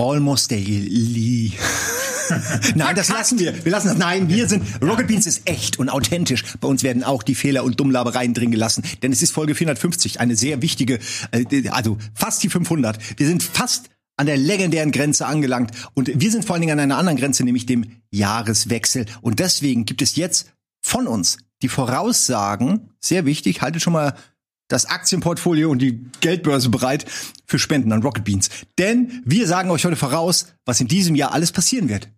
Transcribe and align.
Almost 0.00 0.50
Daily. 0.50 1.52
Nein, 2.74 2.96
das 2.96 3.10
lassen 3.10 3.38
wir. 3.38 3.64
Wir 3.64 3.70
lassen 3.70 3.88
das. 3.88 3.98
Nein, 3.98 4.30
wir 4.30 4.48
sind. 4.48 4.64
Rocket 4.80 5.06
Beans 5.06 5.26
ist 5.26 5.42
echt 5.44 5.78
und 5.78 5.90
authentisch. 5.90 6.42
Bei 6.58 6.68
uns 6.68 6.82
werden 6.82 7.04
auch 7.04 7.22
die 7.22 7.34
Fehler 7.34 7.64
und 7.64 7.78
Dummlabereien 7.78 8.32
drin 8.32 8.50
gelassen. 8.50 8.82
Denn 9.02 9.12
es 9.12 9.20
ist 9.20 9.32
Folge 9.32 9.54
450, 9.54 10.18
eine 10.18 10.36
sehr 10.36 10.62
wichtige, 10.62 11.00
äh, 11.32 11.68
also 11.68 11.98
fast 12.14 12.42
die 12.42 12.48
500. 12.48 12.98
Wir 13.18 13.26
sind 13.26 13.42
fast 13.42 13.90
an 14.16 14.24
der 14.24 14.38
legendären 14.38 14.90
Grenze 14.90 15.26
angelangt. 15.26 15.72
Und 15.92 16.10
wir 16.14 16.30
sind 16.30 16.46
vor 16.46 16.54
allen 16.54 16.62
Dingen 16.62 16.78
an 16.78 16.80
einer 16.80 16.96
anderen 16.96 17.18
Grenze, 17.18 17.44
nämlich 17.44 17.66
dem 17.66 17.84
Jahreswechsel. 18.10 19.04
Und 19.20 19.38
deswegen 19.38 19.84
gibt 19.84 20.00
es 20.00 20.16
jetzt 20.16 20.50
von 20.82 21.06
uns 21.06 21.36
die 21.60 21.68
Voraussagen, 21.68 22.88
sehr 23.00 23.26
wichtig, 23.26 23.60
haltet 23.60 23.82
schon 23.82 23.92
mal 23.92 24.14
das 24.70 24.86
Aktienportfolio 24.86 25.70
und 25.70 25.80
die 25.80 26.00
Geldbörse 26.20 26.70
bereit 26.70 27.04
für 27.46 27.58
Spenden 27.58 27.92
an 27.92 28.02
Rocket 28.02 28.24
Beans. 28.24 28.48
Denn 28.78 29.22
wir 29.26 29.46
sagen 29.46 29.70
euch 29.70 29.84
heute 29.84 29.96
voraus, 29.96 30.46
was 30.64 30.80
in 30.80 30.88
diesem 30.88 31.14
Jahr 31.14 31.32
alles 31.32 31.52
passieren 31.52 31.90
wird. 31.90 32.08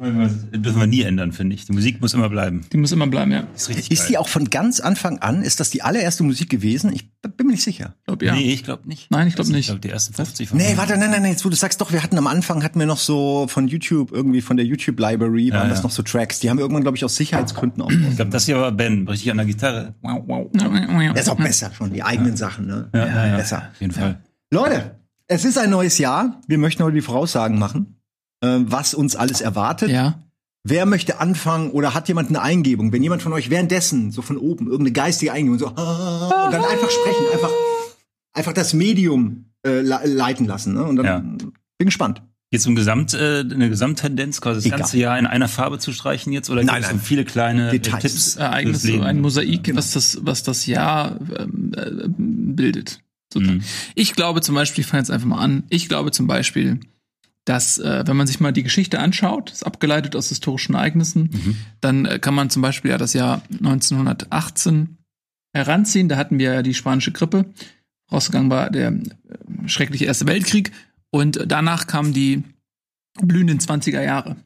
Dürfen 0.00 0.80
wir 0.80 0.86
nie 0.86 1.02
ändern, 1.02 1.32
finde 1.32 1.54
ich. 1.54 1.66
Die 1.66 1.72
Musik 1.72 2.00
muss 2.00 2.14
immer 2.14 2.28
bleiben. 2.28 2.64
Die 2.72 2.76
muss 2.76 2.92
immer 2.92 3.06
bleiben, 3.06 3.32
ja. 3.32 3.46
Ist 3.54 3.68
richtig 3.68 3.90
Ist 3.90 4.08
die 4.08 4.16
auch 4.16 4.28
von 4.28 4.48
ganz 4.50 4.80
Anfang 4.80 5.18
an? 5.18 5.42
Ist 5.42 5.60
das 5.60 5.70
die 5.70 5.82
allererste 5.82 6.22
Musik 6.22 6.48
gewesen? 6.50 6.92
Ich 6.92 7.10
bin 7.20 7.46
mir 7.46 7.52
nicht 7.52 7.62
sicher. 7.64 7.94
Ich 7.98 8.04
glaub, 8.06 8.22
ja. 8.22 8.34
Nee, 8.34 8.52
ich 8.52 8.62
glaube 8.64 8.86
nicht. 8.88 9.10
Nein, 9.10 9.26
ich 9.28 9.34
glaub 9.34 9.44
Also, 9.44 9.52
nicht. 9.52 9.60
Ich 9.62 9.66
glaube, 9.66 9.80
die 9.80 9.90
ersten 9.90 10.14
50 10.14 10.48
von 10.50 10.58
Nee, 10.58 10.76
warte, 10.76 10.96
nein, 10.96 11.10
nein, 11.10 11.22
nein, 11.22 11.32
jetzt 11.32 11.44
wo 11.44 11.48
du 11.48 11.56
sagst, 11.56 11.80
doch, 11.80 11.92
wir 11.92 12.02
hatten 12.02 12.16
am 12.16 12.26
Anfang, 12.26 12.62
hatten 12.62 12.78
wir 12.78 12.86
noch 12.86 12.98
so 12.98 13.46
von 13.48 13.66
YouTube, 13.66 14.12
irgendwie 14.12 14.40
von 14.40 14.56
der 14.56 14.66
YouTube-Library, 14.66 15.50
waren 15.52 15.62
Ja, 15.64 15.68
das 15.68 15.78
ja. 15.78 15.82
noch 15.84 15.90
so 15.90 16.02
Tracks. 16.02 16.38
Die 16.40 16.48
haben 16.50 16.58
wir 16.58 16.62
irgendwann, 16.62 16.82
glaube 16.82 16.96
ich, 16.96 17.04
aus 17.04 17.16
Sicherheitsgründen 17.16 17.82
auch. 17.82 17.90
Ich 17.90 18.16
glaube, 18.16 18.30
das 18.30 18.46
hier 18.46 18.56
war 18.58 18.70
Ben, 18.72 19.08
richtig 19.08 19.30
an 19.30 19.38
der 19.38 19.46
Gitarre. 19.46 19.94
Wow, 20.02 20.22
wow. 20.26 20.50
Das 21.14 21.22
ist 21.22 21.28
auch 21.28 21.36
besser 21.36 21.72
schon, 21.76 21.92
die 21.92 22.02
eigenen 22.02 22.36
Sachen, 22.36 22.66
ne? 22.66 22.88
Ja, 22.94 23.06
ja, 23.06 23.26
ja. 23.28 23.36
Besser. 23.36 23.68
Auf 23.72 23.80
jeden 23.80 23.92
Fall. 23.92 24.20
Leute, 24.52 24.96
es 25.26 25.44
ist 25.44 25.58
ein 25.58 25.70
neues 25.70 25.98
Jahr. 25.98 26.40
Wir 26.46 26.56
möchten 26.58 26.82
heute 26.82 26.94
die 26.94 27.02
Voraussagen 27.02 27.58
machen, 27.58 27.97
äh, 28.40 28.58
was 28.60 28.94
uns 28.94 29.16
alles 29.16 29.40
erwartet. 29.40 29.90
Ja. 29.90 30.22
Wer 30.64 30.86
möchte 30.86 31.20
anfangen 31.20 31.70
oder 31.70 31.94
hat 31.94 32.08
jemand 32.08 32.28
eine 32.28 32.42
Eingebung? 32.42 32.92
Wenn 32.92 33.02
jemand 33.02 33.22
von 33.22 33.32
euch 33.32 33.48
währenddessen 33.48 34.10
so 34.10 34.22
von 34.22 34.36
oben 34.36 34.66
irgendeine 34.66 34.92
geistige 34.92 35.32
Eingebung 35.32 35.58
so 35.58 35.68
ah, 35.68 36.44
und 36.46 36.52
dann 36.52 36.64
einfach 36.64 36.90
sprechen, 36.90 37.24
einfach 37.32 37.50
einfach 38.34 38.52
das 38.52 38.74
Medium 38.74 39.46
äh, 39.66 39.80
le- 39.80 40.00
leiten 40.04 40.46
lassen. 40.46 40.74
Ne? 40.74 40.84
Und 40.84 40.96
dann 40.96 41.06
Ja. 41.06 41.18
bin 41.18 41.86
gespannt. 41.86 42.22
Jetzt 42.50 42.66
um 42.66 42.74
Gesamt, 42.74 43.12
äh, 43.14 43.40
eine 43.40 43.68
Gesamttendenz, 43.68 44.40
quasi 44.40 44.56
das 44.60 44.66
Egal. 44.66 44.78
ganze 44.78 44.98
Jahr 44.98 45.18
in 45.18 45.26
einer 45.26 45.48
Farbe 45.48 45.78
zu 45.78 45.92
streichen 45.92 46.32
jetzt? 46.32 46.48
Oder 46.48 46.62
Nein, 46.64 46.76
gibt 46.76 46.84
es 46.86 46.90
nein. 46.92 47.00
so 47.00 47.04
viele 47.06 47.24
kleine 47.26 47.68
äh, 47.68 47.72
Details. 47.72 48.02
Tipps? 48.02 48.36
Ereignis, 48.36 48.80
fürs 48.80 48.84
Leben? 48.90 49.02
so 49.02 49.04
ein 49.06 49.20
Mosaik, 49.20 49.76
was 49.76 49.92
das, 49.92 50.18
was 50.22 50.42
das 50.44 50.64
Jahr 50.66 51.18
ähm, 51.38 51.72
äh, 51.76 51.90
bildet. 52.08 53.00
Mhm. 53.34 53.62
Ich 53.94 54.14
glaube 54.14 54.40
zum 54.40 54.54
Beispiel, 54.54 54.80
ich 54.82 54.86
fange 54.88 55.02
jetzt 55.02 55.10
einfach 55.10 55.26
mal 55.26 55.40
an, 55.42 55.64
ich 55.68 55.88
glaube 55.90 56.10
zum 56.10 56.26
Beispiel, 56.26 56.80
dass, 57.48 57.78
äh, 57.78 58.04
wenn 58.06 58.16
man 58.16 58.26
sich 58.26 58.40
mal 58.40 58.52
die 58.52 58.62
Geschichte 58.62 58.98
anschaut, 58.98 59.50
ist 59.50 59.64
abgeleitet 59.64 60.14
aus 60.16 60.28
historischen 60.28 60.74
Ereignissen, 60.74 61.30
Mhm. 61.32 61.56
dann 61.80 62.04
äh, 62.04 62.18
kann 62.18 62.34
man 62.34 62.50
zum 62.50 62.62
Beispiel 62.62 62.90
ja 62.90 62.98
das 62.98 63.14
Jahr 63.14 63.42
1918 63.50 64.98
heranziehen. 65.54 66.08
Da 66.08 66.16
hatten 66.16 66.38
wir 66.38 66.54
ja 66.54 66.62
die 66.62 66.74
spanische 66.74 67.12
Grippe. 67.12 67.46
Rausgegangen 68.12 68.50
war 68.50 68.70
der 68.70 68.88
äh, 68.88 69.02
schreckliche 69.66 70.04
Erste 70.04 70.26
Weltkrieg. 70.26 70.72
Und 71.10 71.40
danach 71.46 71.86
kamen 71.86 72.12
die 72.12 72.42
blühenden 73.20 73.58
20er 73.60 74.02
Jahre, 74.02 74.36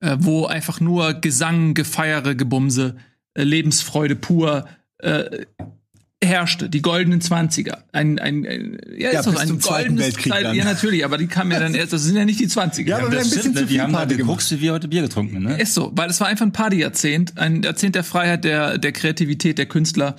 äh, 0.00 0.16
wo 0.20 0.44
einfach 0.46 0.80
nur 0.80 1.14
Gesang, 1.14 1.74
Gefeiere, 1.74 2.36
Gebumse, 2.36 2.96
äh, 3.34 3.44
Lebensfreude 3.44 4.16
pur 4.16 4.66
herrschte. 6.22 6.68
Die 6.68 6.82
goldenen 6.82 7.20
20er. 7.20 7.78
Ein, 7.92 8.18
ein, 8.18 8.46
ein 8.46 8.78
ja, 8.96 9.12
Ja, 9.12 9.20
ist 9.20 9.26
doch 9.26 9.32
bis 9.32 9.40
ein 9.42 9.58
goldenes 9.58 10.04
Weltkrieg 10.04 10.32
Zeit. 10.32 10.54
Ja, 10.54 10.64
natürlich, 10.64 11.04
aber 11.04 11.18
die 11.18 11.26
kamen 11.26 11.50
ja 11.50 11.60
dann 11.60 11.74
erst, 11.74 11.92
das 11.92 12.04
sind 12.04 12.16
ja 12.16 12.24
nicht 12.24 12.40
die 12.40 12.48
20er. 12.48 12.86
Ja, 12.86 12.96
aber 12.96 13.06
haben 13.06 13.12
ein 13.12 13.18
Das 13.18 13.30
bisschen 13.30 13.52
stimmt, 13.52 13.70
die 13.70 13.80
haben 13.80 13.92
Party 13.92 14.16
geguckt, 14.16 14.50
wie 14.50 14.60
wir 14.60 14.72
heute 14.72 14.88
Bier 14.88 15.02
getrunken, 15.02 15.42
ne? 15.42 15.60
Ist 15.60 15.74
so, 15.74 15.92
weil 15.94 16.08
es 16.10 16.20
war 16.20 16.28
einfach 16.28 16.46
ein 16.46 16.52
Partyjahrzehnt, 16.52 17.38
ein 17.38 17.62
Jahrzehnt 17.62 17.94
der 17.94 18.04
Freiheit, 18.04 18.44
der, 18.44 18.78
der 18.78 18.92
Kreativität 18.92 19.58
der 19.58 19.66
Künstler. 19.66 20.16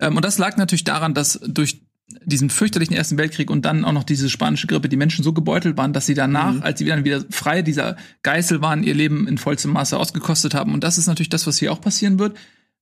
Ähm, 0.00 0.16
und 0.16 0.24
das 0.24 0.38
lag 0.38 0.56
natürlich 0.56 0.84
daran, 0.84 1.14
dass 1.14 1.40
durch 1.46 1.80
diesen 2.24 2.50
fürchterlichen 2.50 2.94
Ersten 2.94 3.16
Weltkrieg 3.16 3.50
und 3.50 3.64
dann 3.64 3.84
auch 3.84 3.92
noch 3.92 4.04
diese 4.04 4.28
spanische 4.28 4.66
Grippe 4.66 4.88
die 4.88 4.96
Menschen 4.96 5.24
so 5.24 5.32
gebeutelt 5.32 5.76
waren, 5.76 5.92
dass 5.92 6.06
sie 6.06 6.14
danach, 6.14 6.60
als 6.60 6.78
sie 6.78 6.84
dann 6.84 7.04
wieder 7.04 7.24
frei 7.30 7.62
dieser 7.62 7.96
Geißel 8.22 8.60
waren, 8.60 8.82
ihr 8.82 8.94
Leben 8.94 9.26
in 9.26 9.38
vollstem 9.38 9.72
Maße 9.72 9.96
ausgekostet 9.96 10.54
haben. 10.54 10.74
Und 10.74 10.84
das 10.84 10.98
ist 10.98 11.06
natürlich 11.06 11.30
das, 11.30 11.46
was 11.46 11.58
hier 11.58 11.72
auch 11.72 11.80
passieren 11.80 12.18
wird. 12.18 12.36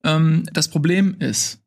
Ähm, 0.05 0.45
das 0.53 0.69
Problem 0.69 1.17
ist, 1.19 1.62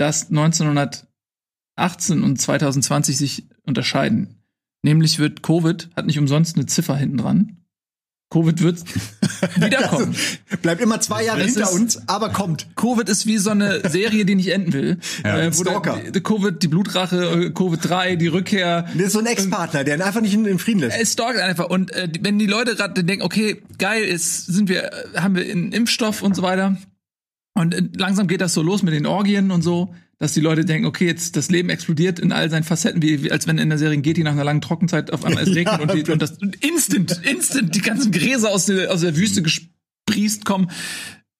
dass 0.00 0.28
1918 0.30 2.22
und 2.22 2.40
2020 2.40 3.16
sich 3.16 3.48
unterscheiden. 3.64 4.36
Nämlich 4.82 5.18
wird 5.18 5.42
Covid, 5.42 5.90
hat 5.96 6.06
nicht 6.06 6.18
umsonst 6.18 6.56
eine 6.56 6.66
Ziffer 6.66 6.96
hinten 6.96 7.18
dran. 7.18 7.56
Covid 8.32 8.62
wird 8.62 8.78
wiederkommen. 9.56 10.14
Bleibt 10.62 10.80
immer 10.80 11.00
zwei 11.00 11.24
Jahre 11.24 11.40
Das 11.40 11.48
hinter 11.54 11.62
ist- 11.68 11.74
uns, 11.74 12.08
aber 12.08 12.30
kommt. 12.30 12.68
Covid 12.76 13.08
ist 13.08 13.26
wie 13.26 13.38
so 13.38 13.50
eine 13.50 13.90
Serie, 13.90 14.24
die 14.24 14.36
nicht 14.36 14.48
enden 14.52 14.72
will. 14.72 14.98
äh, 15.24 15.50
wo 15.52 15.64
der- 15.64 15.72
Stalker. 15.72 15.98
die, 16.12 16.20
Covid, 16.20 16.62
die 16.62 16.68
Blutrache, 16.68 17.16
äh, 17.46 17.50
Covid 17.50 17.80
3, 17.82 18.14
die 18.16 18.28
Rückkehr. 18.28 18.82
Das 18.94 19.08
ist 19.08 19.12
so 19.14 19.18
ein 19.18 19.26
Ex-Partner, 19.26 19.82
der 19.82 19.96
ihn 19.96 20.02
einfach 20.02 20.20
nicht 20.20 20.32
in, 20.34 20.46
in 20.46 20.60
Frieden 20.60 20.78
lässt. 20.80 20.96
Es 20.98 21.12
stalkt 21.14 21.40
einfach. 21.40 21.68
Und 21.70 21.90
äh, 21.92 22.08
wenn 22.20 22.38
die 22.38 22.46
Leute 22.46 22.76
gerade 22.76 23.02
denken, 23.02 23.24
okay, 23.24 23.62
geil, 23.78 24.04
ist, 24.04 24.46
sind 24.46 24.68
wir, 24.68 24.84
äh, 24.92 25.18
haben 25.18 25.34
wir 25.34 25.42
einen 25.50 25.72
Impfstoff 25.72 26.22
und 26.22 26.36
so 26.36 26.42
weiter. 26.42 26.76
Und 27.54 27.74
äh, 27.74 27.82
langsam 27.96 28.26
geht 28.26 28.40
das 28.40 28.54
so 28.54 28.62
los 28.62 28.82
mit 28.82 28.94
den 28.94 29.06
Orgien 29.06 29.50
und 29.50 29.62
so, 29.62 29.94
dass 30.18 30.34
die 30.34 30.40
Leute 30.40 30.64
denken, 30.64 30.86
okay, 30.86 31.06
jetzt 31.06 31.36
das 31.36 31.50
Leben 31.50 31.70
explodiert 31.70 32.18
in 32.18 32.30
all 32.30 32.50
seinen 32.50 32.62
Facetten, 32.62 33.00
wie, 33.02 33.22
wie 33.22 33.32
als 33.32 33.46
wenn 33.46 33.58
in 33.58 33.70
der 33.70 33.78
Serie 33.78 33.98
geht, 33.98 34.18
die 34.18 34.22
nach 34.22 34.32
einer 34.32 34.44
langen 34.44 34.60
Trockenzeit 34.60 35.12
auf 35.12 35.24
einmal 35.24 35.42
es 35.44 35.54
regnet 35.54 35.80
und, 35.80 35.94
die, 35.94 36.10
und 36.10 36.20
das 36.20 36.38
und 36.38 36.62
instant, 36.64 37.20
instant 37.24 37.74
die 37.74 37.80
ganzen 37.80 38.12
Gräser 38.12 38.50
aus 38.50 38.66
der, 38.66 38.92
aus 38.92 39.00
der 39.00 39.16
Wüste 39.16 39.42
gesprießt 39.42 40.44
kommen, 40.44 40.70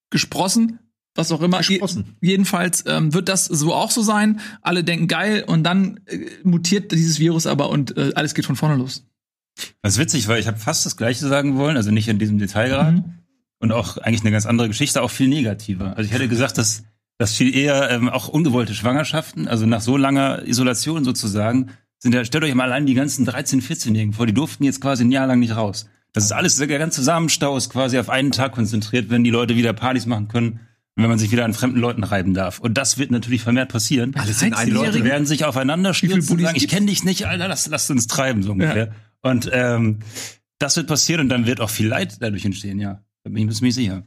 gesprossen, 0.09 0.79
was 1.15 1.31
auch 1.31 1.43
immer. 1.43 1.59
Gesprossen. 1.59 2.17
Je, 2.21 2.31
jedenfalls 2.31 2.85
ähm, 2.87 3.13
wird 3.13 3.29
das 3.29 3.45
so 3.45 3.75
auch 3.75 3.91
so 3.91 4.03
sein. 4.03 4.41
Alle 4.63 4.83
denken 4.83 5.09
geil 5.09 5.45
und 5.47 5.63
dann 5.65 6.01
äh, 6.07 6.19
mutiert 6.43 6.91
dieses 6.93 7.19
Virus 7.19 7.47
aber 7.47 7.69
und 7.69 7.97
äh, 7.99 8.13
alles 8.15 8.35
geht 8.35 8.47
von 8.47 8.57
vorne 8.57 8.77
los. 8.77 9.07
Das 9.83 9.95
ist 9.95 9.99
witzig, 9.99 10.29
weil 10.29 10.41
ich 10.41 10.47
habe 10.47 10.59
fast 10.59 10.87
das 10.87 10.97
Gleiche 10.97 11.29
sagen 11.29 11.57
wollen, 11.57 11.77
also 11.77 11.91
nicht 11.91 12.09
in 12.09 12.19
diesem 12.19 12.39
Detail 12.39 12.69
gerade. 12.69 12.93
Mhm. 12.93 13.05
Und 13.61 13.73
auch 13.73 13.99
eigentlich 13.99 14.23
eine 14.23 14.31
ganz 14.31 14.47
andere 14.47 14.69
Geschichte, 14.69 15.03
auch 15.03 15.11
viel 15.11 15.29
negativer. 15.29 15.97
Also 15.97 16.09
ich 16.09 16.13
hätte 16.13 16.29
gesagt, 16.29 16.59
dass, 16.59 16.83
dass 17.19 17.35
viel 17.35 17.55
eher 17.55 17.91
ähm, 17.91 18.09
auch 18.09 18.29
ungewollte 18.29 18.75
Schwangerschaften, 18.75 19.47
also 19.47 19.67
nach 19.67 19.83
so 19.83 19.97
langer 19.97 20.47
Isolation 20.47 21.05
sozusagen, 21.05 21.71
sind 21.99 22.15
ja, 22.15 22.25
stellt 22.25 22.43
euch 22.45 22.55
mal 22.55 22.65
allein 22.65 22.87
die 22.87 22.95
ganzen 22.95 23.29
13-, 23.29 23.63
14-Jährigen 23.63 24.15
vor, 24.15 24.27
die 24.27 24.33
durften 24.33 24.65
jetzt 24.65 24.81
quasi 24.81 25.05
ein 25.05 25.13
Jahr 25.13 25.27
lang 25.27 25.39
nicht 25.39 25.55
raus. 25.55 25.89
Das 26.13 26.25
ist 26.25 26.33
alles, 26.33 26.57
der 26.57 26.67
ganze 26.67 27.03
Samenstau 27.03 27.57
ist 27.57 27.71
quasi 27.71 27.99
auf 27.99 28.09
einen 28.09 28.33
Tag 28.33 28.53
konzentriert, 28.53 29.11
wenn 29.11 29.23
die 29.23 29.31
Leute 29.31 29.55
wieder 29.55 29.75
Partys 29.75 30.07
machen 30.07 30.29
können 30.29 30.61
wenn 31.03 31.09
man 31.09 31.19
sich 31.19 31.31
wieder 31.31 31.45
an 31.45 31.55
fremden 31.55 31.79
Leuten 31.79 32.05
reiben 32.05 32.35
darf. 32.35 32.59
Und 32.59 32.75
das 32.75 32.99
wird 32.99 33.11
natürlich 33.11 33.43
vermehrt 33.43 33.71
passieren. 33.71 34.15
Alles 34.17 34.43
in 34.43 34.55
Die 34.65 34.71
Leute 34.71 35.05
werden 35.05 35.27
sich 35.27 35.45
aufeinander 35.45 35.95
stürzen 35.95 36.37
und 36.37 36.43
sagen, 36.43 36.57
ich 36.57 36.69
kenne 36.69 36.87
dich 36.87 37.05
nicht, 37.05 37.27
Alter, 37.27 37.49
lass, 37.49 37.67
lass 37.69 37.91
uns 37.91 38.07
treiben, 38.07 38.43
so 38.43 38.53
ungefähr. 38.53 38.93
Und 39.23 39.51
ähm, 39.53 40.01
das 40.59 40.77
wird 40.77 40.87
passieren 40.87 41.23
und 41.23 41.29
dann 41.29 41.47
wird 41.47 41.61
auch 41.61 41.71
viel 41.71 41.89
Leid 41.89 42.19
dadurch 42.21 42.45
entstehen, 42.45 42.79
ja. 42.79 43.03
Da 43.31 43.35
bin 43.35 43.49
ich 43.49 43.61
mir 43.61 43.73
sicher. 43.73 44.03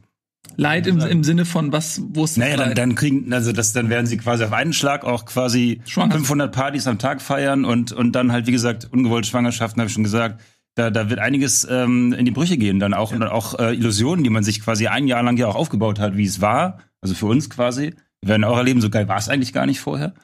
Leid 0.56 0.86
im, 0.86 1.00
im 1.00 1.24
Sinne 1.24 1.44
von 1.44 1.72
was, 1.72 2.02
wo 2.10 2.24
es 2.24 2.36
Naja, 2.36 2.56
dann, 2.56 2.74
dann 2.74 2.94
kriegen, 2.94 3.32
also 3.32 3.50
das, 3.52 3.72
dann 3.72 3.88
werden 3.88 4.06
sie 4.06 4.18
quasi 4.18 4.44
auf 4.44 4.52
einen 4.52 4.72
Schlag 4.72 5.04
auch 5.04 5.24
quasi 5.24 5.80
Schwanger. 5.86 6.12
500 6.16 6.54
Partys 6.54 6.86
am 6.86 6.98
Tag 6.98 7.22
feiern 7.22 7.64
und, 7.64 7.92
und 7.92 8.12
dann 8.12 8.30
halt, 8.30 8.46
wie 8.46 8.52
gesagt, 8.52 8.88
ungewollte 8.92 9.28
Schwangerschaften, 9.28 9.80
habe 9.80 9.88
ich 9.88 9.94
schon 9.94 10.04
gesagt. 10.04 10.40
Da, 10.76 10.90
da 10.90 11.08
wird 11.08 11.20
einiges 11.20 11.66
ähm, 11.70 12.12
in 12.12 12.24
die 12.24 12.30
Brüche 12.30 12.56
gehen 12.56 12.78
dann 12.78 12.94
auch. 12.94 13.12
Und 13.12 13.20
dann 13.20 13.30
auch 13.30 13.58
äh, 13.58 13.74
Illusionen, 13.74 14.22
die 14.22 14.30
man 14.30 14.44
sich 14.44 14.60
quasi 14.60 14.86
ein 14.86 15.06
Jahr 15.06 15.22
lang 15.22 15.36
ja 15.36 15.46
auch 15.46 15.54
aufgebaut 15.54 15.98
hat, 15.98 16.16
wie 16.16 16.24
es 16.24 16.40
war. 16.40 16.78
Also 17.00 17.14
für 17.14 17.26
uns 17.26 17.48
quasi. 17.48 17.94
Wir 18.20 18.28
werden 18.28 18.44
auch 18.44 18.56
erleben, 18.56 18.80
so 18.80 18.90
geil 18.90 19.08
war 19.08 19.18
es 19.18 19.28
eigentlich 19.28 19.52
gar 19.52 19.66
nicht 19.66 19.80
vorher. 19.80 20.14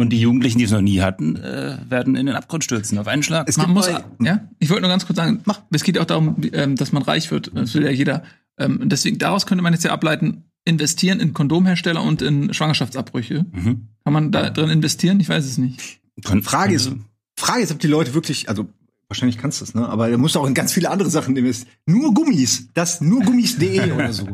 Und 0.00 0.10
die 0.10 0.20
Jugendlichen, 0.20 0.58
die 0.58 0.64
es 0.64 0.70
noch 0.70 0.80
nie 0.80 1.02
hatten, 1.02 1.36
äh, 1.36 1.76
werden 1.88 2.16
in 2.16 2.24
den 2.26 2.34
Abgrund 2.34 2.64
stürzen, 2.64 2.98
auf 2.98 3.06
einen 3.06 3.22
Schlag. 3.22 3.46
Es 3.48 3.58
man 3.58 3.70
muss, 3.70 3.90
ja, 4.20 4.48
ich 4.58 4.70
wollte 4.70 4.80
nur 4.80 4.90
ganz 4.90 5.06
kurz 5.06 5.18
sagen, 5.18 5.42
mach, 5.44 5.60
es 5.70 5.84
geht 5.84 5.98
auch 5.98 6.06
darum, 6.06 6.36
ähm, 6.52 6.74
dass 6.76 6.92
man 6.92 7.02
reich 7.02 7.30
wird. 7.30 7.50
Das 7.54 7.74
will 7.74 7.84
ja 7.84 7.90
jeder. 7.90 8.22
Ähm, 8.60 8.80
deswegen, 8.88 9.18
daraus 9.18 9.46
könnte 9.46 9.62
man 9.62 9.72
jetzt 9.72 9.84
ja 9.84 9.90
ableiten, 9.92 10.44
investieren 10.64 11.20
in 11.20 11.32
Kondomhersteller 11.32 12.02
und 12.02 12.22
in 12.22 12.52
Schwangerschaftsabbrüche. 12.54 13.46
Mhm. 13.50 13.88
Kann 14.04 14.12
man 14.12 14.30
da 14.32 14.50
drin 14.50 14.70
investieren? 14.70 15.18
Ich 15.20 15.28
weiß 15.28 15.44
es 15.44 15.58
nicht. 15.58 16.00
Frage 16.42 16.74
ist, 16.74 16.92
Frage 17.36 17.62
ist, 17.62 17.72
ob 17.72 17.78
die 17.80 17.86
Leute 17.86 18.12
wirklich, 18.14 18.48
also 18.48 18.68
wahrscheinlich 19.08 19.38
kannst 19.38 19.60
du 19.60 19.64
es, 19.64 19.74
ne? 19.74 19.88
Aber 19.88 20.10
da 20.10 20.16
musst 20.18 20.34
du 20.34 20.40
auch 20.40 20.46
in 20.46 20.54
ganz 20.54 20.72
viele 20.72 20.90
andere 20.90 21.08
Sachen 21.10 21.34
investieren. 21.36 21.72
Nur 21.86 22.12
Gummis, 22.14 22.68
das 22.74 23.00
nur 23.00 23.22
Gummis.de 23.22 23.90
oder 23.94 24.12
so. 24.12 24.28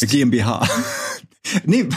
GmbH. 0.00 0.66
nee, 1.66 1.88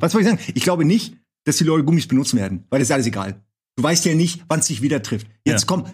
was 0.00 0.12
soll 0.12 0.22
ich 0.22 0.26
sagen? 0.26 0.40
Ich 0.54 0.62
glaube 0.64 0.84
nicht, 0.84 1.16
dass 1.44 1.56
die 1.58 1.64
Leute 1.64 1.84
Gummis 1.84 2.06
benutzen 2.08 2.38
werden, 2.38 2.64
weil 2.70 2.80
das 2.80 2.88
ist 2.88 2.92
alles 2.92 3.06
egal. 3.06 3.40
Du 3.76 3.82
weißt 3.84 4.04
ja 4.04 4.14
nicht, 4.14 4.44
wann 4.48 4.60
es 4.60 4.66
dich 4.66 4.82
wieder 4.82 5.02
trifft. 5.02 5.28
Jetzt 5.44 5.62
Ja. 5.62 5.66
komm, 5.68 5.84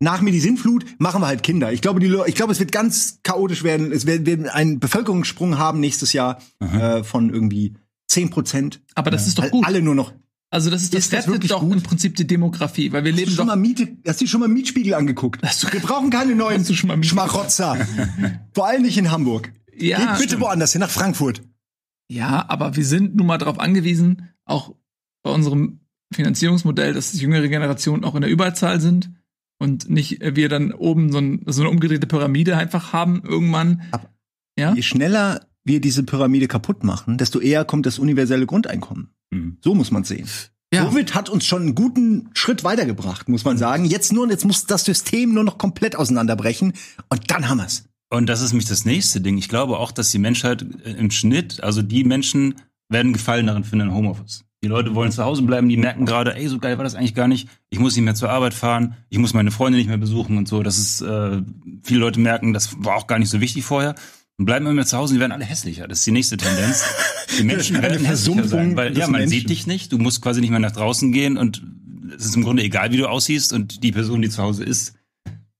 nach 0.00 0.20
mir 0.20 0.30
die 0.32 0.40
Sintflut, 0.40 0.84
machen 0.98 1.22
wir 1.22 1.26
halt 1.26 1.42
Kinder. 1.42 1.72
Ich 1.72 1.80
glaube, 1.80 2.00
die, 2.00 2.14
ich 2.26 2.34
glaube, 2.34 2.52
es 2.52 2.58
wird 2.58 2.72
ganz 2.72 3.20
chaotisch 3.22 3.62
werden. 3.64 3.92
Es 3.92 4.06
wird, 4.06 4.26
wird 4.26 4.48
einen 4.48 4.78
Bevölkerungssprung 4.78 5.58
haben 5.58 5.80
nächstes 5.80 6.12
Jahr 6.12 6.40
äh, 6.60 7.02
von 7.02 7.30
irgendwie 7.32 7.74
10 8.08 8.30
Prozent. 8.30 8.82
Aber 8.94 9.10
das 9.10 9.26
ist 9.26 9.38
doch 9.38 9.50
gut. 9.50 9.66
alle 9.66 9.80
nur 9.82 9.94
noch. 9.94 10.12
Also 10.50 10.70
das 10.70 10.82
ist, 10.82 10.94
das 10.94 11.04
Ist 11.04 11.12
das 11.12 11.18
rettet 11.24 11.32
wirklich 11.34 11.50
doch 11.50 11.60
gut? 11.60 11.72
im 11.76 11.82
Prinzip 11.82 12.14
die 12.16 12.26
Demografie, 12.26 12.92
weil 12.92 13.04
wir 13.04 13.10
Hast 13.12 13.18
du 13.18 13.24
leben 13.24 13.30
schon 13.36 13.46
doch 13.48 13.54
mal 13.54 13.60
Miete, 13.60 13.96
hast 14.06 14.20
du 14.20 14.26
schon 14.26 14.40
mal 14.40 14.48
Mietspiegel 14.48 14.94
angeguckt? 14.94 15.42
Wir 15.42 15.80
brauchen 15.80 16.10
keine 16.10 16.34
neuen 16.36 16.64
Schmarotzer. 16.64 17.76
Vor 18.54 18.66
allem 18.68 18.82
nicht 18.82 18.96
in 18.96 19.10
Hamburg. 19.10 19.52
Ja, 19.76 19.98
Geht 19.98 20.08
bitte 20.12 20.22
stimmt. 20.28 20.42
woanders 20.42 20.72
hin, 20.72 20.80
nach 20.80 20.90
Frankfurt. 20.90 21.42
Ja, 22.08 22.44
aber 22.48 22.76
wir 22.76 22.84
sind 22.84 23.16
nun 23.16 23.26
mal 23.26 23.38
darauf 23.38 23.58
angewiesen, 23.58 24.28
auch 24.44 24.74
bei 25.24 25.30
unserem 25.30 25.80
Finanzierungsmodell, 26.14 26.94
dass 26.94 27.10
die 27.12 27.18
jüngere 27.18 27.48
Generationen 27.48 28.04
auch 28.04 28.14
in 28.14 28.20
der 28.20 28.30
Überzahl 28.30 28.80
sind 28.80 29.10
und 29.58 29.88
nicht 29.90 30.22
äh, 30.22 30.36
wir 30.36 30.48
dann 30.48 30.72
oben 30.72 31.12
so, 31.12 31.18
ein, 31.18 31.42
so 31.46 31.62
eine 31.62 31.70
umgedrehte 31.70 32.06
Pyramide 32.06 32.56
einfach 32.56 32.92
haben 32.92 33.22
irgendwann. 33.24 33.82
Ab- 33.90 34.12
ja? 34.58 34.74
Je 34.74 34.82
schneller 34.82 35.46
wir 35.64 35.80
diese 35.80 36.02
Pyramide 36.04 36.46
kaputt 36.48 36.84
machen, 36.84 37.18
desto 37.18 37.40
eher 37.40 37.64
kommt 37.64 37.86
das 37.86 37.98
universelle 37.98 38.46
Grundeinkommen. 38.46 39.10
Mhm. 39.30 39.56
So 39.60 39.74
muss 39.74 39.90
man 39.90 40.04
sehen. 40.04 40.26
ja. 40.72 40.84
Covid 40.84 41.14
hat 41.14 41.28
uns 41.28 41.44
schon 41.44 41.62
einen 41.62 41.74
guten 41.74 42.30
Schritt 42.34 42.62
weitergebracht, 42.64 43.28
muss 43.28 43.44
man 43.44 43.58
sagen. 43.58 43.84
Jetzt 43.84 44.12
nur, 44.12 44.30
jetzt 44.30 44.44
muss 44.44 44.64
das 44.66 44.84
System 44.84 45.34
nur 45.34 45.44
noch 45.44 45.58
komplett 45.58 45.96
auseinanderbrechen 45.96 46.72
und 47.10 47.30
dann 47.30 47.48
haben 47.48 47.58
wir's. 47.58 47.84
Und 48.08 48.28
das 48.28 48.40
ist 48.40 48.52
mich 48.52 48.66
das 48.66 48.84
nächste 48.84 49.20
Ding. 49.20 49.36
Ich 49.36 49.48
glaube 49.48 49.78
auch, 49.78 49.90
dass 49.90 50.12
die 50.12 50.20
Menschheit 50.20 50.64
äh, 50.84 50.92
im 50.92 51.10
Schnitt, 51.10 51.62
also 51.64 51.82
die 51.82 52.04
Menschen 52.04 52.54
werden 52.88 53.12
Gefallen 53.12 53.48
darin 53.48 53.64
finden, 53.64 53.92
Homeoffice. 53.92 54.44
Die 54.66 54.70
Leute 54.70 54.96
wollen 54.96 55.12
zu 55.12 55.22
Hause 55.22 55.42
bleiben, 55.42 55.68
die 55.68 55.76
merken 55.76 56.06
gerade, 56.06 56.34
ey, 56.34 56.48
so 56.48 56.58
geil 56.58 56.76
war 56.76 56.82
das 56.82 56.96
eigentlich 56.96 57.14
gar 57.14 57.28
nicht. 57.28 57.48
Ich 57.70 57.78
muss 57.78 57.94
nicht 57.94 58.04
mehr 58.04 58.16
zur 58.16 58.30
Arbeit 58.30 58.52
fahren, 58.52 58.96
ich 59.10 59.18
muss 59.18 59.32
meine 59.32 59.52
Freunde 59.52 59.78
nicht 59.78 59.86
mehr 59.86 59.96
besuchen 59.96 60.36
und 60.38 60.48
so. 60.48 60.64
Das 60.64 60.76
ist, 60.76 61.02
äh, 61.02 61.40
viele 61.84 62.00
Leute 62.00 62.18
merken, 62.18 62.52
das 62.52 62.74
war 62.80 62.96
auch 62.96 63.06
gar 63.06 63.20
nicht 63.20 63.30
so 63.30 63.40
wichtig 63.40 63.62
vorher. 63.62 63.94
Und 64.38 64.46
bleiben 64.46 64.66
immer 64.66 64.74
mehr 64.74 64.84
zu 64.84 64.98
Hause, 64.98 65.14
die 65.14 65.20
werden 65.20 65.30
alle 65.30 65.44
hässlicher. 65.44 65.86
Das 65.86 66.00
ist 66.00 66.06
die 66.08 66.10
nächste 66.10 66.36
Tendenz. 66.36 66.84
Die 67.38 67.44
Menschen 67.44 67.80
werden 67.80 68.04
hässlicher 68.04 68.48
sein, 68.48 68.76
weil 68.76 68.98
ja, 68.98 69.06
man 69.06 69.20
Menschen. 69.20 69.28
sieht 69.28 69.50
dich 69.50 69.68
nicht, 69.68 69.92
du 69.92 69.98
musst 69.98 70.20
quasi 70.20 70.40
nicht 70.40 70.50
mehr 70.50 70.58
nach 70.58 70.72
draußen 70.72 71.12
gehen 71.12 71.38
und 71.38 71.62
es 72.16 72.24
ist 72.24 72.34
im 72.34 72.42
Grunde 72.42 72.64
egal, 72.64 72.90
wie 72.90 72.96
du 72.96 73.08
aussiehst 73.08 73.52
und 73.52 73.84
die 73.84 73.92
Person, 73.92 74.20
die 74.20 74.30
zu 74.30 74.42
Hause 74.42 74.64
ist, 74.64 74.95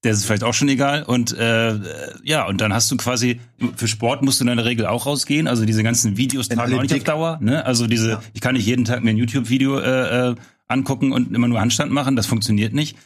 der 0.07 0.13
ist 0.13 0.25
vielleicht 0.25 0.45
auch 0.45 0.55
schon 0.55 0.69
egal. 0.69 1.03
Und 1.03 1.37
äh, 1.37 1.75
ja, 2.23 2.47
und 2.47 2.61
dann 2.61 2.73
hast 2.73 2.91
du 2.93 2.97
quasi, 2.97 3.41
für 3.75 3.89
Sport 3.89 4.23
musst 4.23 4.41
du 4.41 4.47
in 4.47 4.57
der 4.57 4.65
Regel 4.65 4.87
auch 4.87 5.05
rausgehen. 5.05 5.49
Also 5.49 5.65
diese 5.65 5.83
ganzen 5.83 6.17
Videos 6.17 6.49
tragen 6.49 6.75
auch 6.75 6.83
nicht 6.83 6.95
auf 6.95 7.03
Dauer. 7.03 7.39
Ne? 7.43 7.67
Also 7.67 7.89
diese, 7.89 8.21
ich 8.33 8.41
kann 8.41 8.55
nicht 8.55 8.67
jeden 8.67 8.85
Tag 8.85 9.03
mir 9.03 9.11
ein 9.11 9.17
YouTube-Video 9.17 9.81
äh, 9.81 10.31
äh, 10.31 10.35
angucken 10.69 11.11
und 11.11 11.35
immer 11.35 11.49
nur 11.49 11.61
Handstand 11.61 11.91
machen, 11.91 12.15
das 12.15 12.27
funktioniert 12.27 12.73
nicht. 12.73 12.97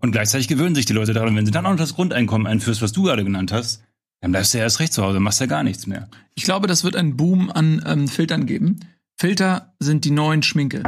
Und 0.00 0.10
gleichzeitig 0.10 0.48
gewöhnen 0.48 0.74
sich 0.74 0.84
die 0.84 0.92
Leute 0.92 1.12
daran. 1.12 1.28
Und 1.28 1.36
wenn 1.36 1.46
sie 1.46 1.52
dann 1.52 1.64
auch 1.64 1.70
noch 1.70 1.78
das 1.78 1.94
Grundeinkommen 1.94 2.48
einführst, 2.48 2.82
was 2.82 2.92
du 2.92 3.04
gerade 3.04 3.22
genannt 3.22 3.52
hast, 3.52 3.84
dann 4.20 4.32
bleibst 4.32 4.52
du 4.52 4.58
ja 4.58 4.64
erst 4.64 4.80
recht 4.80 4.92
zu 4.92 5.04
Hause, 5.04 5.20
machst 5.20 5.40
ja 5.40 5.46
gar 5.46 5.62
nichts 5.62 5.86
mehr. 5.86 6.08
Ich 6.34 6.42
glaube, 6.42 6.66
das 6.66 6.82
wird 6.82 6.96
einen 6.96 7.16
Boom 7.16 7.50
an 7.50 7.84
ähm, 7.86 8.08
Filtern 8.08 8.46
geben. 8.46 8.80
Filter 9.16 9.74
sind 9.78 10.04
die 10.04 10.10
neuen 10.10 10.42
Schminke. 10.42 10.82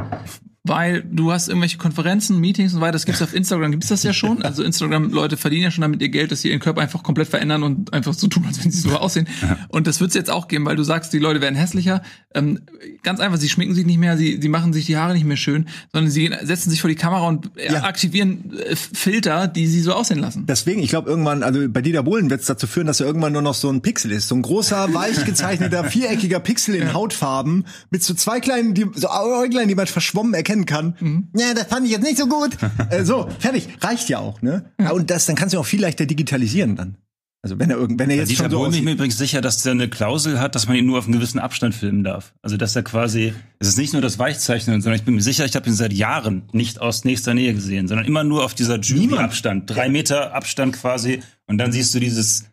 Weil 0.67 1.03
du 1.03 1.31
hast 1.31 1.49
irgendwelche 1.49 1.77
Konferenzen, 1.77 2.41
Meetings 2.41 2.73
und 2.73 2.81
weiter, 2.81 2.93
das 2.93 3.05
gibt's 3.05 3.21
auf 3.21 3.35
Instagram, 3.35 3.71
gibt's 3.71 3.89
das 3.89 4.03
ja 4.03 4.15
schon. 4.15 4.41
Also 4.43 4.63
Instagram-Leute 4.63 5.37
verdienen 5.37 5.65
ja 5.65 5.71
schon 5.71 5.83
damit 5.83 6.01
ihr 6.01 6.09
Geld, 6.09 6.33
dass 6.33 6.41
sie 6.41 6.49
ihren 6.49 6.61
Körper 6.61 6.81
einfach 6.81 7.03
komplett 7.03 7.29
verändern 7.29 7.63
und 7.63 7.93
einfach 7.93 8.15
so 8.15 8.29
tun, 8.29 8.45
als 8.47 8.65
wenn 8.65 8.71
sie 8.71 8.81
so 8.81 8.97
aussehen. 8.97 9.29
Und 9.69 9.87
das 9.87 10.01
wird's 10.01 10.15
jetzt 10.15 10.31
auch 10.31 10.49
geben, 10.49 10.65
weil 10.65 10.77
du 10.77 10.83
sagst, 10.83 11.13
die 11.13 11.19
Leute 11.19 11.43
werden 11.43 11.55
hässlicher. 11.55 12.03
Ähm, 12.35 12.61
ganz 13.03 13.21
einfach, 13.21 13.39
sie 13.39 13.51
schminken 13.51 13.75
sich 13.75 13.85
nicht 13.85 13.99
mehr, 13.99 14.17
sie, 14.17 14.39
sie 14.41 14.49
machen 14.49 14.73
sich 14.73 14.87
die 14.87 14.97
Haare 14.97 15.13
nicht 15.13 15.27
mehr 15.27 15.37
schön, 15.37 15.67
sondern 15.93 16.11
sie 16.11 16.33
setzen 16.43 16.71
sich 16.71 16.81
vor 16.81 16.89
die 16.89 16.97
Kamera 16.97 17.29
und 17.29 17.51
äh, 17.59 17.71
Ja. 17.71 17.83
aktivieren 17.85 18.55
äh, 18.59 18.75
Filter, 18.75 19.47
die 19.49 19.67
sie 19.67 19.83
so 19.83 19.93
aussehen 19.93 20.19
lassen. 20.19 20.47
Deswegen, 20.47 20.81
ich 20.83 20.89
glaube 20.89 21.11
irgendwann, 21.11 21.43
also 21.43 21.61
bei 21.69 21.83
Dieter 21.83 22.03
Bohlen 22.03 22.31
wird 22.31 22.41
es 22.41 22.47
dazu 22.47 22.67
führen, 22.67 22.87
dass 22.87 23.01
er 23.01 23.07
irgendwann 23.07 23.35
nur 23.35 23.43
noch 23.43 23.55
so 23.55 23.69
ein 23.71 23.83
Pixel 23.83 24.13
ist. 24.13 24.29
So 24.29 24.35
ein 24.35 24.41
großer, 24.41 24.95
weich 24.95 25.27
gezeichneter, 25.27 25.85
viereckiger 25.91 26.41
Pixel 26.41 26.75
in 26.75 26.95
Hautfarben 26.95 27.67
mit 27.91 28.03
so 28.03 28.15
zwei 28.15 28.41
kleinen, 28.41 28.73
die, 28.73 28.87
so 28.95 29.11
Äuglein, 29.11 29.69
die 29.69 29.75
man 29.75 29.87
verschwommen 29.87 30.33
erkennen 30.55 30.67
kann. 30.67 30.97
Mhm. 31.01 31.29
Ja, 31.37 31.55
das 31.55 31.65
fand 31.65 31.87
ich 31.87 31.93
jetzt 31.93 32.03
nicht 32.03 32.19
so 32.19 32.27
gut. 32.27 32.57
äh, 32.91 33.05
so, 33.05 33.29
fertig. 33.39 33.69
Reicht 33.81 34.09
ja 34.09 34.19
auch, 34.19 34.43
ne? 34.43 34.71
Und 34.93 35.11
das, 35.11 35.27
dann 35.27 35.37
kannst 35.37 35.55
du 35.55 35.59
auch 35.59 35.67
viel 35.67 35.81
leichter 35.81 36.07
digitalisieren 36.07 36.77
dann. 36.77 36.97
Also 37.43 37.59
wenn 37.59 37.69
er 37.69 37.77
irgend, 37.77 38.01
wenn 38.01 38.09
er 38.09 38.17
jetzt 38.17 38.31
Dieter 38.31 38.45
schon 38.45 38.53
so 38.53 38.71
ich 38.71 38.83
mir 38.83 38.93
übrigens 38.93 39.19
sicher, 39.19 39.43
dass 39.43 39.63
der 39.63 39.73
eine 39.73 39.91
Klausel 39.91 40.41
hat, 40.41 40.55
dass 40.55 40.67
man 40.67 40.77
ihn 40.77 40.87
nur 40.87 40.99
auf 40.99 41.05
einen 41.05 41.13
gewissen 41.13 41.39
Abstand 41.39 41.75
filmen 41.75 42.03
darf. 42.03 42.33
Also 42.41 42.57
dass 42.57 42.75
er 42.75 42.83
quasi, 42.83 43.35
es 43.59 43.69
ist 43.69 43.77
nicht 43.77 43.93
nur 43.93 44.01
das 44.01 44.19
Weichzeichnen, 44.19 44.81
sondern 44.81 44.99
ich 44.99 45.05
bin 45.05 45.15
mir 45.15 45.21
sicher, 45.21 45.45
ich 45.45 45.55
habe 45.55 45.69
ihn 45.69 45.75
seit 45.75 45.93
Jahren 45.93 46.45
nicht 46.53 46.81
aus 46.81 47.05
nächster 47.05 47.35
Nähe 47.35 47.53
gesehen, 47.53 47.87
sondern 47.87 48.07
immer 48.07 48.25
nur 48.25 48.47
auf 48.47 48.55
dieser. 48.55 48.81
Jury-Abstand, 48.81 49.69
drei 49.69 49.91
Meter 49.91 50.35
Abstand 50.35 50.75
quasi. 50.75 51.21
Und 51.47 51.59
dann 51.59 51.71
siehst 51.71 51.95
du 51.95 52.01
dieses, 52.01 52.45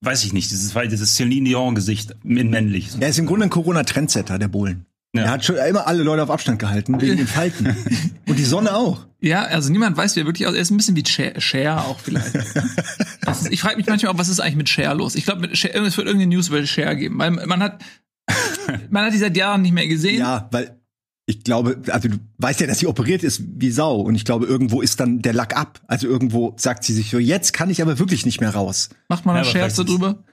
weiß 0.00 0.24
ich 0.24 0.32
nicht, 0.32 0.50
dieses, 0.50 0.72
dieses 0.72 1.16
Celine 1.16 1.50
Dion-Gesicht 1.50 2.16
in 2.24 2.48
männlich. 2.48 2.88
Er 2.98 3.10
ist 3.10 3.18
im 3.18 3.26
Grunde 3.26 3.44
ein 3.44 3.50
Corona-Trendsetter, 3.50 4.38
der 4.38 4.48
Bohlen. 4.48 4.86
Ja. 5.14 5.22
Er 5.24 5.30
hat 5.30 5.44
schon 5.44 5.56
immer 5.56 5.86
alle 5.88 6.02
Leute 6.04 6.22
auf 6.22 6.30
Abstand 6.30 6.60
gehalten, 6.60 7.00
wegen 7.00 7.16
den 7.16 7.26
Falten. 7.26 7.66
Und 8.28 8.38
die 8.38 8.44
Sonne 8.44 8.74
auch. 8.76 9.06
Ja, 9.20 9.42
also 9.42 9.70
niemand 9.72 9.96
weiß, 9.96 10.14
wie 10.14 10.20
er 10.20 10.26
wirklich 10.26 10.46
aussieht. 10.46 10.58
Er 10.58 10.62
ist 10.62 10.70
ein 10.70 10.76
bisschen 10.76 10.94
wie 10.96 11.04
Cher, 11.04 11.40
Cher 11.40 11.84
auch 11.84 11.98
vielleicht. 11.98 12.32
Ist, 13.30 13.50
ich 13.50 13.60
frage 13.60 13.76
mich 13.76 13.86
manchmal 13.86 14.12
auch, 14.12 14.18
was 14.18 14.28
ist 14.28 14.40
eigentlich 14.40 14.56
mit 14.56 14.68
Cher 14.68 14.94
los? 14.94 15.14
Ich 15.14 15.24
glaube, 15.24 15.46
es 15.52 15.62
wird 15.62 15.76
irgendeine 15.76 16.26
News 16.26 16.48
über 16.48 16.64
Cher 16.66 16.96
geben, 16.96 17.18
weil 17.18 17.30
man 17.32 17.60
hat, 17.62 17.82
man 18.90 19.04
hat 19.04 19.12
die 19.12 19.18
seit 19.18 19.36
Jahren 19.36 19.62
nicht 19.62 19.72
mehr 19.72 19.86
gesehen. 19.86 20.18
Ja, 20.20 20.48
weil 20.52 20.80
ich 21.26 21.44
glaube, 21.44 21.80
also 21.90 22.08
du 22.08 22.16
weißt 22.38 22.60
ja, 22.60 22.66
dass 22.66 22.78
sie 22.80 22.86
operiert 22.88 23.22
ist 23.22 23.42
wie 23.56 23.70
Sau. 23.70 24.00
Und 24.00 24.14
ich 24.16 24.24
glaube, 24.24 24.46
irgendwo 24.46 24.80
ist 24.80 24.98
dann 25.00 25.22
der 25.22 25.32
Lack 25.32 25.56
ab. 25.56 25.80
Also 25.86 26.08
irgendwo 26.08 26.54
sagt 26.56 26.82
sie 26.82 26.92
sich 26.94 27.10
so, 27.10 27.18
jetzt 27.18 27.52
kann 27.52 27.70
ich 27.70 27.82
aber 27.82 27.98
wirklich 28.00 28.26
nicht 28.26 28.40
mehr 28.40 28.50
raus. 28.50 28.88
Macht 29.08 29.26
man 29.26 29.34
da 29.36 29.42
Ja, 29.42 29.48
vielleicht 29.48 29.78
ist- 29.78 29.88
drüber? 29.88 30.24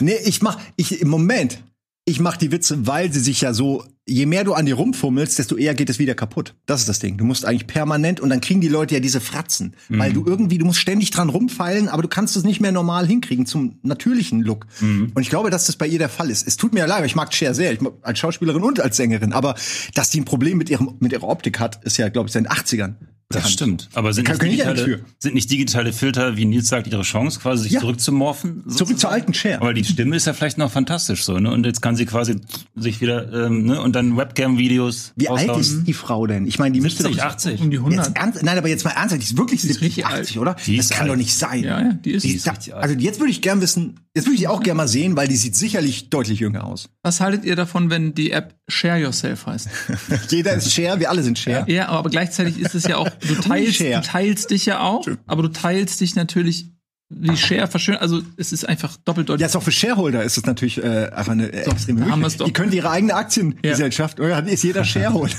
Nee, 0.00 0.16
ich 0.24 0.42
mach, 0.42 0.58
ich, 0.76 1.00
im 1.00 1.08
Moment, 1.08 1.58
ich 2.06 2.20
mach 2.20 2.36
die 2.36 2.52
Witze, 2.52 2.86
weil 2.86 3.10
sie 3.10 3.20
sich 3.20 3.40
ja 3.40 3.54
so, 3.54 3.82
je 4.06 4.26
mehr 4.26 4.44
du 4.44 4.52
an 4.52 4.66
dir 4.66 4.74
rumfummelst, 4.74 5.38
desto 5.38 5.56
eher 5.56 5.74
geht 5.74 5.88
es 5.88 5.98
wieder 5.98 6.14
kaputt. 6.14 6.54
Das 6.66 6.80
ist 6.80 6.88
das 6.88 6.98
Ding. 6.98 7.16
Du 7.16 7.24
musst 7.24 7.46
eigentlich 7.46 7.66
permanent, 7.66 8.20
und 8.20 8.28
dann 8.28 8.42
kriegen 8.42 8.60
die 8.60 8.68
Leute 8.68 8.92
ja 8.94 9.00
diese 9.00 9.20
Fratzen. 9.20 9.74
Weil 9.88 10.12
du 10.12 10.26
irgendwie, 10.26 10.58
du 10.58 10.66
musst 10.66 10.80
ständig 10.80 11.10
dran 11.12 11.30
rumfeilen, 11.30 11.88
aber 11.88 12.02
du 12.02 12.08
kannst 12.08 12.36
es 12.36 12.44
nicht 12.44 12.60
mehr 12.60 12.72
normal 12.72 13.06
hinkriegen 13.06 13.46
zum 13.46 13.78
natürlichen 13.82 14.42
Look. 14.42 14.66
Und 15.14 15.22
ich 15.22 15.30
glaube, 15.30 15.48
dass 15.48 15.64
das 15.64 15.76
bei 15.76 15.86
ihr 15.86 15.98
der 15.98 16.10
Fall 16.10 16.28
ist. 16.28 16.46
Es 16.46 16.58
tut 16.58 16.74
mir 16.74 16.80
ja 16.80 16.86
leid, 16.86 17.06
ich 17.06 17.16
mag 17.16 17.32
Cher 17.32 17.54
sehr, 17.54 17.72
ich 17.72 17.80
mag, 17.80 17.94
als 18.02 18.18
Schauspielerin 18.18 18.62
und 18.62 18.80
als 18.80 18.98
Sängerin, 18.98 19.32
aber 19.32 19.54
dass 19.94 20.10
die 20.10 20.20
ein 20.20 20.26
Problem 20.26 20.58
mit 20.58 20.68
ihrem, 20.68 20.96
mit 21.00 21.12
ihrer 21.12 21.26
Optik 21.26 21.58
hat, 21.58 21.82
ist 21.84 21.96
ja, 21.96 22.10
glaube 22.10 22.26
ich, 22.26 22.34
seit 22.34 22.44
den 22.44 22.50
80ern. 22.50 22.94
Das 23.30 23.38
bekannt. 23.42 23.52
stimmt. 23.52 23.88
Aber 23.94 24.12
sind 24.12 24.24
Kann- 24.26 24.36
nicht, 24.36 24.52
digitale, 24.64 25.00
sind 25.18 25.34
nicht 25.34 25.50
digitale 25.50 25.92
Filter, 25.92 26.36
wie 26.36 26.44
Nils 26.44 26.68
sagt, 26.68 26.86
ihre 26.86 27.02
Chance, 27.02 27.40
quasi 27.40 27.64
sich 27.64 27.72
Ja. 27.72 27.80
zurückzumorphen? 27.80 28.62
Zurück 28.64 28.76
zur 28.76 28.86
sozusagen? 28.86 29.14
alten 29.14 29.34
Cher. 29.34 29.60
Aber 29.62 29.72
die 29.74 29.82
Stimme 29.84 30.14
ist 30.16 30.26
ja 30.26 30.34
vielleicht 30.34 30.58
noch 30.58 30.70
fantastisch 30.70 31.24
so, 31.24 31.38
ne? 31.38 31.50
Und 31.50 31.64
jetzt 31.66 31.80
kann 31.80 31.96
sie 31.96 32.04
quasi 32.06 32.36
sich 32.76 33.00
wieder, 33.00 33.46
ähm, 33.46 33.64
ne? 33.64 33.80
Und 33.80 33.94
dann 33.96 34.16
Webcam-Videos. 34.16 35.12
Wie 35.16 35.28
alt 35.28 35.40
raushauen. 35.48 35.60
ist 35.60 35.84
die 35.86 35.92
Frau 35.94 36.26
denn? 36.26 36.46
Ich 36.46 36.58
meine, 36.58 36.74
die 36.74 36.80
müsste 36.80 37.02
70, 37.04 37.20
doch 37.22 37.26
80. 37.30 37.60
Um 37.60 37.70
die 37.70 37.78
100. 37.78 38.06
Jetzt 38.08 38.16
ernst, 38.16 38.42
nein, 38.42 38.58
aber 38.58 38.68
jetzt 38.68 38.84
mal 38.84 38.90
ernsthaft, 38.90 39.22
die 39.22 39.26
ist 39.26 39.36
wirklich 39.38 39.62
70, 39.62 39.80
richtig 39.82 40.06
80, 40.06 40.36
alt. 40.36 40.36
oder? 40.38 40.56
Die 40.66 40.76
das 40.76 40.86
ist 40.86 40.92
kann 40.92 41.02
alt. 41.02 41.10
doch 41.12 41.16
nicht 41.16 41.34
sein. 41.34 41.64
Ja, 41.64 41.80
ja, 41.80 41.92
die 41.94 42.10
ist. 42.12 42.24
Die 42.24 42.32
ist 42.34 42.46
da, 42.46 42.52
richtig 42.52 42.74
alt. 42.74 42.82
also 42.84 42.94
jetzt 42.96 43.20
würde 43.20 43.30
ich 43.30 43.40
gern 43.40 43.60
wissen, 43.60 44.00
jetzt 44.14 44.26
würde 44.26 44.34
ich 44.34 44.40
die 44.40 44.48
auch 44.48 44.62
gern 44.62 44.76
mal 44.76 44.88
sehen, 44.88 45.16
weil 45.16 45.28
die 45.28 45.36
sieht 45.36 45.56
sicherlich 45.56 46.10
deutlich 46.10 46.38
jünger 46.40 46.64
aus. 46.64 46.88
Was 47.02 47.20
haltet 47.20 47.44
ihr 47.44 47.56
davon, 47.56 47.90
wenn 47.90 48.14
die 48.14 48.30
App 48.30 48.54
Share 48.68 48.98
Yourself 49.00 49.46
heißt? 49.46 49.68
Jeder 50.30 50.54
ist 50.54 50.72
Cher, 50.72 51.00
wir 51.00 51.10
alle 51.10 51.22
sind 51.22 51.38
Cher. 51.38 51.64
Ja, 51.68 51.88
aber 51.88 52.10
gleichzeitig 52.10 52.58
ist 52.60 52.74
es 52.74 52.84
ja 52.84 52.96
auch, 52.96 53.08
du 53.08 53.34
teilst, 53.42 53.76
Share. 53.76 54.00
du 54.00 54.06
teilst 54.06 54.50
dich 54.50 54.66
ja 54.66 54.80
auch, 54.80 55.06
aber 55.26 55.42
du 55.42 55.48
teilst 55.48 56.00
dich 56.00 56.14
natürlich 56.14 56.70
wie 57.10 57.36
Share 57.36 57.66
verschön. 57.68 57.96
Also 57.96 58.22
es 58.38 58.50
ist 58.52 58.66
einfach 58.68 58.96
doppeldeutig. 59.04 59.40
Ja, 59.40 59.46
ist 59.46 59.54
auch 59.56 59.62
für 59.62 59.70
Shareholder 59.72 60.24
ist 60.24 60.36
es 60.38 60.46
natürlich 60.46 60.82
äh, 60.82 61.10
einfach 61.12 61.32
eine 61.32 61.52
äh, 61.52 61.70
extreme 61.70 62.00
Möglichkeit. 62.06 62.48
Die 62.48 62.52
können 62.52 62.72
ihre 62.72 62.90
eigene 62.90 63.14
Aktiengesellschaft, 63.14 64.18
oder 64.20 64.42
ist 64.46 64.64
jeder 64.64 64.84
Shareholder. 64.84 65.34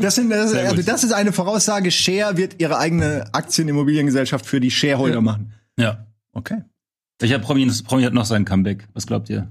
das, 0.00 0.14
sind, 0.14 0.30
das, 0.30 0.52
also 0.54 0.82
das 0.82 1.04
ist 1.04 1.12
eine 1.12 1.32
Voraussage, 1.32 1.90
Share 1.90 2.36
wird 2.36 2.60
ihre 2.60 2.78
eigene 2.78 3.24
Aktienimmobiliengesellschaft 3.32 4.46
für 4.46 4.60
die 4.60 4.70
Shareholder 4.70 5.16
Ja. 5.16 5.20
machen. 5.20 5.52
Ja. 5.78 6.06
Okay. 6.32 6.58
Welcher 7.20 7.38
Promi, 7.38 7.66
Promi 7.84 8.02
hat 8.04 8.12
noch 8.14 8.24
sein 8.26 8.44
Comeback? 8.44 8.88
Was 8.94 9.06
glaubt 9.06 9.28
ihr? 9.30 9.50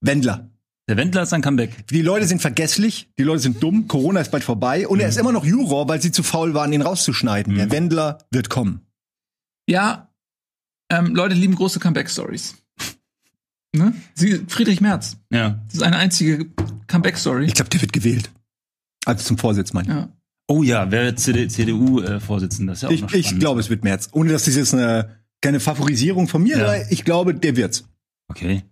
Wendler. 0.00 0.48
Der 0.88 0.96
Wendler 0.96 1.22
hat 1.22 1.28
sein 1.28 1.40
Comeback. 1.42 1.86
Die 1.88 2.02
Leute 2.02 2.26
sind 2.26 2.40
vergesslich, 2.42 3.08
die 3.18 3.22
Leute 3.22 3.40
sind 3.40 3.62
dumm, 3.62 3.88
Corona 3.88 4.20
ist 4.20 4.30
bald 4.30 4.44
vorbei 4.44 4.86
und 4.86 5.00
er 5.00 5.08
ist 5.08 5.16
immer 5.16 5.32
noch 5.32 5.44
Juror, 5.44 5.88
weil 5.88 6.00
sie 6.02 6.12
zu 6.12 6.22
faul 6.22 6.52
waren, 6.54 6.72
ihn 6.72 6.82
rauszuschneiden. 6.82 7.54
Der 7.54 7.70
Wendler 7.70 8.18
wird 8.30 8.50
kommen. 8.50 8.80
Ja, 9.66 10.10
ähm, 10.90 11.14
Leute 11.14 11.34
lieben 11.34 11.54
große 11.54 11.80
Comeback-Stories. 11.80 12.56
Ne? 13.76 13.92
Sie, 14.14 14.44
Friedrich 14.46 14.80
Merz. 14.80 15.16
Ja. 15.32 15.58
Das 15.66 15.74
ist 15.74 15.82
eine 15.82 15.96
einzige 15.96 16.46
Comeback-Story. 16.86 17.46
Ich 17.46 17.54
glaube, 17.54 17.70
der 17.70 17.80
wird 17.80 17.92
gewählt. 17.92 18.30
Also 19.04 19.24
zum 19.24 19.36
Vorsitz, 19.36 19.72
mein. 19.72 19.86
Ja. 19.86 20.08
Oh 20.46 20.62
ja, 20.62 20.92
wer 20.92 21.02
wird 21.06 21.18
CD, 21.18 21.48
CDU-Vorsitzender? 21.48 22.72
äh, 22.72 22.74
Das 22.74 22.78
ist 22.78 22.82
ja 22.82 22.88
auch 22.88 22.92
ich 22.92 23.00
noch 23.02 23.12
ich 23.12 23.36
glaube, 23.40 23.58
es 23.58 23.70
wird 23.70 23.82
März. 23.82 24.10
Ohne 24.12 24.30
dass 24.30 24.44
das 24.44 24.54
jetzt 24.54 24.74
eine 24.74 25.18
keine 25.44 25.60
Favorisierung 25.60 26.26
von 26.28 26.42
mir, 26.42 26.58
Ja. 26.58 26.64
aber 26.64 26.90
ich 26.90 27.04
glaube, 27.04 27.34
der 27.34 27.56
wird's. 27.56 27.84
Okay. 28.28 28.62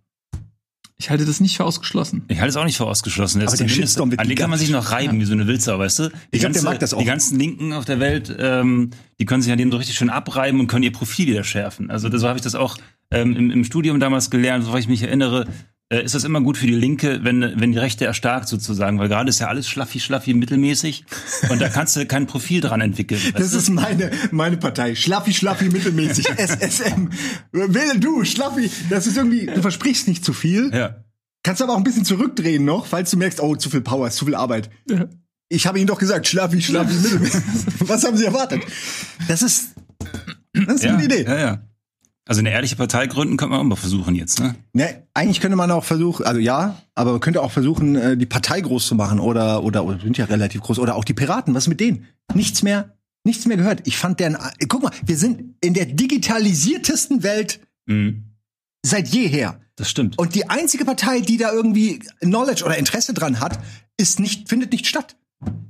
Ich 0.99 1.11
halte 1.11 1.25
das 1.25 1.41
nicht 1.41 1.57
für 1.57 1.65
ausgeschlossen. 1.65 2.23
Ich 2.29 2.39
halte 2.39 2.51
es 2.51 2.57
auch 2.57 2.65
nicht 2.65 2.77
für 2.77 2.87
ausgeschlossen. 2.87 3.41
Das 3.41 3.49
Aber 3.49 3.55
ist 3.55 3.61
der 3.61 3.69
Shitstorm 3.69 4.11
wird 4.13 4.21
an 4.21 4.29
den 4.29 4.37
kann 4.37 4.51
man 4.51 4.59
sich 4.59 4.71
noch 4.71 4.93
reiben, 4.93 5.19
wie 5.19 5.25
so 5.25 5.33
eine 5.33 5.49
Wildsau, 5.49 5.77
weißt 5.79 5.99
du? 5.99 6.09
Die 6.11 6.15
Ich 6.31 6.41
glaub, 6.41 6.53
der 6.53 6.63
mag 6.63 6.79
das 6.79 6.95
auch. 6.95 6.99
Die 7.01 7.05
ganzen 7.05 7.39
Linken 7.41 7.73
auf 7.73 7.85
der 7.85 7.99
Welt, 7.99 8.33
ähm, 8.39 8.91
die 9.19 9.25
können 9.25 9.43
sich 9.43 9.51
an 9.51 9.59
dem 9.59 9.73
so 9.73 9.79
richtig 9.79 9.97
schön 9.97 10.11
abreiben 10.11 10.61
und 10.61 10.69
können 10.69 10.85
ihr 10.85 10.93
Profil 10.93 11.27
wieder 11.27 11.43
schärfen. 11.43 11.91
Also 11.91 12.09
das- 12.09 12.21
so 12.21 12.29
habe 12.29 12.39
ich 12.39 12.43
das 12.45 12.55
auch 12.55 12.77
ähm, 13.11 13.35
im, 13.35 13.51
im 13.51 13.65
Studium 13.65 13.99
damals 13.99 14.31
gelernt, 14.31 14.65
soweit 14.65 14.81
ich 14.83 14.89
mich 14.89 15.03
erinnere. 15.03 15.47
Äh, 15.93 16.05
ist 16.05 16.15
das 16.15 16.25
immer 16.25 16.41
gut 16.41 16.57
für 16.57 16.67
die 16.67 16.73
Linke, 16.75 17.21
wenn, 17.23 17.61
wenn 17.61 17.73
die 17.73 17.79
Rechte 17.79 18.07
erstarkt 18.07 18.49
sozusagen, 18.49 18.99
weil 18.99 19.09
gerade 19.09 19.29
ist 19.29 19.41
ja 19.41 19.49
alles 19.49 19.69
schlaffi, 19.69 20.01
schlaffi, 20.01 20.33
mittelmäßig 20.33 21.05
und 21.51 21.61
da 21.61 21.69
kannst 21.69 21.97
du 21.97 22.07
kein 22.07 22.27
Profil 22.27 22.63
dran 22.63 22.81
entwickeln. 22.81 23.21
Das 23.35 23.51
du? 23.51 23.59
ist 23.59 23.69
meine, 23.69 24.11
meine 24.31 24.57
Partei. 24.57 24.95
Schlaffi, 24.95 25.35
Schlaffi, 25.35 25.69
mittelmäßig. 25.69 26.27
SSM. 26.39 27.11
Will 27.53 28.01
du, 28.01 28.25
Schlaffi. 28.25 28.71
Das 28.89 29.07
ist 29.07 29.19
irgendwie, 29.19 29.47
du 29.47 29.61
versprichst 29.61 30.09
nicht 30.09 30.25
zu 30.25 30.33
viel. 30.33 30.71
ja. 30.75 30.97
Kannst 31.45 31.61
aber 31.61 31.73
auch 31.73 31.77
ein 31.79 31.83
bisschen 31.83 32.05
zurückdrehen 32.05 32.65
noch, 32.65 32.87
falls 32.87 33.11
du 33.11 33.17
merkst, 33.17 33.41
oh, 33.41 33.57
zu 33.57 33.69
viel 33.69 33.81
Power, 33.81 34.07
ist 34.07 34.15
zu 34.17 34.25
viel 34.27 34.37
Arbeit. 34.37 34.71
Ich 35.49 35.67
habe 35.67 35.77
Ihnen 35.79 35.89
doch 35.89 35.99
gesagt, 35.99 36.29
Schlaffi, 36.29 36.63
Schlaffi, 36.63 36.95
mittelmäßig. 37.03 37.43
Was 37.81 38.05
haben 38.05 38.17
Sie 38.17 38.25
erwartet? 38.25 38.63
Das 39.27 39.43
ist, 39.43 39.75
das 40.55 40.77
ist 40.77 40.85
Ja, 40.85 40.95
eine 40.95 41.05
Idee. 41.05 41.25
ja, 41.25 41.39
ja. 41.39 41.63
Also 42.27 42.39
eine 42.39 42.51
ehrliche 42.51 42.77
Partei 42.77 43.07
gründen 43.09 43.37
könnte 43.37 43.51
man 43.51 43.61
auch 43.61 43.65
mal 43.65 43.77
versuchen 43.77 44.15
jetzt, 44.15 44.39
ne? 44.39 44.55
Ne, 44.73 45.03
eigentlich 45.13 45.41
könnte 45.41 45.57
man 45.57 45.71
auch 45.73 45.83
versuchen, 45.83 46.25
also 46.25 46.39
ja, 46.41 46.81
aber 46.95 47.13
man 47.13 47.21
könnte 47.21 47.43
auch 47.43 47.51
versuchen, 47.51 47.97
äh, 47.97 48.17
die 48.17 48.27
Partei 48.27 48.61
groß 48.61 48.87
zu 48.87 48.95
machen 48.95 49.19
oder, 49.19 49.65
oder, 49.65 49.85
oder 49.85 49.99
sind 49.99 50.17
ja 50.19 50.27
relativ 50.27 50.61
groß, 50.61 50.79
oder 50.79 50.95
auch 50.95 51.05
die 51.05 51.15
Piraten, 51.15 51.53
was 51.55 51.67
mit 51.67 51.81
denen? 51.81 52.07
Nichts 52.33 52.63
mehr, 52.63 52.97
nichts 53.25 53.45
mehr 53.47 53.57
gehört. 53.57 53.81
Ich 53.89 53.97
fand 53.97 54.21
deren, 54.21 54.37
äh, 54.37 54.67
guck 54.69 54.85
mal, 54.85 54.93
wir 55.05 55.17
sind 55.17 55.57
in 55.61 55.75
der 55.75 55.87
digitalisiertesten 55.87 57.23
Welt 57.23 57.61
Mhm. 57.87 58.23
seit 58.85 59.09
jeher. 59.09 59.61
Das 59.75 59.91
stimmt. 59.91 60.17
Und 60.19 60.37
die 60.37 60.49
einzige 60.49 60.85
Partei, 60.85 61.21
die 61.21 61.39
da 61.39 61.51
irgendwie 61.53 61.99
Knowledge 62.21 62.65
oder 62.65 62.79
Interesse 62.79 63.15
dran 63.15 63.41
hat, 63.41 63.59
ist 63.97 64.21
nicht, 64.21 64.49
findet 64.49 64.71
nicht 64.71 64.87
statt. 64.87 65.17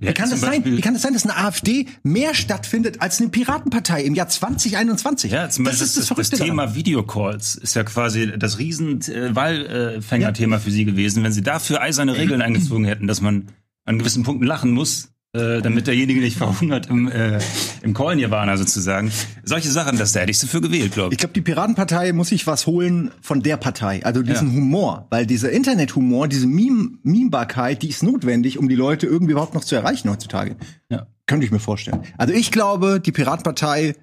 Ja, 0.01 0.11
Wie 0.11 0.15
kann 0.15 0.31
das 0.31 0.41
sein? 0.41 0.51
Beispiel- 0.51 0.77
Wie 0.77 0.81
kann 0.81 0.95
das 0.95 1.03
sein, 1.03 1.13
dass 1.13 1.25
eine 1.25 1.37
AfD 1.37 1.87
mehr 2.03 2.35
stattfindet 2.35 3.01
als 3.01 3.21
eine 3.21 3.31
Piratenpartei 3.31 4.03
im 4.03 4.15
Jahr 4.15 4.29
2021? 4.29 5.31
Ja, 5.31 5.49
zum 5.49 5.65
Beispiel 5.65 5.81
das 5.81 5.97
ist 5.97 6.11
das, 6.11 6.17
das, 6.17 6.31
das, 6.31 6.41
Thema 6.41 6.75
Videocalls 6.75 7.55
ist 7.55 7.75
ja 7.75 7.85
quasi 7.85 8.33
das 8.37 8.59
riesen 8.59 9.01
äh, 9.03 9.35
Wahlfängerthema 9.35 10.59
für 10.59 10.71
sie 10.73 10.85
gewesen. 10.85 11.23
Wenn 11.23 11.33
sie 11.33 11.43
dafür 11.43 11.81
eiserne 11.81 12.17
Regeln 12.19 12.43
eingezogen 12.43 12.85
hätten, 12.85 13.07
dass 13.07 13.21
man 13.21 13.49
an 13.85 13.99
gewissen 13.99 14.25
Punkten 14.25 14.45
lachen 14.47 14.73
muss, 14.73 15.12
äh, 15.35 15.63
damit 15.63 15.87
derjenige 15.87 16.21
nicht 16.21 16.37
verhungert 16.39 16.89
im, 16.91 17.09
äh, 17.11 17.39
im 17.83 17.95
Call 17.95 18.17
Nirvana 18.17 18.57
sozusagen. 18.57 19.11
Solche 19.45 19.71
Sachen, 19.71 19.97
das 19.99 20.13
da 20.13 20.21
hätte 20.21 20.31
ich 20.31 20.39
sie 20.39 20.47
für 20.47 20.61
gewählt, 20.61 20.93
glaube 20.93 21.09
Ich 21.09 21.13
ich. 21.15 21.19
glaube, 21.19 21.33
die 21.35 21.41
Piratenpartei 21.41 22.13
muss 22.13 22.29
sich 22.29 22.47
was 22.47 22.67
holen 22.67 23.11
von 23.21 23.43
der 23.43 23.57
Partei. 23.57 24.05
Also 24.05 24.23
diesen 24.23 24.51
Ja. 24.51 24.57
Humor. 24.57 25.07
Weil 25.11 25.27
dieser 25.27 25.51
Internethumor, 25.51 26.29
diese 26.29 26.47
Meme 26.47 26.99
Memebarkeit, 27.03 27.83
die 27.83 27.89
ist 27.89 28.03
notwendig, 28.03 28.59
um 28.59 28.69
die 28.69 28.75
Leute 28.75 29.07
irgendwie 29.07 29.33
überhaupt 29.33 29.55
noch 29.55 29.65
zu 29.65 29.75
erreichen 29.75 30.11
heutzutage. 30.11 30.57
Ja. 30.91 31.07
Könnte 31.27 31.47
ich 31.47 31.53
mir 31.53 31.61
vorstellen. 31.61 32.01
Also 32.19 32.35
ich 32.35 32.51
glaube, 32.51 33.01
die 33.01 33.13
Piratenpartei, 33.13 33.95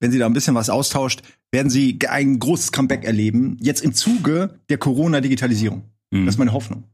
wenn 0.00 0.10
sie 0.12 0.18
da 0.18 0.26
ein 0.26 0.32
bisschen 0.32 0.54
was 0.54 0.70
austauscht, 0.70 1.22
werden 1.52 1.70
sie 1.70 1.98
ein 2.08 2.38
großes 2.38 2.72
Comeback 2.72 3.04
erleben. 3.04 3.56
Jetzt 3.60 3.82
im 3.82 3.92
Zuge 3.94 4.58
der 4.70 4.78
Corona-Digitalisierung. 4.78 5.82
Mhm. 6.10 6.24
Das 6.26 6.34
ist 6.36 6.38
meine 6.38 6.52
Hoffnung. 6.52 6.84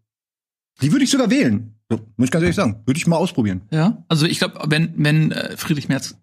Die 0.83 0.93
würde 0.93 1.05
ich 1.05 1.11
sogar 1.11 1.31
wählen. 1.31 1.75
So, 1.91 1.99
muss 2.17 2.27
ich 2.27 2.31
ganz 2.31 2.43
ehrlich 2.43 2.57
sagen. 2.57 2.83
Würde 2.87 2.99
ich 2.99 3.07
mal 3.07 3.17
ausprobieren. 3.17 3.63
Ja. 3.71 4.05
Also 4.09 4.27
ich 4.27 4.39
glaube, 4.39 4.59
wenn, 4.69 4.95
wenn 4.97 5.33
äh, 5.33 5.57
Friedrich 5.57 5.89
Merz 5.89 6.17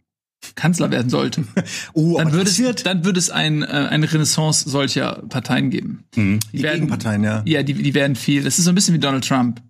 Kanzler 0.55 0.89
werden 0.89 1.09
sollte, 1.09 1.43
Oh, 1.93 2.17
dann 2.17 2.31
würde 2.33 2.49
es, 2.49 2.83
dann 2.83 3.05
würde 3.05 3.19
es 3.19 3.29
ein, 3.29 3.61
äh, 3.61 3.67
eine 3.67 4.11
Renaissance 4.11 4.67
solcher 4.67 5.23
Parteien 5.29 5.69
geben. 5.69 6.05
Mhm. 6.15 6.39
die 6.51 6.63
Gegenparteien, 6.63 7.23
ja. 7.23 7.43
Ja, 7.45 7.63
die, 7.63 7.73
die 7.73 7.93
werden 7.93 8.15
viel. 8.15 8.43
Das 8.43 8.57
ist 8.57 8.65
so 8.65 8.71
ein 8.71 8.75
bisschen 8.75 8.95
wie 8.95 8.99
Donald 8.99 9.27
Trump. 9.27 9.61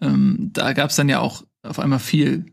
Ähm, 0.00 0.50
da 0.52 0.72
gab 0.74 0.90
es 0.90 0.96
dann 0.96 1.08
ja 1.08 1.20
auch 1.20 1.44
auf 1.62 1.78
einmal 1.78 1.98
viel 1.98 2.46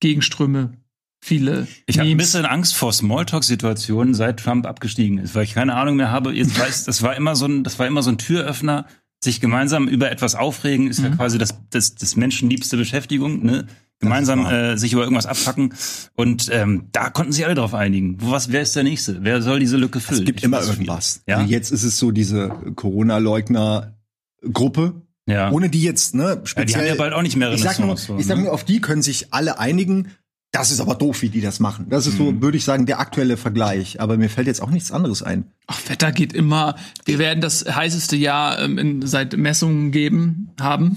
Gegenströme, 0.00 0.72
viele 1.20 1.66
Ich 1.86 1.98
habe 1.98 2.08
ein 2.08 2.16
bisschen 2.16 2.46
Angst 2.46 2.74
vor 2.74 2.92
Smalltalk-Situationen, 2.92 4.14
seit 4.14 4.40
Trump 4.40 4.66
abgestiegen 4.66 5.18
ist, 5.18 5.34
weil 5.34 5.44
ich 5.44 5.54
keine 5.54 5.74
Ahnung 5.74 5.96
mehr 5.96 6.10
habe. 6.10 6.32
Jetzt 6.32 6.58
weiß, 6.58 6.84
das 6.84 7.02
war 7.02 7.16
immer 7.16 7.36
so 7.36 7.46
ein, 7.46 7.64
das 7.64 7.78
war 7.78 7.86
immer 7.86 8.02
so 8.02 8.10
ein 8.10 8.18
Türöffner. 8.18 8.86
Sich 9.22 9.40
gemeinsam 9.40 9.86
über 9.86 10.10
etwas 10.10 10.34
aufregen 10.34 10.88
ist 10.88 11.00
ja 11.00 11.10
quasi 11.10 11.36
das, 11.36 11.54
das, 11.68 11.94
das 11.94 12.16
menschenliebste 12.16 12.78
Beschäftigung. 12.78 13.44
Ne? 13.44 13.66
Gemeinsam 13.98 14.46
äh, 14.46 14.78
sich 14.78 14.94
über 14.94 15.02
irgendwas 15.02 15.26
abfacken. 15.26 15.74
Und 16.14 16.48
ähm, 16.50 16.84
da 16.92 17.10
konnten 17.10 17.32
sich 17.32 17.44
alle 17.44 17.54
drauf 17.54 17.74
einigen. 17.74 18.16
Wo, 18.22 18.30
was, 18.30 18.50
wer 18.50 18.62
ist 18.62 18.74
der 18.74 18.82
Nächste? 18.82 19.22
Wer 19.22 19.42
soll 19.42 19.60
diese 19.60 19.76
Lücke 19.76 20.00
füllen? 20.00 20.20
Es 20.20 20.24
gibt 20.26 20.38
Ich 20.40 20.44
immer 20.44 20.62
irgendwas. 20.62 21.20
Ja? 21.26 21.36
Also 21.36 21.50
jetzt 21.50 21.70
ist 21.70 21.82
es 21.84 21.98
so 21.98 22.12
diese 22.12 22.48
Corona-Leugner-Gruppe, 22.76 25.02
Ja. 25.26 25.50
ohne 25.50 25.68
die 25.68 25.82
jetzt, 25.82 26.14
ne, 26.14 26.22
ja, 26.24 26.36
die 26.36 26.46
speziell. 26.46 26.80
haben 26.80 26.88
ja 26.88 26.94
bald 26.94 27.12
auch 27.12 27.22
nicht 27.22 27.36
mehr 27.36 27.52
ich 27.52 27.62
sag 27.62 27.78
nur, 27.78 27.94
ich 27.94 28.26
sag 28.26 28.38
ne? 28.38 28.44
nur, 28.44 28.52
auf 28.52 28.64
die 28.64 28.80
können 28.80 29.02
sich 29.02 29.34
alle 29.34 29.58
einigen. 29.58 30.08
Das 30.52 30.72
ist 30.72 30.80
aber 30.80 30.96
doof, 30.96 31.22
wie 31.22 31.28
die 31.28 31.40
das 31.40 31.60
machen. 31.60 31.86
Das 31.90 32.06
ist 32.08 32.14
Mhm. 32.14 32.18
so, 32.18 32.42
würde 32.42 32.56
ich 32.56 32.64
sagen, 32.64 32.84
der 32.86 32.98
aktuelle 32.98 33.36
Vergleich. 33.36 34.00
Aber 34.00 34.16
mir 34.16 34.28
fällt 34.28 34.48
jetzt 34.48 34.60
auch 34.60 34.70
nichts 34.70 34.90
anderes 34.90 35.22
ein. 35.22 35.44
Ach, 35.68 35.78
Wetter 35.88 36.10
geht 36.10 36.32
immer. 36.32 36.74
Wir 37.04 37.18
werden 37.20 37.40
das 37.40 37.64
heißeste 37.72 38.16
Jahr 38.16 38.58
ähm, 38.58 38.76
in, 38.78 39.06
seit 39.06 39.36
Messungen 39.36 39.92
geben 39.92 40.50
haben. 40.60 40.96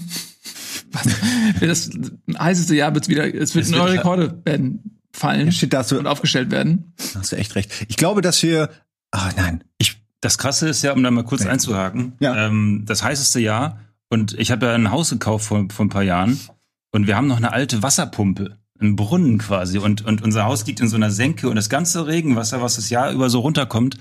Was? 0.92 1.08
das 1.60 1.90
heißeste 2.38 2.74
Jahr 2.74 2.94
wird's 2.94 3.08
wieder. 3.08 3.32
Es 3.32 3.54
wird 3.54 3.64
Es 3.66 3.70
neue 3.70 3.92
wird- 3.92 3.98
Rekorde 4.00 4.40
werden 4.44 4.98
fallen 5.12 5.52
Shit, 5.52 5.72
da 5.72 5.82
du, 5.84 5.98
und 5.98 6.06
aufgestellt 6.08 6.50
werden. 6.50 6.92
hast 7.16 7.30
du 7.32 7.36
echt 7.36 7.54
recht. 7.54 7.70
Ich 7.88 7.96
glaube, 7.96 8.20
dass 8.22 8.42
wir, 8.42 8.70
ah, 9.12 9.30
nein. 9.36 9.62
Ich, 9.78 10.02
das 10.20 10.38
Krasse 10.38 10.68
ist 10.68 10.82
ja, 10.82 10.92
um 10.92 11.02
da 11.04 11.10
mal 11.12 11.22
kurz 11.24 11.44
Ja. 11.44 11.50
einzuhaken, 11.50 12.14
Ja. 12.18 12.46
ähm, 12.48 12.82
das 12.86 13.04
heißeste 13.04 13.38
Jahr 13.38 13.78
und 14.08 14.32
ich 14.38 14.50
habe 14.50 14.66
ja 14.66 14.74
ein 14.74 14.90
Haus 14.90 15.10
gekauft 15.10 15.46
vor, 15.46 15.66
vor 15.70 15.84
ein 15.86 15.90
paar 15.90 16.02
Jahren 16.02 16.40
und 16.92 17.06
wir 17.06 17.14
haben 17.16 17.28
noch 17.28 17.36
eine 17.36 17.52
alte 17.52 17.82
Wasserpumpe, 17.84 18.58
einen 18.84 18.96
Brunnen 18.96 19.38
quasi 19.38 19.78
und, 19.78 20.04
und 20.04 20.22
unser 20.22 20.44
Haus 20.44 20.66
liegt 20.66 20.80
in 20.80 20.88
so 20.88 20.96
einer 20.96 21.10
Senke 21.10 21.48
und 21.48 21.56
das 21.56 21.68
ganze 21.68 22.06
Regenwasser, 22.06 22.62
was 22.62 22.76
das 22.76 22.90
Jahr 22.90 23.10
über 23.12 23.30
so 23.30 23.40
runterkommt, 23.40 23.96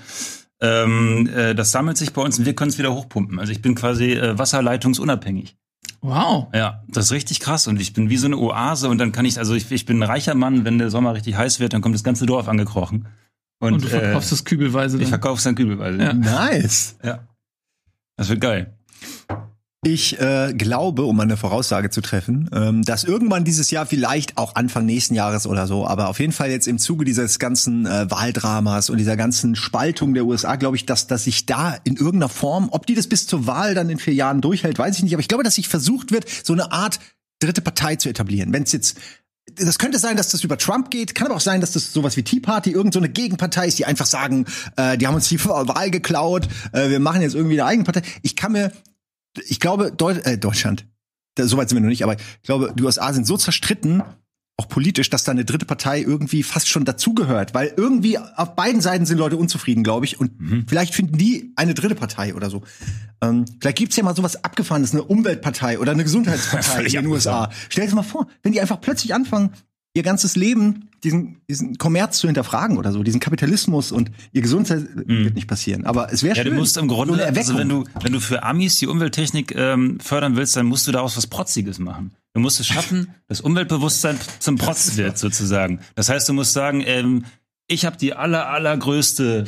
ähm, 0.62 1.30
äh, 1.36 1.56
das 1.56 1.72
sammelt 1.72 1.98
sich 1.98 2.14
bei 2.14 2.22
uns 2.22 2.40
und 2.40 2.46
wir 2.46 2.56
können 2.56 2.70
es 2.70 2.78
wieder 2.78 2.94
hochpumpen. 2.94 3.40
Also 3.40 3.52
ich 3.52 3.62
bin 3.62 3.76
quasi 3.76 4.14
äh, 4.14 4.38
wasserleitungsunabhängig. 4.38 5.56
Wow. 6.02 6.48
Ja, 6.54 6.84
das 6.90 7.06
ist 7.06 7.12
richtig 7.14 7.40
krass 7.40 7.68
und 7.68 7.80
ich 7.80 7.94
bin 7.94 8.10
wie 8.10 8.18
so 8.18 8.28
eine 8.28 8.38
Oase 8.38 8.90
und 8.90 8.98
dann 8.98 9.12
kann 9.12 9.26
ich, 9.26 9.38
also 9.40 9.54
ich, 9.56 9.72
ich 9.72 9.86
bin 9.86 10.00
ein 10.00 10.04
reicher 10.04 10.36
Mann, 10.36 10.66
wenn 10.66 10.78
der 10.78 10.90
Sommer 10.90 11.14
richtig 11.14 11.38
heiß 11.38 11.60
wird, 11.60 11.74
dann 11.74 11.82
kommt 11.82 11.96
das 11.96 12.04
ganze 12.04 12.26
Dorf 12.26 12.48
angekrochen. 12.48 13.08
Und, 13.60 13.74
Und, 13.74 13.84
du 13.86 13.88
verkaufst 13.88 14.30
äh, 14.30 14.36
das 14.36 14.44
kübelweise. 14.44 14.98
ich 14.98 15.04
Dann. 15.04 15.10
verkaufe 15.10 15.38
es 15.38 15.44
dann 15.44 15.56
kübelweise. 15.56 15.98
Ja. 15.98 16.14
Nice. 16.14 16.98
Ja. 17.02 17.28
Das 18.18 18.28
wird 18.28 18.42
geil. 18.42 18.74
Ich 19.86 20.18
äh, 20.20 20.54
glaube, 20.54 21.04
um 21.04 21.20
eine 21.20 21.36
Voraussage 21.36 21.90
zu 21.90 22.00
treffen, 22.00 22.50
ähm, 22.54 22.84
dass 22.84 23.04
irgendwann 23.04 23.44
dieses 23.44 23.70
Jahr 23.70 23.86
vielleicht 23.86 24.38
auch 24.38 24.56
Anfang 24.56 24.86
nächsten 24.86 25.14
Jahres 25.14 25.46
oder 25.46 25.68
so, 25.68 25.86
aber 25.86 26.08
auf 26.08 26.20
jeden 26.20 26.32
Fall 26.32 26.50
jetzt 26.52 26.68
im 26.68 26.78
Zuge 26.78 27.04
dieses 27.04 27.38
ganzen 27.38 27.86
äh, 27.86 28.10
Wahldramas 28.10 28.90
und 28.90 28.98
dieser 28.98 29.18
ganzen 29.18 29.58
Spaltung 29.58 30.14
der 30.14 30.26
USA, 30.26 30.56
glaube 30.56 30.78
ich, 30.78 30.86
dass 30.86 31.08
dass 31.08 31.26
sich 31.26 31.46
da 31.46 31.76
in 31.84 31.98
irgendeiner 31.98 32.30
Form, 32.30 32.70
ob 32.72 32.86
die 32.86 32.96
das 32.96 33.08
bis 33.08 33.28
zur 33.28 33.46
Wahl 33.46 33.76
dann 33.76 33.90
in 33.90 34.00
vier 34.00 34.14
Jahren 34.14 34.40
durchhält, 34.40 34.80
weiß 34.80 34.98
ich 34.98 35.04
nicht, 35.04 35.14
aber 35.14 35.22
ich 35.22 35.28
glaube, 35.28 35.44
dass 35.44 35.56
sich 35.56 35.68
versucht 35.68 36.14
wird, 36.14 36.26
so 36.30 36.54
eine 36.54 36.72
Art 36.72 37.00
dritte 37.40 37.62
Partei 37.62 37.98
zu 37.98 38.08
etablieren. 38.08 38.54
Wenn 38.54 38.64
es 38.64 38.72
jetzt 38.72 38.98
das 39.56 39.78
könnte 39.78 40.00
sein, 40.00 40.16
dass 40.16 40.30
das 40.30 40.46
über 40.46 40.58
Trump 40.58 40.90
geht, 40.90 41.16
kann 41.16 41.28
aber 41.28 41.36
auch 41.36 41.42
sein, 41.42 41.60
dass 41.60 41.74
das 41.74 41.92
sowas 41.92 42.16
wie 42.16 42.24
Tea 42.24 42.40
Party, 42.40 42.72
irgend 42.72 42.94
so 42.94 43.00
eine 43.00 43.10
Gegenpartei 43.10 43.68
ist, 43.68 43.78
die 43.78 43.86
einfach 43.86 44.06
sagen, 44.06 44.46
äh, 44.78 44.98
die 44.98 45.06
haben 45.06 45.16
uns 45.16 45.28
die 45.28 45.44
Wahl 45.44 45.92
geklaut, 45.92 46.48
äh, 46.72 46.90
wir 46.90 47.02
machen 47.02 47.22
jetzt 47.22 47.36
irgendwie 47.36 47.60
eine 47.60 47.68
eigene 47.68 47.84
Partei. 47.84 48.04
Ich 48.22 48.38
kann 48.38 48.54
mir, 48.54 48.72
ich 49.48 49.60
glaube, 49.60 49.92
Deu 49.92 50.12
äh, 50.12 50.38
Deutschland, 50.38 50.88
da, 51.36 51.48
so 51.48 51.58
weit 51.58 51.70
sind 51.70 51.78
wir 51.78 51.82
noch 51.82 51.90
nicht, 51.90 52.04
aber 52.04 52.16
ich 52.16 52.44
glaube, 52.44 52.74
die 52.78 52.84
USA 52.84 53.12
sind 53.14 53.26
so 53.26 53.38
zerstritten, 53.38 54.04
auch 54.58 54.68
politisch, 54.68 55.10
dass 55.10 55.24
da 55.24 55.32
eine 55.32 55.46
dritte 55.46 55.66
Partei 55.66 56.02
irgendwie 56.02 56.44
fast 56.44 56.70
schon 56.70 56.86
dazugehört, 56.86 57.56
weil 57.56 57.74
irgendwie 57.76 58.20
auf 58.20 58.56
beiden 58.56 58.82
Seiten 58.82 59.06
sind 59.08 59.18
Leute 59.18 59.36
unzufrieden, 59.36 59.84
glaube 59.84 60.06
ich, 60.06 60.20
und 60.20 60.32
vielleicht 60.68 60.94
finden 60.94 61.18
die 61.18 61.54
eine 61.56 61.74
dritte 61.74 61.96
Partei 61.96 62.36
oder 62.36 62.52
so. 62.52 62.62
Ähm, 63.22 63.46
vielleicht 63.60 63.78
gibt's 63.80 63.96
ja 63.96 64.04
mal 64.04 64.16
sowas 64.16 64.44
abgefahrenes, 64.44 64.92
eine 64.92 65.04
Umweltpartei 65.04 65.80
oder 65.80 65.94
eine 65.94 66.04
Gesundheitspartei 66.04 66.84
in 66.86 66.92
den 66.92 67.08
USA. 67.08 67.50
Stell 67.70 67.88
dir 67.88 67.96
mal 67.96 68.04
vor, 68.04 68.28
wenn 68.44 68.52
die 68.52 68.62
einfach 68.62 68.80
plötzlich 68.80 69.16
anfangen, 69.16 69.52
ihr 69.96 70.04
ganzes 70.04 70.36
Leben, 70.36 70.90
diesen, 71.04 71.42
diesen 71.50 71.78
Kommerz 71.78 72.18
zu 72.18 72.28
hinterfragen 72.28 72.78
oder 72.78 72.92
so, 72.92 73.04
diesen 73.04 73.20
Kapitalismus 73.20 73.92
und 73.92 74.10
ihr 74.32 74.42
Gesundheit 74.42 74.88
wird 74.96 75.36
nicht 75.36 75.48
passieren. 75.48 75.86
Aber 75.86 76.12
es 76.12 76.24
wäre 76.24 76.36
Ja, 76.36 76.44
schön. 76.44 76.54
du 76.54 76.60
musst 76.60 76.78
im 76.78 76.90
so 76.90 76.96
Grunde, 76.96 77.26
eine 77.26 77.38
also 77.38 77.58
wenn 77.58 77.70
du, 77.70 77.84
wenn 78.02 78.12
du 78.14 78.20
für 78.20 78.44
Amis 78.44 78.80
die 78.80 78.88
Umwelttechnik 78.88 79.54
ähm, 79.56 80.00
fördern 80.00 80.36
willst, 80.36 80.56
dann 80.56 80.66
musst 80.66 80.88
du 80.88 80.92
daraus 80.92 81.16
was 81.18 81.28
Protziges 81.28 81.78
machen. 81.80 82.12
Du 82.34 82.40
musst 82.40 82.60
es 82.60 82.68
schaffen, 82.68 83.14
dass 83.28 83.42
Umweltbewusstsein 83.42 84.18
zum 84.40 84.58
Protz 84.58 84.98
wird, 84.98 85.18
sozusagen. 85.20 85.80
Das 85.96 86.10
heißt, 86.10 86.28
du 86.28 86.34
musst 86.34 86.54
sagen, 86.54 86.82
ähm, 86.86 87.26
ich 87.68 87.86
habe 87.86 87.98
die 87.98 88.14
aller, 88.14 88.50
allergrößte 88.50 89.46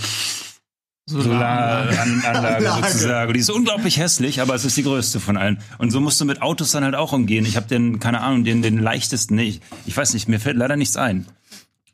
Solaranlage 1.07 1.99
Anlage. 2.27 2.65
sozusagen. 2.91 3.33
Die 3.33 3.39
ist 3.39 3.49
unglaublich 3.51 3.97
hässlich, 3.97 4.41
aber 4.41 4.55
es 4.55 4.65
ist 4.65 4.75
die 4.77 4.83
größte 4.83 5.19
von 5.19 5.37
allen. 5.37 5.59
Und 5.77 5.91
so 5.91 5.99
musst 6.01 6.19
du 6.19 6.25
mit 6.25 6.41
Autos 6.41 6.71
dann 6.71 6.83
halt 6.83 6.95
auch 6.95 7.13
umgehen. 7.13 7.45
Ich 7.45 7.55
habe 7.57 7.67
den, 7.67 7.99
keine 7.99 8.21
Ahnung, 8.21 8.43
den, 8.43 8.61
den 8.61 8.79
leichtesten, 8.79 9.35
nee, 9.35 9.43
ich, 9.43 9.61
ich 9.85 9.95
weiß 9.95 10.13
nicht, 10.13 10.27
mir 10.27 10.39
fällt 10.39 10.57
leider 10.57 10.75
nichts 10.77 10.97
ein. 10.97 11.25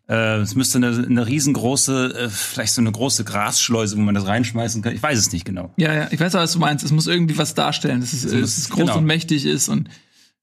Äh, 0.07 0.37
es 0.39 0.55
müsste 0.55 0.77
eine, 0.77 1.05
eine 1.07 1.27
riesengroße, 1.27 2.13
äh, 2.25 2.29
vielleicht 2.29 2.73
so 2.73 2.81
eine 2.81 2.91
große 2.91 3.23
Grasschleuse, 3.23 3.97
wo 3.97 4.01
man 4.01 4.15
das 4.15 4.25
reinschmeißen 4.27 4.81
kann. 4.81 4.95
Ich 4.95 5.03
weiß 5.03 5.19
es 5.19 5.31
nicht 5.31 5.45
genau. 5.45 5.71
Ja, 5.77 5.93
ja, 5.93 6.07
ich 6.11 6.19
weiß 6.19 6.35
auch, 6.35 6.39
was 6.41 6.53
du 6.53 6.59
meinst. 6.59 6.83
Es 6.85 6.91
muss 6.91 7.07
irgendwie 7.07 7.37
was 7.37 7.53
darstellen, 7.53 7.99
dass 8.01 8.13
es, 8.13 8.23
muss- 8.23 8.31
dass 8.41 8.57
es 8.57 8.69
groß 8.69 8.79
genau. 8.81 8.97
und 8.97 9.05
mächtig 9.05 9.45
ist 9.45 9.67
und 9.69 9.89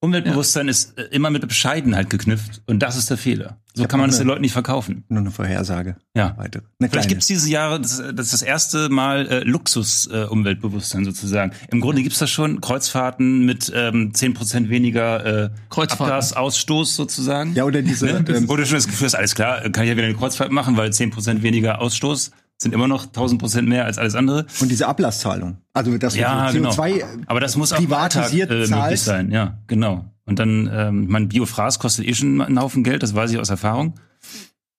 Umweltbewusstsein 0.00 0.68
ist 0.68 0.96
äh, 0.96 1.02
immer 1.10 1.30
mit 1.30 1.46
Bescheidenheit 1.46 2.08
geknüpft 2.08 2.62
und 2.66 2.80
das 2.80 2.96
ist 2.96 3.10
der 3.10 3.16
Fehler. 3.16 3.58
So 3.74 3.84
kann 3.84 4.00
man 4.00 4.10
es 4.10 4.18
den 4.18 4.26
Leuten 4.26 4.40
nicht 4.40 4.52
verkaufen. 4.52 5.04
Nur 5.08 5.20
eine 5.20 5.30
Vorhersage. 5.30 5.96
Ja. 6.16 6.34
Weitere. 6.36 6.62
Eine 6.80 6.88
Vielleicht 6.90 7.08
gibt 7.08 7.22
es 7.22 7.28
dieses 7.28 7.48
Jahr, 7.48 7.78
das, 7.78 7.98
das 7.98 8.26
ist 8.26 8.32
das 8.32 8.42
erste 8.42 8.88
Mal 8.88 9.26
äh, 9.28 9.40
Luxus-Umweltbewusstsein 9.44 11.04
sozusagen. 11.04 11.52
Im 11.70 11.80
Grunde 11.80 12.02
gibt's 12.02 12.18
das 12.18 12.30
schon, 12.30 12.60
Kreuzfahrten 12.60 13.44
mit 13.44 13.72
ähm, 13.74 14.12
10% 14.12 14.68
weniger 14.68 15.44
äh. 15.44 15.50
Abgasausstoß 15.70 16.96
sozusagen. 16.96 17.54
Ja, 17.54 17.64
oder 17.64 17.82
diese, 17.82 18.06
Ne? 18.06 18.24
ähm, 18.28 18.46
du 18.46 18.64
schon 18.64 18.74
das 18.76 18.86
Gefühl 18.86 19.06
hast, 19.06 19.14
alles 19.14 19.34
klar, 19.34 19.60
kann 19.70 19.84
ich 19.84 19.90
ja 19.90 19.96
wieder 19.96 20.06
eine 20.06 20.16
Kreuzfahrt 20.16 20.50
machen, 20.50 20.76
weil 20.76 20.90
10% 20.90 21.42
weniger 21.42 21.80
Ausstoß 21.80 22.32
sind 22.60 22.74
immer 22.74 22.88
noch 22.88 23.06
1000% 23.06 23.62
mehr 23.62 23.84
als 23.84 23.98
alles 23.98 24.14
andere. 24.14 24.46
und 24.60 24.70
diese 24.70 24.86
Ablasszahlung. 24.88 25.58
Also 25.72 25.96
das 25.96 26.16
Ja, 26.16 26.50
genau. 26.50 26.70
CO2 26.70 27.04
Aber 27.26 27.40
das 27.40 27.56
muss 27.56 27.72
auch 27.72 27.78
im 27.78 27.92
Alltag, 27.92 28.30
privatisiert 28.30 28.50
äh, 28.50 28.74
möglich 28.76 29.00
sein. 29.00 29.30
Ja, 29.30 29.58
genau. 29.68 30.04
Und 30.24 30.38
dann, 30.40 30.68
ähm, 30.72 31.06
mein 31.08 31.28
Biofraß 31.28 31.78
kostet 31.78 32.06
eh 32.06 32.14
schon 32.14 32.40
einen 32.40 32.60
Haufen 32.60 32.84
Geld, 32.84 33.02
das 33.02 33.14
weiß 33.14 33.30
ich 33.30 33.38
aus 33.38 33.48
Erfahrung. 33.48 33.94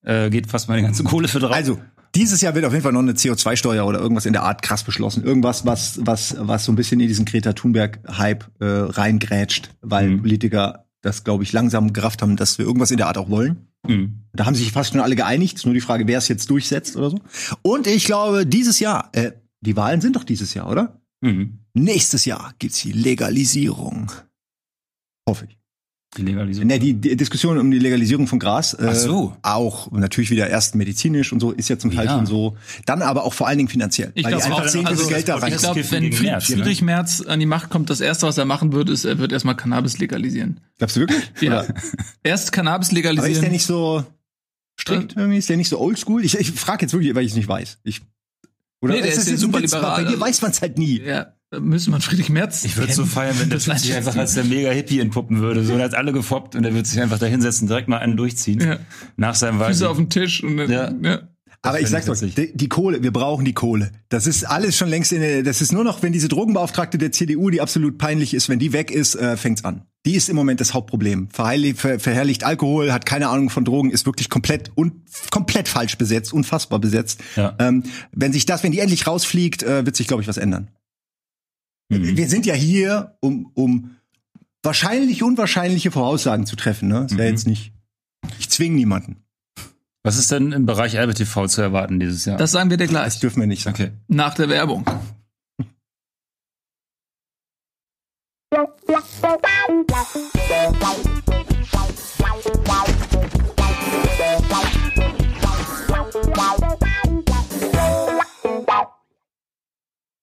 Äh, 0.02 0.30
geht 0.30 0.46
fast 0.46 0.68
meine 0.68 0.82
ganze 0.82 1.04
Kohle 1.04 1.26
für 1.28 1.40
drauf. 1.40 1.52
Also, 1.52 1.78
dieses 2.14 2.40
Jahr 2.40 2.54
wird 2.54 2.64
auf 2.64 2.72
jeden 2.72 2.82
Fall 2.82 2.92
noch 2.92 3.00
eine 3.00 3.12
CO2-Steuer 3.12 3.84
oder 3.86 3.98
irgendwas 4.00 4.26
in 4.26 4.32
der 4.32 4.42
Art 4.42 4.62
krass 4.62 4.82
beschlossen. 4.84 5.22
Irgendwas, 5.24 5.64
was, 5.66 6.00
was, 6.02 6.36
was 6.38 6.64
so 6.64 6.72
ein 6.72 6.76
bisschen 6.76 7.00
in 7.00 7.08
diesen 7.08 7.24
Greta 7.24 7.52
Thunberg-Hype 7.52 8.44
äh, 8.60 8.64
reingrätscht, 8.64 9.70
weil 9.80 10.08
Mhm. 10.10 10.22
Politiker 10.22 10.86
das, 11.02 11.24
glaube 11.24 11.44
ich, 11.44 11.52
langsam 11.52 11.92
gerafft 11.92 12.22
haben, 12.22 12.36
dass 12.36 12.58
wir 12.58 12.66
irgendwas 12.66 12.90
in 12.90 12.98
der 12.98 13.06
Art 13.06 13.18
auch 13.18 13.30
wollen. 13.30 13.68
Hm. 13.86 14.24
Da 14.32 14.46
haben 14.46 14.54
sich 14.54 14.72
fast 14.72 14.92
schon 14.92 15.00
alle 15.00 15.16
geeinigt. 15.16 15.56
Ist 15.56 15.64
nur 15.64 15.74
die 15.74 15.80
Frage, 15.80 16.06
wer 16.06 16.18
es 16.18 16.28
jetzt 16.28 16.50
durchsetzt 16.50 16.96
oder 16.96 17.10
so. 17.10 17.20
Und 17.62 17.86
ich 17.86 18.04
glaube, 18.04 18.46
dieses 18.46 18.80
Jahr, 18.80 19.08
äh, 19.12 19.32
die 19.60 19.76
Wahlen 19.76 20.00
sind 20.00 20.16
doch 20.16 20.24
dieses 20.24 20.54
Jahr, 20.54 20.68
oder? 20.68 21.00
Mhm. 21.20 21.60
Nächstes 21.74 22.24
Jahr 22.24 22.54
gibt's 22.58 22.80
die 22.80 22.92
Legalisierung. 22.92 24.10
Hoffe 25.28 25.46
ich. 25.48 25.59
Die 26.16 26.22
Legalisierung. 26.22 26.66
Ne, 26.66 26.80
die, 26.80 26.94
die 26.94 27.16
Diskussion 27.16 27.56
um 27.58 27.70
die 27.70 27.78
Legalisierung 27.78 28.26
von 28.26 28.40
Gras 28.40 28.74
äh, 28.74 28.88
Ach 28.90 28.94
so. 28.96 29.36
auch 29.42 29.92
natürlich 29.92 30.30
wieder 30.30 30.48
erst 30.48 30.74
medizinisch 30.74 31.32
und 31.32 31.38
so 31.38 31.52
ist 31.52 31.68
ja 31.68 31.78
zum 31.78 31.92
Teil 31.92 32.06
Ja. 32.06 32.16
schon 32.16 32.26
so. 32.26 32.56
Dann 32.84 33.00
aber 33.02 33.22
auch 33.22 33.32
vor 33.32 33.46
allen 33.46 33.58
Dingen 33.58 33.68
finanziell, 33.68 34.10
Ich 34.14 34.24
weil 34.24 34.32
die 34.32 34.38
glaub 34.38 34.50
einfach 34.50 34.64
auch, 34.64 34.68
sehen, 34.68 34.86
also, 34.86 35.06
Geld 35.06 35.28
da 35.28 35.36
ich 35.36 35.42
rein 35.42 35.48
ich 35.50 35.54
ist. 35.54 35.62
glaube, 35.62 35.90
wenn 35.92 36.08
ne? 36.08 36.40
Friedrich 36.40 36.82
Merz 36.82 37.20
an 37.20 37.38
die 37.38 37.46
Macht 37.46 37.70
kommt, 37.70 37.90
das 37.90 38.00
erste, 38.00 38.26
was 38.26 38.36
er 38.38 38.44
machen 38.44 38.72
wird, 38.72 38.88
ist, 38.90 39.04
er 39.04 39.18
wird 39.18 39.30
erstmal 39.30 39.54
Cannabis 39.56 39.98
legalisieren. 39.98 40.58
Glaubst 40.78 40.96
du 40.96 41.00
wirklich? 41.00 41.30
Ja. 41.40 41.60
Oder- 41.62 41.74
Erst 42.24 42.50
Cannabis 42.50 42.88
Aber 42.88 42.96
legalisieren. 42.96 43.32
ist 43.32 43.42
der 43.42 43.50
nicht 43.50 43.66
so 43.66 44.04
strikt 44.80 45.14
irgendwie? 45.16 45.38
Ist 45.38 45.48
der 45.48 45.58
nicht 45.58 45.68
so 45.68 45.78
oldschool? 45.78 46.24
Ich, 46.24 46.36
ich 46.36 46.50
frage 46.50 46.82
jetzt 46.86 46.92
wirklich, 46.92 47.14
weil 47.14 47.24
ich 47.24 47.30
es 47.30 47.36
nicht 47.36 47.46
weiß. 47.48 47.78
Ich, 47.84 48.00
oder 48.82 48.94
Nee, 48.94 49.02
der 49.02 49.10
ist 49.10 49.16
ja 49.16 49.22
jetzt 49.22 49.30
ein 49.32 49.36
super 49.38 49.60
liberal, 49.60 49.96
Bei 49.98 50.02
dir 50.02 50.08
also- 50.08 50.20
weiß 50.22 50.42
man 50.42 50.50
es 50.50 50.60
halt 50.60 50.76
nie. 50.76 51.00
ja, 51.02 51.34
müsste 51.58 51.90
man 51.90 52.00
Friedrich 52.00 52.30
Merz. 52.30 52.64
Ich 52.64 52.76
würde 52.76 52.92
so 52.92 53.04
feiern, 53.04 53.36
wenn 53.38 53.50
der 53.50 53.58
Das 53.58 53.82
sich 53.82 53.94
einfach 53.94 54.16
als 54.16 54.34
der 54.34 54.44
mega 54.44 54.70
Hippie 54.70 55.00
entpuppen 55.00 55.40
würde. 55.40 55.64
So, 55.64 55.74
der 55.74 55.84
hat 55.84 55.94
alle 55.94 56.12
gefoppt 56.12 56.54
und 56.54 56.62
der 56.62 56.74
wird 56.74 56.86
sich 56.86 57.00
einfach 57.00 57.18
da 57.18 57.26
hinsetzen, 57.26 57.66
direkt 57.66 57.88
mal 57.88 57.98
einen 57.98 58.16
durchziehen. 58.16 58.60
Ja. 58.60 58.78
Nach 59.16 59.34
seinem 59.34 59.54
Füße 59.58 59.64
Wahlsieg. 59.66 59.86
auf 59.88 59.96
dem 59.96 60.08
Tisch 60.10 60.42
und 60.44 60.56
dann, 60.56 60.70
Ja. 60.70 60.92
ja. 61.02 61.20
Aber 61.62 61.78
ich 61.78 61.88
sag's 61.88 62.08
euch, 62.08 62.34
die, 62.34 62.56
die 62.56 62.68
Kohle, 62.68 63.02
wir 63.02 63.12
brauchen 63.12 63.44
die 63.44 63.52
Kohle. 63.52 63.92
Das 64.08 64.26
ist 64.26 64.44
alles 64.44 64.78
schon 64.78 64.88
längst 64.88 65.12
in 65.12 65.20
der, 65.20 65.42
das 65.42 65.60
ist 65.60 65.72
nur 65.72 65.84
noch, 65.84 66.02
wenn 66.02 66.10
diese 66.10 66.28
Drogenbeauftragte 66.28 66.96
der 66.96 67.12
CDU, 67.12 67.50
die 67.50 67.60
absolut 67.60 67.98
peinlich 67.98 68.32
ist, 68.32 68.48
wenn 68.48 68.58
die 68.58 68.72
weg 68.72 68.90
ist, 68.90 69.14
äh, 69.14 69.36
fängt's 69.36 69.62
an. 69.62 69.82
Die 70.06 70.14
ist 70.14 70.30
im 70.30 70.36
Moment 70.36 70.62
das 70.62 70.72
Hauptproblem. 70.72 71.28
Verheiligt, 71.30 71.78
ver, 71.78 72.00
verherrlicht 72.00 72.44
Alkohol, 72.44 72.92
hat 72.94 73.04
keine 73.04 73.28
Ahnung 73.28 73.50
von 73.50 73.66
Drogen, 73.66 73.90
ist 73.90 74.06
wirklich 74.06 74.30
komplett 74.30 74.70
un, 74.74 75.04
komplett 75.30 75.68
falsch 75.68 75.98
besetzt, 75.98 76.32
unfassbar 76.32 76.78
besetzt. 76.78 77.20
Ja. 77.36 77.54
Ähm, 77.58 77.82
wenn 78.12 78.32
sich 78.32 78.46
das, 78.46 78.62
wenn 78.62 78.72
die 78.72 78.78
endlich 78.78 79.06
rausfliegt, 79.06 79.62
äh, 79.62 79.84
wird 79.84 79.96
sich, 79.96 80.06
glaube 80.06 80.22
ich, 80.22 80.28
was 80.28 80.38
ändern. 80.38 80.68
Mhm. 81.90 82.16
Wir 82.16 82.28
sind 82.28 82.46
ja 82.46 82.54
hier, 82.54 83.16
um, 83.20 83.50
um 83.54 83.96
wahrscheinlich 84.62 85.22
unwahrscheinliche 85.22 85.90
Voraussagen 85.90 86.46
zu 86.46 86.56
treffen. 86.56 86.88
Ne? 86.88 87.04
Ist 87.04 87.10
ja 87.12 87.16
Mhm. 87.18 87.22
jetzt 87.24 87.46
nicht. 87.46 87.72
Ich 88.38 88.48
zwinge 88.48 88.76
niemanden. 88.76 89.22
Was 90.02 90.16
ist 90.16 90.30
denn 90.30 90.52
im 90.52 90.64
Bereich 90.64 90.96
RBTV 90.96 91.46
zu 91.46 91.60
erwarten 91.60 92.00
dieses 92.00 92.24
Jahr? 92.24 92.38
Das 92.38 92.52
sagen 92.52 92.70
wir 92.70 92.78
dir 92.78 92.84
Das 92.84 92.90
gleich. 92.90 93.20
dürfen 93.20 93.40
wir 93.40 93.46
nicht 93.46 93.64
sagen. 93.64 93.74
okay. 93.82 93.92
Nach 94.08 94.34
der 94.34 94.48
Werbung. 94.48 94.86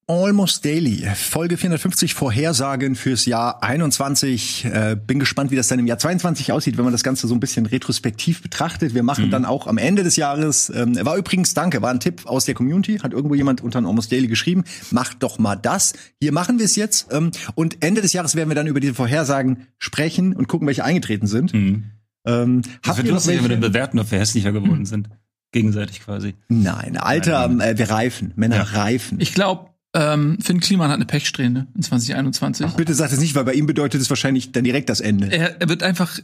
Almost 0.09 0.63
Daily, 0.63 1.05
Folge 1.15 1.57
450 1.57 2.13
Vorhersagen 2.13 2.95
fürs 2.95 3.25
Jahr 3.25 3.61
21. 3.61 4.63
Äh, 4.63 4.95
bin 4.95 5.19
gespannt, 5.19 5.51
wie 5.51 5.57
das 5.57 5.67
dann 5.67 5.79
im 5.79 5.85
Jahr 5.85 5.97
22 5.99 6.53
aussieht, 6.53 6.77
wenn 6.77 6.85
man 6.85 6.93
das 6.93 7.03
Ganze 7.03 7.27
so 7.27 7.33
ein 7.35 7.41
bisschen 7.41 7.65
retrospektiv 7.65 8.41
betrachtet. 8.41 8.93
Wir 8.93 9.03
machen 9.03 9.29
dann 9.31 9.43
auch 9.43 9.67
am 9.67 9.77
Ende 9.77 10.03
des 10.03 10.15
Jahres, 10.15 10.71
ähm, 10.73 10.95
war 11.05 11.17
übrigens, 11.17 11.53
danke, 11.55 11.81
war 11.81 11.89
ein 11.91 11.99
Tipp 11.99 12.25
aus 12.25 12.45
der 12.45 12.55
Community, 12.55 12.99
hat 12.99 13.11
irgendwo 13.11 13.35
jemand 13.35 13.59
unter 13.59 13.81
ein 13.81 13.85
Almost 13.85 14.09
Daily 14.09 14.27
geschrieben, 14.27 14.63
macht 14.91 15.23
doch 15.23 15.39
mal 15.39 15.57
das. 15.57 15.91
Hier 16.21 16.31
machen 16.31 16.57
wir 16.57 16.63
es 16.65 16.77
jetzt. 16.77 17.07
Ähm, 17.11 17.31
und 17.55 17.83
Ende 17.83 17.99
des 18.01 18.13
Jahres 18.13 18.35
werden 18.35 18.49
wir 18.49 18.55
dann 18.55 18.67
über 18.67 18.79
diese 18.79 18.93
Vorhersagen 18.93 19.67
sprechen 19.77 20.33
und 20.33 20.47
gucken, 20.47 20.67
welche 20.67 20.85
eingetreten 20.85 21.27
sind. 21.27 21.53
Mhm. 21.53 21.83
Ähm, 22.25 22.61
Das 22.81 22.91
habt 22.95 22.97
wird 22.99 23.09
lustig, 23.09 23.35
wenn 23.35 23.43
wir 23.43 23.49
dann 23.49 23.59
bewerten, 23.59 23.99
ob 23.99 24.09
wir 24.09 24.19
hässlicher 24.19 24.53
geworden 24.53 24.85
sind. 24.85 25.09
Gegenseitig 25.51 25.99
quasi. 25.99 26.35
Nein, 26.47 26.95
Alter, 26.95 27.45
Nein, 27.49 27.59
äh, 27.59 27.77
wir 27.77 27.89
reifen. 27.89 28.31
Männer 28.37 28.55
Ja. 28.55 28.63
reifen. 28.63 29.19
Ich 29.19 29.33
glaube, 29.33 29.71
ähm, 29.97 30.37
Finn 30.39 30.59
Kliman 30.59 30.89
hat 30.89 30.97
eine 30.97 31.05
Pechsträhne 31.05 31.67
in 31.75 31.81
2021. 31.81 32.67
Bitte 32.75 32.93
sagt 32.93 33.13
es 33.13 33.19
nicht, 33.19 33.33
weil 33.33 33.45
bei 33.45 33.53
ihm 33.53 33.65
bedeutet 33.65 33.99
es 33.99 34.09
wahrscheinlich 34.09 34.51
dann 34.51 34.63
direkt 34.63 34.89
das 34.89 34.99
Ende. 34.99 35.31
Er, 35.31 35.59
er 35.59 35.69
wird 35.69 35.81
einfach, 35.81 36.19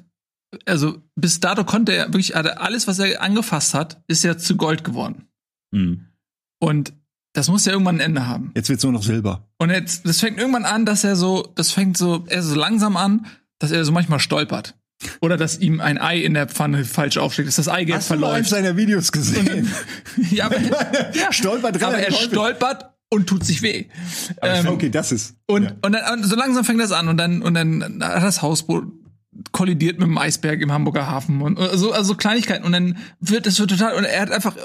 also 0.65 1.01
bis 1.15 1.39
dato 1.39 1.63
konnte 1.63 1.93
er 1.93 2.13
wirklich, 2.13 2.35
alles, 2.35 2.87
was 2.87 2.99
er 2.99 3.19
angefasst 3.21 3.73
hat, 3.73 4.03
ist 4.07 4.23
ja 4.23 4.37
zu 4.37 4.57
Gold 4.57 4.83
geworden. 4.83 5.27
Mhm. 5.71 6.05
Und 6.59 6.93
das 7.33 7.47
muss 7.47 7.65
ja 7.65 7.71
irgendwann 7.71 7.95
ein 7.95 8.01
Ende 8.01 8.27
haben. 8.27 8.51
Jetzt 8.55 8.69
wird's 8.69 8.83
nur 8.83 8.91
noch 8.91 9.01
Silber. 9.01 9.47
Und 9.57 9.71
jetzt, 9.71 10.05
das 10.07 10.19
fängt 10.19 10.37
irgendwann 10.37 10.65
an, 10.65 10.85
dass 10.85 11.03
er 11.03 11.15
so, 11.15 11.51
das 11.55 11.71
fängt 11.71 11.97
so, 11.97 12.25
er 12.27 12.43
so 12.43 12.53
langsam 12.53 12.95
an, 12.95 13.25
dass 13.57 13.71
er 13.71 13.83
so 13.85 13.91
manchmal 13.91 14.19
stolpert. 14.19 14.75
Oder 15.19 15.35
dass 15.35 15.59
ihm 15.59 15.81
ein 15.81 15.97
Ei 15.97 16.19
in 16.19 16.35
der 16.35 16.47
Pfanne 16.47 16.85
falsch 16.85 17.17
aufschlägt, 17.17 17.47
dass 17.47 17.55
das 17.55 17.67
Eigelb 17.67 17.97
Hast 17.97 18.11
du 18.11 18.17
mal 18.17 18.33
eins 18.33 18.49
verläuft. 18.49 18.65
seiner 18.65 18.77
Videos 18.77 19.11
gesehen? 19.11 19.67
ja, 20.31 20.45
aber, 20.45 20.57
ja, 21.13 21.33
Stolpert 21.33 21.81
aber 21.81 21.97
er 21.97 22.13
stolpert 22.13 22.92
und 23.13 23.27
tut 23.27 23.45
sich 23.45 23.61
weh. 23.61 23.85
Ähm, 24.41 24.67
okay, 24.67 24.89
das 24.89 25.11
ist. 25.11 25.35
Und, 25.45 25.63
ja. 25.63 25.71
und 25.81 25.93
dann 25.93 26.19
und 26.19 26.23
so 26.25 26.35
langsam 26.35 26.63
fängt 26.65 26.81
das 26.81 26.91
an 26.91 27.07
und 27.07 27.17
dann 27.17 27.41
und 27.41 27.53
dann 27.53 28.01
hat 28.01 28.23
das 28.23 28.41
Hausboot 28.41 28.85
kollidiert 29.51 29.99
mit 29.99 30.07
dem 30.07 30.17
Eisberg 30.17 30.61
im 30.61 30.71
Hamburger 30.71 31.07
Hafen 31.07 31.41
und 31.41 31.59
so 31.73 31.91
also 31.91 32.15
Kleinigkeiten 32.15 32.65
und 32.65 32.71
dann 32.71 32.97
wird 33.19 33.47
es 33.47 33.59
wird 33.59 33.71
total 33.71 33.95
und 33.95 34.03
er 34.03 34.21
hat 34.21 34.31
einfach 34.31 34.55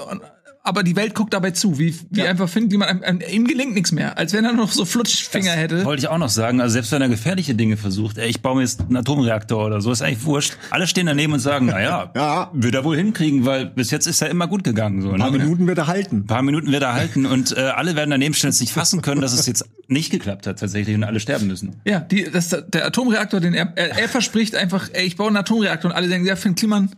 aber 0.69 0.83
die 0.83 0.95
Welt 0.95 1.13
guckt 1.15 1.33
dabei 1.33 1.51
zu, 1.51 1.77
wie 1.79 1.93
wie 2.09 2.21
einfach 2.23 2.47
findet 2.47 2.71
jemand 2.71 3.03
einem- 3.03 3.21
ihm 3.29 3.45
gelingt 3.45 3.73
nichts 3.73 3.91
mehr, 3.91 4.17
als 4.17 4.31
wenn 4.33 4.45
er 4.45 4.53
noch 4.53 4.71
so 4.71 4.85
Flutschfinger 4.85 5.51
hätte. 5.51 5.83
Wollte 5.83 6.01
ich 6.03 6.07
auch 6.07 6.17
noch 6.17 6.29
sagen, 6.29 6.61
also 6.61 6.73
selbst 6.73 6.91
wenn 6.91 7.01
er 7.01 7.09
gefährliche 7.09 7.55
Dinge 7.55 7.75
versucht, 7.75 8.17
ey, 8.17 8.29
ich 8.29 8.41
baue 8.41 8.55
mir 8.55 8.61
jetzt 8.61 8.79
einen 8.81 8.95
Atomreaktor 8.97 9.65
oder 9.65 9.81
so, 9.81 9.91
ist 9.91 10.01
eigentlich 10.01 10.23
wurscht. 10.25 10.57
Alle 10.69 10.87
stehen 10.87 11.07
daneben 11.07 11.33
und 11.33 11.39
sagen, 11.39 11.65
naja, 11.65 12.11
Ja. 12.15 12.49
wird 12.53 12.75
er 12.75 12.83
wohl 12.85 12.95
hinkriegen, 12.95 13.45
weil 13.45 13.65
bis 13.65 13.91
jetzt 13.91 14.07
ist 14.07 14.21
er 14.21 14.29
immer 14.29 14.47
gut 14.47 14.63
gegangen. 14.63 15.01
So, 15.01 15.11
Ein 15.11 15.19
paar 15.19 15.31
ne? 15.31 15.39
Minuten 15.39 15.67
wird 15.67 15.77
er 15.77 15.87
halten. 15.87 16.17
Ein 16.17 16.27
paar 16.27 16.41
Minuten 16.43 16.71
wird 16.71 16.83
er 16.83 16.93
halten 16.93 17.25
und 17.25 17.57
äh, 17.57 17.61
alle 17.61 17.95
werden 17.95 18.11
daneben 18.11 18.33
stehen 18.33 18.51
und 18.51 18.59
nicht 18.59 18.71
fassen 18.73 19.01
können, 19.01 19.21
dass 19.21 19.33
es 19.33 19.45
jetzt 19.47 19.65
nicht 19.87 20.11
geklappt 20.11 20.45
hat 20.47 20.59
tatsächlich 20.59 20.95
und 20.95 21.03
alle 21.03 21.19
sterben 21.19 21.47
müssen. 21.47 21.77
Ja, 21.85 21.99
die, 21.99 22.29
das, 22.31 22.49
der 22.49 22.85
Atomreaktor, 22.85 23.39
den 23.39 23.53
er, 23.55 23.73
er, 23.75 23.97
er 23.97 24.07
verspricht 24.09 24.55
einfach, 24.55 24.89
ey, 24.93 25.05
ich 25.05 25.15
baue 25.17 25.27
einen 25.27 25.37
Atomreaktor 25.37 25.89
und 25.91 25.97
alle 25.97 26.07
denken, 26.07 26.27
ja, 26.27 26.35
Finn 26.35 26.53
Kliman, 26.55 26.89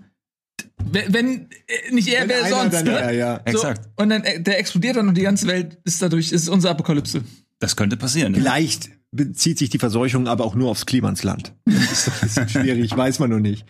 wenn, 0.92 1.14
wenn 1.14 1.30
äh, 1.68 1.92
nicht 1.94 2.08
er, 2.08 2.22
Wenn 2.22 2.30
wer 2.30 2.50
sonst, 2.50 2.74
dann 2.74 2.86
ne? 2.86 2.92
er, 3.00 3.12
ja. 3.12 3.36
So, 3.48 3.52
Exakt. 3.52 3.90
Und 3.98 4.10
dann, 4.10 4.24
äh, 4.24 4.42
der 4.42 4.60
explodiert 4.60 4.96
dann 4.96 5.08
und 5.08 5.16
die 5.18 5.22
ganze 5.24 5.48
Welt 5.48 5.78
ist 5.84 6.02
dadurch, 6.02 6.32
ist 6.32 6.50
unsere 6.50 6.72
Apokalypse. 6.74 7.22
Das 7.60 7.76
könnte 7.76 7.98
passieren. 7.98 8.32
Ne? 8.32 8.40
Vielleicht 8.40 8.90
bezieht 9.14 9.58
sich 9.60 9.70
die 9.70 9.78
Verseuchung 9.78 10.28
aber 10.30 10.46
auch 10.46 10.56
nur 10.56 10.70
aufs 10.70 10.86
Klimansland. 10.86 11.54
Das 11.66 11.92
ist 11.92 12.08
doch 12.08 12.14
ein 12.14 12.20
bisschen 12.22 12.50
schwierig, 12.64 12.96
weiß 12.96 13.20
man 13.20 13.30
noch 13.30 13.40
nicht. 13.40 13.66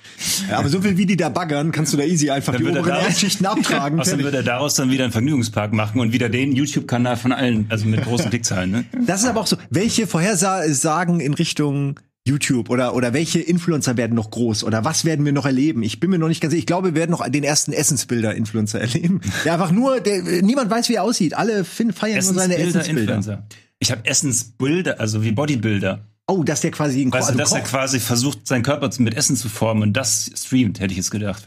Ja, 0.49 0.59
Aber 0.59 0.69
so 0.69 0.81
viel 0.81 0.97
wie 0.97 1.07
die 1.07 1.17
da 1.17 1.29
baggern, 1.29 1.71
kannst 1.71 1.91
du 1.93 1.97
da 1.97 2.03
easy 2.03 2.29
einfach 2.29 2.53
Dann 2.53 2.61
die 2.61 2.67
er 2.69 2.73
oberen 2.79 2.89
da- 2.89 3.01
Erdschichten 3.01 3.45
abtragen. 3.47 3.99
Außerdem 4.01 4.23
wird 4.23 4.35
er 4.35 4.43
daraus 4.43 4.75
dann 4.75 4.91
wieder 4.91 5.03
einen 5.03 5.11
Vergnügungspark 5.13 5.73
machen 5.73 5.99
und 5.99 6.13
wieder 6.13 6.29
den 6.29 6.51
YouTube-Kanal 6.55 7.17
von 7.17 7.31
allen, 7.31 7.65
also 7.69 7.87
mit 7.87 8.03
großen 8.03 8.29
Klickzahlen. 8.29 8.69
Ne? 8.71 8.85
Das 9.07 9.21
ist 9.23 9.27
aber 9.27 9.41
auch 9.41 9.47
so. 9.47 9.57
Welche 9.71 10.05
Vorhersagen 10.05 11.19
in 11.19 11.33
Richtung 11.33 11.99
YouTube 12.27 12.69
oder, 12.69 12.93
oder 12.95 13.13
welche 13.13 13.39
Influencer 13.39 13.97
werden 13.97 14.13
noch 14.13 14.29
groß 14.29 14.63
oder 14.63 14.85
was 14.85 15.05
werden 15.05 15.25
wir 15.25 15.31
noch 15.31 15.45
erleben? 15.45 15.81
Ich 15.81 15.99
bin 15.99 16.11
mir 16.11 16.19
noch 16.19 16.27
nicht 16.27 16.41
ganz 16.41 16.51
sicher. 16.51 16.59
Ich 16.59 16.67
glaube, 16.67 16.89
wir 16.89 16.95
werden 16.95 17.11
noch 17.11 17.27
den 17.27 17.43
ersten 17.43 17.73
Essensbilder-Influencer 17.73 18.79
erleben. 18.81 19.21
Der 19.43 19.53
einfach 19.53 19.71
nur, 19.71 19.99
der, 19.99 20.21
niemand 20.43 20.69
weiß, 20.69 20.89
wie 20.89 20.95
er 20.95 21.03
aussieht. 21.03 21.33
Alle 21.33 21.63
feiern 21.63 22.23
nur 22.23 22.33
seine 22.33 22.57
Essensbilder, 22.57 23.17
Essensbilder. 23.17 23.47
Ich 23.79 23.91
habe 23.91 24.05
Essensbilder, 24.05 24.99
also 24.99 25.23
wie 25.23 25.31
Bodybuilder. 25.31 26.10
Oh, 26.31 26.43
dass 26.43 26.61
der 26.61 26.71
quasi 26.71 27.01
ein 27.01 27.11
Weißt 27.11 27.27
du, 27.27 27.33
also 27.33 27.37
dass 27.37 27.51
er 27.51 27.61
quasi 27.61 27.99
versucht, 27.99 28.47
seinen 28.47 28.63
Körper 28.63 28.89
mit 28.99 29.15
Essen 29.15 29.35
zu 29.35 29.49
formen 29.49 29.81
und 29.83 29.93
das 29.93 30.31
streamt, 30.35 30.79
hätte 30.79 30.91
ich 30.91 30.97
jetzt 30.97 31.11
gedacht. 31.11 31.43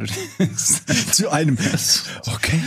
zu 1.12 1.31
einem. 1.31 1.57
Okay. 2.27 2.61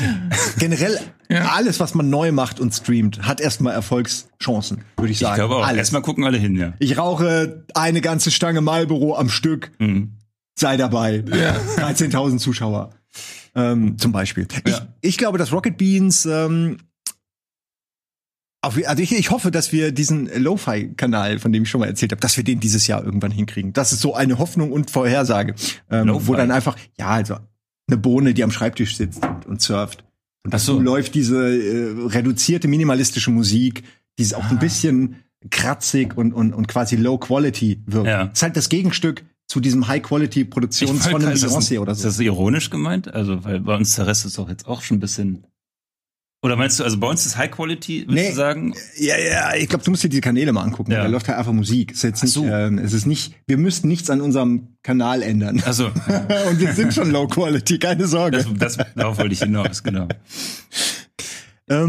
Generell 0.58 1.00
Ja. 1.30 1.52
alles, 1.52 1.80
was 1.80 1.94
man 1.94 2.10
neu 2.10 2.32
macht 2.32 2.60
und 2.60 2.74
streamt, 2.74 3.22
hat 3.24 3.40
erstmal 3.42 3.74
Erfolgschancen, 3.74 4.84
würde 4.98 5.12
ich 5.12 5.20
sagen. 5.20 5.34
Ich 5.34 5.38
glaube 5.38 5.56
auch. 5.58 5.66
Alles. 5.68 5.78
Erstmal 5.80 6.02
gucken 6.02 6.24
alle 6.24 6.38
hin, 6.38 6.56
ja. 6.56 6.74
Ich 6.80 6.98
rauche 6.98 7.64
eine 7.76 8.02
ganze 8.02 8.32
Stange 8.32 8.62
Marlboro 8.62 9.16
am 9.16 9.30
Stück. 9.30 9.72
Mhm. 9.80 10.14
Sei 10.60 10.76
dabei. 10.78 11.20
13.000 11.20 12.38
Zuschauer. 12.40 12.90
Ähm, 13.56 13.98
zum 13.98 14.12
Beispiel. 14.12 14.48
Ich, 14.66 14.72
Ja. 14.72 14.88
ich 15.02 15.18
glaube, 15.18 15.38
dass 15.38 15.52
Rocket 15.52 15.78
Beans 15.78 16.26
ähm, 16.26 16.78
also 18.68 19.02
ich, 19.04 19.12
ich 19.12 19.32
hoffe, 19.32 19.52
dass 19.52 19.72
wir 19.72 19.92
diesen 19.92 20.30
Lo-Fi-Kanal, 20.42 21.40
von 21.40 21.52
dem 21.52 21.64
ich 21.64 21.70
schon 21.70 21.80
mal 21.82 21.88
erzählt 21.88 22.12
habe, 22.12 22.20
dass 22.22 22.38
wir 22.38 22.44
den 22.44 22.60
dieses 22.60 22.88
Jahr 22.88 23.04
irgendwann 23.04 23.32
hinkriegen. 23.32 23.74
Das 23.74 23.92
ist 23.94 24.02
so 24.02 24.14
eine 24.16 24.38
Hoffnung 24.38 24.72
und 24.72 24.92
Vorhersage. 24.92 25.56
Ähm, 25.90 26.10
wo 26.14 26.36
dann 26.36 26.52
einfach, 26.52 26.76
ja, 26.98 27.08
also 27.10 27.38
eine 27.88 27.98
Bohne, 27.98 28.34
die 28.34 28.44
am 28.44 28.52
Schreibtisch 28.52 28.98
sitzt 28.98 29.24
und, 29.26 29.46
und 29.46 29.62
surft. 29.62 30.04
Und 30.46 30.54
Ach 30.54 30.60
so. 30.60 30.74
dazu 30.74 30.84
läuft 30.84 31.16
diese 31.16 31.38
äh, 31.48 32.08
reduzierte 32.08 32.68
minimalistische 32.68 33.32
Musik, 33.32 33.84
die 34.18 34.24
ist 34.24 34.34
auch 34.36 34.44
Ah. 34.44 34.50
ein 34.50 34.60
bisschen 34.60 35.24
kratzig 35.50 36.18
und, 36.18 36.34
und, 36.34 36.54
und 36.54 36.68
quasi 36.68 36.96
low 36.96 37.18
quality 37.18 37.82
wirkt. 37.86 38.08
Ja. 38.08 38.24
Ist 38.24 38.42
halt 38.44 38.58
das 38.58 38.70
Gegenstück 38.70 39.24
zu 39.48 39.60
diesem 39.62 39.88
high 39.88 40.02
quality 40.02 40.44
Produktions 40.46 41.08
von 41.08 41.24
einem 41.24 41.34
ist, 41.34 41.46
Beyoncé 41.46 41.80
oder 41.80 41.94
ist 41.94 42.00
so. 42.02 42.08
das 42.08 42.20
ironisch 42.20 42.70
gemeint? 42.70 43.14
Also, 43.14 43.44
weil 43.46 43.62
bei 43.62 43.76
uns 43.76 43.94
zerresst 43.94 44.26
es 44.26 44.34
doch 44.34 44.50
jetzt 44.50 44.68
auch 44.68 44.82
schon 44.82 44.98
ein 44.98 45.00
bisschen. 45.00 45.46
Oder 46.44 46.56
meinst 46.56 46.80
du, 46.80 46.84
also 46.84 47.00
bei 47.00 47.08
uns 47.08 47.26
ist 47.26 47.36
High 47.36 47.50
Quality, 47.50 48.08
würdest 48.08 48.16
Nee. 48.24 48.30
du 48.30 48.36
sagen? 48.36 48.76
Ja, 48.98 49.18
ja, 49.18 49.56
ich 49.56 49.68
glaube, 49.68 49.84
du 49.84 49.90
musst 49.92 50.04
dir 50.04 50.10
die 50.10 50.22
Kanäle 50.22 50.54
mal 50.54 50.62
angucken. 50.62 50.92
Ja. 50.92 51.02
Da 51.02 51.08
läuft 51.08 51.28
halt 51.28 51.40
einfach 51.40 51.52
Musik. 51.52 51.92
Es 51.92 51.98
ist 51.98 52.04
jetzt 52.04 52.20
Ach 52.20 52.24
nicht, 52.26 52.34
so. 52.34 52.46
ähm, 52.46 52.78
es 52.78 52.94
ist 52.94 53.08
nicht, 53.08 53.34
wir 53.48 53.58
müssten 53.58 53.88
nichts 53.88 54.10
an 54.12 54.22
unserem 54.22 54.78
Kanal 54.84 55.24
ändern. 55.24 55.64
Also, 55.66 55.88
und 56.50 56.60
wir 56.60 56.74
sind 56.74 56.94
schon 56.94 57.10
low 57.10 57.28
quality, 57.28 57.80
keine 57.80 58.06
Sorge. 58.08 58.38
das, 58.38 58.76
das, 58.78 58.88
darauf 58.96 59.18
wollte 59.18 59.34
ich 59.34 59.40
hinaus, 59.40 59.82
genau. 59.82 60.08
Ähm, 61.70 61.88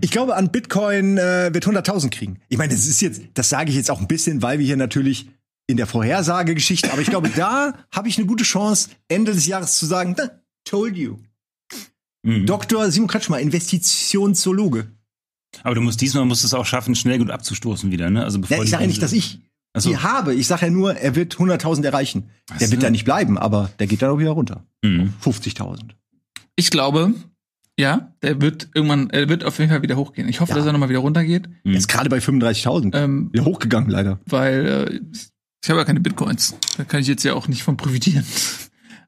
ich 0.00 0.10
glaube, 0.10 0.34
an 0.36 0.50
Bitcoin 0.50 1.18
äh, 1.18 1.50
wird 1.52 1.66
100.000 1.66 2.10
kriegen. 2.10 2.38
Ich 2.48 2.58
meine, 2.58 2.74
das 2.74 2.86
ist 2.86 3.00
jetzt, 3.02 3.22
das 3.34 3.48
sage 3.50 3.70
ich 3.70 3.76
jetzt 3.76 3.90
auch 3.90 4.00
ein 4.00 4.08
bisschen, 4.08 4.42
weil 4.42 4.58
wir 4.58 4.66
hier 4.66 4.76
natürlich 4.76 5.28
in 5.68 5.76
der 5.76 5.86
Vorhersagegeschichte, 5.86 6.92
aber 6.92 7.02
ich 7.02 7.08
glaube, 7.10 7.28
da 7.28 7.74
habe 7.92 8.08
ich 8.08 8.16
eine 8.18 8.26
gute 8.26 8.44
Chance, 8.44 8.88
Ende 9.08 9.32
des 9.32 9.46
Jahres 9.46 9.78
zu 9.78 9.86
sagen, 9.86 10.14
"Na, 10.16 10.30
told 10.64 10.96
you. 10.96 11.18
Mhm. 12.26 12.46
Dr. 12.46 12.90
Simon 12.90 13.08
Kretschmer, 13.08 13.38
Investitionszoologe. 13.40 14.88
Aber 15.62 15.74
du 15.74 15.80
musst 15.80 16.00
diesmal 16.00 16.24
musst 16.24 16.42
du 16.42 16.46
es 16.46 16.54
auch 16.54 16.66
schaffen, 16.66 16.94
schnell 16.94 17.18
gut 17.18 17.30
abzustoßen 17.30 17.90
wieder, 17.90 18.10
ne? 18.10 18.24
Also 18.24 18.40
bevor 18.40 18.58
Ja, 18.58 18.62
ich 18.64 18.70
sage 18.70 18.82
ja 18.82 18.88
nicht, 18.88 19.00
dass 19.02 19.12
ich 19.12 19.40
so. 19.76 19.88
die 19.90 19.96
habe. 19.98 20.34
Ich 20.34 20.46
sage 20.46 20.66
ja 20.66 20.70
nur, 20.70 20.96
er 20.96 21.14
wird 21.14 21.36
100.000 21.36 21.84
erreichen. 21.84 22.30
Der 22.60 22.66
so. 22.66 22.72
wird 22.72 22.82
da 22.82 22.90
nicht 22.90 23.04
bleiben, 23.04 23.38
aber 23.38 23.70
der 23.78 23.86
geht 23.86 24.02
dann 24.02 24.10
auch 24.10 24.18
wieder 24.18 24.30
runter. 24.32 24.64
Mhm. 24.82 25.14
50.000. 25.22 25.90
Ich 26.56 26.70
glaube, 26.70 27.14
ja, 27.78 28.12
der 28.22 28.40
wird 28.40 28.68
irgendwann, 28.74 29.10
er 29.10 29.28
wird 29.28 29.44
auf 29.44 29.58
jeden 29.58 29.70
Fall 29.70 29.82
wieder 29.82 29.96
hochgehen. 29.96 30.28
Ich 30.28 30.40
hoffe, 30.40 30.50
Ja. 30.52 30.56
dass 30.58 30.66
er 30.66 30.72
nochmal 30.72 30.88
wieder 30.88 30.98
runtergeht, 31.00 31.48
Mhm. 31.64 31.72
Er 31.72 31.78
ist 31.78 31.88
gerade 31.88 32.10
bei 32.10 32.18
35.000. 32.20 32.94
ähm, 32.94 33.30
Wieder 33.32 33.44
hochgegangen, 33.44 33.88
leider. 33.90 34.18
weil 34.26 34.66
äh, 34.66 35.00
ich 35.62 35.70
habe 35.70 35.78
ja 35.80 35.84
keine 35.84 36.00
Bitcoins. 36.00 36.56
Da 36.76 36.84
kann 36.84 37.00
ich 37.00 37.06
jetzt 37.06 37.22
ja 37.24 37.34
auch 37.34 37.48
nicht 37.48 37.62
von 37.62 37.76
profitieren. 37.76 38.24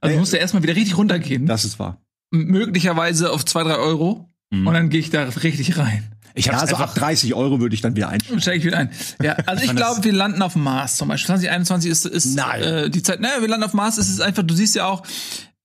Also 0.00 0.14
Nee. 0.14 0.20
muss 0.20 0.32
er 0.32 0.40
erstmal 0.40 0.62
wieder 0.62 0.76
richtig 0.76 0.96
runtergehen. 0.96 1.46
Das 1.46 1.64
ist 1.64 1.78
wahr. 1.78 2.00
Möglicherweise 2.30 3.32
auf 3.32 3.44
zwei, 3.44 3.62
drei 3.62 3.76
Euro. 3.76 4.28
Mhm. 4.50 4.66
Und 4.66 4.74
dann 4.74 4.90
gehe 4.90 5.00
ich 5.00 5.10
da 5.10 5.24
richtig 5.24 5.78
rein. 5.78 6.10
Ich 6.34 6.46
Ja, 6.46 6.52
also 6.52 6.76
einfach, 6.76 6.90
ab 6.90 6.94
30 6.94 7.34
Euro 7.34 7.60
würde 7.60 7.74
ich 7.74 7.80
dann 7.80 7.96
wieder 7.96 8.08
einsteigen. 8.08 8.40
Steige 8.40 8.58
ich 8.58 8.64
wieder 8.64 8.78
ein. 8.78 8.90
Ja, 9.22 9.34
also 9.46 9.64
ich 9.70 9.74
glaube, 9.74 10.04
wir 10.04 10.12
landen 10.12 10.40
auf 10.42 10.52
dem 10.52 10.62
Mars 10.62 10.96
zum 10.96 11.08
Beispiel. 11.08 11.26
2021 11.26 11.90
ist, 11.90 12.06
ist 12.06 12.36
Nein. 12.36 12.62
Äh, 12.62 12.90
die 12.90 13.02
Zeit. 13.02 13.20
Naja, 13.20 13.40
wir 13.40 13.48
landen 13.48 13.64
auf 13.64 13.74
Mars. 13.74 13.98
Es 13.98 14.08
ist 14.08 14.20
einfach, 14.20 14.42
du 14.42 14.54
siehst 14.54 14.74
ja 14.74 14.86
auch, 14.86 15.02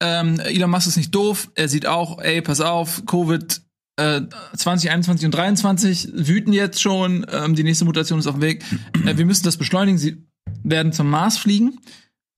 ähm, 0.01 0.39
Elon 0.39 0.71
Musk 0.71 0.87
ist 0.87 0.97
nicht 0.97 1.13
doof. 1.13 1.51
Er 1.55 1.69
sieht 1.69 1.85
auch, 1.85 2.19
ey, 2.19 2.41
pass 2.41 2.59
auf, 2.59 3.05
Covid 3.05 3.61
äh, 3.97 4.21
2021 4.55 5.25
und 5.25 5.31
23 5.31 6.09
wüten 6.13 6.53
jetzt 6.53 6.81
schon. 6.81 7.25
Ähm, 7.31 7.55
die 7.55 7.63
nächste 7.63 7.85
Mutation 7.85 8.19
ist 8.19 8.27
auf 8.27 8.35
dem 8.35 8.41
Weg. 8.41 8.63
äh, 9.05 9.17
wir 9.17 9.25
müssen 9.25 9.43
das 9.43 9.57
beschleunigen. 9.57 9.97
Sie 9.97 10.25
werden 10.63 10.91
zum 10.91 11.09
Mars 11.09 11.37
fliegen. 11.37 11.79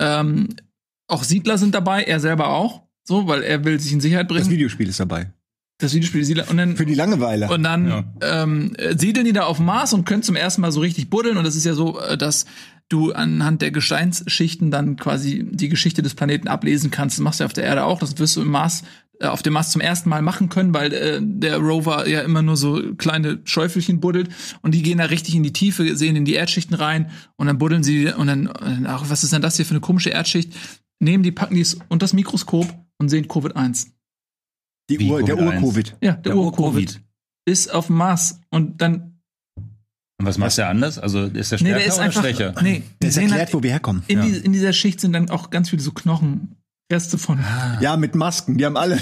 Ähm, 0.01 0.49
auch 1.07 1.23
Siedler 1.23 1.57
sind 1.57 1.73
dabei, 1.73 2.03
er 2.03 2.19
selber 2.19 2.49
auch. 2.49 2.84
So, 3.07 3.27
weil 3.27 3.43
er 3.43 3.63
will 3.63 3.79
sich 3.79 3.93
in 3.93 4.01
Sicherheit 4.01 4.29
Das 4.29 4.37
bringen. 4.37 4.49
Videospiel 4.51 4.89
ist 4.89 4.99
dabei. 4.99 5.31
Das 5.77 5.93
Videospiel 5.93 6.23
Siedler. 6.23 6.49
Und 6.49 6.57
dann 6.57 6.75
Für 6.77 6.85
die 6.85 6.95
Langeweile. 6.95 7.49
und 7.49 7.63
dann 7.63 7.87
Ja. 7.87 8.03
ähm, 8.21 8.73
äh, 8.77 8.97
siedeln 8.97 9.25
die 9.25 9.33
da 9.33 9.43
auf 9.43 9.59
Mars 9.59 9.93
und 9.93 10.05
können 10.05 10.23
zum 10.23 10.35
ersten 10.37 10.61
Mal 10.61 10.71
so 10.71 10.79
richtig 10.79 11.09
buddeln. 11.09 11.37
Und 11.37 11.43
das 11.43 11.55
ist 11.55 11.65
ja 11.65 11.73
so, 11.73 11.99
äh, 11.99 12.17
dass 12.17 12.45
du 12.89 13.11
anhand 13.11 13.61
der 13.61 13.71
Gesteinsschichten 13.71 14.71
dann 14.71 14.95
quasi 14.95 15.45
die 15.49 15.69
Geschichte 15.69 16.01
des 16.01 16.13
Planeten 16.15 16.47
ablesen 16.47 16.91
kannst. 16.91 17.17
Das 17.17 17.23
machst 17.23 17.39
du 17.39 17.43
ja 17.43 17.47
auf 17.47 17.53
der 17.53 17.65
Erde 17.65 17.83
auch. 17.83 17.99
Das 17.99 18.17
wirst 18.19 18.37
du 18.37 18.41
im 18.41 18.49
Mars, 18.51 18.83
äh, 19.19 19.25
auf 19.27 19.43
dem 19.43 19.51
Mars 19.53 19.71
zum 19.71 19.81
ersten 19.81 20.07
Mal 20.09 20.21
machen 20.21 20.47
können, 20.47 20.73
weil 20.73 20.93
äh, 20.93 21.19
der 21.21 21.57
Rover 21.57 22.07
ja 22.07 22.21
immer 22.21 22.41
nur 22.41 22.55
so 22.55 22.81
kleine 22.95 23.39
Schäufelchen 23.43 23.99
buddelt. 23.99 24.29
Und 24.61 24.73
die 24.73 24.81
gehen 24.81 24.99
da 24.99 25.05
richtig 25.05 25.35
in 25.35 25.43
die 25.43 25.51
Tiefe, 25.53 25.97
sehen 25.97 26.15
in 26.15 26.23
die 26.25 26.35
Erdschichten 26.35 26.75
rein 26.75 27.09
und 27.35 27.47
dann 27.47 27.57
buddeln 27.57 27.83
sie 27.83 28.07
und 28.07 28.27
dann, 28.27 28.47
und 28.47 28.61
dann 28.61 28.85
ach, 28.87 29.03
was 29.09 29.25
ist 29.25 29.33
denn 29.33 29.41
das 29.41 29.57
hier 29.57 29.65
für 29.65 29.71
eine 29.71 29.81
komische 29.81 30.09
Erdschicht? 30.09 30.53
Nehmen 30.99 31.23
die, 31.23 31.33
packen 31.33 31.55
die 31.55 31.61
es 31.61 31.75
unter 31.89 32.05
das 32.05 32.13
Mikroskop 32.13 32.73
und 32.99 33.09
sehen 33.09 33.25
Covid-1. 33.27 33.87
die 34.89 34.99
Wie 34.99 35.11
Ur, 35.11 35.23
der 35.23 35.35
Covid-1? 35.35 35.61
Ur-Covid. 35.61 35.97
Ja, 36.01 36.11
der, 36.13 36.21
Der 36.33 36.37
Ur-Covid 36.37 37.01
ist 37.47 37.71
auf 37.73 37.87
dem 37.87 37.95
Mars. 37.97 38.39
Und 38.49 38.81
dann 38.81 39.19
Und 40.19 40.25
was 40.25 40.37
macht 40.37 40.57
der 40.57 40.69
anders? 40.69 40.97
Also 40.99 41.23
ist 41.25 41.51
der 41.51 41.59
Nee, 41.59 41.65
stärker 41.65 41.77
der 41.79 41.87
ist 41.87 41.93
oder 41.95 42.03
einfach. 42.03 42.21
schwächer? 42.21 42.55
Nee, 42.61 42.83
Der 43.01 43.09
ist 43.09 43.15
sehen 43.15 43.23
erklärt, 43.23 43.47
halt, 43.47 43.53
wo 43.53 43.63
wir 43.63 43.71
herkommen. 43.71 44.03
in, 44.07 44.19
Ja. 44.19 44.25
die, 44.25 44.37
in 44.37 44.53
dieser 44.53 44.73
Schicht 44.73 44.99
sind 45.01 45.13
dann 45.13 45.29
auch 45.29 45.49
ganz 45.49 45.69
viele 45.69 45.81
so 45.81 45.91
Knochenreste 46.87 47.17
von. 47.17 47.39
Ja, 47.81 47.97
mit 47.97 48.13
Masken. 48.13 48.59
Die 48.59 48.65
haben 48.65 48.77
alle. 48.77 48.97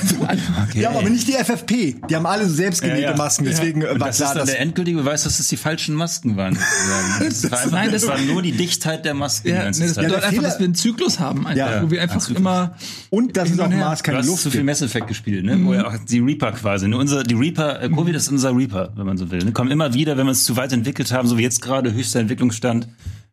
Die 0.73 0.87
haben 0.87 0.95
aber 0.95 1.09
nicht 1.09 1.27
die 1.27 1.33
FFP. 1.33 1.97
Die 2.09 2.15
haben 2.15 2.25
alle 2.25 2.47
so 2.47 2.53
selbstgenähte 2.53 3.01
Ja, 3.01 3.11
ja. 3.11 3.17
Masken. 3.17 3.43
Deswegen 3.43 3.81
äh, 3.81 3.87
Und 3.89 3.99
war 3.99 4.07
das 4.07 4.15
klar, 4.17 4.29
ist 4.29 4.35
dann 4.35 4.41
dass 4.45 4.51
der 4.51 4.61
endgültige 4.61 4.99
Beweis, 4.99 5.23
dass 5.23 5.37
es 5.41 5.49
die 5.49 5.57
falschen 5.57 5.93
Masken 5.93 6.37
waren. 6.37 6.55
sozusagen. 6.55 7.03
Das 7.33 7.51
war, 7.51 7.59
einfach, 7.59 7.71
Nein, 7.73 7.91
das 7.91 8.03
das- 8.03 8.09
war 8.11 8.17
nur 8.19 8.41
die 8.41 8.53
Dichtheit 8.53 9.03
der 9.03 9.13
Masken. 9.13 9.47
die 9.47 9.51
Ja, 9.51 9.57
nee, 9.59 9.63
ganze 9.65 9.83
das 9.83 9.93
Zeit. 9.95 10.03
bedeutet 10.05 10.23
der 10.23 10.29
einfach, 10.29 10.43
dass 10.43 10.59
wir 10.59 10.65
einen 10.65 10.75
Zyklus 10.75 11.19
haben, 11.19 11.39
einfach, 11.45 11.57
Ja. 11.73 11.83
wo 11.83 11.91
wir 11.91 12.01
einfach 12.01 12.19
Zyklus. 12.21 12.37
immer. 12.39 12.75
und 13.09 13.35
dass 13.35 13.49
es 13.49 13.59
auf. 13.59 13.69
Mars 13.69 13.99
Du 13.99 14.05
keine 14.05 14.17
hast 14.19 14.27
Luft 14.27 14.43
zu 14.43 14.51
viel. 14.51 14.63
Mass 14.63 14.81
Effect 14.81 15.07
gespielt, 15.07 15.43
ne? 15.43 15.59
Wo 15.65 15.73
ja 15.73 15.85
auch 15.85 15.97
die 16.07 16.19
Reaper 16.19 16.53
quasi, 16.53 16.87
ne? 16.87 16.95
Unser, 16.97 17.23
die 17.23 17.33
Reaper, 17.35 17.81
äh, 17.81 17.89
Covid 17.89 18.15
ist 18.15 18.29
unser 18.29 18.55
Reaper, 18.55 18.93
wenn 18.95 19.05
man 19.05 19.17
so 19.17 19.29
will. 19.29 19.43
Ne? 19.43 19.51
Kommen 19.51 19.71
immer 19.71 19.93
wieder, 19.93 20.15
wenn 20.15 20.25
wir 20.25 20.31
es 20.31 20.45
zu 20.45 20.55
weit 20.55 20.71
entwickelt 20.71 21.11
haben, 21.11 21.27
so 21.27 21.37
wie 21.37 21.43
jetzt 21.43 21.61
gerade 21.61 21.93
höchster 21.93 22.21
Entwicklungsstand, 22.21 22.87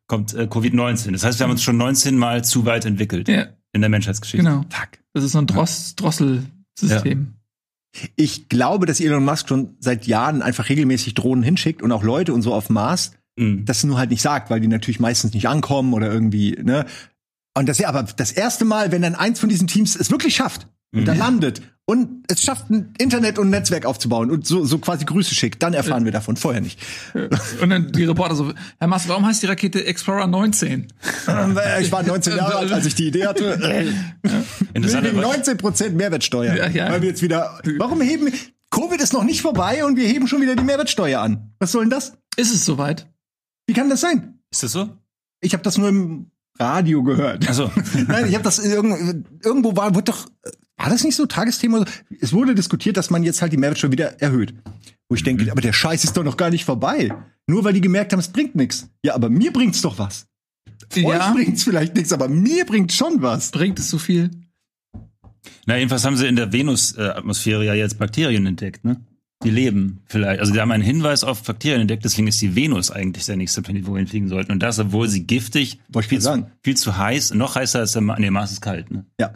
kommt 0.09 0.35
äh, 0.35 0.49
Covid-19. 0.51 1.13
Das 1.13 1.23
heißt, 1.23 1.39
wir 1.39 1.45
haben 1.45 1.53
uns 1.53 1.63
schon 1.63 1.77
19 1.77 2.17
Mal 2.17 2.43
zu 2.43 2.65
weit 2.67 2.85
entwickelt 2.85 3.29
Ja, 3.29 3.47
in 3.73 3.81
der 3.81 3.91
Menschheitsgeschichte. 3.91 4.45
genau. 4.45 4.63
Fuck. 4.71 4.99
Das 5.13 5.25
ist 5.25 5.33
so 5.33 5.39
ein 5.39 5.47
Dross 5.47 5.95
Drosselsystem. 5.97 7.35
Ich 8.17 8.49
glaube, 8.49 8.87
dass 8.87 9.01
Elon 9.01 9.25
Musk 9.25 9.49
schon 9.49 9.75
seit 9.81 10.07
Jahren 10.07 10.43
einfach 10.43 10.69
regelmäßig 10.69 11.15
Drohnen 11.15 11.43
hinschickt 11.43 11.83
und 11.83 11.91
auch 11.91 12.05
Leute 12.05 12.33
und 12.33 12.43
so 12.43 12.55
auf 12.55 12.71
Mars, 12.71 13.13
Mhm. 13.39 13.65
das 13.65 13.83
nur 13.85 13.97
halt 13.97 14.11
nicht 14.11 14.23
sagt, 14.23 14.51
weil 14.51 14.61
die 14.61 14.69
natürlich 14.69 15.01
meistens 15.01 15.33
nicht 15.35 15.49
ankommen 15.49 15.93
oder 15.95 16.11
irgendwie, 16.13 16.53
ne? 16.63 16.85
Und 17.57 17.69
das 17.69 17.79
ja 17.79 17.89
aber 17.89 18.03
das 18.03 18.33
erste 18.33 18.65
Mal, 18.65 18.93
wenn 18.93 19.03
dann 19.03 19.15
eins 19.15 19.41
von 19.41 19.49
diesen 19.49 19.67
Teams 19.69 19.97
es 19.97 20.11
wirklich 20.11 20.35
schafft 20.35 20.69
und 20.95 21.05
da 21.07 21.15
landet 21.15 21.63
und 21.91 22.25
es 22.29 22.43
schafft, 22.43 22.71
ein 22.71 22.95
Internet 22.99 23.39
und 23.39 23.49
ein 23.49 23.51
Netzwerk 23.51 23.85
aufzubauen 23.85 24.31
und 24.31 24.47
so, 24.47 24.65
so 24.65 24.79
quasi 24.79 25.05
Grüße 25.05 25.35
schickt, 25.35 25.63
dann 25.63 25.75
erfahren 25.75 26.05
wir 26.05 26.13
davon, 26.13 26.37
vorher 26.37 26.61
nicht. 26.61 26.79
Und 27.61 27.71
dann 27.71 27.91
die 27.93 28.05
Reporter 28.05 28.35
so, 28.37 28.53
Herr 28.79 28.89
Musk, 28.89 29.09
warum 29.09 29.27
heißt 29.27 29.43
die 29.43 29.47
Rakete 29.47 29.85
Explorer 29.85 30.27
19? 30.27 30.87
Ähm, 31.29 31.59
äh, 31.59 31.83
Ich 31.83 31.91
war 31.93 32.03
19 32.03 32.37
Jahre 32.37 32.57
alt, 32.59 32.73
als 32.73 32.87
ich 32.87 32.95
die 32.95 33.09
Idee 33.09 33.27
hatte. 33.27 33.59
Wegen 34.73 34.97
aber- 34.97 35.21
19 35.21 35.57
Prozent 35.57 35.97
Mehrwertsteuer. 35.97 36.55
Ja, 36.55 36.69
ja. 36.69 36.91
Weil 36.91 37.03
wir 37.03 37.09
jetzt 37.09 37.23
wieder, 37.23 37.61
warum 37.79 38.01
heben, 38.01 38.33
Covid 38.71 39.01
ist 39.01 39.13
noch 39.13 39.25
nicht 39.25 39.43
vorbei 39.43 39.85
und 39.85 39.97
wir 39.97 40.07
heben 40.07 40.29
schon 40.29 40.41
wieder 40.41 40.55
die 40.57 40.63
Mehrwertsteuer 40.65 41.21
an. 41.21 41.53
Was 41.59 41.73
soll 41.73 41.83
denn 41.83 41.91
das? 41.91 42.13
Ist 42.37 42.55
es 42.55 42.65
soweit? 42.65 43.09
Wie 43.67 43.75
kann 43.75 43.91
das 43.91 44.01
sein? 44.01 44.39
Ist 44.51 44.63
das 44.63 44.73
so? 44.73 44.91
Ich 45.41 45.53
habe 45.53 45.63
das 45.63 45.77
nur 45.79 45.89
im 45.89 46.31
Radio 46.59 47.03
gehört. 47.03 47.49
Also, 47.49 47.71
Nein, 48.07 48.27
ich 48.29 48.35
habe 48.35 48.45
das 48.45 48.59
irgend, 48.59 49.27
irgendwo 49.45 49.75
war, 49.77 49.95
wurde 49.95 50.05
doch, 50.13 50.27
war 50.81 50.89
das 50.89 51.05
nicht 51.05 51.15
so 51.15 51.27
Tagesthema? 51.27 51.85
Es 52.21 52.33
wurde 52.33 52.55
diskutiert, 52.55 52.97
dass 52.97 53.11
man 53.11 53.23
jetzt 53.23 53.43
halt 53.43 53.53
die 53.53 53.59
Mehrwertsteuer 53.59 53.93
wieder 53.93 54.21
erhöht. 54.21 54.55
Wo 55.09 55.15
ich 55.15 55.23
denke, 55.23 55.51
aber 55.51 55.61
der 55.61 55.73
Scheiß 55.73 56.05
ist 56.05 56.17
doch 56.17 56.25
noch 56.25 56.37
gar 56.37 56.51
nicht 56.51 56.65
vorbei. 56.65 57.13
Nur 57.47 57.65
weil 57.65 57.75
die 57.75 57.81
gemerkt 57.81 58.13
haben, 58.13 58.21
es 58.21 58.29
bringt 58.29 58.55
nichts. 58.55 58.89
Ja, 59.05 59.15
aber 59.15 59.29
mir 59.29 59.53
bringt's 59.53 59.83
doch 59.83 59.99
was. 59.99 60.27
Ja, 60.95 61.09
Euch 61.29 61.35
bringt's 61.35 61.65
vielleicht 61.65 61.95
nichts, 61.97 62.13
aber 62.13 62.29
mir 62.29 62.65
bringt 62.65 62.93
schon 62.93 63.21
was. 63.21 63.51
bringt 63.51 63.79
es 63.79 63.91
so 63.91 63.99
viel? 63.99 64.31
na, 65.67 65.77
jedenfalls 65.77 66.05
haben 66.05 66.17
sie 66.17 66.27
in 66.27 66.37
der 66.37 66.53
Venus-Atmosphäre 66.53 67.65
ja 67.65 67.75
jetzt 67.75 67.99
Bakterien 67.99 68.47
entdeckt, 68.47 68.85
ne? 68.85 69.01
Die 69.43 69.51
leben 69.51 70.01
vielleicht. 70.07 70.39
Also 70.41 70.53
die 70.53 70.61
haben 70.61 70.71
einen 70.71 70.83
Hinweis 70.83 71.25
auf 71.25 71.43
Bakterien 71.43 71.81
entdeckt, 71.81 72.05
deswegen 72.05 72.27
ist 72.29 72.43
die 72.43 72.55
Venus 72.55 72.91
eigentlich 72.91 73.25
der 73.25 73.37
nächste 73.37 73.63
Planet, 73.63 73.87
wo 73.87 73.93
wir 73.93 73.99
hinfliegen 73.99 74.29
sollten. 74.29 74.53
Und 74.53 74.63
das, 74.63 74.79
obwohl 74.79 75.09
sie 75.09 75.27
giftig, 75.27 75.79
Wollte 75.89 76.05
ich 76.05 76.09
viel, 76.11 76.19
gerade 76.19 76.37
zu, 76.41 76.43
sagen. 76.43 76.53
viel 76.63 76.77
zu 76.77 76.97
heiß, 76.99 77.33
noch 77.35 77.55
heißer 77.55 77.79
als 77.79 77.93
der 77.93 78.03
Mars, 78.03 78.19
nee, 78.21 78.31
Mars 78.31 78.53
ist 78.53 78.61
kalt, 78.61 78.91
ne? 78.91 79.07
Ja. 79.19 79.33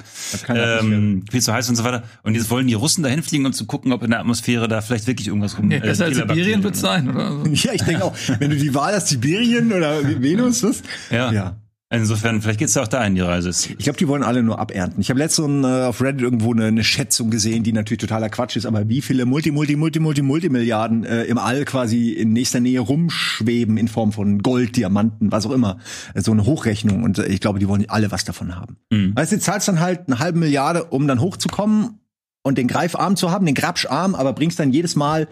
Ähm, 0.49 1.25
viel 1.31 1.41
zu 1.41 1.53
heiß 1.55 1.71
und 1.71 1.77
so 1.77 1.85
weiter. 1.85 2.03
Und 2.23 2.35
jetzt 2.35 2.51
wollen 2.51 2.67
die 2.67 2.75
Russen 2.75 3.03
dahin 3.03 3.23
fliegen, 3.23 3.47
um 3.47 3.55
zu 3.55 3.65
gucken, 3.65 3.93
ob 3.93 4.03
in 4.03 4.11
der 4.11 4.21
Atmosphäre 4.21 4.69
da 4.69 4.83
vielleicht 4.83 5.07
wirklich 5.07 5.29
irgendwas 5.29 5.57
rum 5.57 5.69
Nee, 5.69 5.79
besser 5.81 6.05
als 6.05 6.13
Killerbakterien 6.15 6.63
Sibirien 6.63 6.65
wird 6.65 6.77
sind. 6.77 6.85
sein, 6.85 7.09
oder? 7.11 7.51
Ja, 7.55 7.73
ich 7.73 7.83
denke 7.83 8.05
auch, 8.05 8.15
wenn 8.39 8.51
du 8.51 8.57
die 8.57 8.75
Wahl 8.75 8.95
hast, 8.95 9.09
Sibirien 9.09 9.73
oder 9.73 10.03
Venus, 10.21 10.63
was? 10.63 10.83
Ja. 11.11 11.33
ja. 11.33 11.57
Insofern, 11.91 12.41
vielleicht 12.41 12.59
geht's 12.59 12.75
ja 12.75 12.83
auch 12.83 12.89
dahin, 12.89 13.15
die 13.15 13.21
Reise. 13.21 13.51
Ich 13.51 13.79
glaube, 13.79 13.99
die 13.99 14.09
wollen 14.09 14.23
alle 14.23 14.43
nur 14.43 14.59
abernten. 14.59 15.01
Ich 15.01 15.11
habe 15.11 15.19
letztens 15.19 15.65
äh, 15.65 15.85
auf 15.85 16.01
Reddit 16.01 16.23
irgendwo 16.23 16.53
eine, 16.53 16.65
eine 16.65 16.83
Schätzung 16.83 17.31
gesehen, 17.31 17.63
die 17.63 17.73
natürlich 17.73 18.01
totaler 18.01 18.31
Quatsch 18.31 18.57
ist, 18.57 18.67
aber 18.67 18.89
wie 18.89 19.03
viele 19.03 19.27
Multi, 19.27 19.51
Multi, 19.51 19.77
Multi, 19.77 20.01
Multi, 20.01 20.23
Multimilliarden 20.23 21.05
äh, 21.05 21.25
im 21.25 21.39
All 21.39 21.65
quasi 21.65 22.11
in 22.11 22.33
nächster 22.33 22.61
Nähe 22.61 22.81
rumschweben 22.81 23.77
in 23.77 23.89
Form 23.89 24.13
von 24.13 24.43
Gold, 24.43 24.77
Diamanten, 24.77 25.31
was 25.31 25.47
auch 25.47 25.53
immer. 25.53 25.79
So 26.15 26.33
eine 26.33 26.47
Hochrechnung 26.47 27.05
und 27.05 27.19
äh, 27.19 27.27
ich 27.27 27.41
glaube, 27.41 27.59
die 27.59 27.69
wollen 27.69 27.89
alle 27.89 28.11
was 28.11 28.25
davon 28.25 28.57
haben. 28.57 28.79
Mhm. 28.91 29.15
Weißt 29.15 29.33
du, 29.33 29.37
du 29.37 29.43
zahlst 29.43 29.69
dann 29.69 29.79
halt 29.79 30.09
eine 30.09 30.19
halbe 30.19 30.39
Milliarde, 30.39 30.85
um 30.85 31.07
dann 31.07 31.21
hochzukommen 31.21 32.01
und 32.43 32.59
den 32.59 32.67
Greifarm 32.67 33.15
zu 33.15 33.31
haben, 33.31 33.47
den 33.47 33.55
Grabscharm, 33.55 34.15
aber 34.15 34.33
bringst 34.33 34.59
dann 34.59 34.73
jedes 34.73 34.97
Mal 34.97 35.29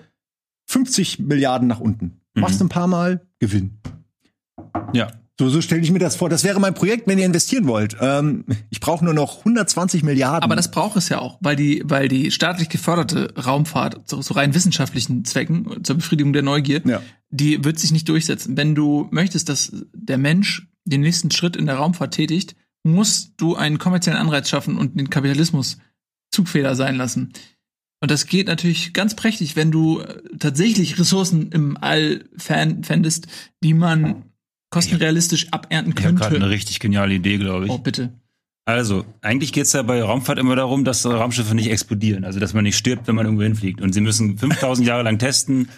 50 0.67 1.19
Milliarden 1.19 1.67
nach 1.67 1.81
unten. 1.81 2.21
Machst 2.35 2.61
ein 2.61 2.69
paar 2.69 2.87
Mal, 2.87 3.27
Gewinn. 3.41 3.79
Ja. 4.93 5.09
So, 5.41 5.49
so 5.49 5.63
stelle 5.63 5.81
ich 5.81 5.91
mir 5.91 5.99
das 5.99 6.15
vor. 6.17 6.29
Das 6.29 6.45
wäre 6.45 6.61
mein 6.61 6.75
Projekt, 6.75 7.07
wenn 7.09 7.19
ihr 7.19 7.25
investieren 7.25 7.67
wollt. 7.67 7.97
Ähm, 8.01 8.45
ich 8.71 8.81
brauche 8.81 9.05
nur 9.05 9.15
noch 9.15 9.39
120 9.39 10.03
Milliarden. 10.03 10.43
aber 10.43 10.57
das 10.57 10.71
braucht 10.71 10.97
es 10.97 11.09
ja 11.09 11.21
auch, 11.21 11.39
weil 11.41 11.57
die, 11.57 11.83
weil 11.87 12.09
die 12.09 12.31
staatlich 12.31 12.69
geförderte 12.69 13.33
Raumfahrt 13.43 14.09
zu, 14.09 14.21
zu 14.21 14.35
rein 14.35 14.55
wissenschaftlichen 14.55 15.25
Zwecken, 15.25 15.83
zur 15.85 15.97
Befriedigung 15.97 16.33
der 16.35 16.43
Neugier, 16.43 16.83
Ja. 16.87 17.01
die 17.31 17.65
wird 17.65 17.79
sich 17.79 17.93
nicht 17.93 18.09
durchsetzen. 18.09 18.57
Wenn 18.59 18.75
du 18.75 19.09
möchtest, 19.11 19.49
dass 19.49 19.73
der 19.95 20.19
Mensch 20.19 20.69
den 20.85 21.01
nächsten 21.01 21.31
Schritt 21.31 21.57
in 21.57 21.65
der 21.67 21.77
Raumfahrt 21.77 22.13
tätigt, 22.15 22.55
musst 22.85 23.33
du 23.39 23.57
einen 23.57 23.79
kommerziellen 23.79 24.19
Anreiz 24.21 24.49
schaffen 24.51 24.77
und 24.77 24.99
den 24.99 25.09
Kapitalismus 25.11 25.79
Zugfeder 26.31 26.75
sein 26.75 26.97
lassen. 26.97 27.33
Und 28.01 28.11
das 28.11 28.27
geht 28.27 28.49
natürlich 28.49 28.93
ganz 28.95 29.15
prächtig, 29.15 29.55
wenn 29.55 29.71
du 29.71 30.01
äh, 30.01 30.21
tatsächlich 30.39 30.99
Ressourcen 30.99 31.53
im 31.53 31.77
All 31.81 32.25
fänd- 32.37 32.85
fändest, 32.85 33.29
die 33.63 33.75
man 33.75 34.25
kostenrealistisch 34.73 35.47
abernten 35.53 35.95
Ich 35.97 36.05
habe 36.05 36.15
gerade 36.15 36.31
eine 36.31 36.39
könnte. 36.41 36.51
richtig 36.51 36.81
geniale 36.81 37.15
Idee, 37.15 37.39
glaube 37.39 37.67
ich. 37.67 37.71
Oh, 37.71 37.79
bitte. 37.79 38.11
Also, 38.65 39.05
eigentlich 39.21 39.53
geht's 39.53 39.73
ja 39.73 39.83
bei 39.83 40.03
Raumfahrt 40.03 40.39
immer 40.39 40.57
darum, 40.57 40.85
dass 40.85 41.05
Raumschiffe 41.05 41.55
nicht 41.55 41.71
explodieren, 41.71 42.25
also 42.25 42.41
dass 42.41 42.55
man 42.55 42.65
nicht 42.65 42.77
stirbt, 42.77 43.07
wenn 43.09 43.15
man 43.15 43.27
irgendwo 43.27 43.43
hinfliegt. 43.43 43.81
Und 43.81 43.93
sie 43.93 44.01
müssen 44.01 44.39
5000 44.39 44.87
Jahre 44.87 45.03
lang 45.03 45.19
testen, 45.19 45.69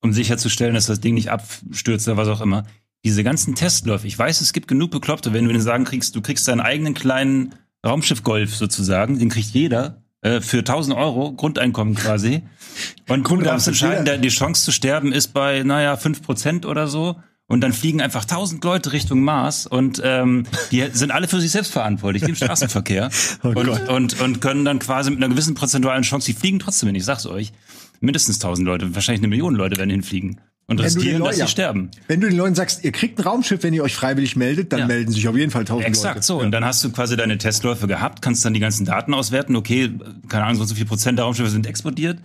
um 0.00 0.12
sicherzustellen, 0.12 0.74
dass 0.74 0.86
das 0.86 1.00
Ding 1.00 1.14
nicht 1.14 1.30
abstürzt 1.30 2.06
oder 2.08 2.16
was 2.16 2.28
auch 2.28 2.40
immer. 2.40 2.64
Diese 3.04 3.24
ganzen 3.24 3.54
Testläufe, 3.54 4.06
ich 4.06 4.18
weiß, 4.18 4.40
es 4.40 4.52
gibt 4.52 4.68
genug 4.68 4.90
Bekloppte, 4.90 5.32
wenn 5.32 5.44
du 5.44 5.50
denen 5.50 5.62
sagen 5.62 5.84
kriegst, 5.84 6.14
du 6.14 6.20
kriegst 6.20 6.46
deinen 6.46 6.60
eigenen 6.60 6.94
kleinen 6.94 7.54
Raumschiff-Golf 7.86 8.54
sozusagen, 8.54 9.18
den 9.18 9.28
kriegt 9.28 9.50
jeder 9.50 10.02
äh, 10.20 10.40
für 10.40 10.58
1000 10.58 10.96
Euro, 10.96 11.32
Grundeinkommen 11.32 11.94
quasi. 11.94 12.34
Und 12.36 12.42
du 12.42 13.22
Grundeinkommen 13.22 13.44
darfst 13.44 13.68
entscheiden, 13.68 14.22
die 14.22 14.28
Chance 14.28 14.64
zu 14.64 14.72
sterben 14.72 15.12
ist 15.12 15.28
bei, 15.28 15.62
naja, 15.62 15.94
5% 15.94 16.66
oder 16.66 16.86
so. 16.88 17.16
Und 17.48 17.60
dann 17.60 17.72
fliegen 17.74 18.00
einfach 18.00 18.22
1000 18.22 18.64
Leute 18.64 18.92
Richtung 18.92 19.20
Mars 19.20 19.66
und 19.66 20.00
ähm, 20.04 20.44
die 20.70 20.84
sind 20.92 21.10
alle 21.10 21.28
für 21.28 21.40
sich 21.40 21.50
selbst 21.50 21.72
verantwortlich, 21.72 22.22
im 22.22 22.34
Straßenverkehr. 22.34 23.10
Oh 23.42 23.48
und, 23.48 23.68
und, 23.88 24.20
und 24.20 24.40
können 24.40 24.64
dann 24.64 24.78
quasi 24.78 25.10
mit 25.10 25.18
einer 25.18 25.28
gewissen 25.28 25.54
prozentualen 25.54 26.02
Chance, 26.02 26.26
die 26.26 26.38
fliegen 26.38 26.58
trotzdem 26.60 26.86
hin, 26.88 26.96
ich 26.96 27.04
sag's 27.04 27.26
euch, 27.26 27.52
mindestens 28.00 28.36
1000 28.36 28.66
Leute, 28.66 28.94
wahrscheinlich 28.94 29.20
eine 29.20 29.28
Million 29.28 29.54
Leute 29.54 29.76
werden 29.76 29.90
hinfliegen. 29.90 30.40
Und 30.68 30.78
Wenn 30.78 30.84
riskieren, 30.84 31.18
dass 31.18 31.18
Leuten- 31.20 31.34
sie 31.34 31.40
ja. 31.40 31.46
sterben. 31.48 31.90
Wenn 32.06 32.20
du 32.20 32.28
den 32.28 32.36
Leuten 32.38 32.54
sagst, 32.54 32.84
ihr 32.84 32.92
kriegt 32.92 33.18
ein 33.18 33.22
Raumschiff, 33.24 33.62
wenn 33.64 33.74
ihr 33.74 33.82
euch 33.82 33.94
freiwillig 33.96 34.36
meldet, 34.36 34.72
dann 34.72 34.80
Ja. 34.80 34.86
melden 34.86 35.10
sich 35.12 35.26
auf 35.26 35.36
jeden 35.36 35.50
Fall 35.50 35.64
tausend 35.64 35.86
Exakt 35.88 36.14
Leute. 36.14 36.26
so. 36.26 36.40
Und 36.40 36.52
dann 36.52 36.64
hast 36.64 36.82
du 36.84 36.90
quasi 36.92 37.16
deine 37.16 37.36
Testläufe 37.36 37.88
gehabt, 37.88 38.22
kannst 38.22 38.44
dann 38.44 38.54
die 38.54 38.60
ganzen 38.60 38.86
Daten 38.86 39.12
auswerten. 39.12 39.56
Okay, 39.56 39.90
keine 40.28 40.44
Ahnung, 40.44 40.56
so 40.56 40.62
und 40.62 40.68
so 40.68 40.74
viel 40.76 40.86
Prozent 40.86 41.18
der 41.18 41.24
Raumschiffe 41.26 41.50
sind 41.50 41.66
explodiert. 41.66 42.20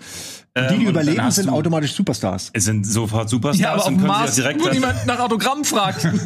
Die, 0.57 0.63
Ähm, 0.63 0.79
die 0.79 0.87
und 0.87 0.93
dann 0.95 1.03
überleben, 1.07 1.31
sind 1.31 1.49
automatisch 1.49 1.93
Superstars. 1.93 2.49
Es 2.53 2.65
sind 2.65 2.85
sofort 2.85 3.29
Superstars 3.29 3.61
Ja, 3.61 3.73
aber 3.73 3.85
und 3.87 3.95
können 3.97 4.07
Mars, 4.07 4.35
sie 4.35 4.41
direkt 4.41 4.63
wo 4.63 4.69
niemand 4.69 5.05
nach 5.05 5.19
Autogramm 5.19 5.63
fragt. 5.63 6.07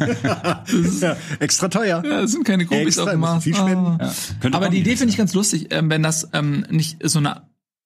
Ja, 1.00 1.16
extra 1.40 1.68
teuer. 1.68 2.02
Ja, 2.04 2.22
das 2.22 2.32
sind 2.32 2.44
keine 2.44 2.64
Groupies 2.64 2.86
Extra, 2.88 3.04
auf 3.04 3.10
dem 3.10 3.20
Mars. 3.20 3.44
viel 3.44 3.54
spenden. 3.54 3.98
Ah. 4.00 4.10
Ja, 4.42 4.50
Aber 4.52 4.68
die 4.68 4.78
Idee 4.78 4.96
finde 4.96 5.10
ich 5.12 5.18
ganz 5.18 5.34
lustig, 5.34 5.68
ähm, 5.70 5.90
wenn 5.90 6.02
das 6.02 6.28
ähm, 6.32 6.64
nicht 6.70 6.98
so 7.08 7.18
eine 7.18 7.42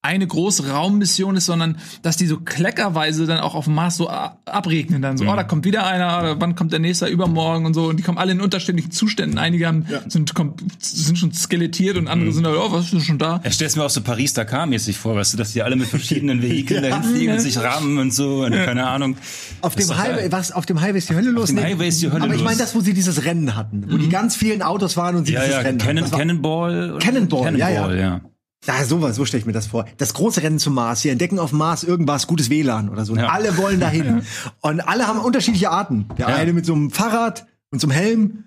eine 0.07 0.27
große 0.27 0.71
Raummission 0.71 1.37
ist, 1.37 1.47
sondern 1.47 1.77
dass 2.03 2.16
die 2.16 2.27
so 2.27 2.38
kleckerweise 2.38 3.27
dann 3.27 3.40
auch 3.40 3.55
auf 3.55 3.64
dem 3.66 3.75
Mars 3.75 3.97
so 3.97 4.09
a- 4.09 4.38
abregnen 4.47 5.03
dann 5.03 5.19
so, 5.19 5.25
Mhm. 5.25 5.31
oh, 5.31 5.37
da 5.37 5.42
kommt 5.45 5.64
wieder 5.64 5.87
einer, 5.87 6.19
oder 6.21 6.40
wann 6.40 6.55
kommt 6.55 6.73
der 6.73 6.79
nächste, 6.79 7.07
übermorgen 7.07 7.66
und 7.66 7.75
so 7.75 7.87
und 7.87 7.97
die 7.99 8.03
kommen 8.03 8.16
alle 8.19 8.33
in 8.33 8.40
unterschiedlichen 8.40 8.90
Zuständen. 8.92 9.38
Einige 9.38 9.66
haben, 9.66 9.85
sind, 10.09 10.33
kom- 10.35 10.55
sind 10.81 11.19
schon 11.19 11.33
skelettiert 11.33 11.97
und 11.97 12.05
Mhm. 12.05 12.11
andere 12.11 12.33
sind 12.33 12.45
da, 12.45 12.51
oh, 12.55 12.73
was 12.73 12.85
ist 12.85 12.92
denn 12.92 13.01
schon 13.01 13.19
da? 13.19 13.40
Ich 13.45 13.55
stell's 13.55 13.77
mir 13.77 13.83
auch 13.85 13.90
so 13.90 14.01
Paris-Dakar-mäßig 14.01 14.97
vor, 14.97 15.16
weißt 15.16 15.33
du, 15.35 15.37
dass 15.38 15.53
die 15.53 15.62
alle 15.62 15.77
mit 15.77 15.88
verschiedenen 15.88 16.40
Vehikeln 16.42 16.83
dahin 16.83 17.03
fliegen 17.03 17.33
und 17.33 17.40
sich 17.40 17.59
rahmen 17.59 17.99
und 17.99 18.14
so, 18.14 18.45
und 18.45 18.53
keine 18.53 18.87
Ahnung. 18.87 19.16
Auf 19.61 19.75
Das 19.75 19.87
dem 19.88 19.99
Highway, 19.99 20.31
was, 20.31 20.53
auf 20.53 20.66
dem 20.66 20.81
Highway 20.81 20.99
ist 20.99 21.11
die 21.11 21.14
Hölle 21.16 21.31
los? 21.31 21.49
dem 21.49 21.57
Nee. 21.57 21.62
Highway 21.62 21.88
ist 21.88 22.01
die 22.01 22.11
Hölle 22.11 22.23
Aber 22.25 22.35
ich 22.35 22.45
meine 22.45 22.59
das, 22.59 22.75
wo 22.75 22.81
sie 22.81 22.95
dieses 22.95 23.25
Rennen 23.25 23.57
hatten, 23.57 23.85
wo 23.90 23.97
die 23.97 24.09
ganz 24.09 24.37
vielen 24.37 24.62
Autos 24.62 24.97
waren 24.97 25.16
und 25.16 25.27
sie 25.27 25.33
Ja, 25.33 25.40
dieses 25.40 25.55
ja, 25.57 25.61
Rennen 25.62 25.81
hatten. 25.81 25.87
Cannon, 25.97 26.11
war- 26.12 26.19
Cannonball. 26.19 26.90
oder? 26.92 26.99
Cannonball, 27.05 27.59
ja, 27.59 27.92
ja. 27.95 28.21
Ja, 28.66 28.85
sowas, 28.85 29.16
so 29.16 29.24
stelle 29.24 29.40
ich 29.40 29.46
mir 29.46 29.52
das 29.52 29.66
vor. 29.68 29.87
Das 29.98 30.12
große 30.14 30.42
Rennen 30.42 30.59
zum 30.59 30.74
Mars. 30.74 31.02
Sie 31.02 31.09
entdecken 31.09 31.38
auf 31.38 31.52
Mars 31.52 31.85
irgendwas, 31.85 32.26
gutes 32.26 32.50
WLAN 32.50 32.88
oder 32.88 33.05
so. 33.05 33.14
Ja. 33.16 33.29
alle 33.29 33.57
wollen 33.57 33.79
dahin. 33.81 34.22
Und 34.61 34.81
alle 34.81 35.07
haben 35.07 35.18
unterschiedliche 35.20 35.70
Arten. 35.70 36.07
Der 36.18 36.29
Ja. 36.29 36.35
eine 36.37 36.52
mit 36.52 36.66
so 36.66 36.74
einem 36.74 36.90
Fahrrad 36.90 37.46
und 37.70 37.81
so 37.81 37.87
einem 37.88 37.96
Helm. 37.96 38.44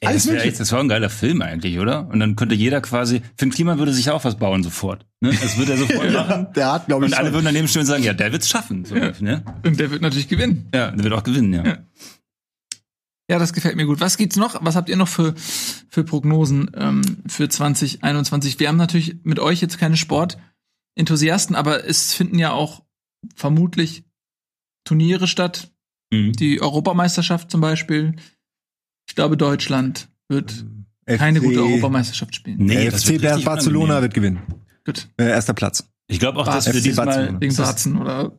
Ey, 0.00 0.08
Alles 0.08 0.24
das, 0.24 0.32
wär 0.32 0.44
echt, 0.44 0.58
das 0.60 0.72
war 0.72 0.80
ein 0.80 0.88
geiler 0.88 1.10
Film 1.10 1.42
eigentlich, 1.42 1.78
oder? 1.78 2.08
Und 2.08 2.18
dann 2.20 2.34
könnte 2.34 2.54
jeder 2.54 2.80
quasi, 2.80 3.20
Finn 3.36 3.50
Kliman 3.50 3.78
würde 3.78 3.92
sich 3.92 4.08
auch 4.10 4.24
was 4.24 4.36
bauen 4.36 4.62
sofort. 4.62 5.04
Ne? 5.20 5.30
Das 5.40 5.58
würde 5.58 5.72
er 5.72 5.78
sofort 5.78 6.12
machen. 6.12 6.46
Der 6.56 6.72
hat, 6.72 6.86
glaube 6.86 7.04
ich, 7.06 7.12
Und 7.12 7.18
alle 7.18 7.26
schon. 7.28 7.34
würden 7.34 7.44
daneben 7.46 7.68
stehen 7.68 7.80
und 7.80 7.86
sagen, 7.86 8.02
ja, 8.02 8.14
der 8.14 8.32
wird's 8.32 8.48
schaffen. 8.48 8.84
So, 8.86 8.96
ja. 8.96 9.12
Ne? 9.20 9.42
Und 9.64 9.78
der 9.78 9.90
wird 9.90 10.00
natürlich 10.02 10.28
gewinnen. 10.28 10.68
ja, 10.74 10.90
der 10.92 11.04
wird 11.04 11.12
auch 11.14 11.22
gewinnen, 11.22 11.52
ja. 11.52 11.64
Ja. 11.66 11.76
Ja, 13.28 13.38
das 13.40 13.52
gefällt 13.52 13.76
mir 13.76 13.86
gut. 13.86 14.00
Was 14.00 14.16
gibt's 14.16 14.36
noch? 14.36 14.64
Was 14.64 14.76
habt 14.76 14.88
ihr 14.88 14.96
noch 14.96 15.08
für, 15.08 15.34
für 15.88 16.04
Prognosen 16.04 16.70
ähm, 16.74 17.02
für 17.26 17.48
2021? 17.48 18.60
Wir 18.60 18.68
haben 18.68 18.76
natürlich 18.76 19.16
mit 19.24 19.40
euch 19.40 19.60
jetzt 19.60 19.78
keine 19.78 19.96
Sportenthusiasten, 19.96 21.56
aber 21.56 21.84
es 21.84 22.14
finden 22.14 22.38
ja 22.38 22.52
auch 22.52 22.84
vermutlich 23.34 24.04
Turniere 24.84 25.26
statt. 25.26 25.72
Mhm. 26.12 26.32
Die 26.34 26.60
Europameisterschaft 26.62 27.50
zum 27.50 27.60
Beispiel. 27.60 28.14
Ich 29.08 29.16
glaube, 29.16 29.36
Deutschland 29.36 30.08
wird 30.28 30.64
keine 31.06 31.40
FC 31.40 31.44
gute 31.46 31.62
Europameisterschaft 31.62 32.34
spielen. 32.36 32.58
Nee, 32.60 32.90
FC 32.90 33.20
Barcelona 33.44 34.02
wird 34.02 34.14
gewinnen. 34.14 34.40
Gut. 34.84 35.08
Äh, 35.16 35.30
erster 35.30 35.54
Platz. 35.54 35.88
Ich 36.06 36.20
glaube 36.20 36.38
auch, 36.38 36.46
dass 36.46 36.68
FC 36.68 36.74
wir 36.74 36.80
diesmal, 36.80 37.06
Barcelona. 37.06 37.40
Wegen 37.40 37.56
das- 37.56 37.66
Barzen 37.66 37.96
oder 37.96 38.38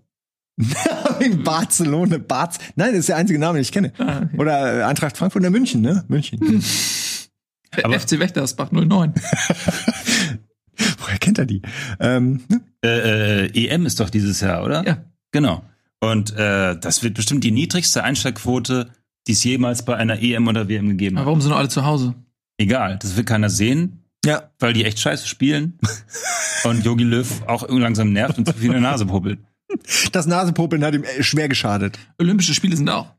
In 1.19 1.43
Barcelona, 1.43 2.17
Barz. 2.17 2.57
Nein, 2.75 2.89
das 2.91 2.99
ist 3.01 3.09
der 3.09 3.17
einzige 3.17 3.37
Name, 3.39 3.57
den 3.57 3.61
ich 3.61 3.71
kenne. 3.71 3.93
Ah, 3.99 4.21
okay. 4.23 4.37
Oder 4.37 4.79
äh, 4.79 4.83
Eintracht 4.83 5.17
Frankfurt 5.17 5.41
oder 5.41 5.49
München, 5.51 5.81
ne? 5.81 6.03
München. 6.07 6.39
Aber- 7.83 7.99
FC 7.99 8.17
Wächtersbach 8.19 8.71
09. 8.71 9.13
Woher 10.99 11.17
kennt 11.19 11.37
er 11.39 11.45
die? 11.45 11.61
Ähm, 11.99 12.41
ne? 12.49 12.61
äh, 12.83 13.45
äh, 13.47 13.67
EM 13.67 13.85
ist 13.85 13.99
doch 13.99 14.09
dieses 14.09 14.41
Jahr, 14.41 14.63
oder? 14.63 14.85
Ja. 14.85 14.97
Genau. 15.31 15.63
Und 15.99 16.35
äh, 16.35 16.77
das 16.79 17.01
wird 17.03 17.15
bestimmt 17.15 17.43
die 17.43 17.51
niedrigste 17.51 18.03
Einsteigquote, 18.03 18.89
die 19.27 19.31
es 19.31 19.43
jemals 19.43 19.83
bei 19.83 19.95
einer 19.95 20.21
EM 20.21 20.47
oder 20.47 20.67
WM 20.69 20.87
gegeben 20.89 21.17
Aber 21.17 21.21
hat. 21.21 21.27
warum 21.27 21.41
sind 21.41 21.51
alle 21.53 21.69
zu 21.69 21.85
Hause? 21.85 22.13
Egal, 22.57 22.97
das 23.01 23.15
will 23.17 23.23
keiner 23.23 23.49
sehen, 23.49 24.03
Ja. 24.25 24.51
weil 24.59 24.73
die 24.73 24.85
echt 24.85 24.99
scheiße 24.99 25.27
spielen. 25.27 25.79
und 26.63 26.85
Yogi 26.85 27.03
Löw 27.03 27.41
auch 27.47 27.67
langsam 27.69 28.13
nervt 28.13 28.37
und 28.37 28.47
zu 28.47 28.53
viel 28.53 28.67
in 28.67 28.71
der 28.73 28.81
Nase 28.81 29.05
puppelt. 29.05 29.39
Das 30.11 30.25
Nasepopeln 30.25 30.83
hat 30.83 30.93
ihm 30.95 31.03
äh, 31.03 31.23
schwer 31.23 31.49
geschadet. 31.49 31.99
Olympische 32.19 32.53
Spiele 32.53 32.75
sind 32.77 32.89
auch. 32.89 33.13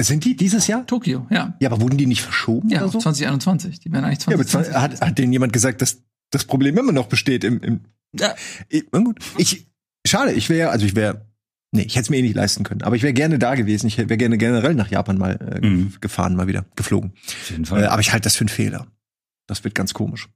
Sind 0.00 0.24
die 0.24 0.34
dieses 0.36 0.66
Jahr? 0.66 0.86
Tokio, 0.86 1.26
ja. 1.30 1.54
Ja, 1.60 1.70
aber 1.70 1.80
wurden 1.82 1.98
die 1.98 2.06
nicht 2.06 2.22
verschoben 2.22 2.70
Ja, 2.70 2.80
oder 2.82 2.88
so? 2.92 2.98
2021. 2.98 3.78
Die 3.80 3.92
werden 3.92 4.04
eigentlich 4.06 4.26
Ja, 4.26 4.34
aber 4.34 4.46
2020. 4.46 4.74
hat, 5.00 5.00
hat 5.10 5.18
denen 5.18 5.32
jemand 5.32 5.52
gesagt, 5.52 5.82
dass 5.82 6.02
das 6.30 6.44
Problem 6.46 6.78
immer 6.78 6.92
noch 6.92 7.06
besteht 7.08 7.44
im, 7.44 7.60
im 7.60 7.80
Ja. 8.18 8.34
Ich, 8.68 8.84
na 8.90 9.00
gut. 9.00 9.18
Ich, 9.36 9.68
schade, 10.06 10.32
ich 10.32 10.48
wäre, 10.48 10.70
also 10.70 10.86
ich 10.86 10.96
wäre, 10.96 11.26
nee, 11.72 11.82
ich 11.82 11.94
hätte 11.94 12.04
es 12.04 12.10
mir 12.10 12.16
eh 12.16 12.22
nicht 12.22 12.34
leisten 12.34 12.64
können, 12.64 12.82
aber 12.82 12.96
ich 12.96 13.02
wäre 13.02 13.12
gerne 13.12 13.38
da 13.38 13.54
gewesen. 13.54 13.86
Ich 13.86 13.98
wäre 13.98 14.16
gerne 14.16 14.38
generell 14.38 14.74
nach 14.74 14.90
Japan 14.90 15.18
mal 15.18 15.60
äh, 15.62 15.64
Mhm. 15.66 15.92
gefahren, 16.00 16.34
mal 16.36 16.46
wieder, 16.46 16.64
geflogen. 16.74 17.12
Auf 17.26 17.50
jeden 17.50 17.64
Äh, 17.64 17.66
Fall. 17.66 17.86
aber 17.86 18.00
ich 18.00 18.12
halte 18.12 18.24
das 18.24 18.34
für 18.36 18.42
einen 18.42 18.48
Fehler. 18.48 18.86
Das 19.46 19.62
wird 19.62 19.74
ganz 19.74 19.92
komisch. 19.92 20.28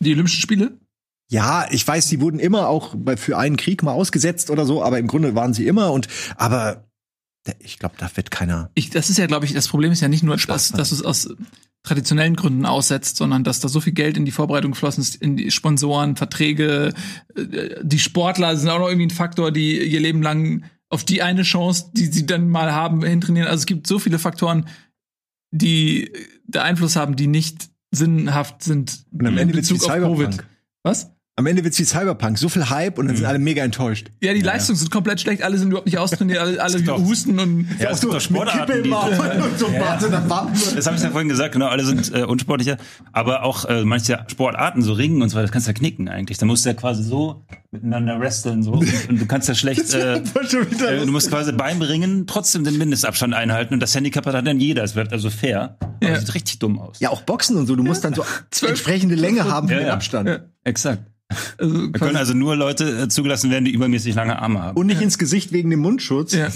Die 0.00 0.12
Olympischen 0.12 0.40
Spiele? 0.42 0.78
Ja, 1.30 1.66
ich 1.70 1.86
weiß, 1.86 2.08
sie 2.08 2.20
wurden 2.20 2.38
immer 2.40 2.68
auch 2.68 2.94
bei- 2.96 3.16
für 3.16 3.38
einen 3.38 3.56
Krieg 3.56 3.82
mal 3.82 3.92
ausgesetzt 3.92 4.50
oder 4.50 4.66
so, 4.66 4.82
aber 4.82 4.98
im 4.98 5.06
Grunde 5.06 5.34
waren 5.34 5.54
sie 5.54 5.66
immer 5.66 5.92
und, 5.92 6.08
aber 6.36 6.88
ich 7.60 7.78
glaube, 7.78 7.94
da 7.98 8.10
wird 8.16 8.30
keiner. 8.30 8.70
Ich, 8.74 8.90
das 8.90 9.08
ist 9.10 9.16
ja, 9.18 9.26
glaube 9.26 9.46
ich, 9.46 9.54
das 9.54 9.68
Problem 9.68 9.92
ist 9.92 10.00
ja 10.00 10.08
nicht 10.08 10.22
nur, 10.24 10.38
Spaß 10.38 10.70
dass, 10.70 10.76
dass 10.78 10.92
es 10.92 11.02
aus 11.02 11.28
traditionellen 11.82 12.36
Gründen 12.36 12.66
aussetzt, 12.66 13.16
sondern 13.16 13.44
dass 13.44 13.60
da 13.60 13.68
so 13.68 13.80
viel 13.80 13.94
Geld 13.94 14.16
in 14.18 14.24
die 14.26 14.32
Vorbereitung 14.32 14.72
geflossen 14.72 15.00
ist, 15.02 15.14
in 15.16 15.36
die 15.36 15.50
Sponsoren, 15.50 16.16
Verträge, 16.16 16.92
äh, 17.36 17.76
die 17.82 17.98
Sportler 17.98 18.56
sind 18.56 18.68
auch 18.68 18.80
noch 18.80 18.88
irgendwie 18.88 19.06
ein 19.06 19.10
Faktor, 19.10 19.50
die 19.52 19.78
ihr 19.82 20.00
Leben 20.00 20.20
lang 20.22 20.64
auf 20.90 21.04
die 21.04 21.22
eine 21.22 21.42
Chance, 21.42 21.86
die 21.94 22.06
sie 22.06 22.26
dann 22.26 22.48
mal 22.48 22.72
haben, 22.72 23.02
hintrainieren. 23.04 23.48
Also 23.48 23.60
es 23.62 23.66
gibt 23.66 23.86
so 23.86 23.98
viele 24.00 24.18
Faktoren, 24.18 24.66
die 25.52 26.12
da 26.46 26.62
Einfluss 26.64 26.96
haben, 26.96 27.16
die 27.16 27.28
nicht 27.28 27.70
sinnhaft 27.92 28.62
sind 28.62 29.04
Und 29.12 29.26
am 29.26 29.38
Ende 29.38 29.54
wird's 29.54 29.70
wie 29.70 29.78
Cyberpunk. 29.78 30.46
Was? 30.82 31.10
Am 31.40 31.46
Ende 31.46 31.64
wird's 31.64 31.78
wie 31.78 31.84
Cyberpunk. 31.84 32.36
So 32.36 32.50
viel 32.50 32.68
Hype 32.68 32.98
und 32.98 33.06
dann 33.08 33.16
sind 33.16 33.24
alle 33.24 33.38
mega 33.38 33.64
enttäuscht. 33.64 34.10
Ja, 34.20 34.34
die 34.34 34.42
Leistungen 34.42 34.76
sind 34.76 34.90
komplett 34.90 35.22
schlecht, 35.22 35.42
alle 35.42 35.56
sind 35.56 35.68
überhaupt 35.68 35.86
nicht 35.86 35.96
austrainiert, 35.96 36.38
alle, 36.38 36.62
alle 36.62 36.82
doch- 36.82 36.98
husten 36.98 37.38
und 37.38 37.66
Ja, 37.78 37.90
es 37.92 38.02
gibt 38.02 38.12
doch 38.12 38.20
Sportarten, 38.20 38.82
die, 38.82 38.90
und 38.90 39.58
so 39.58 39.72
warte, 39.72 40.10
dann 40.10 40.28
warten 40.28 40.52
wir. 40.54 40.76
das 40.76 40.84
habe 40.86 40.96
ich 40.98 41.02
ja 41.02 41.08
vorhin 41.10 41.30
gesagt, 41.30 41.52
genau, 41.52 41.68
alle 41.68 41.82
sind 41.82 42.14
äh, 42.14 42.24
unsportlicher, 42.24 42.76
aber 43.12 43.42
auch 43.42 43.64
äh, 43.64 43.86
manche 43.86 44.22
Sportarten, 44.28 44.82
so 44.82 44.92
Ringen 44.92 45.22
und 45.22 45.30
so 45.30 45.36
weiter, 45.36 45.44
das 45.44 45.52
kannst 45.52 45.66
du 45.66 45.70
ja 45.72 45.78
knicken 45.78 46.10
eigentlich. 46.10 46.36
Da 46.36 46.44
musst 46.44 46.66
du 46.66 46.68
ja 46.68 46.74
quasi 46.74 47.02
so 47.02 47.42
miteinander 47.72 48.18
wresteln 48.20 48.62
so 48.62 48.72
und, 48.72 49.08
und 49.08 49.20
du 49.20 49.26
kannst 49.26 49.48
ja 49.48 49.54
schlecht, 49.54 49.94
äh, 49.94 50.16
äh, 50.18 51.04
du 51.06 51.12
musst 51.12 51.28
quasi 51.30 51.52
beim 51.52 51.80
Ringen 51.82 52.26
trotzdem 52.26 52.64
den 52.64 52.76
Mindestabstand 52.78 53.32
einhalten 53.32 53.74
und 53.74 53.80
das 53.80 53.94
Handicap 53.94 54.26
hat 54.26 54.46
dann 54.46 54.58
jeder. 54.60 54.82
Es 54.82 54.96
wird 54.96 55.12
also 55.12 55.30
fair. 55.30 55.76
Aber 55.80 55.96
Ja. 56.02 56.10
das 56.10 56.20
sieht 56.26 56.34
richtig 56.34 56.58
dumm 56.58 56.78
aus. 56.80 56.98
Ja, 57.00 57.10
auch 57.10 57.22
Boxen 57.22 57.56
und 57.56 57.66
so. 57.66 57.76
Du 57.76 57.82
musst 57.84 58.04
dann 58.04 58.14
so 58.14 58.66
entsprechende 58.66 59.14
Länge 59.14 59.44
haben 59.44 59.68
für 59.68 59.74
Ja, 59.74 59.80
den 59.80 59.86
ja. 59.88 59.92
Abstand. 59.94 60.28
Ja. 60.28 60.38
Exakt. 60.64 61.04
also 61.58 61.86
Da 61.88 61.98
können 61.98 62.16
also 62.16 62.34
nur 62.34 62.56
Leute 62.56 63.02
äh, 63.02 63.08
zugelassen 63.08 63.50
werden, 63.50 63.64
die 63.64 63.70
übermäßig 63.72 64.14
lange 64.16 64.40
Arme 64.40 64.62
haben. 64.62 64.76
Und 64.76 64.86
nicht 64.86 65.00
ins 65.00 65.16
Gesicht 65.18 65.52
wegen 65.52 65.70
dem 65.70 65.80
Mundschutz. 65.80 66.32
ja. 66.32 66.48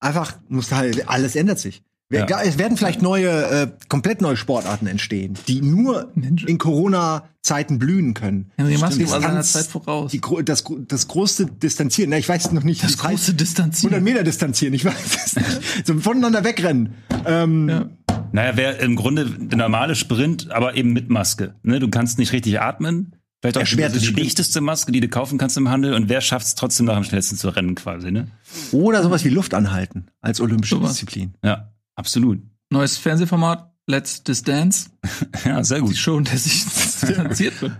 Einfach 0.00 0.36
muss 0.48 0.70
halt, 0.70 1.08
alles 1.08 1.34
ändert 1.34 1.58
sich. 1.58 1.82
Ja. 2.10 2.26
Es 2.42 2.56
werden 2.56 2.78
vielleicht 2.78 3.02
neue, 3.02 3.28
äh, 3.28 3.70
komplett 3.88 4.22
neue 4.22 4.36
Sportarten 4.36 4.86
entstehen, 4.86 5.34
die 5.46 5.60
nur 5.60 6.10
in 6.14 6.56
Corona-Zeiten 6.56 7.78
blühen 7.78 8.14
können. 8.14 8.50
Henry 8.56 8.78
Maske 8.78 9.02
Das 9.02 9.12
war 9.12 9.20
seiner 9.20 9.42
Zeit 9.42 9.66
voraus. 9.66 10.10
Die, 10.10 10.20
das, 10.42 10.64
das 10.86 11.08
große 11.08 11.46
Distanzieren, 11.46 12.10
na, 12.10 12.16
ich 12.16 12.28
weiß 12.28 12.52
noch 12.52 12.62
nicht, 12.62 12.82
Das 12.82 12.96
große 12.96 13.34
Distanzieren. 13.34 13.94
100 13.94 14.02
Meter 14.14 14.24
distanzieren, 14.24 14.72
ich 14.72 14.86
weiß 14.86 15.16
es 15.26 15.36
nicht. 15.36 15.60
So 15.86 15.98
voneinander 15.98 16.44
wegrennen. 16.44 16.94
Ähm, 17.26 17.68
Ja. 17.68 17.90
Naja, 18.32 18.56
wäre 18.56 18.76
im 18.78 18.96
Grunde 18.96 19.26
der 19.26 19.58
normale 19.58 19.94
Sprint, 19.94 20.50
aber 20.50 20.74
eben 20.76 20.92
mit 20.92 21.08
Maske. 21.08 21.54
Ne? 21.62 21.78
Du 21.80 21.88
kannst 21.88 22.18
nicht 22.18 22.32
richtig 22.32 22.60
atmen. 22.60 23.14
Vielleicht 23.40 23.58
auch 23.58 23.62
die, 23.64 23.98
die 23.98 24.12
dichteste 24.14 24.60
Maske, 24.60 24.92
die 24.92 25.00
du 25.00 25.08
kaufen 25.08 25.38
kannst 25.38 25.56
im 25.56 25.70
Handel. 25.70 25.94
Und 25.94 26.08
wer 26.08 26.20
schafft 26.20 26.46
es 26.46 26.54
trotzdem 26.54 26.86
noch 26.86 26.96
am 26.96 27.04
schnellsten 27.04 27.36
zu 27.36 27.48
rennen 27.50 27.74
quasi, 27.76 28.10
ne? 28.10 28.28
Oder 28.72 29.02
sowas 29.02 29.24
wie 29.24 29.28
Luft 29.28 29.54
anhalten 29.54 30.06
als 30.20 30.40
olympische. 30.40 30.78
Disziplin. 30.80 31.34
Ja, 31.44 31.70
absolut. 31.98 32.40
Neues 32.70 32.96
Fernsehformat, 32.96 33.70
Let's 33.86 34.22
Distance. 34.22 34.90
Ja, 35.44 35.62
sehr 35.64 35.78
Die 35.78 35.84
gut. 35.84 35.96
Show, 35.96 36.18
in 36.18 36.24
der 36.24 36.38
sich 36.38 36.64
distanziert 36.64 37.60
wird. 37.62 37.72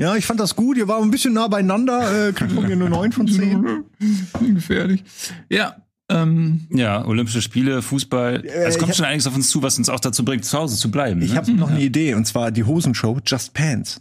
Ja, 0.00 0.16
ich 0.16 0.26
fand 0.26 0.40
das 0.40 0.56
gut. 0.56 0.76
Ihr 0.76 0.88
war 0.88 1.00
ein 1.00 1.10
bisschen 1.10 1.32
nah 1.34 1.46
beieinander. 1.48 2.28
Äh, 2.28 2.32
kriegt 2.32 2.52
von 2.52 2.66
mir 2.66 2.74
nur 2.76 2.88
9 2.88 3.12
von 3.12 3.28
10. 3.28 3.84
Gefährlich. 4.54 5.04
Ja. 5.48 5.76
Ähm, 6.10 6.66
Ja, 6.70 7.04
Olympische 7.06 7.40
Spiele, 7.40 7.80
Fußball. 7.80 8.44
Äh, 8.44 8.48
es 8.48 8.74
ich 8.74 8.78
kommt 8.80 8.90
hab- 8.90 8.96
schon 8.96 9.06
einiges 9.06 9.26
auf 9.26 9.34
uns 9.36 9.48
zu, 9.50 9.62
was 9.62 9.78
uns 9.78 9.88
auch 9.88 10.00
dazu 10.00 10.24
bringt, 10.24 10.44
zu 10.44 10.58
Hause 10.58 10.76
zu 10.76 10.90
bleiben. 10.90 11.22
Ich 11.22 11.30
ne? 11.30 11.36
habe 11.36 11.52
noch 11.52 11.70
eine 11.70 11.80
Idee, 11.80 12.14
und 12.14 12.26
zwar 12.26 12.50
die 12.50 12.64
Hosenshow 12.64 13.18
Just 13.24 13.54
Pants. 13.54 14.00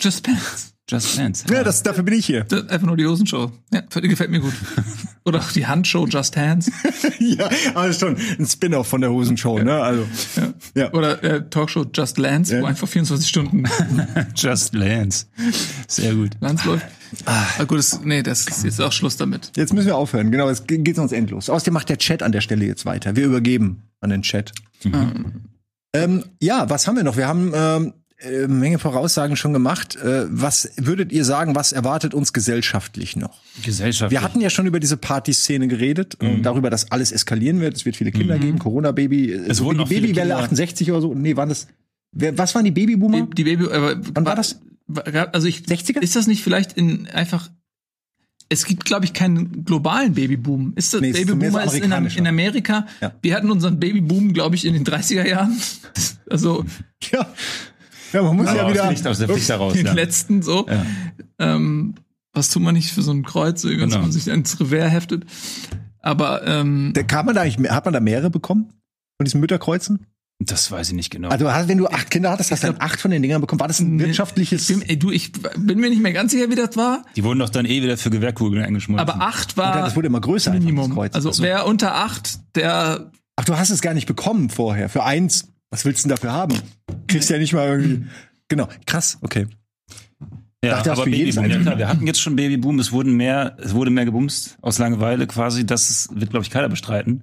Just 0.00 0.24
Pants. 0.24 0.74
Just 0.90 1.16
Dance. 1.18 1.44
Ja, 1.50 1.62
das, 1.62 1.82
dafür 1.82 2.02
bin 2.02 2.14
ich 2.14 2.26
hier. 2.26 2.44
Das 2.44 2.68
einfach 2.68 2.86
nur 2.86 2.96
die 2.96 3.06
Hosenshow. 3.06 3.52
Ja, 3.72 3.80
gefällt 3.80 4.30
mir 4.30 4.40
gut. 4.40 4.52
Oder 5.24 5.38
auch 5.38 5.52
die 5.52 5.66
Handshow 5.66 6.06
Just 6.06 6.36
Hands. 6.36 6.70
ja, 7.18 7.48
aber 7.74 7.92
schon 7.92 8.16
ein 8.38 8.46
Spin-off 8.46 8.88
von 8.88 9.00
der 9.00 9.10
Hosenshow, 9.12 9.58
ne? 9.62 9.80
Also, 9.80 10.06
Ja. 10.36 10.52
ja. 10.74 10.92
Oder 10.92 11.22
äh, 11.22 11.48
Talkshow 11.48 11.86
Just 11.94 12.18
Lance, 12.18 12.54
Ja. 12.56 12.62
wo 12.62 12.66
einfach 12.66 12.88
24 12.88 13.28
Stunden 13.28 13.64
Just 14.34 14.74
Lance. 14.74 15.26
Sehr 15.86 16.14
gut. 16.14 16.30
Lance 16.40 16.66
läuft. 16.66 16.86
Ah, 17.24 17.64
gut, 17.64 17.78
das, 17.78 18.00
nee, 18.04 18.22
das 18.22 18.46
ist 18.46 18.64
jetzt 18.64 18.80
auch 18.80 18.92
Schluss 18.92 19.16
damit. 19.16 19.52
Jetzt 19.56 19.72
müssen 19.72 19.86
wir 19.86 19.96
aufhören. 19.96 20.30
Genau, 20.30 20.48
es 20.48 20.64
geht 20.66 20.96
sonst 20.96 21.12
endlos. 21.12 21.50
Außerdem 21.50 21.74
macht 21.74 21.88
der 21.88 21.98
Chat 21.98 22.22
an 22.22 22.32
der 22.32 22.40
Stelle 22.40 22.64
jetzt 22.64 22.86
weiter. 22.86 23.16
Wir 23.16 23.26
übergeben 23.26 23.82
an 24.00 24.10
den 24.10 24.22
Chat. 24.22 24.52
Ähm, 25.92 26.24
ja, 26.40 26.70
was 26.70 26.86
haben 26.86 26.96
wir 26.96 27.02
noch? 27.02 27.16
Wir 27.16 27.26
haben 27.26 27.52
ähm, 27.54 27.92
äh, 28.20 28.46
Menge 28.48 28.78
Voraussagen 28.78 29.36
schon 29.36 29.52
gemacht. 29.52 29.96
Äh, 29.96 30.26
was 30.28 30.70
würdet 30.76 31.12
ihr 31.12 31.24
sagen, 31.24 31.54
was 31.54 31.72
erwartet 31.72 32.14
uns 32.14 32.32
gesellschaftlich 32.32 33.16
noch? 33.16 33.38
Gesellschaft. 33.64 34.10
Wir 34.10 34.22
hatten 34.22 34.40
ja 34.40 34.50
schon 34.50 34.66
über 34.66 34.80
diese 34.80 34.96
Partyszene 34.96 35.68
geredet 35.68 36.16
und 36.20 36.42
darüber, 36.42 36.70
dass 36.70 36.90
alles 36.92 37.12
eskalieren 37.12 37.60
wird. 37.60 37.76
Es 37.76 37.84
wird 37.84 37.96
viele 37.96 38.10
Kinder 38.12 38.38
geben, 38.38 38.58
Corona-Baby, 38.58 39.32
äh, 39.32 39.54
so 39.54 39.64
wurden 39.64 39.78
wie 39.78 39.82
auch 39.82 39.88
die 39.88 39.94
Babywelle 40.00 40.20
Kinder- 40.34 40.38
68 40.38 40.90
oder 40.90 41.00
so. 41.00 41.14
Nee, 41.14 41.36
waren 41.36 41.48
das, 41.48 41.66
wer, 42.12 42.36
was 42.38 42.54
waren 42.54 42.64
die 42.64 42.70
Babyboomer? 42.70 43.22
Die, 43.26 43.34
die 43.34 43.44
Baby, 43.44 43.64
aber 43.66 43.96
Wann 44.14 44.24
war 44.24 44.36
das? 44.36 44.60
war- 44.86 45.34
Also 45.34 45.46
ich, 45.46 45.60
60er? 45.60 46.00
ist 46.00 46.16
das 46.16 46.26
nicht 46.26 46.42
vielleicht 46.42 46.72
in 46.74 47.06
einfach 47.08 47.50
es 48.52 48.64
gibt, 48.64 48.84
glaube 48.84 49.04
ich, 49.04 49.12
keinen 49.12 49.64
globalen 49.64 50.14
Babyboom. 50.14 50.72
Ist 50.74 50.92
das 50.92 51.00
Nee, 51.00 51.10
es 51.10 51.18
ist 51.20 51.26
Babyboomer 51.28 51.68
so 51.68 51.76
ist 51.76 51.84
in, 51.84 51.92
in 51.92 52.26
Amerika? 52.26 52.84
Ja. 53.00 53.12
Wir 53.22 53.36
hatten 53.36 53.48
unseren 53.48 53.78
Babyboom, 53.78 54.32
glaube 54.32 54.56
ich, 54.56 54.64
in 54.64 54.72
den 54.74 54.84
30er 54.84 55.24
Jahren. 55.26 55.56
Also 56.28 56.64
Ja. 57.12 57.26
Ja, 58.12 58.22
man 58.22 58.36
muss 58.36 58.46
ja 58.46 58.62
aus, 58.64 58.72
wieder. 58.72 58.90
Licht, 58.90 59.06
aus 59.06 59.18
der 59.18 59.28
Pflicht 59.28 59.48
heraus. 59.48 59.72
den 59.74 59.86
Ja. 59.86 59.92
letzten 59.92 60.42
so. 60.42 60.66
Ja. 60.68 60.84
Ähm, 61.38 61.94
was 62.32 62.48
tut 62.50 62.62
man 62.62 62.74
nicht 62.74 62.90
für 62.92 63.02
so 63.02 63.10
ein 63.12 63.24
Kreuz, 63.24 63.62
dass 63.62 63.70
Genau. 63.70 63.98
man 64.00 64.12
sich 64.12 64.26
ins 64.28 64.60
Revers 64.60 64.90
heftet? 64.92 65.24
Aber 66.00 66.46
ähm, 66.46 66.92
Da 66.94 67.02
kann 67.02 67.26
man 67.26 67.34
da 67.34 67.42
eigentlich, 67.42 67.70
hat 67.70 67.84
man 67.84 67.94
da 67.94 68.00
mehrere 68.00 68.30
bekommen? 68.30 68.72
Von 69.18 69.24
diesen 69.24 69.40
Mütterkreuzen? 69.40 70.06
Das 70.42 70.70
weiß 70.70 70.88
ich 70.88 70.94
nicht 70.94 71.10
genau. 71.10 71.28
Also, 71.28 71.44
wenn 71.44 71.76
du 71.76 71.86
acht 71.88 72.10
Kinder 72.10 72.30
hattest, 72.30 72.50
hast 72.50 72.62
du 72.62 72.68
dann 72.68 72.80
acht 72.80 72.98
von 72.98 73.10
den 73.10 73.20
Dingern 73.20 73.42
bekommen. 73.42 73.60
War 73.60 73.68
das 73.68 73.80
ein 73.80 73.98
wirtschaftliches? 73.98 74.70
ich 74.70 74.78
bin, 74.78 74.88
ey, 74.88 74.98
du, 74.98 75.10
ich 75.10 75.32
bin 75.32 75.78
mir 75.78 75.90
nicht 75.90 76.00
mehr 76.00 76.14
ganz 76.14 76.32
sicher, 76.32 76.48
wie 76.50 76.54
das 76.54 76.78
war. 76.78 77.04
die 77.14 77.22
wurden 77.24 77.38
doch 77.40 77.50
dann 77.50 77.66
eh 77.66 77.82
wieder 77.82 77.98
für 77.98 78.08
Gewehrkugeln 78.08 78.64
eingeschmolzen. 78.64 79.06
Aber 79.06 79.22
acht 79.22 79.58
war 79.58 79.82
das 79.82 79.96
wurde 79.96 80.06
immer 80.06 80.22
größer, 80.22 80.52
einfach, 80.52 80.64
das 80.64 80.72
Minimum. 80.72 80.94
Kreuz. 80.94 81.14
Also 81.14 81.30
wer 81.42 81.66
unter 81.66 81.94
acht, 81.96 82.38
der 82.56 83.10
Ach, 83.36 83.44
du 83.44 83.56
hast 83.58 83.68
es 83.68 83.82
gar 83.82 83.92
nicht 83.92 84.06
bekommen 84.06 84.48
vorher. 84.48 84.88
Für 84.88 85.04
eins. 85.04 85.49
Was 85.70 85.84
willst 85.84 86.04
du 86.04 86.08
denn 86.08 86.16
dafür 86.16 86.32
haben? 86.32 86.58
Kriegst 87.06 87.30
ja 87.30 87.38
nicht 87.38 87.52
mal 87.52 87.68
irgendwie. 87.68 88.06
Genau. 88.48 88.68
Krass. 88.86 89.18
Okay. 89.22 89.46
Ja, 90.62 90.76
dachte, 90.76 90.92
aber 90.92 91.04
Babyboom, 91.04 91.46
ja 91.46 91.58
klar, 91.58 91.78
wir 91.78 91.88
hatten 91.88 92.06
jetzt 92.06 92.20
schon 92.20 92.36
Babyboom, 92.36 92.78
es 92.80 92.92
wurden 92.92 93.14
mehr, 93.16 93.56
es 93.62 93.72
wurde 93.72 93.90
mehr 93.90 94.04
gebumst 94.04 94.58
aus 94.60 94.78
Langeweile 94.78 95.26
quasi, 95.26 95.64
das 95.64 96.08
wird, 96.12 96.30
glaube 96.30 96.44
ich, 96.44 96.50
keiner 96.50 96.68
bestreiten. 96.68 97.22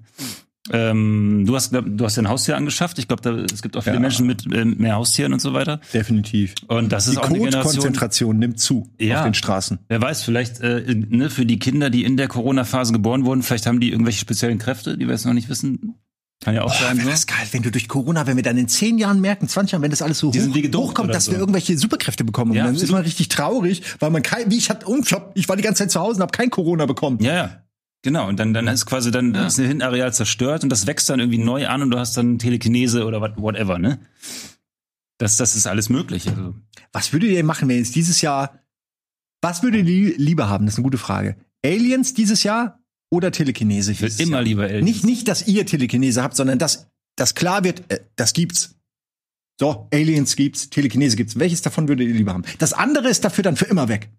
Ähm, 0.72 1.44
du 1.46 1.56
hast, 1.56 1.70
glaub, 1.70 1.86
du 1.88 2.04
hast 2.04 2.16
ja 2.18 2.24
ein 2.24 2.30
Haustier 2.30 2.58
angeschafft. 2.58 2.98
Ich 3.00 3.08
glaube, 3.08 3.46
es 3.52 3.62
gibt 3.62 3.78
auch 3.78 3.84
viele 3.84 3.96
Ja. 3.96 4.02
Menschen 4.02 4.26
mit 4.28 4.46
ähm, 4.54 4.76
mehr 4.80 4.96
Haustieren 4.96 5.32
und 5.34 5.40
so 5.40 5.54
weiter. 5.54 5.80
Definitiv. 5.94 6.56
Und 6.68 6.92
das 6.92 7.08
ist 7.08 7.14
Die 7.14 7.18
auch 7.20 7.26
eine 7.26 7.38
Generation. 7.38 7.64
Kotkonzentration 7.64 8.40
nimmt 8.40 8.60
zu 8.60 8.90
Ja. 9.00 9.20
auf 9.20 9.24
den 9.26 9.34
Straßen. 9.34 9.80
Wer 9.88 10.02
weiß, 10.02 10.24
vielleicht 10.24 10.60
äh, 10.62 10.84
ne, 10.94 11.30
für 11.30 11.46
die 11.46 11.60
Kinder, 11.60 11.90
die 11.90 12.04
in 12.04 12.18
der 12.18 12.28
Corona-Phase 12.28 12.92
geboren 12.92 13.24
wurden, 13.24 13.44
vielleicht 13.44 13.66
haben 13.66 13.80
die 13.80 13.92
irgendwelche 13.92 14.20
speziellen 14.20 14.58
Kräfte, 14.58 14.98
die 14.98 15.06
wir 15.06 15.14
jetzt 15.14 15.26
noch 15.26 15.34
nicht 15.34 15.48
wissen. 15.48 15.94
Kann 16.44 16.54
ja 16.54 16.62
auch 16.64 16.74
sein. 16.74 16.98
Wäre 16.98 17.06
So. 17.06 17.12
das 17.12 17.26
geil, 17.28 17.48
wenn 17.52 17.64
du 17.64 17.72
durch 17.72 17.88
Corona, 17.88 18.28
wenn 18.28 18.36
wir 18.36 18.44
dann 18.44 18.58
in 18.58 18.68
zehn 18.68 18.98
Jahren 19.00 19.20
merken, 19.22 19.48
20 19.48 19.72
Jahren, 19.72 19.82
wenn 19.82 19.90
das 19.92 20.02
alles 20.04 20.20
so 20.20 20.32
hoch, 20.32 20.36
hochkommt, 20.76 21.14
dass 21.14 21.28
wir 21.28 21.34
so. 21.36 21.40
irgendwelche 21.40 21.78
Superkräfte 21.78 22.24
bekommen. 22.24 22.54
Ja, 22.54 22.62
und 22.62 22.68
dann 22.68 22.76
ist 22.76 22.82
absolut. 22.84 23.00
man 23.00 23.06
richtig 23.06 23.30
traurig, 23.30 23.82
weil 24.00 24.12
man 24.12 24.22
kein, 24.22 24.50
wie 24.52 24.58
ich 24.58 24.70
hatte, 24.70 24.86
und 24.86 25.06
ich, 25.08 25.14
hab, 25.14 25.36
ich 25.36 25.50
war 25.50 25.56
die 25.56 25.64
ganze 25.64 25.84
Zeit 25.84 25.92
zu 25.92 26.00
Hause 26.00 26.18
und 26.18 26.22
habe 26.22 26.32
kein 26.32 26.50
Corona 26.52 26.86
bekommen. 26.86 27.18
Ja, 27.22 27.34
ja. 27.34 27.64
Genau, 28.04 28.28
und 28.30 28.40
dann, 28.40 28.54
dann 28.54 28.68
ist 28.68 28.86
quasi 28.86 29.10
dann 29.10 29.34
Ja. 29.34 29.48
ist 29.48 29.58
ein 29.60 29.66
Hirnareal 29.66 30.14
zerstört 30.14 30.64
und 30.64 30.70
das 30.70 30.86
wächst 30.86 31.10
dann 31.10 31.20
irgendwie 31.20 31.40
neu 31.40 31.68
an 31.68 31.82
und 31.82 31.90
du 31.90 31.98
hast 31.98 32.16
dann 32.16 32.38
Telekinese 32.38 33.04
oder 33.06 33.20
what- 33.20 33.38
whatever, 33.38 33.80
ne? 33.80 34.00
Das, 35.18 35.36
das 35.38 35.56
ist 35.56 35.66
alles 35.66 35.90
möglich. 35.90 36.30
Also. 36.30 36.54
Was 36.94 37.12
würdet 37.12 37.32
ihr 37.32 37.44
machen, 37.44 37.68
wenn 37.68 37.78
jetzt 37.80 37.96
dieses 37.96 38.22
Jahr, 38.22 38.60
was 39.42 39.64
würdet 39.64 39.88
ihr 39.88 40.16
lieber 40.18 40.48
haben? 40.48 40.66
Das 40.68 40.76
ist 40.76 40.78
eine 40.78 40.84
gute 40.84 41.00
Frage. 41.00 41.36
Aliens 41.66 42.14
dieses 42.14 42.44
Jahr 42.44 42.80
oder 43.10 43.32
Telekinese? 43.32 43.92
Ich 43.92 44.02
will 44.02 44.10
dieses 44.10 44.22
immer 44.26 44.38
Jahr? 44.38 44.44
lieber 44.44 44.64
Aliens. 44.64 44.84
Nicht, 44.84 45.06
nicht, 45.06 45.28
dass 45.28 45.48
ihr 45.48 45.66
Telekinese 45.66 46.24
habt, 46.24 46.36
sondern 46.36 46.60
dass, 46.60 46.90
dass 47.16 47.36
klar 47.36 47.64
wird, 47.64 47.92
äh, 47.92 48.00
das 48.16 48.34
gibt's. 48.34 48.76
So, 49.60 49.88
Aliens 49.92 50.36
gibt's, 50.36 50.70
Telekinese 50.70 51.16
gibt's. 51.18 51.40
Welches 51.40 51.62
davon 51.62 51.88
würdet 51.88 52.08
ihr 52.08 52.14
lieber 52.14 52.34
haben? 52.34 52.44
Das 52.60 52.74
andere 52.74 53.10
ist 53.10 53.26
dafür 53.26 53.44
dann 53.44 53.56
für 53.56 53.66
immer 53.66 53.88
weg. 53.90 54.10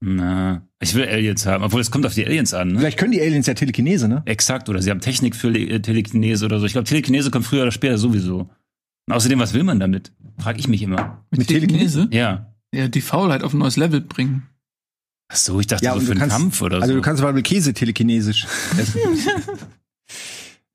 Na, 0.00 0.66
ich 0.80 0.94
will 0.94 1.04
Aliens 1.08 1.46
haben, 1.46 1.64
obwohl 1.64 1.80
es 1.80 1.90
kommt 1.90 2.04
auf 2.04 2.12
die 2.14 2.24
Aliens 2.24 2.52
an, 2.52 2.68
ne? 2.68 2.78
Vielleicht 2.80 2.98
können 2.98 3.12
die 3.12 3.20
Aliens 3.20 3.46
ja 3.46 3.54
Telekinese, 3.54 4.08
ne? 4.08 4.22
Exakt, 4.26 4.68
oder 4.68 4.82
sie 4.82 4.90
haben 4.90 5.00
Technik 5.00 5.34
für 5.34 5.48
Le 5.48 5.60
äh, 5.60 5.80
Telekinese 5.80 6.44
oder 6.44 6.60
so. 6.60 6.66
Ich 6.66 6.72
glaube, 6.72 6.86
Telekinese 6.86 7.30
kommt 7.30 7.46
früher 7.46 7.62
oder 7.62 7.72
später 7.72 7.96
sowieso. 7.96 8.50
Und 9.08 9.14
außerdem, 9.14 9.38
was 9.38 9.54
will 9.54 9.64
man 9.64 9.80
damit? 9.80 10.12
Frag 10.38 10.58
ich 10.58 10.68
mich 10.68 10.82
immer. 10.82 11.24
mit, 11.30 11.40
Mit 11.40 11.48
Telekinese 11.48 12.08
Ja. 12.12 12.54
ja 12.74 12.88
die 12.88 13.00
Faulheit 13.00 13.42
auf 13.42 13.54
ein 13.54 13.58
neues 13.58 13.76
Level 13.76 14.02
bringen. 14.02 14.42
Ach 15.28 15.36
so, 15.36 15.58
ich 15.60 15.66
dachte 15.66 15.84
Ja, 15.84 15.92
so 15.92 15.98
und 15.98 16.04
für 16.06 16.12
einen 16.12 16.20
kannst, 16.20 16.36
Kampf 16.36 16.62
oder 16.62 16.76
also 16.76 16.88
so. 16.88 16.94
du 16.94 17.00
kannst 17.02 17.18
zum 17.20 17.26
Beispiel 17.26 17.42
Käse 17.42 17.72
telekinesisch 17.74 18.46
essen. 18.78 19.00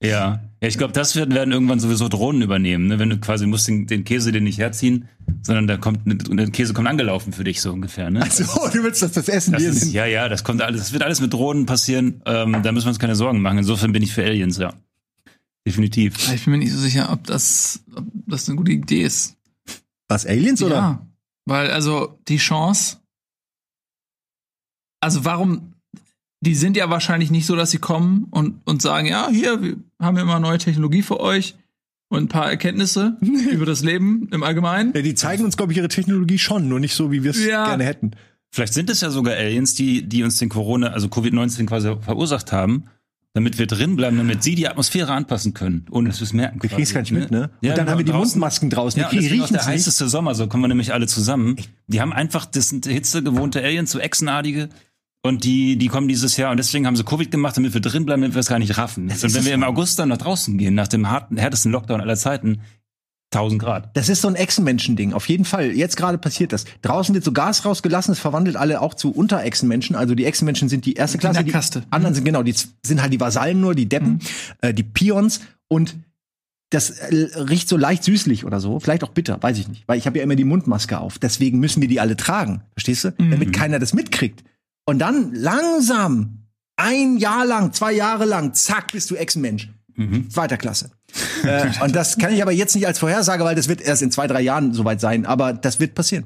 ja. 0.04 0.42
Ja, 0.64 0.68
ich 0.68 0.78
glaube, 0.78 0.94
das 0.94 1.16
werden, 1.16 1.34
werden 1.34 1.52
irgendwann 1.52 1.80
sowieso 1.80 2.08
Drohnen 2.08 2.44
übernehmen, 2.44 2.86
ne? 2.88 3.00
Wenn 3.00 3.10
du 3.10 3.18
quasi 3.18 3.48
musst 3.48 3.68
den, 3.68 3.88
den 3.88 4.04
Käse 4.04 4.32
den 4.32 4.44
nicht 4.44 4.60
herziehen, 4.60 5.08
sondern 5.42 5.66
da 5.66 5.78
kommt 5.78 6.06
und 6.30 6.38
der 6.38 6.52
Käse 6.52 6.74
kommt 6.74 6.88
angelaufen 6.88 7.34
für 7.34 7.44
dich 7.44 7.62
so 7.62 7.72
ungefähr, 7.74 8.12
ne? 8.12 8.24
so, 8.30 8.44
du 8.44 8.84
willst, 8.84 9.02
dass 9.02 9.14
das 9.14 9.28
Essen 9.28 9.54
Das 9.54 9.64
ist, 9.64 9.80
sind. 9.82 9.94
ja, 9.94 10.06
ja, 10.06 10.30
das 10.30 10.44
kommt 10.44 10.62
alles, 10.62 10.82
das 10.82 10.94
wird 10.94 11.02
alles 11.02 11.20
mit 11.20 11.34
Drohnen 11.34 11.66
passieren. 11.66 12.22
Ähm, 12.28 12.62
da 12.62 12.72
müssen 12.72 12.86
wir 12.86 12.90
uns 12.90 13.00
keine 13.00 13.16
Sorgen 13.16 13.42
machen. 13.42 13.58
Insofern 13.58 13.92
bin 13.92 14.04
ich 14.04 14.14
für 14.14 14.24
Aliens, 14.24 14.58
ja. 14.60 14.72
Definitiv. 15.66 16.32
Ich 16.32 16.44
bin 16.46 16.52
mir 16.54 16.60
nicht 16.60 16.72
so 16.74 16.80
sicher, 16.80 17.12
ob 17.12 17.24
das, 17.26 17.82
ob 17.96 18.06
das 18.28 18.48
eine 18.48 18.58
gute 18.58 18.72
Idee 18.72 19.02
ist. 19.04 19.36
Was, 20.08 20.26
Aliens 20.28 20.62
oder? 20.62 20.76
Ja, 20.76 21.08
weil 21.46 21.72
also 21.72 22.20
die 22.28 22.38
Chance, 22.38 22.98
also 25.02 25.26
warum, 25.26 25.74
die 26.42 26.56
sind 26.56 26.78
ja 26.78 26.90
wahrscheinlich 26.90 27.30
nicht 27.32 27.46
so, 27.46 27.56
dass 27.56 27.72
sie 27.72 27.78
kommen 27.80 28.28
und, 28.32 28.62
und 28.66 28.82
sagen, 28.82 29.08
ja, 29.08 29.28
hier, 29.30 29.62
wir 29.62 29.76
haben 30.00 30.16
ja 30.18 30.24
immer 30.24 30.40
neue 30.40 30.58
Technologie 30.58 31.02
für 31.02 31.20
euch 31.20 31.56
und 32.10 32.24
ein 32.24 32.28
paar 32.30 32.50
Erkenntnisse 32.50 33.18
über 33.52 33.66
das 33.66 33.84
Leben 33.84 34.28
im 34.32 34.44
Allgemeinen. 34.44 34.94
Ja, 34.96 35.02
die 35.02 35.16
zeigen 35.16 35.44
uns, 35.46 35.58
glaube 35.58 35.72
ich, 35.74 35.78
ihre 35.78 35.88
Technologie 35.88 36.40
schon, 36.40 36.68
nur 36.70 36.80
nicht 36.80 36.96
so, 36.96 37.12
wie 37.12 37.24
wir 37.24 37.32
es 37.32 37.46
Ja. 37.46 37.66
gerne 37.66 37.84
hätten. 37.84 38.12
Vielleicht 38.54 38.74
sind 38.74 38.90
es 38.90 39.02
ja 39.02 39.10
sogar 39.12 39.36
Aliens, 39.36 39.76
die, 39.76 40.04
die 40.04 40.24
uns 40.24 40.38
den 40.38 40.50
Corona, 40.50 40.88
also 40.88 41.08
Covid-19 41.08 41.68
quasi 41.68 41.96
verursacht 42.02 42.52
haben, 42.52 42.84
damit 43.34 43.58
wir 43.60 43.66
drin 43.66 43.96
bleiben, 43.96 44.18
damit 44.18 44.44
sie 44.44 44.56
die 44.56 44.68
Atmosphäre 44.68 45.14
anpassen 45.14 45.54
können, 45.54 45.86
ohne 45.90 46.10
dass 46.10 46.20
wir 46.20 46.26
es 46.26 46.34
merken. 46.34 46.62
Wir 46.62 46.70
kriegen 46.70 46.82
es 46.84 46.94
gar 46.94 47.00
nicht 47.00 47.14
mit, 47.14 47.32
ne? 47.32 47.44
Und 47.44 47.50
Ja, 47.66 47.76
dann 47.76 47.86
genau, 47.86 47.92
haben 47.92 47.98
wir 48.00 48.04
die 48.06 48.12
draußen- 48.12 48.18
Mundmasken 48.40 48.70
draußen. 48.70 49.00
Ja, 49.00 49.08
und 49.08 49.14
auch 49.18 49.22
riechen 49.22 49.38
der 49.38 49.46
es 49.46 49.52
nicht. 49.52 49.66
heißeste 49.68 50.10
Sommer, 50.10 50.36
so 50.36 50.48
kommen 50.48 50.64
wir 50.66 50.68
nämlich 50.68 50.92
alle 50.92 51.08
zusammen. 51.08 51.56
Die 51.88 52.02
haben 52.02 52.12
einfach, 52.12 52.46
das 52.46 52.68
sind 52.68 52.88
hitzegewohnte 52.88 53.64
Aliens, 53.64 53.92
so 53.92 54.00
Echsenartige. 54.00 54.68
Und 55.24 55.44
die, 55.44 55.78
die 55.78 55.88
kommen 55.88 56.08
dieses 56.08 56.36
Jahr 56.38 56.50
und 56.50 56.58
deswegen 56.58 56.88
haben 56.88 56.96
sie 56.96 57.04
Covid 57.04 57.30
gemacht, 57.30 57.56
damit 57.56 57.74
wir 57.76 57.82
drin 57.82 58.06
bleiben, 58.06 58.22
damit 58.22 58.36
wir 58.36 58.40
es 58.40 58.48
gar 58.48 58.58
nicht 58.58 58.78
raffen. 58.78 59.04
Und 59.04 59.12
ist 59.12 59.36
wenn 59.36 59.46
wir 59.46 59.54
im. 59.54 59.64
August 59.64 60.00
dann 60.00 60.10
nach 60.10 60.18
draußen 60.18 60.58
gehen, 60.58 60.74
nach 60.74 60.88
dem 60.88 61.10
harten, 61.12 61.38
härtesten 61.38 61.72
Lockdown 61.72 62.02
aller 62.02 62.16
Zeiten, 62.16 62.62
1000 63.34 63.62
Grad. 63.62 63.96
Das 63.96 64.10
ist 64.10 64.22
so 64.22 64.28
ein 64.28 64.36
Echsenmenschen-Ding. 64.36 65.14
Auf 65.14 65.30
jeden 65.30 65.46
Fall. 65.46 65.72
Jetzt 65.72 65.96
gerade 65.96 66.18
passiert 66.18 66.52
das. 66.52 66.66
Draußen 66.82 67.16
wird 67.16 67.24
so 67.24 67.32
Gas 67.32 67.64
rausgelassen. 67.64 68.12
Es 68.12 68.20
verwandelt 68.20 68.58
alle 68.58 68.82
auch 68.82 68.94
zu 68.94 69.12
Unterechsenmenschen. 69.12 69.96
Also 69.96 70.16
die 70.16 70.26
Echsenmenschen 70.26 70.68
sind 70.68 70.86
die 70.86 70.94
erste 70.94 71.18
Klasse. 71.18 71.44
Die 71.44 71.52
Kaste. 71.52 71.84
anderen 71.92 72.14
sind 72.14 72.26
genau, 72.26 72.44
die 72.44 72.54
sind 72.86 73.02
halt 73.02 73.14
die 73.14 73.20
Vasallen 73.20 73.62
nur, 73.62 73.74
die 73.74 73.88
Deppen, 73.88 74.20
äh, 74.60 74.74
die 74.74 74.84
Pions. 74.84 75.42
Und 75.70 75.96
das 76.72 76.90
äh, 76.90 77.30
riecht 77.36 77.70
so 77.70 77.78
leicht 77.78 78.04
süßlich 78.04 78.44
oder 78.44 78.60
so. 78.60 78.82
Vielleicht 78.82 79.04
auch 79.04 79.12
bitter, 79.12 79.42
weiß 79.42 79.60
ich 79.60 79.70
nicht. 79.70 79.88
Weil 79.88 79.98
ich 79.98 80.08
habe 80.08 80.18
ja 80.18 80.24
immer 80.24 80.36
die 80.36 80.44
Mundmaske 80.44 81.00
auf. 81.00 81.18
Deswegen 81.18 81.60
müssen 81.60 81.80
wir 81.80 81.88
die 81.88 82.02
alle 82.02 82.18
tragen. 82.18 82.64
Verstehst 82.74 83.06
du? 83.06 83.12
Damit 83.12 83.54
keiner 83.54 83.80
das 83.80 83.94
mitkriegt. 83.94 84.44
Und 84.86 85.00
dann 85.00 85.34
langsam, 85.34 86.48
ein 86.76 87.18
Jahr 87.18 87.46
lang, 87.46 87.74
zwei 87.74 87.92
Jahre 87.94 88.26
lang, 88.26 88.54
zack, 88.54 88.92
bist 88.92 89.12
du 89.12 89.16
Echsenmensch. 89.16 89.70
Zweiter 90.30 90.58
Klasse. 90.58 90.92
äh, 91.44 91.70
und 91.84 91.96
das 91.96 92.18
kann 92.18 92.34
ich 92.34 92.42
aber 92.42 92.52
jetzt 92.52 92.74
nicht 92.76 92.88
als 92.88 93.00
Vorhersage, 93.00 93.44
weil 93.44 93.56
das 93.56 93.68
wird 93.68 93.82
erst 93.82 94.02
in 94.02 94.12
zwei, 94.12 94.26
drei 94.28 94.42
Jahren 94.42 94.74
soweit 94.74 95.00
sein. 95.00 95.26
Aber 95.26 95.54
das 95.54 95.80
wird 95.80 95.94
passieren. 95.94 96.26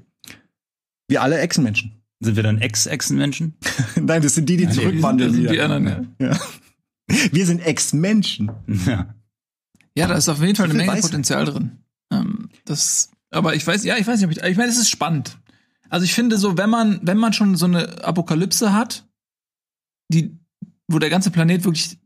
Wir 1.07 1.21
alle 1.21 1.39
Echsenmenschen. 1.39 1.91
Sind 2.21 2.35
wir 2.35 2.43
dann 2.43 2.59
Ex-Echsenmenschen? 2.59 3.55
Nein, 3.95 4.21
das 4.21 4.35
sind 4.35 4.47
die, 4.47 4.57
die 4.57 4.69
zurückwandeln. 4.69 5.33
die, 5.33 5.39
wieder. 5.39 5.51
die 5.51 5.61
anderen, 5.61 6.15
ja. 6.19 6.29
Ja. 6.29 6.39
Wir 7.31 7.45
sind 7.45 7.59
Ex-Menschen. 7.59 8.51
Ja. 8.85 9.13
Ja, 9.97 10.07
da 10.07 10.15
ist 10.15 10.29
auf 10.29 10.41
jeden 10.41 10.55
Fall 10.55 10.65
eine 10.65 10.73
Menge 10.73 10.91
Weisheit. 10.91 11.03
Potenzial 11.03 11.45
drin. 11.45 11.71
Ähm, 12.11 12.49
das, 12.65 13.11
aber 13.31 13.55
ich 13.55 13.65
weiß, 13.65 13.83
ja, 13.83 13.97
ich 13.97 14.07
weiß 14.07 14.19
nicht, 14.19 14.25
ob 14.25 14.31
ich, 14.31 14.49
ich 14.49 14.57
meine, 14.57 14.69
es 14.69 14.77
ist 14.77 14.89
spannend. 14.89 15.37
Also 15.89 16.05
ich 16.05 16.13
finde 16.13 16.37
so, 16.37 16.57
wenn 16.57 16.69
man, 16.69 16.99
wenn 17.03 17.17
man 17.17 17.33
schon 17.33 17.55
so 17.55 17.65
eine 17.65 18.03
Apokalypse 18.03 18.73
hat, 18.73 19.07
die, 20.11 20.37
wo 20.87 20.99
der 20.99 21.09
ganze 21.09 21.31
Planet 21.31 21.63
wirklich 21.63 21.97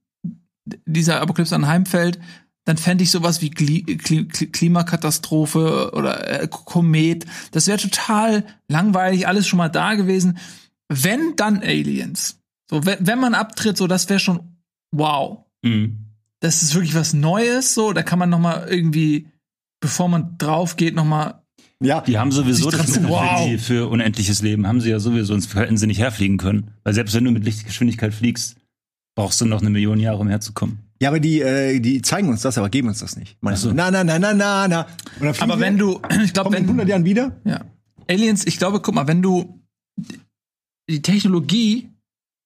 dieser 0.86 1.22
Apokalypse 1.22 1.56
anheimfällt, 1.56 2.20
dann 2.66 2.78
fände 2.78 3.04
ich 3.04 3.10
sowas 3.12 3.42
wie 3.42 3.50
Kli 3.50 3.84
Kli 3.98 4.28
Klimakatastrophe 4.28 5.92
oder 5.94 6.44
äh, 6.44 6.48
Komet. 6.48 7.26
Das 7.52 7.68
wäre 7.68 7.80
total 7.80 8.46
langweilig, 8.68 9.28
alles 9.28 9.48
schon 9.48 9.58
mal 9.58 9.70
da 9.70 9.96
gewesen. 9.96 10.38
Wenn 10.88 11.36
dann 11.36 11.64
Aliens. 11.64 12.40
So, 12.70 12.86
wenn, 12.86 13.06
wenn 13.06 13.20
man 13.20 13.34
abtritt, 13.34 13.78
so, 13.78 13.88
das 13.88 14.10
wäre 14.10 14.20
schon 14.20 14.58
wow 14.92 15.46
Mhm. 15.62 16.06
das 16.40 16.64
ist 16.64 16.74
wirklich 16.74 16.96
was 16.96 17.14
Neues, 17.14 17.74
so, 17.74 17.92
da 17.92 18.02
kann 18.02 18.18
man 18.20 18.30
noch 18.30 18.40
mal 18.40 18.68
irgendwie, 18.70 19.28
bevor 19.82 20.08
man 20.08 20.38
drauf 20.38 20.78
geht, 20.78 20.96
noch 20.96 21.04
mal 21.04 21.44
Ja, 21.82 22.02
Die 22.02 22.18
haben 22.18 22.32
sowieso 22.32 22.70
das 22.70 22.82
trotzdem- 22.82 23.04
Mittel 23.04 23.18
für, 23.18 23.22
Wow. 23.58 23.62
für 23.62 23.90
unendliches 23.90 24.42
Leben, 24.42 24.68
haben 24.68 24.82
sie 24.82 24.90
ja 24.90 25.00
sowieso, 25.00 25.26
sonst 25.28 25.56
hätten 25.56 25.78
sie 25.78 25.88
nicht 25.88 26.00
herfliegen 26.00 26.38
können. 26.38 26.72
Weil 26.84 26.94
selbst 26.94 27.16
wenn 27.16 27.24
du 27.24 27.32
mit 27.32 27.46
Lichtgeschwindigkeit 27.46 28.14
fliegst, 28.14 28.58
brauchst 29.16 29.40
du 29.40 29.46
noch 29.46 29.62
eine 29.62 29.70
Million 29.70 30.00
Jahre, 30.00 30.18
um 30.20 30.28
herzukommen. 30.28 30.80
ja, 31.02 31.08
aber 31.10 31.20
die, 31.22 31.40
äh, 31.40 31.80
die 31.80 32.02
zeigen 32.02 32.28
uns 32.28 32.42
das, 32.42 32.58
aber 32.58 32.70
geben 32.70 32.90
uns 32.90 33.00
das 33.00 33.16
nicht. 33.16 33.38
Meinst 33.42 33.62
so. 33.64 33.70
du? 33.70 33.76
Na, 33.76 33.90
na, 33.92 34.04
na, 34.04 34.20
na, 34.20 34.34
na, 34.34 34.68
na. 34.68 34.88
Aber 35.40 35.56
wir, 35.56 35.60
wenn 35.60 35.78
du, 35.78 36.02
ich 36.24 36.34
glaube, 36.34 36.50
kommen 36.50 36.58
in 36.58 36.64
wenn 36.64 36.80
100 36.82 36.90
Jahren 36.90 37.06
wieder? 37.06 37.40
ja, 37.46 37.64
Aliens, 38.10 38.46
ich 38.46 38.58
glaube, 38.58 38.82
guck 38.82 38.94
mal, 38.96 39.08
wenn 39.08 39.22
du 39.22 39.62
die 40.90 41.02
Technologie 41.02 41.90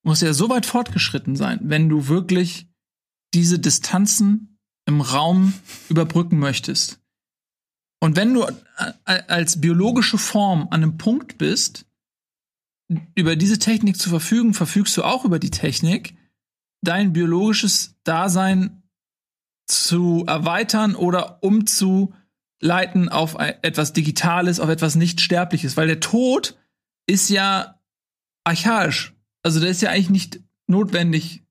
muss 0.06 0.22
ja 0.22 0.34
so 0.34 0.50
weit 0.50 0.66
fortgeschritten 0.66 1.36
sein, 1.38 1.60
wenn 1.64 1.88
du 1.90 2.08
wirklich 2.08 2.68
diese 3.34 3.58
Distanzen 3.58 4.58
im 4.86 5.00
Raum 5.02 5.54
überbrücken 5.90 6.38
möchtest. 6.40 7.00
Und 8.04 8.18
wenn 8.18 8.34
du 8.34 8.44
a- 8.44 8.54
a- 9.06 9.14
als 9.30 9.62
biologische 9.62 10.18
Form 10.18 10.64
an 10.72 10.84
einem 10.84 10.98
Punkt 10.98 11.38
bist, 11.38 11.86
über 13.16 13.38
diese 13.38 13.60
Technik 13.60 13.96
zu 13.98 14.10
verfügen, 14.10 14.54
verfügst 14.54 14.98
du 14.98 15.04
auch 15.04 15.24
über 15.24 15.40
die 15.40 15.52
Technik, 15.52 16.14
dein 16.82 17.14
biologisches 17.14 17.96
Dasein 18.04 18.84
zu 19.68 20.26
erweitern 20.28 20.96
oder 20.96 21.42
umzuleiten 21.42 23.08
auf 23.08 23.38
ein- 23.38 23.56
etwas 23.62 23.94
Digitales, 23.94 24.60
auf 24.60 24.68
etwas 24.68 24.96
Nicht-Sterbliches. 24.96 25.78
Weil 25.78 25.88
der 25.88 26.02
Tod 26.02 26.58
ist 27.08 27.30
ja 27.30 27.80
archaisch. 28.44 29.14
Also 29.44 29.62
der 29.62 29.70
ist 29.70 29.82
ja 29.82 29.92
eigentlich 29.92 30.10
nicht 30.10 30.42
notwendig, 30.68 31.46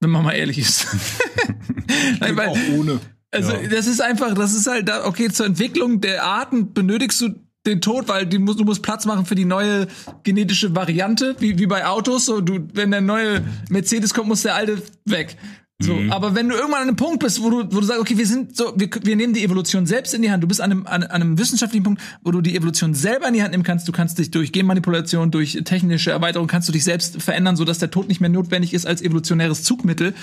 wenn 0.00 0.10
man 0.10 0.24
mal 0.24 0.32
ehrlich 0.32 0.58
ist. 0.58 0.88
Nein, 2.18 2.36
weil, 2.36 2.48
auch 2.48 2.58
ohne. 2.72 3.00
Also 3.34 3.52
Ja. 3.52 3.68
das 3.68 3.86
ist 3.86 4.00
einfach, 4.00 4.34
das 4.34 4.54
ist 4.54 4.66
halt, 4.66 4.88
da, 4.88 5.04
okay, 5.06 5.30
zur 5.30 5.46
Entwicklung 5.46 6.00
der 6.00 6.24
Arten 6.24 6.72
benötigst 6.72 7.20
du 7.20 7.30
den 7.66 7.80
Tod, 7.80 8.08
weil 8.08 8.26
die 8.26 8.38
musst, 8.38 8.60
du 8.60 8.64
musst 8.64 8.82
Platz 8.82 9.06
machen 9.06 9.24
für 9.26 9.34
die 9.34 9.46
neue 9.46 9.86
genetische 10.22 10.74
Variante, 10.76 11.34
wie, 11.38 11.58
wie 11.58 11.66
bei 11.66 11.86
Autos. 11.86 12.26
So, 12.26 12.40
du, 12.40 12.68
wenn 12.74 12.90
der 12.90 13.00
neue 13.00 13.42
Mercedes 13.70 14.12
kommt, 14.12 14.28
muss 14.28 14.42
der 14.42 14.54
alte 14.54 14.82
weg. 15.06 15.36
So, 15.80 15.98
aber 16.10 16.36
wenn 16.36 16.48
du 16.48 16.54
irgendwann 16.54 16.82
an 16.82 16.88
einem 16.88 16.96
Punkt 16.96 17.18
bist, 17.18 17.42
wo 17.42 17.50
du, 17.50 17.56
wo 17.74 17.80
du 17.80 17.82
sagst, 17.84 18.00
okay, 18.00 18.16
wir 18.16 18.26
sind 18.26 18.56
so, 18.56 18.72
wir, 18.76 18.88
wir 19.02 19.16
nehmen 19.16 19.34
die 19.34 19.42
Evolution 19.42 19.86
selbst 19.86 20.14
in 20.14 20.22
die 20.22 20.30
Hand. 20.30 20.42
Du 20.42 20.46
bist 20.46 20.60
an 20.60 20.70
einem, 20.70 20.86
an, 20.86 21.02
an 21.02 21.10
einem 21.20 21.36
wissenschaftlichen 21.36 21.82
Punkt, 21.82 22.00
wo 22.22 22.30
du 22.30 22.40
die 22.40 22.54
Evolution 22.54 22.94
selber 22.94 23.26
in 23.26 23.34
die 23.34 23.42
Hand 23.42 23.50
nehmen 23.50 23.64
kannst. 23.64 23.88
Du 23.88 23.92
kannst 23.92 24.18
dich 24.18 24.30
durch 24.30 24.52
Genmanipulation, 24.52 25.32
durch 25.32 25.60
technische 25.64 26.12
Erweiterung, 26.12 26.46
kannst 26.46 26.68
du 26.68 26.72
dich 26.72 26.84
selbst 26.84 27.20
verändern, 27.20 27.56
sodass 27.56 27.80
der 27.80 27.90
Tod 27.90 28.06
nicht 28.08 28.20
mehr 28.20 28.30
notwendig 28.30 28.72
ist 28.72 28.86
als 28.86 29.02
evolutionäres 29.02 29.64
Zugmittel. 29.64 30.14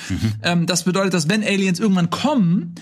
Ähm, 0.42 0.68
das 0.68 0.84
bedeutet, 0.84 1.14
dass 1.14 1.28
wenn 1.28 1.44
Aliens 1.44 1.80
irgendwann 1.82 2.10
kommen, 2.10 2.74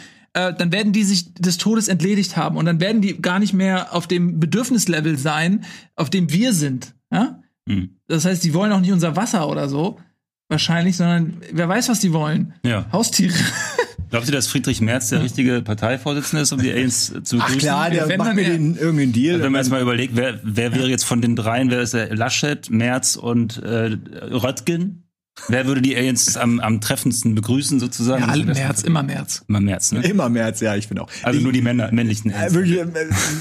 äh, 0.48 0.54
dann 0.54 0.72
werden 0.72 0.94
die 0.94 1.04
sich 1.04 1.34
des 1.34 1.58
Todes 1.58 1.88
entledigt 1.88 2.38
haben 2.38 2.58
und 2.58 2.66
dann 2.66 2.80
werden 2.80 3.02
die 3.02 3.22
gar 3.22 3.40
nicht 3.40 3.54
mehr 3.54 3.94
auf 3.94 4.08
dem 4.08 4.40
Bedürfnislevel 4.40 5.18
sein, 5.18 5.66
auf 5.96 6.10
dem 6.10 6.32
wir 6.32 6.54
sind. 6.54 6.94
Ja? 7.12 7.42
Mhm. 7.66 7.98
Das 8.08 8.26
heißt, 8.26 8.44
die 8.44 8.54
wollen 8.54 8.72
auch 8.72 8.80
nicht 8.80 8.92
unser 8.92 9.16
Wasser 9.16 9.48
oder 9.50 9.70
so, 9.70 10.00
wahrscheinlich, 10.48 10.98
sondern 10.98 11.42
wer 11.52 11.68
weiß, 11.68 11.90
was 11.90 12.00
die 12.00 12.14
wollen. 12.14 12.54
Ja. 12.66 12.86
Haustiere. 12.92 13.34
Glaubt 14.10 14.26
ihr, 14.26 14.32
dass 14.32 14.48
Friedrich 14.48 14.82
Merz 14.82 15.10
der 15.10 15.22
richtige 15.22 15.62
Parteivorsitzende 15.62 16.42
ist, 16.42 16.52
um 16.52 16.60
die 16.60 16.72
Aliens 16.72 17.14
zu 17.24 17.38
Ach 17.38 17.46
begrüßen? 17.46 17.60
klar, 17.60 17.92
der 17.92 18.10
Wenn 18.10 18.18
macht 18.18 18.34
mir 18.34 18.44
den 18.44 18.76
irgendeinen 18.76 19.14
Deal. 19.14 19.40
Wenn 19.40 19.52
man 19.52 19.62
jetzt 19.62 19.70
mal 19.70 19.82
überlegt, 19.82 20.16
wer, 20.16 20.40
wer 20.44 20.74
wäre 20.74 20.90
jetzt 20.90 21.04
von 21.06 21.22
den 21.22 21.36
dreien, 21.36 21.70
wer 21.70 21.82
ist 21.82 21.94
der? 21.94 22.16
Laschet, 22.16 22.72
Merz 22.72 23.16
und 23.16 23.62
äh, 23.62 23.98
Röttgen? 24.32 25.09
Wer 25.48 25.66
würde 25.66 25.82
die 25.82 25.96
Aliens 25.96 26.38
am, 26.38 26.60
am 26.60 26.82
treffendsten 26.82 27.34
begrüßen, 27.36 27.80
sozusagen? 27.80 28.24
Ja, 28.24 28.28
alle 28.30 28.46
Das- 28.46 28.58
März, 28.58 28.82
immer 28.84 29.04
März. 29.04 29.44
Immer 29.48 29.62
März, 29.62 29.92
ne? 29.92 30.02
Immer 30.08 30.30
März, 30.30 30.60
ja, 30.60 30.76
ich 30.76 30.88
bin 30.90 31.00
auch. 31.00 31.10
Also 31.24 31.40
nur 31.40 31.52
die 31.52 31.62
Männer, 31.62 31.92
männlichen 31.92 32.32
Äh, 32.32 32.36
Aliens. 32.36 32.54
wirklich, 32.54 32.80
äh, 32.80 32.86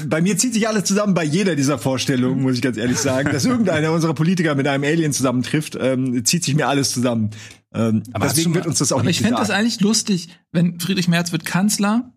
bei 0.07 0.21
mir 0.21 0.37
zieht 0.37 0.53
sich 0.53 0.67
alles 0.67 0.85
zusammen 0.85 1.13
bei 1.13 1.23
jeder 1.23 1.55
dieser 1.55 1.77
Vorstellungen, 1.77 2.41
muss 2.41 2.55
ich 2.55 2.61
ganz 2.61 2.77
ehrlich 2.77 2.97
sagen. 2.97 3.31
Dass 3.31 3.45
irgendeiner 3.45 3.91
unserer 3.91 4.13
Politiker 4.13 4.55
mit 4.55 4.67
einem 4.67 4.83
Alien 4.83 5.13
zusammentrifft, 5.13 5.77
ähm, 5.79 6.23
zieht 6.25 6.43
sich 6.45 6.55
mir 6.55 6.67
alles 6.67 6.91
zusammen. 6.91 7.31
Ähm, 7.73 8.03
Aber 8.13 8.27
deswegen 8.27 8.49
mal- 8.51 8.55
wird 8.55 8.67
uns 8.67 8.79
das 8.79 8.91
auch 8.91 8.99
Aber 8.99 9.05
nicht 9.07 9.17
ich 9.19 9.21
fände 9.25 9.39
das 9.39 9.49
eigentlich 9.51 9.79
lustig, 9.81 10.29
wenn 10.51 10.79
Friedrich 10.79 11.07
Merz 11.07 11.31
wird 11.31 11.45
Kanzler 11.45 12.13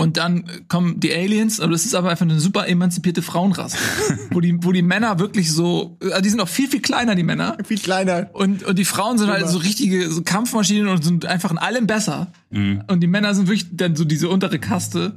und 0.00 0.16
dann 0.16 0.44
kommen 0.68 0.98
die 0.98 1.12
Aliens, 1.12 1.60
aber 1.60 1.72
das 1.72 1.84
ist 1.84 1.94
aber 1.94 2.10
einfach 2.10 2.24
eine 2.24 2.40
super 2.40 2.66
emanzipierte 2.66 3.22
Frauenrasse, 3.22 3.76
wo 4.30 4.40
die, 4.40 4.56
wo 4.62 4.72
die 4.72 4.82
Männer 4.82 5.18
wirklich 5.18 5.52
so, 5.52 5.98
also 6.02 6.20
die 6.20 6.28
sind 6.30 6.40
auch 6.40 6.48
viel, 6.48 6.68
viel 6.68 6.80
kleiner, 6.80 7.14
die 7.14 7.22
Männer. 7.22 7.56
viel 7.64 7.78
kleiner. 7.78 8.30
Und, 8.32 8.62
und 8.62 8.78
die 8.78 8.84
Frauen 8.84 9.18
sind 9.18 9.28
halt 9.28 9.48
so 9.48 9.58
richtige 9.58 10.10
so 10.10 10.22
Kampfmaschinen 10.22 10.88
und 10.88 11.04
sind 11.04 11.26
einfach 11.26 11.50
in 11.50 11.58
allem 11.58 11.86
besser. 11.86 12.32
Mhm. 12.50 12.82
Und 12.86 13.00
die 13.00 13.06
Männer 13.06 13.34
sind 13.34 13.46
wirklich 13.48 13.66
dann 13.72 13.94
so 13.94 14.04
diese 14.04 14.28
untere 14.28 14.58
Kaste, 14.58 15.14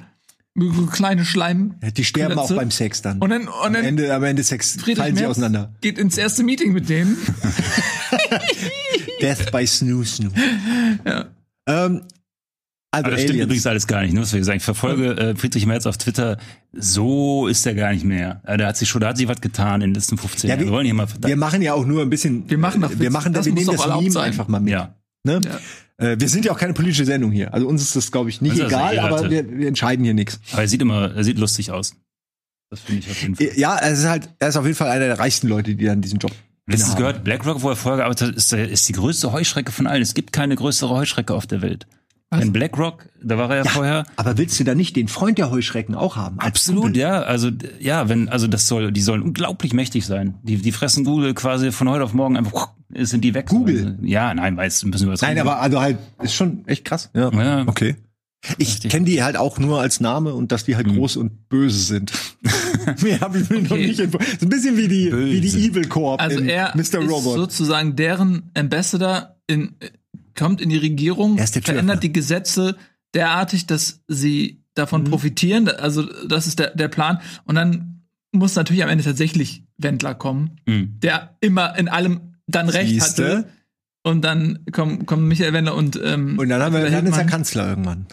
so 0.56 0.86
kleine 0.86 1.26
Schleim. 1.26 1.76
Die 1.96 2.04
sterben 2.04 2.38
auch 2.38 2.48
Klötze. 2.48 2.56
beim 2.56 2.72
Sex 2.72 3.02
dann. 3.02 3.20
Und 3.20 3.30
dann, 3.30 3.48
und 3.48 3.54
am 3.54 3.74
dann 3.74 3.86
Ende, 3.86 4.14
am 4.14 4.24
Ende 4.24 4.44
Sex 4.44 4.74
Friedrich 4.74 4.98
fallen 4.98 5.16
sie 5.16 5.26
auseinander. 5.26 5.74
geht 5.82 5.98
ins 5.98 6.18
erste 6.18 6.44
Meeting 6.44 6.74
mit 6.74 6.90
denen. 6.90 7.18
Death 9.22 9.52
by 9.52 9.66
Snoo 9.66 10.04
Snoo. 10.04 10.30
Ja. 11.06 11.26
Ähm, 11.66 12.02
also 12.94 13.06
Aber 13.06 13.12
das 13.12 13.20
stimmt 13.22 13.32
Aliens. 13.32 13.46
übrigens 13.46 13.68
alles 13.68 13.88
gar 13.88 14.02
nicht, 14.04 14.14
ne, 14.14 14.22
was 14.22 14.34
wir 14.34 14.44
sagen. 14.44 14.58
Ich 14.58 14.64
verfolge 14.64 15.18
äh, 15.18 15.36
Friedrich 15.36 15.66
Merz 15.66 15.86
auf 15.86 15.98
Twitter. 15.98 16.38
So 16.72 17.48
ist 17.48 17.66
er 17.66 17.76
gar 17.76 17.92
nicht 17.94 18.06
mehr. 18.06 18.42
Äh, 18.46 18.58
da 18.58 18.68
hat 18.68 18.78
sich 18.78 18.88
schon, 18.90 19.02
da 19.02 19.10
hat 19.10 19.18
sich 19.18 19.28
was 19.28 19.42
getan 19.42 19.82
in 19.82 19.90
den 19.90 19.94
letzten 19.96 20.18
15 20.18 20.48
Ja, 20.50 20.56
Jahren. 20.56 20.60
Wir 20.62 20.68
wir- 20.68 20.74
wollen 20.74 20.86
hier 20.86 20.94
mal 20.94 21.08
Wir 21.22 21.36
machen 21.36 21.62
ja 21.62 21.74
auch 21.74 21.86
nur 21.86 22.02
ein 22.02 22.10
bisschen. 22.10 22.50
Wir 22.50 22.58
machen 22.58 22.82
doch 22.82 22.90
Wir 22.92 23.00
Witze. 23.00 23.10
machen, 23.12 23.34
Das 23.34 23.46
wir 23.46 23.54
nehmen 23.54 23.68
das 23.76 23.88
Meme 23.88 24.12
sein. 24.12 24.24
einfach 24.26 24.48
mal 24.48 24.60
mit. 24.60 24.72
Ja. 24.74 24.96
Ne? 25.26 25.42
Äh, 25.98 26.18
wir 26.20 26.28
sind 26.30 26.46
ja 26.46 26.52
auch 26.52 26.58
keine 26.60 26.74
politische 26.74 27.06
Sendung 27.06 27.32
hier. 27.32 27.54
Also 27.54 27.68
uns 27.68 27.82
ist 27.82 27.96
das, 27.96 28.12
glaube 28.12 28.30
ich, 28.30 28.42
nicht 28.42 28.54
Das 28.60 28.74
also 28.74 28.76
egal, 28.76 29.00
aber 29.00 29.30
wir, 29.30 29.50
wir 29.58 29.68
entscheiden 29.68 30.04
hier 30.04 30.14
nichts. 30.14 30.40
Aber 30.52 30.64
er 30.64 30.68
sieht 30.68 30.82
immer, 30.82 31.14
er 31.16 31.24
sieht 31.24 31.38
lustig 31.38 31.72
aus. 31.72 31.96
Das 32.70 32.80
finde 32.80 33.02
ich 33.02 33.10
auf 33.12 33.22
jeden 33.22 33.36
Fall. 33.36 33.50
Ja, 33.56 33.78
es 33.82 34.00
ist 34.00 34.06
halt, 34.08 34.30
er 34.40 34.50
ist 34.50 34.58
auf 34.58 34.66
jeden 34.66 34.76
Fall 34.76 34.90
einer 34.90 35.06
der 35.06 35.20
reichsten 35.20 35.48
Leute, 35.48 35.76
die 35.76 35.86
dann 35.86 36.02
diesen 36.02 36.18
Job 36.20 36.32
Letztens 36.66 36.90
innehaben. 36.96 36.98
gehört, 37.00 37.24
BlackRock, 37.24 37.62
wo 37.62 37.70
er 37.70 37.76
vorher 37.76 37.98
gearbeitet 37.98 38.30
hat, 38.30 38.36
ist, 38.36 38.52
ist 38.54 38.90
die 38.90 38.94
größte 38.94 39.32
Heuschrecke 39.32 39.72
von 39.72 39.86
allen. 39.86 40.02
Es 40.02 40.14
gibt 40.14 40.34
keine 40.34 40.56
größere 40.56 40.90
Heuschrecke 40.96 41.34
auf 41.34 41.46
der 41.46 41.62
Welt. 41.62 41.86
Was? 42.30 42.40
Denn 42.40 42.52
BlackRock, 42.52 43.10
da 43.24 43.38
war 43.38 43.50
er 43.52 43.64
ja, 43.64 43.70
vorher. 43.70 44.06
Aber 44.16 44.38
willst 44.40 44.60
du 44.60 44.64
da 44.64 44.74
nicht 44.74 44.96
den 44.96 45.08
Freund 45.08 45.38
der 45.38 45.52
Heuschrecken 45.52 45.94
auch 45.94 46.16
haben? 46.16 46.40
Absolut, 46.40 46.84
Kumpel? 46.86 47.00
ja. 47.02 47.22
Also, 47.22 47.52
ja, 47.80 48.10
wenn, 48.10 48.28
also 48.28 48.48
das 48.48 48.68
soll, 48.68 48.92
die 48.92 49.02
sollen 49.02 49.22
unglaublich 49.22 49.74
mächtig 49.74 50.06
sein. 50.08 50.36
Die, 50.42 50.58
die 50.58 50.72
fressen 50.72 51.04
Google 51.06 51.36
quasi 51.36 51.72
von 51.72 51.88
heute 51.90 52.04
auf 52.04 52.14
morgen 52.14 52.36
einfach, 52.36 52.70
sind 52.96 53.24
die 53.24 53.36
weg. 53.36 53.48
Google? 53.50 54.00
Ja, 54.02 54.34
nein, 54.34 54.58
weiß, 54.58 54.82
ein 54.84 54.90
bisschen 54.92 55.08
übertrieben. 55.10 55.34
Nein, 55.36 55.42
aber 55.48 55.60
also 55.62 55.80
halt, 55.80 55.98
ist 56.24 56.34
schon 56.34 56.68
echt 56.68 56.86
krass. 56.86 57.12
Ja. 57.14 57.32
Ja. 57.32 57.68
Okay. 57.68 57.96
Ich 58.58 58.82
kenne 58.90 59.06
die 59.06 59.24
halt 59.24 59.38
auch 59.38 59.58
nur 59.58 59.80
als 59.80 60.02
Name 60.02 60.34
und 60.34 60.52
dass 60.52 60.66
die 60.66 60.76
halt 60.76 60.88
groß 60.88 61.16
und 61.16 61.48
böse 61.48 61.80
sind. 61.80 62.12
Mehr 63.02 63.22
habe 63.22 63.40
ich 63.40 63.50
mir 63.50 63.62
noch 63.62 63.72
Okay. 63.72 63.88
nicht 63.88 64.00
info. 64.02 64.18
So 64.38 64.46
ein 64.46 64.50
bisschen 64.50 64.76
wie 64.76 64.90
die, 64.90 65.14
wie 65.14 65.40
die. 65.40 65.68
Evil 65.70 65.88
Corp 65.88 66.20
Also 66.22 66.40
in 66.40 66.50
er 66.50 66.74
Mr. 66.76 66.80
ist 66.82 66.94
Robot. 66.96 67.36
sozusagen 67.38 67.96
deren 67.96 68.52
Ambassador 68.54 69.38
in, 69.48 69.76
kommt 70.36 70.62
in 70.62 70.70
die 70.70 70.78
Regierung, 70.78 71.38
Er 71.38 71.48
verändert 71.48 72.04
die 72.04 72.14
Gesetze 72.14 72.76
derartig, 73.14 73.66
dass 73.68 74.02
sie 74.08 74.64
davon 74.74 75.02
Mhm. 75.04 75.10
profitieren. 75.10 75.68
Also 75.70 76.04
das 76.28 76.48
ist 76.48 76.60
der, 76.60 76.72
der 76.76 76.88
Plan. 76.88 77.20
Und 77.46 77.56
dann 77.56 78.02
muss 78.32 78.56
natürlich 78.56 78.84
am 78.84 78.90
Ende 78.90 79.04
tatsächlich 79.04 79.64
Wendler 79.78 80.16
kommen, 80.16 80.58
Mhm. 80.66 81.00
der 81.02 81.36
immer 81.42 81.78
in 81.78 81.88
allem 81.90 82.22
dann 82.48 82.70
recht 82.70 82.90
Siehste? 82.90 83.38
hatte. 83.38 83.50
Und 84.06 84.22
dann 84.26 84.60
kommen, 84.72 85.06
kommen 85.06 85.28
Michael 85.30 85.54
Wendler 85.54 85.76
und 85.76 85.98
ähm, 86.04 86.38
Und 86.38 86.50
dann 86.50 86.62
haben 86.62 86.74
wir, 86.74 86.90
dann 86.90 87.06
ist 87.06 87.16
er. 87.18 87.24
Kanzler 87.26 87.70
irgendwann. 87.70 88.06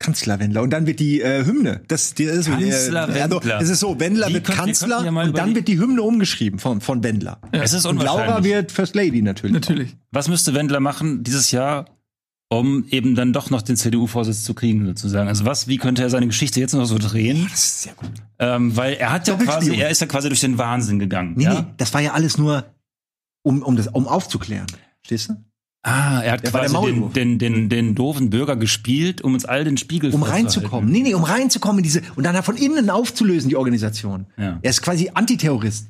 Kanzlerwendler. 0.00 0.62
Und 0.62 0.70
dann 0.70 0.86
wird 0.86 1.00
die 1.00 1.20
äh, 1.20 1.44
Hymne. 1.44 1.82
Das, 1.88 2.14
die 2.14 2.24
ist 2.24 2.44
so, 2.46 2.52
Kanzler 2.52 3.08
äh, 3.08 3.20
also, 3.20 3.36
Wendler. 3.36 3.60
es 3.60 3.68
ist 3.68 3.80
so, 3.80 3.98
Wendler 3.98 4.28
Die 4.28 4.34
wird 4.34 4.48
wir 4.48 4.54
Kanzler 4.54 5.04
ja 5.04 5.10
mal 5.10 5.28
und 5.28 5.36
dann 5.38 5.50
die- 5.50 5.56
wird 5.56 5.68
die 5.68 5.78
Hymne 5.78 6.02
umgeschrieben 6.02 6.58
von, 6.60 6.80
von 6.80 7.02
Wendler. 7.02 7.40
Es 7.52 7.72
ist 7.72 7.84
Und 7.84 7.98
unwahrscheinlich. 7.98 8.26
Laura 8.28 8.44
wird 8.44 8.72
First 8.72 8.94
Lady 8.94 9.22
natürlich. 9.22 9.54
Natürlich. 9.54 9.96
Was 10.12 10.28
müsste 10.28 10.54
Wendler 10.54 10.80
machen 10.80 11.24
dieses 11.24 11.50
Jahr, 11.50 11.86
um 12.48 12.84
eben 12.90 13.14
dann 13.16 13.32
doch 13.32 13.50
noch 13.50 13.60
den 13.62 13.76
CDU-Vorsitz 13.76 14.44
zu 14.44 14.54
kriegen, 14.54 14.86
sozusagen? 14.86 15.28
Also 15.28 15.44
was, 15.44 15.66
wie 15.68 15.78
könnte 15.78 16.02
er 16.02 16.10
seine 16.10 16.26
Geschichte 16.28 16.60
jetzt 16.60 16.74
noch 16.74 16.84
so 16.86 16.96
drehen? 16.98 17.46
Das 17.50 17.64
ist 17.64 17.82
sehr 17.82 17.94
gut. 17.94 18.10
Ähm, 18.38 18.76
weil 18.76 18.94
er 18.94 19.10
hat 19.12 19.26
ja 19.26 19.34
quasi, 19.36 19.74
er 19.76 19.90
ist 19.90 20.00
ja 20.00 20.06
quasi 20.06 20.28
durch 20.28 20.40
den 20.40 20.58
Wahnsinn 20.58 20.98
gegangen. 21.00 21.34
Nee, 21.36 21.44
ja? 21.44 21.54
nee, 21.62 21.66
das 21.76 21.92
war 21.92 22.00
ja 22.00 22.12
alles 22.12 22.38
nur, 22.38 22.64
um, 23.42 23.62
um, 23.62 23.74
das, 23.76 23.88
um 23.88 24.06
aufzuklären. 24.06 24.66
Verstehst 25.02 25.30
du? 25.30 25.34
Ah, 25.82 26.20
er 26.20 26.32
hat 26.32 26.42
Der 26.42 26.50
quasi 26.50 26.76
den, 26.76 27.12
den, 27.12 27.38
den, 27.38 27.68
den 27.68 27.94
doofen 27.94 28.30
Bürger 28.30 28.56
gespielt, 28.56 29.22
um 29.22 29.34
uns 29.34 29.44
all 29.44 29.64
den 29.64 29.76
Spiegel 29.76 30.12
Um 30.12 30.22
reinzukommen. 30.22 30.90
Nee, 30.90 31.02
nee, 31.02 31.14
um 31.14 31.22
reinzukommen 31.22 31.78
in 31.78 31.84
diese, 31.84 32.02
und 32.16 32.24
dann 32.24 32.42
von 32.42 32.56
innen 32.56 32.90
aufzulösen, 32.90 33.48
die 33.48 33.56
Organisation. 33.56 34.26
Ja. 34.36 34.58
Er 34.60 34.70
ist 34.70 34.82
quasi 34.82 35.10
Antiterrorist. 35.14 35.88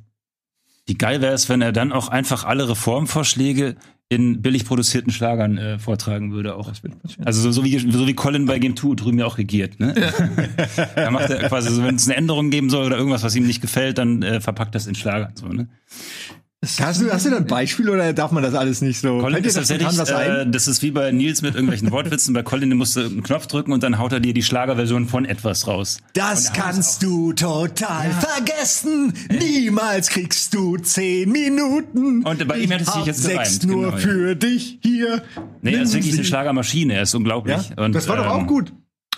Wie 0.86 0.95
geil 0.95 1.20
wäre 1.20 1.34
es, 1.34 1.49
wenn 1.49 1.62
er 1.62 1.72
dann 1.72 1.93
auch 1.93 2.09
einfach 2.09 2.45
alle 2.45 2.68
Reformvorschläge 2.68 3.76
in 4.11 4.41
billig 4.41 4.64
produzierten 4.64 5.12
Schlagern 5.12 5.59
äh, 5.59 5.78
vortragen 5.78 6.32
würde 6.32 6.55
auch. 6.55 6.72
Also 7.24 7.43
so, 7.43 7.53
so 7.53 7.64
wie 7.64 7.78
so 7.78 8.07
wie 8.07 8.14
Colin 8.14 8.47
bei 8.47 8.59
Game 8.59 8.74
2 8.74 8.95
drüben 8.95 9.18
ja 9.18 9.26
auch 9.26 9.36
regiert, 9.36 9.78
ne? 9.80 9.95
da 10.97 11.11
macht 11.11 11.28
er 11.28 11.47
quasi 11.49 11.70
so, 11.70 11.82
wenn 11.82 11.97
es 11.97 12.07
eine 12.07 12.16
Änderung 12.16 12.49
geben 12.49 12.70
soll 12.70 12.86
oder 12.86 12.97
irgendwas, 12.97 13.22
was 13.22 13.36
ihm 13.36 13.47
nicht 13.47 13.61
gefällt, 13.61 13.99
dann 13.99 14.22
äh, 14.22 14.41
verpackt 14.41 14.74
das 14.74 14.86
in 14.86 14.95
Schlagern 14.95 15.32
so, 15.34 15.49
ne? 15.49 15.68
Hast 16.61 17.01
du, 17.01 17.09
hast 17.13 17.25
du 17.25 17.31
da 17.31 17.37
ein 17.37 17.47
Beispiel 17.47 17.89
oder 17.89 18.13
darf 18.13 18.33
man 18.33 18.43
das 18.43 18.53
alles 18.55 18.81
nicht 18.83 19.01
so? 19.01 19.19
Colin 19.21 19.45
ist 19.45 19.57
das 19.57 19.69
tatsächlich, 19.69 19.97
was 19.97 20.11
ein? 20.11 20.31
äh, 20.31 20.51
das 20.51 20.67
ist 20.67 20.83
wie 20.83 20.91
bei 20.91 21.13
Nils 21.13 21.41
mit 21.41 21.55
irgendwelchen 21.55 21.93
Wortwitzen. 21.93 22.35
Bei 22.35 22.43
Colin, 22.43 22.77
musst 22.77 22.97
du 22.97 23.01
einen 23.03 23.23
Knopf 23.23 23.47
drücken 23.47 23.71
und 23.71 23.85
dann 23.85 23.99
haut 24.01 24.13
er 24.13 24.19
dir 24.19 24.35
die 24.35 24.43
Schlagerversion 24.43 25.07
von 25.07 25.25
etwas 25.25 25.69
raus. 25.69 25.99
Das 26.15 26.53
kannst 26.53 27.05
du 27.05 27.33
total 27.33 28.11
vergessen. 28.11 29.13
Niemals 29.31 30.09
kriegst 30.09 30.53
du 30.53 30.77
zehn 30.79 31.31
Minuten. 31.31 32.25
Und 32.25 32.49
bei 32.49 32.59
ihm 32.59 32.73
hätte 32.73 32.83
es 32.83 32.93
sich 32.93 33.05
jetzt 33.05 33.23
sechs 33.23 33.61
gereimt, 33.61 33.65
nur 33.73 33.85
genau, 33.93 33.97
ja. 33.97 34.03
für 34.03 34.35
dich 34.35 34.81
hier. 34.83 35.23
Nee, 35.63 35.75
er 35.75 35.83
ist 35.83 35.95
wirklich 35.95 36.15
eine. 36.15 36.25
Schlagermaschine, 36.25 36.95
er 36.95 37.03
ist 37.03 37.15
unglaublich. 37.15 37.71
Ja? 37.77 37.85
Und, 37.85 37.95
das 37.95 38.09
war 38.09 38.17
doch 38.17 38.27
auch 38.27 38.41
ähm, 38.41 38.47
gut. 38.49 38.73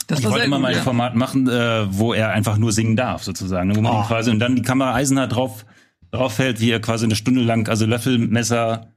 Das 0.08 0.18
Ich 0.18 0.28
wollte 0.28 0.44
immer 0.44 0.56
gut, 0.56 0.62
mal 0.64 0.68
ein 0.68 0.76
ja. 0.76 0.82
Format 0.82 1.14
machen, 1.16 1.48
äh, 1.48 1.86
wo 1.88 2.12
er 2.12 2.30
einfach 2.32 2.58
nur 2.58 2.72
singen 2.72 2.96
darf, 2.96 3.22
sozusagen. 3.22 3.68
ne, 3.68 3.76
Wo 3.76 3.80
man 3.80 3.92
Oh. 3.94 4.02
quasi, 4.06 4.30
und 4.30 4.40
dann 4.40 4.56
die 4.56 4.62
Kamera 4.62 4.92
eisenhart 4.94 5.34
drauf, 5.34 5.64
drauf 6.10 6.34
fällt, 6.34 6.60
wie 6.60 6.70
er 6.70 6.80
quasi 6.80 7.04
eine 7.04 7.16
Stunde 7.16 7.42
lang, 7.42 7.68
also 7.68 7.86
Löffel, 7.86 8.18
Messer, 8.18 8.92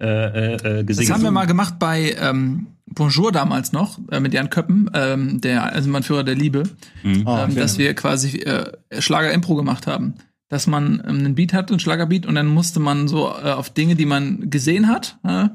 äh, 0.00 0.06
äh, 0.06 0.54
äh, 0.54 0.84
gesungen 0.84 1.08
Das 1.08 1.14
haben 1.14 1.22
wir 1.22 1.30
mal 1.30 1.46
gemacht 1.46 1.78
bei 1.78 2.16
ähm, 2.18 2.66
Bonjour 2.86 3.32
damals 3.32 3.72
noch, 3.72 3.98
äh, 4.10 4.18
mit 4.18 4.34
Jan 4.34 4.50
Köppen, 4.50 4.90
ähm, 4.94 5.40
der 5.40 5.74
Eisenbahnführer 5.74 6.24
der 6.24 6.34
Liebe, 6.34 6.64
Mhm. 7.02 7.22
Oh, 7.26 7.38
ähm, 7.38 7.54
dass 7.54 7.78
wir 7.78 7.94
quasi 7.94 8.38
äh, 8.38 8.72
Schlager-Impro 8.98 9.54
gemacht 9.54 9.86
haben. 9.86 10.14
Dass 10.48 10.66
man 10.66 11.02
ähm, 11.06 11.18
einen 11.18 11.34
Beat 11.36 11.52
hatte, 11.52 11.72
einen 11.72 11.80
Schlagerbeat, 11.80 12.26
und 12.26 12.34
dann 12.34 12.46
musste 12.46 12.80
man 12.80 13.06
so 13.06 13.28
äh, 13.28 13.50
auf 13.50 13.70
Dinge, 13.70 13.94
die 13.94 14.06
man 14.06 14.50
gesehen 14.50 14.88
hat, 14.88 15.18
äh, 15.22 15.48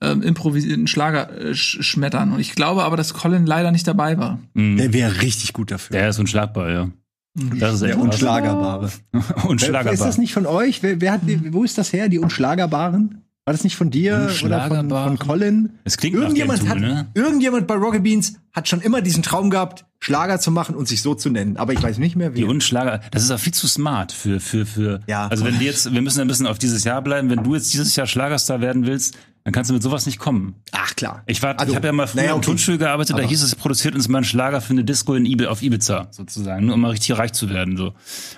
ähm, 0.00 0.22
improvisierten 0.22 0.86
Schlager 0.86 1.30
äh, 1.38 1.54
sch 1.54 1.82
schmettern. 1.82 2.32
Und 2.32 2.40
ich 2.40 2.54
glaube 2.54 2.84
aber, 2.84 2.96
dass 2.96 3.12
Colin 3.12 3.44
leider 3.44 3.70
nicht 3.70 3.86
dabei 3.86 4.16
war. 4.16 4.38
Mhm. 4.54 4.78
Der 4.78 4.92
wäre 4.94 5.20
richtig 5.20 5.52
gut 5.52 5.70
dafür. 5.70 5.94
Der 5.94 6.08
ist 6.08 6.18
unschlagbar, 6.18 6.70
ja. 6.70 6.90
Das 7.34 7.74
ist 7.74 7.82
Der. 7.82 7.98
Unschlagerbare. 7.98 8.90
Unschlagbar. 9.48 9.92
Ist 9.92 10.02
das 10.04 10.18
nicht 10.18 10.34
von 10.34 10.46
euch? 10.46 10.82
Wer, 10.82 11.00
wer 11.00 11.12
hat, 11.12 11.20
die- 11.28 11.52
wo 11.52 11.62
ist 11.64 11.78
das 11.78 11.92
her, 11.92 12.08
die 12.08 12.18
Unschlagerbaren? 12.18 13.22
War 13.44 13.52
das 13.54 13.64
nicht 13.64 13.76
von 13.76 13.90
dir 13.90 14.28
oder 14.44 14.68
von, 14.68 14.90
von 14.90 15.18
Colin? 15.18 15.70
Es 15.84 15.96
klingt 15.96 16.14
nach 16.16 16.22
irgendjemand 16.22 16.68
hat, 16.68 16.76
Two, 16.78 16.84
ne? 16.84 17.08
irgendjemand 17.14 17.66
bei 17.66 17.74
Rocket 17.74 18.02
Beans 18.02 18.34
hat 18.52 18.68
schon 18.68 18.80
immer 18.80 19.00
diesen 19.00 19.22
Traum 19.22 19.50
gehabt, 19.50 19.86
Schlager 20.02 20.40
zu 20.40 20.50
machen 20.50 20.74
und 20.74 20.88
sich 20.88 21.02
so 21.02 21.14
zu 21.14 21.28
nennen. 21.28 21.58
Aber 21.58 21.72
ich 21.74 21.82
weiß 21.82 21.98
nicht 21.98 22.16
mehr, 22.16 22.32
wie. 22.34 22.38
Die 22.38 22.44
Unschlager, 22.44 23.00
das 23.10 23.22
ist 23.22 23.30
auch 23.30 23.38
viel 23.38 23.52
zu 23.52 23.68
smart 23.68 24.12
für, 24.12 24.40
für, 24.40 24.64
für, 24.64 25.00
Ja. 25.06 25.28
also 25.28 25.44
wenn 25.44 25.60
wir 25.60 25.66
jetzt, 25.66 25.92
wir 25.92 26.00
müssen 26.00 26.20
ein 26.22 26.26
bisschen 26.28 26.46
auf 26.46 26.58
dieses 26.58 26.84
Jahr 26.84 27.02
bleiben, 27.02 27.28
wenn 27.28 27.44
du 27.44 27.54
jetzt 27.54 27.72
dieses 27.74 27.94
Jahr 27.96 28.06
Schlagerstar 28.06 28.62
werden 28.62 28.86
willst, 28.86 29.16
dann 29.44 29.52
kannst 29.52 29.68
du 29.70 29.74
mit 29.74 29.82
sowas 29.82 30.06
nicht 30.06 30.18
kommen. 30.18 30.54
Ach 30.72 30.94
klar. 30.96 31.22
Ich 31.26 31.42
war, 31.42 31.58
Also, 31.58 31.72
ich 31.72 31.76
habe 31.76 31.86
ja 31.86 31.92
mal 31.92 32.06
früher 32.06 32.22
naja, 32.22 32.32
im 32.32 32.38
okay. 32.38 32.46
Tonstuhl 32.46 32.78
gearbeitet, 32.78 33.16
da 33.16 33.20
Aber- 33.22 33.28
hieß 33.28 33.42
es, 33.42 33.54
produziert 33.54 33.94
uns 33.94 34.08
mal 34.08 34.18
einen 34.18 34.24
Schlager 34.24 34.60
für 34.62 34.72
eine 34.72 34.84
Disco 34.84 35.14
in 35.14 35.26
Ibi 35.26 35.46
auf 35.46 35.62
Ibiza, 35.62 36.08
sozusagen, 36.12 36.66
nur 36.66 36.74
um 36.74 36.80
mal 36.80 36.90
richtig 36.90 37.16
reich 37.18 37.32
zu 37.32 37.48
werden, 37.50 37.76
so. 37.76 37.88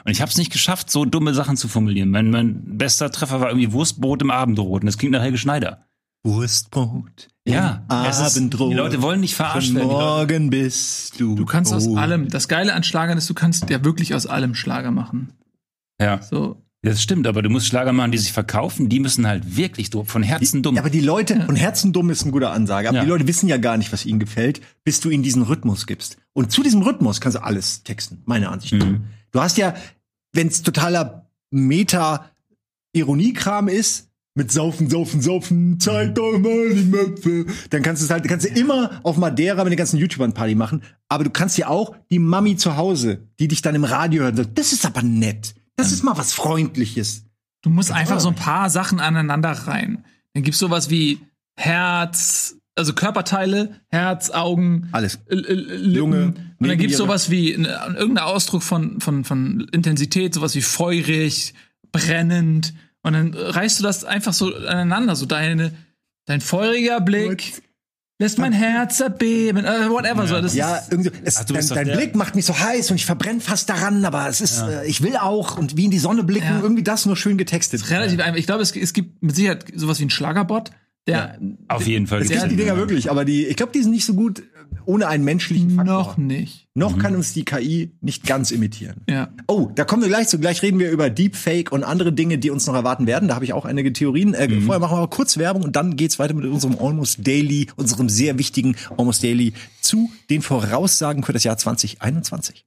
Und 0.04 0.10
ich 0.10 0.20
habe 0.20 0.30
es 0.30 0.36
nicht 0.38 0.52
geschafft, 0.52 0.90
so 0.90 1.04
dumme 1.04 1.32
Sachen 1.34 1.56
zu 1.56 1.68
formulieren. 1.68 2.10
Mein, 2.10 2.30
mein 2.30 2.76
bester 2.78 3.10
Treffer 3.10 3.40
war 3.40 3.48
irgendwie 3.50 3.72
Wurstbrot 3.72 4.22
im 4.22 4.30
Abendrot 4.30 4.82
und 4.82 4.86
das 4.86 4.98
klingt 4.98 5.12
nach 5.12 5.22
Helge 5.22 5.38
Schneider. 5.38 5.86
Wurstbrot. 6.24 7.28
Ja, 7.45 7.82
ist- 8.09 8.36
Abendrot. 8.36 8.70
die 8.72 8.76
Leute 8.76 9.03
wollen 9.03 9.20
nicht 9.20 9.34
verarscht 9.34 9.68
Von 9.68 9.76
werden, 9.76 9.88
die 9.88 9.95
Morgen 9.95 10.51
bist 10.51 11.18
du. 11.20 11.34
Du 11.34 11.45
kannst 11.45 11.72
aus 11.72 11.88
allem, 11.97 12.28
das 12.28 12.47
Geile 12.49 12.72
an 12.74 12.84
Schlagern 12.84 13.18
ist, 13.18 13.28
du 13.28 13.34
kannst 13.34 13.68
ja 13.68 13.82
wirklich 13.84 14.14
aus 14.14 14.26
allem 14.26 14.55
Schlager 14.55 14.90
machen. 14.93 15.32
Ja, 16.01 16.22
So, 16.22 16.62
das 16.82 17.03
stimmt, 17.03 17.26
aber 17.26 17.43
du 17.43 17.49
musst 17.51 17.66
Schlager 17.66 17.93
machen, 17.93 18.12
die 18.12 18.18
sich 18.18 18.32
verkaufen, 18.32 18.88
die 18.88 19.01
müssen 19.01 19.26
halt 19.26 19.57
wirklich 19.57 19.90
von 20.05 20.22
Herzen 20.22 20.62
dumm. 20.62 20.76
Ja, 20.76 20.82
aber 20.82 20.90
die 20.90 21.01
Leute, 21.01 21.45
und 21.49 21.57
Herzendumm 21.57 22.11
ist 22.11 22.24
ein 22.24 22.30
guter 22.32 22.53
Ansage, 22.53 22.88
aber 22.88 22.99
Ja. 22.99 23.03
die 23.05 23.09
Leute 23.11 23.26
wissen 23.26 23.49
ja 23.49 23.57
gar 23.57 23.76
nicht, 23.76 23.93
was 23.93 24.07
ihnen 24.07 24.18
gefällt, 24.20 24.61
bis 24.84 25.01
du 25.01 25.11
ihnen 25.11 25.22
diesen 25.24 25.43
Rhythmus 25.43 25.86
gibst. 25.86 26.16
Und 26.32 26.53
zu 26.53 26.62
diesem 26.62 26.82
Rhythmus 26.82 27.20
kannst 27.20 27.36
du 27.38 27.43
alles 27.43 27.82
texten, 27.82 28.22
meiner 28.24 28.51
Ansicht 28.53 28.74
nach. 28.74 28.86
Mhm. 28.86 29.05
Du 29.32 29.40
hast 29.40 29.59
ja, 29.59 29.74
wenn 30.32 30.47
es 30.49 30.62
totaler 30.62 31.28
Meta-Ironiekram 32.95 33.68
ist, 33.68 34.09
mit 34.35 34.51
Saufen, 34.51 34.89
Saufen, 34.89 35.20
Saufen, 35.20 35.78
zeig 35.78 36.14
doch 36.14 36.39
mal 36.39 36.74
die 36.74 36.85
Möpfe, 36.85 37.47
dann 37.70 37.83
kannst 37.83 38.03
du 38.03 38.07
es 38.07 38.11
halt, 38.11 38.26
kannst 38.26 38.47
du 38.47 38.51
immer 38.51 39.01
auf 39.03 39.16
Madeira 39.16 39.62
mit 39.64 39.72
den 39.72 39.76
ganzen 39.76 39.99
YouTubern 39.99 40.33
Party 40.33 40.55
machen, 40.55 40.83
aber 41.09 41.24
du 41.24 41.30
kannst 41.30 41.59
ja 41.59 41.68
auch 41.68 41.95
die 42.11 42.18
Mami 42.18 42.57
zu 42.57 42.76
Hause, 42.76 43.28
die 43.39 43.49
dich 43.49 43.61
dann 43.62 43.74
im 43.74 43.85
Radio 43.85 44.22
hört, 44.22 44.37
sagt, 44.37 44.59
das 44.59 44.72
ist 44.72 44.87
aber 44.87 45.03
nett, 45.03 45.55
das 45.76 45.93
ist 45.93 46.03
mal 46.03 46.16
was 46.16 46.33
Freundliches. 46.33 47.24
du 47.62 47.70
musst 47.70 47.93
einfach 47.93 48.20
so 48.20 48.28
ein 48.28 48.35
paar 48.35 48.70
Sachen 48.70 49.01
aneinander 49.01 49.51
rein. 49.53 50.05
Dann 50.35 50.43
gibt's 50.43 50.59
sowas 50.61 50.89
wie 50.89 51.20
Herz, 51.57 52.57
also 52.74 52.95
Körperteile, 52.95 53.80
Herz, 53.89 54.30
Augen, 54.30 54.89
Alles. 54.93 55.18
Lunge, 55.28 56.35
Und 56.59 56.68
dann 56.68 56.78
gibt's 56.78 56.97
sowas 56.97 57.30
wie 57.30 57.53
ein, 57.53 57.66
irgendein 57.66 58.24
Ausdruck 58.24 58.62
von, 58.62 59.01
von, 59.01 59.24
von 59.24 59.68
Intensität, 59.72 60.33
sowas 60.33 60.55
wie 60.55 60.62
feurig, 60.62 61.53
brennend. 61.93 62.72
Und 63.03 63.12
dann 63.14 63.34
reißt 63.34 63.80
du 63.80 63.82
das 63.82 64.05
einfach 64.05 64.32
so 64.32 64.55
aneinander, 64.55 65.16
so 65.16 65.26
deine, 65.26 65.72
dein 66.26 66.40
feuriger 66.40 67.00
Blick 67.00 67.62
lässt 68.22 68.38
mein 68.38 68.53
Herz 68.53 69.00
erbeben, 69.00 69.64
äh, 69.64 69.90
whatever. 69.90 70.26
So, 70.26 70.40
das 70.40 70.55
Ja, 70.55 70.80
irgendwie, 70.90 71.11
es, 71.24 71.38
Ach, 71.38 71.44
du 71.44 71.55
dein, 71.55 71.66
dein 71.68 71.96
Blick 71.96 72.14
macht 72.14 72.36
mich 72.36 72.46
so 72.46 72.57
heiß 72.57 72.90
und 72.90 72.96
ich 72.96 73.05
verbrenne 73.05 73.40
fast 73.40 73.68
daran, 73.68 74.05
aber 74.05 74.28
es 74.28 74.40
ist, 74.40 74.61
äh, 74.61 74.86
ich 74.86 75.03
will 75.03 75.16
auch 75.16 75.59
und 75.59 75.76
wie 75.76 75.86
in 75.86 75.90
die 75.90 75.98
Sonne 75.98 76.22
blicken, 76.22 76.46
Ja. 76.46 76.61
irgendwie 76.61 76.84
das 76.84 77.05
nur 77.05 77.16
schön 77.16 77.36
getextet. 77.36 77.90
relativ 77.90 78.20
einfach. 78.20 78.38
Ich 78.38 78.46
glaube, 78.46 78.62
es, 78.62 78.74
es 78.74 78.92
gibt 78.92 79.22
mit 79.22 79.34
Sicherheit 79.34 79.64
sowas 79.74 79.98
wie 79.98 80.05
einen 80.05 80.11
Schlagerbot, 80.11 80.70
der 81.09 81.38
Auf 81.66 81.86
jeden 81.86 82.07
Fall. 82.07 82.22
Es 82.22 82.28
gibt 82.28 82.50
die 82.50 82.57
Dinger 82.57 82.74
ja. 82.74 82.76
wirklich, 82.76 83.11
aber 83.11 83.24
die, 83.24 83.46
ich 83.46 83.57
glaube, 83.57 83.72
die 83.72 83.82
sind 83.82 83.90
nicht 83.90 84.07
so 84.07 84.14
gut 84.14 84.42
ohne 84.85 85.09
einen 85.09 85.24
menschlichen 85.24 85.70
Faktor. 85.70 85.95
Noch 85.95 86.16
nicht. 86.16 86.68
Noch 86.74 86.99
kann 86.99 87.14
uns 87.14 87.33
die 87.33 87.45
KI 87.45 87.93
nicht 88.01 88.26
ganz 88.26 88.51
imitieren. 88.51 89.03
Ja. 89.09 89.28
Oh, 89.47 89.70
da 89.74 89.85
kommen 89.85 90.03
wir 90.03 90.09
gleich 90.09 90.28
zu. 90.28 90.39
Gleich 90.39 90.62
reden 90.62 90.78
wir 90.78 90.91
über 90.91 91.11
Deepfake 91.11 91.70
und 91.70 91.85
andere 91.85 92.12
Dinge, 92.12 92.39
die 92.39 92.51
uns 92.51 92.66
noch 92.66 92.74
erwarten 92.74 93.07
werden. 93.07 93.28
Da 93.28 93.35
habe 93.35 93.45
ich 93.45 93.53
auch 93.53 93.64
einige 93.64 93.93
Theorien. 93.93 94.35
Äh, 94.35 94.49
Vorher 94.61 94.80
machen 94.80 94.95
wir 94.95 94.99
aber 94.99 95.11
kurz 95.11 95.37
Werbung 95.37 95.62
und 95.62 95.76
dann 95.76 95.97
geht's 95.97 96.18
weiter 96.18 96.35
mit 96.35 96.47
unserem 96.47 96.78
Almost 96.78 97.26
Daily, 97.26 97.68
unserem 97.76 98.09
sehr 98.09 98.39
wichtigen 98.39 98.76
Almost 98.97 99.22
Daily 99.22 99.53
zu 99.80 100.11
den 100.30 100.43
Voraussagen 100.43 101.24
für 101.24 101.33
das 101.33 101.45
Jahr 101.45 101.59
2021. 101.59 102.64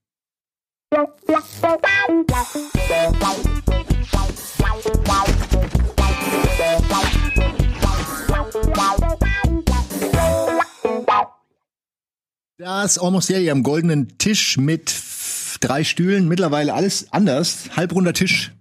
Das 12.58 12.98
Almost 12.98 13.30
Daily 13.30 13.52
am 13.52 13.64
goldenen 13.64 14.18
Tisch 14.18 14.58
mit 14.58 14.96
drei 15.60 15.84
Stühlen. 15.84 16.30
Mittlerweile 16.30 16.74
alles 16.74 17.12
anders. 17.12 17.76
Halbrunder 17.76 18.14
Tisch. 18.14 18.54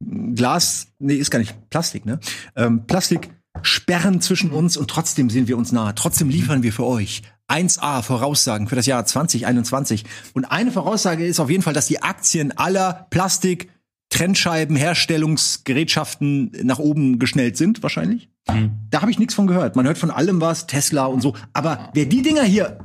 Glas, 0.00 0.86
nee, 1.00 1.14
ist 1.14 1.30
gar 1.30 1.40
nicht 1.40 1.68
Plastik, 1.68 2.06
ne? 2.06 2.20
Ähm, 2.54 2.86
Plastik, 2.86 3.30
Sperren 3.62 4.20
zwischen 4.20 4.52
uns 4.52 4.76
und 4.76 4.88
trotzdem 4.88 5.30
sind 5.30 5.48
wir 5.48 5.58
uns 5.58 5.72
nahe. 5.72 5.96
Trotzdem 5.96 6.28
liefern 6.28 6.62
wir 6.62 6.72
für 6.72 6.86
euch 6.86 7.22
1A 7.48 8.02
Voraussagen 8.02 8.68
für 8.68 8.76
das 8.76 8.86
Jahr 8.86 9.04
2021. 9.04 10.04
Und 10.32 10.44
eine 10.44 10.70
Voraussage 10.70 11.26
ist 11.26 11.40
auf 11.40 11.50
jeden 11.50 11.62
Fall, 11.62 11.74
dass 11.74 11.86
die 11.86 12.02
Aktien 12.02 12.56
aller 12.56 13.08
Plastik, 13.10 13.68
Trennscheiben, 14.10 14.76
Herstellungsgerätschaften 14.76 16.52
nach 16.62 16.78
oben 16.78 17.18
geschnellt 17.18 17.56
sind, 17.56 17.82
wahrscheinlich. 17.82 18.31
Da 18.46 19.00
habe 19.00 19.10
ich 19.10 19.18
nichts 19.18 19.34
von 19.34 19.46
gehört. 19.46 19.76
Man 19.76 19.86
hört 19.86 19.98
von 19.98 20.10
allem 20.10 20.40
was, 20.40 20.66
Tesla 20.66 21.06
und 21.06 21.20
so. 21.20 21.34
Aber 21.52 21.90
wer 21.94 22.06
die 22.06 22.22
Dinger 22.22 22.42
hier, 22.42 22.78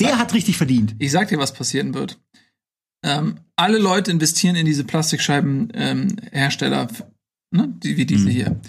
der 0.00 0.18
hat 0.18 0.34
richtig 0.34 0.56
verdient. 0.56 0.94
Ich 0.98 1.10
sag 1.10 1.28
dir, 1.28 1.38
was 1.38 1.52
passieren 1.52 1.94
wird. 1.94 2.20
Ähm, 3.04 3.40
alle 3.56 3.78
Leute 3.78 4.10
investieren 4.10 4.56
in 4.56 4.66
diese 4.66 4.84
Plastikscheibenhersteller, 4.84 6.88
ähm, 6.88 7.06
ne, 7.50 7.68
die, 7.82 7.96
wie 7.96 8.06
diese 8.06 8.30
hier. 8.30 8.60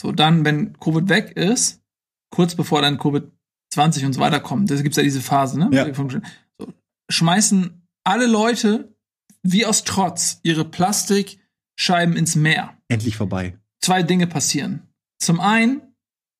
So, 0.00 0.12
dann, 0.12 0.44
wenn 0.44 0.78
Covid 0.78 1.08
weg 1.08 1.36
ist, 1.36 1.82
kurz 2.30 2.54
bevor 2.54 2.82
dann 2.82 2.98
Covid 2.98 3.24
20 3.72 4.06
und 4.06 4.12
so 4.14 4.20
weiter 4.20 4.40
kommt, 4.40 4.70
da 4.70 4.80
gibt's 4.80 4.96
ja 4.96 5.02
diese 5.02 5.20
Phase, 5.20 5.58
ne? 5.58 5.68
Ja. 5.72 5.92
So, 5.94 6.68
schmeißen 7.10 7.86
alle 8.04 8.26
Leute 8.26 8.94
wie 9.42 9.66
aus 9.66 9.84
Trotz 9.84 10.40
ihre 10.42 10.64
Plastikscheiben 10.64 12.16
ins 12.16 12.34
Meer. 12.34 12.76
Endlich 12.88 13.16
vorbei. 13.16 13.58
Zwei 13.80 14.02
Dinge 14.02 14.26
passieren. 14.26 14.88
Zum 15.18 15.40
einen, 15.40 15.82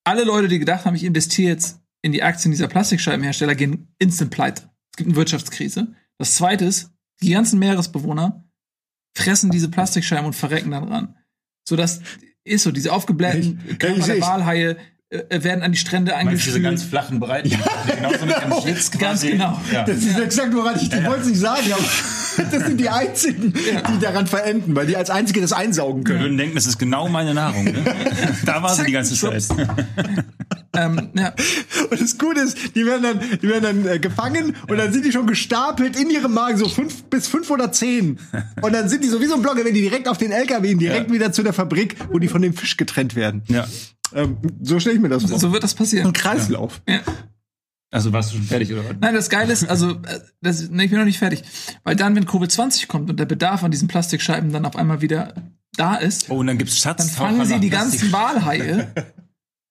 alle 0.05 0.25
Leute, 0.25 0.49
die 0.49 0.59
gedacht 0.59 0.85
haben, 0.85 0.95
ich 0.95 1.05
investiere 1.05 1.51
jetzt 1.53 1.81
in 2.03 2.13
die 2.13 2.23
Aktien 2.23 2.51
dieser 2.51 2.69
Plastikscheibenhersteller, 2.69 3.55
gehen 3.55 3.95
instant 3.99 4.31
pleite. 4.31 4.63
Es 4.93 4.97
gibt 4.97 5.09
eine 5.09 5.17
Wirtschaftskrise. 5.17 5.95
Das 6.19 6.35
zweite 6.35 6.65
ist, 6.65 6.91
die 7.23 7.31
ganzen 7.31 7.59
Meeresbewohner 7.59 8.45
fressen 9.17 9.51
diese 9.51 9.69
Plastikscheiben 9.69 10.27
und 10.27 10.33
verrecken 10.35 10.71
dann 10.71 10.87
dran. 10.87 11.17
So 11.69 11.77
dass 11.77 12.01
ist 12.45 12.65
so, 12.65 12.73
diese 12.73 12.93
aufgeblähten 12.93 13.61
Ich- 13.69 13.79
Körper 13.79 13.99
ich- 13.99 14.05
der 14.07 14.17
ich- 14.17 14.23
Walhaie 14.23 14.77
äh, 15.11 15.45
werden 15.45 15.63
an 15.63 15.71
die 15.73 15.79
Strände 15.79 16.13
du 16.13 16.31
diese 16.33 16.61
ganz 16.61 16.81
eingespült. 16.83 16.91
flachen 16.91 17.21
Breiten? 17.21 17.51
Ja. 17.51 17.59
Genauso 17.95 18.27
mit 18.27 18.35
dem 18.43 18.53
Schlitz 18.63 18.91
Ganz 18.91 19.21
quasi. 19.21 19.31
genau. 19.33 19.61
Ja. 19.71 19.85
Das 19.85 19.99
ist 19.99 20.19
exakt, 20.19 20.53
woran 20.55 20.75
ich, 20.77 20.91
ich 20.93 21.05
wollte 21.05 21.21
es 21.23 21.27
nicht 21.29 21.39
sagen, 21.39 21.73
aber 21.73 21.85
das 22.53 22.67
sind 22.67 22.79
die 22.81 22.89
einzigen, 22.89 23.53
die 23.55 23.99
daran 24.01 24.27
verenden, 24.27 24.75
weil 24.77 24.87
die 24.87 24.97
als 24.97 25.11
einzige 25.11 25.41
das 25.41 25.53
einsaugen 25.53 25.99
Wir 26.01 26.05
können. 26.15 26.21
würden 26.25 26.39
denken, 26.39 26.55
das 26.55 26.67
ist 26.67 26.79
genau 26.79 27.09
meine 27.09 27.35
Nahrung. 27.35 27.65
Ne? 27.65 27.85
Da 28.45 28.63
war 28.63 28.75
sie 28.75 28.85
die 28.85 28.93
ganze 28.93 29.15
Zeit. 29.15 29.45
Ähm, 30.75 31.11
ja, 31.15 31.35
Und 31.91 32.01
das 32.01 32.17
Gute 32.17 32.41
ist, 32.41 32.75
die 32.75 32.87
werden 32.87 33.03
dann, 33.03 33.21
die 33.43 33.47
werden 33.47 33.63
dann 33.85 33.87
äh, 33.87 33.99
gefangen 33.99 34.57
und 34.69 34.79
dann 34.79 34.91
sind 34.91 35.05
die 35.05 35.13
schon 35.13 35.27
gestapelt 35.27 36.01
in 36.01 36.09
ihrem 36.09 36.33
Magen, 36.33 36.57
so 36.57 36.67
fünf 36.67 37.03
bis 37.11 37.27
fünf 37.27 37.51
oder 37.51 37.73
zehn. 37.73 38.19
Und 38.63 38.73
dann 38.73 38.89
sind 38.89 39.05
die 39.05 39.09
so 39.09 39.21
wie 39.21 39.27
so 39.27 39.35
ein 39.35 39.43
Blogger, 39.43 39.67
wenn 39.67 39.75
die 39.75 39.83
direkt 39.83 40.09
auf 40.09 40.17
den 40.17 40.33
LKW, 40.33 40.75
direkt 40.77 41.09
Ja. 41.09 41.15
wieder 41.15 41.31
zu 41.31 41.43
der 41.43 41.53
Fabrik, 41.53 41.97
wo 42.11 42.19
die 42.19 42.29
von 42.29 42.41
dem 42.41 42.55
Fisch 42.55 42.79
getrennt 42.79 43.15
werden. 43.17 43.43
Ja. 43.49 43.67
Ähm, 44.15 44.39
so 44.63 44.81
stelle 44.81 44.97
ich 44.97 45.03
mir 45.03 45.11
das 45.11 45.25
vor. 45.25 45.39
so 45.39 45.53
wird 45.53 45.63
das 45.63 45.75
passieren. 45.75 46.07
ein 46.07 46.13
Kreislauf. 46.15 46.81
Ja. 46.89 47.01
Also 47.93 48.13
warst 48.13 48.33
du 48.33 48.37
schon 48.39 48.47
fertig 48.47 48.73
oder 48.73 48.85
was? 48.89 48.97
Nein, 49.01 49.15
das 49.15 49.29
Geile 49.31 49.53
ist, 49.53 49.65
also, 49.69 49.91
äh, 49.91 50.21
das, 50.41 50.69
nee, 50.71 50.85
ich 50.85 50.91
bin 50.91 50.99
noch 50.99 51.05
nicht 51.05 51.19
fertig. 51.19 51.43
Weil 51.85 51.95
dann, 51.95 52.17
wenn 52.17 52.25
Covid-20 52.25 52.87
kommt 52.89 53.11
und 53.11 53.21
der 53.21 53.27
Bedarf 53.27 53.63
an 53.63 53.71
diesen 53.71 53.87
Plastikscheiben 53.87 54.51
dann 54.51 54.65
auf 54.65 54.77
einmal 54.77 55.03
wieder 55.03 55.35
da 55.77 55.97
ist, 55.97 56.29
Oh, 56.31 56.37
und 56.39 56.47
dann 56.47 56.59
gibt's 56.59 56.81
dann 56.83 56.97
Schatz. 56.99 57.11
fangen 57.11 57.45
sie 57.47 57.61
die 57.61 57.69
ganzen 57.71 58.11
Walhaie, 58.11 58.89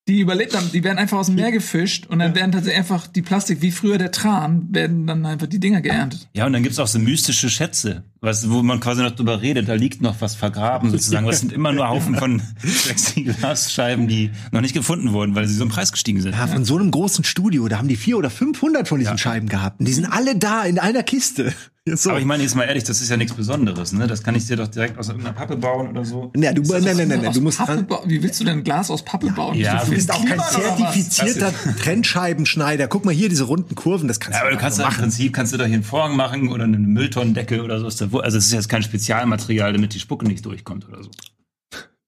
die 0.08 0.20
überlebt 0.20 0.56
haben, 0.56 0.72
die 0.72 0.84
werden 0.84 0.98
einfach 1.00 1.18
aus 1.18 1.28
dem 1.28 1.36
Meer 1.36 1.52
gefischt 1.52 2.08
und 2.08 2.20
dann 2.20 2.36
werden 2.36 2.52
tatsächlich 2.52 2.78
einfach 2.80 3.08
die 3.08 3.22
Plastik, 3.24 3.62
wie 3.62 3.72
früher 3.72 3.98
der 3.98 4.12
Tran, 4.12 4.68
werden 4.72 5.08
dann 5.08 5.26
einfach 5.26 5.48
die 5.48 5.60
Dinger 5.60 5.82
geerntet. 5.82 6.28
Ja, 6.36 6.46
und 6.46 6.54
dann 6.54 6.64
gibt's 6.64 6.80
auch 6.80 6.88
so 6.88 7.00
mystische 7.00 7.50
Schätze, 7.50 8.04
was, 8.22 8.50
wo 8.52 8.62
man 8.62 8.80
quasi 8.80 9.02
noch 9.02 9.12
drüber 9.12 9.42
redet. 9.42 9.68
Da 9.68 9.74
liegt 9.74 10.02
noch 10.02 10.22
was 10.22 10.36
vergraben 10.36 10.92
sozusagen. 10.92 11.26
Das 11.26 11.40
sind 11.40 11.52
immer 11.52 11.72
nur 11.74 11.90
Haufen 11.90 12.16
von 12.16 12.42
Plexiglasscheiben, 12.62 14.08
die 14.08 14.30
noch 14.52 14.62
nicht 14.62 14.74
gefunden 14.76 15.12
wurden, 15.12 15.34
weil 15.36 15.48
sie 15.48 15.56
so 15.56 15.64
im 15.64 15.70
Preis 15.70 15.92
gestiegen 15.92 16.22
sind. 16.22 16.36
Ja, 16.36 16.46
von 16.48 16.64
so 16.64 16.78
einem 16.78 16.92
großen 16.92 17.24
Studio, 17.24 17.68
da 17.68 17.80
haben 17.80 17.88
die 17.88 17.96
vier 17.96 18.18
oder 18.18 18.30
500 18.30 18.88
von 18.88 19.00
diesen 19.00 19.18
Scheiben 19.18 19.50
gehabt. 19.50 19.80
Und 19.80 19.88
die 19.88 19.94
sind 19.94 20.06
alle 20.06 20.36
da 20.36 20.64
in 20.64 20.80
einer 20.80 21.04
Kiste. 21.04 21.52
Ja, 21.88 21.98
so. 21.98 22.12
Aber 22.12 22.20
ich 22.20 22.26
meine 22.26 22.44
jetzt 22.44 22.54
mal 22.56 22.66
ehrlich, 22.66 22.84
das 22.84 23.02
ist 23.02 23.10
ja 23.10 23.18
nichts 23.18 23.34
Besonderes, 23.34 23.92
ne? 23.92 24.06
Das 24.06 24.22
kann 24.22 24.36
ich 24.36 24.46
dir 24.46 24.56
doch 24.56 24.68
direkt 24.68 25.00
aus 25.00 25.08
irgendeiner 25.08 25.34
Pappe 25.34 25.58
bauen 25.58 25.88
oder 25.88 26.06
so. 26.06 26.32
ja, 26.38 26.54
du, 26.54 26.62
nein, 26.62 26.84
nein, 26.84 27.08
nein, 27.08 27.22
nein, 27.24 27.34
du 27.34 27.42
musst 27.42 27.60
wie 28.06 28.22
willst 28.22 28.40
du 28.40 28.44
denn 28.44 28.64
Glas 28.64 28.92
aus 28.92 29.04
Pappe 29.04 29.32
bauen? 29.32 29.56
ja, 29.58 29.80
Du 29.80 29.90
du 29.90 29.96
bist 29.96 30.12
auch 30.14 30.24
kein 30.24 30.40
zertifizierter 30.40 31.52
Trennscheibenschneider. 31.80 32.88
Guck 32.88 33.06
mal 33.06 33.16
hier, 33.16 33.30
diese 33.30 33.46
runden 33.46 33.74
Kurven, 33.74 34.08
das 34.08 34.20
kannst 34.20 34.38
Ja, 34.38 34.44
aber 34.44 34.52
du 34.52 34.58
kannst 34.60 34.78
ja 34.78 34.88
im. 34.88 34.94
Prinzip 34.94 35.34
kannst 35.34 35.54
du 35.54 35.58
doch 35.58 35.66
hier 35.66 35.74
einen 35.74 35.84
Vorhang 35.84 36.16
machen 36.16 36.50
oder 36.50 36.66
eine 36.66 36.78
Mülltonnendecke 36.78 37.64
oder 37.64 37.80
so. 37.80 37.88
Ist 37.88 38.00
da, 38.00 38.11
also 38.20 38.38
es 38.38 38.46
ist 38.46 38.54
jetzt 38.54 38.70
kein 38.70 38.84
Spezialmaterial, 38.84 39.74
damit 39.74 39.94
die 39.94 40.00
Spucke 40.00 40.26
nicht 40.28 40.46
durchkommt 40.46 40.88
oder 40.88 41.04
so. 41.04 41.10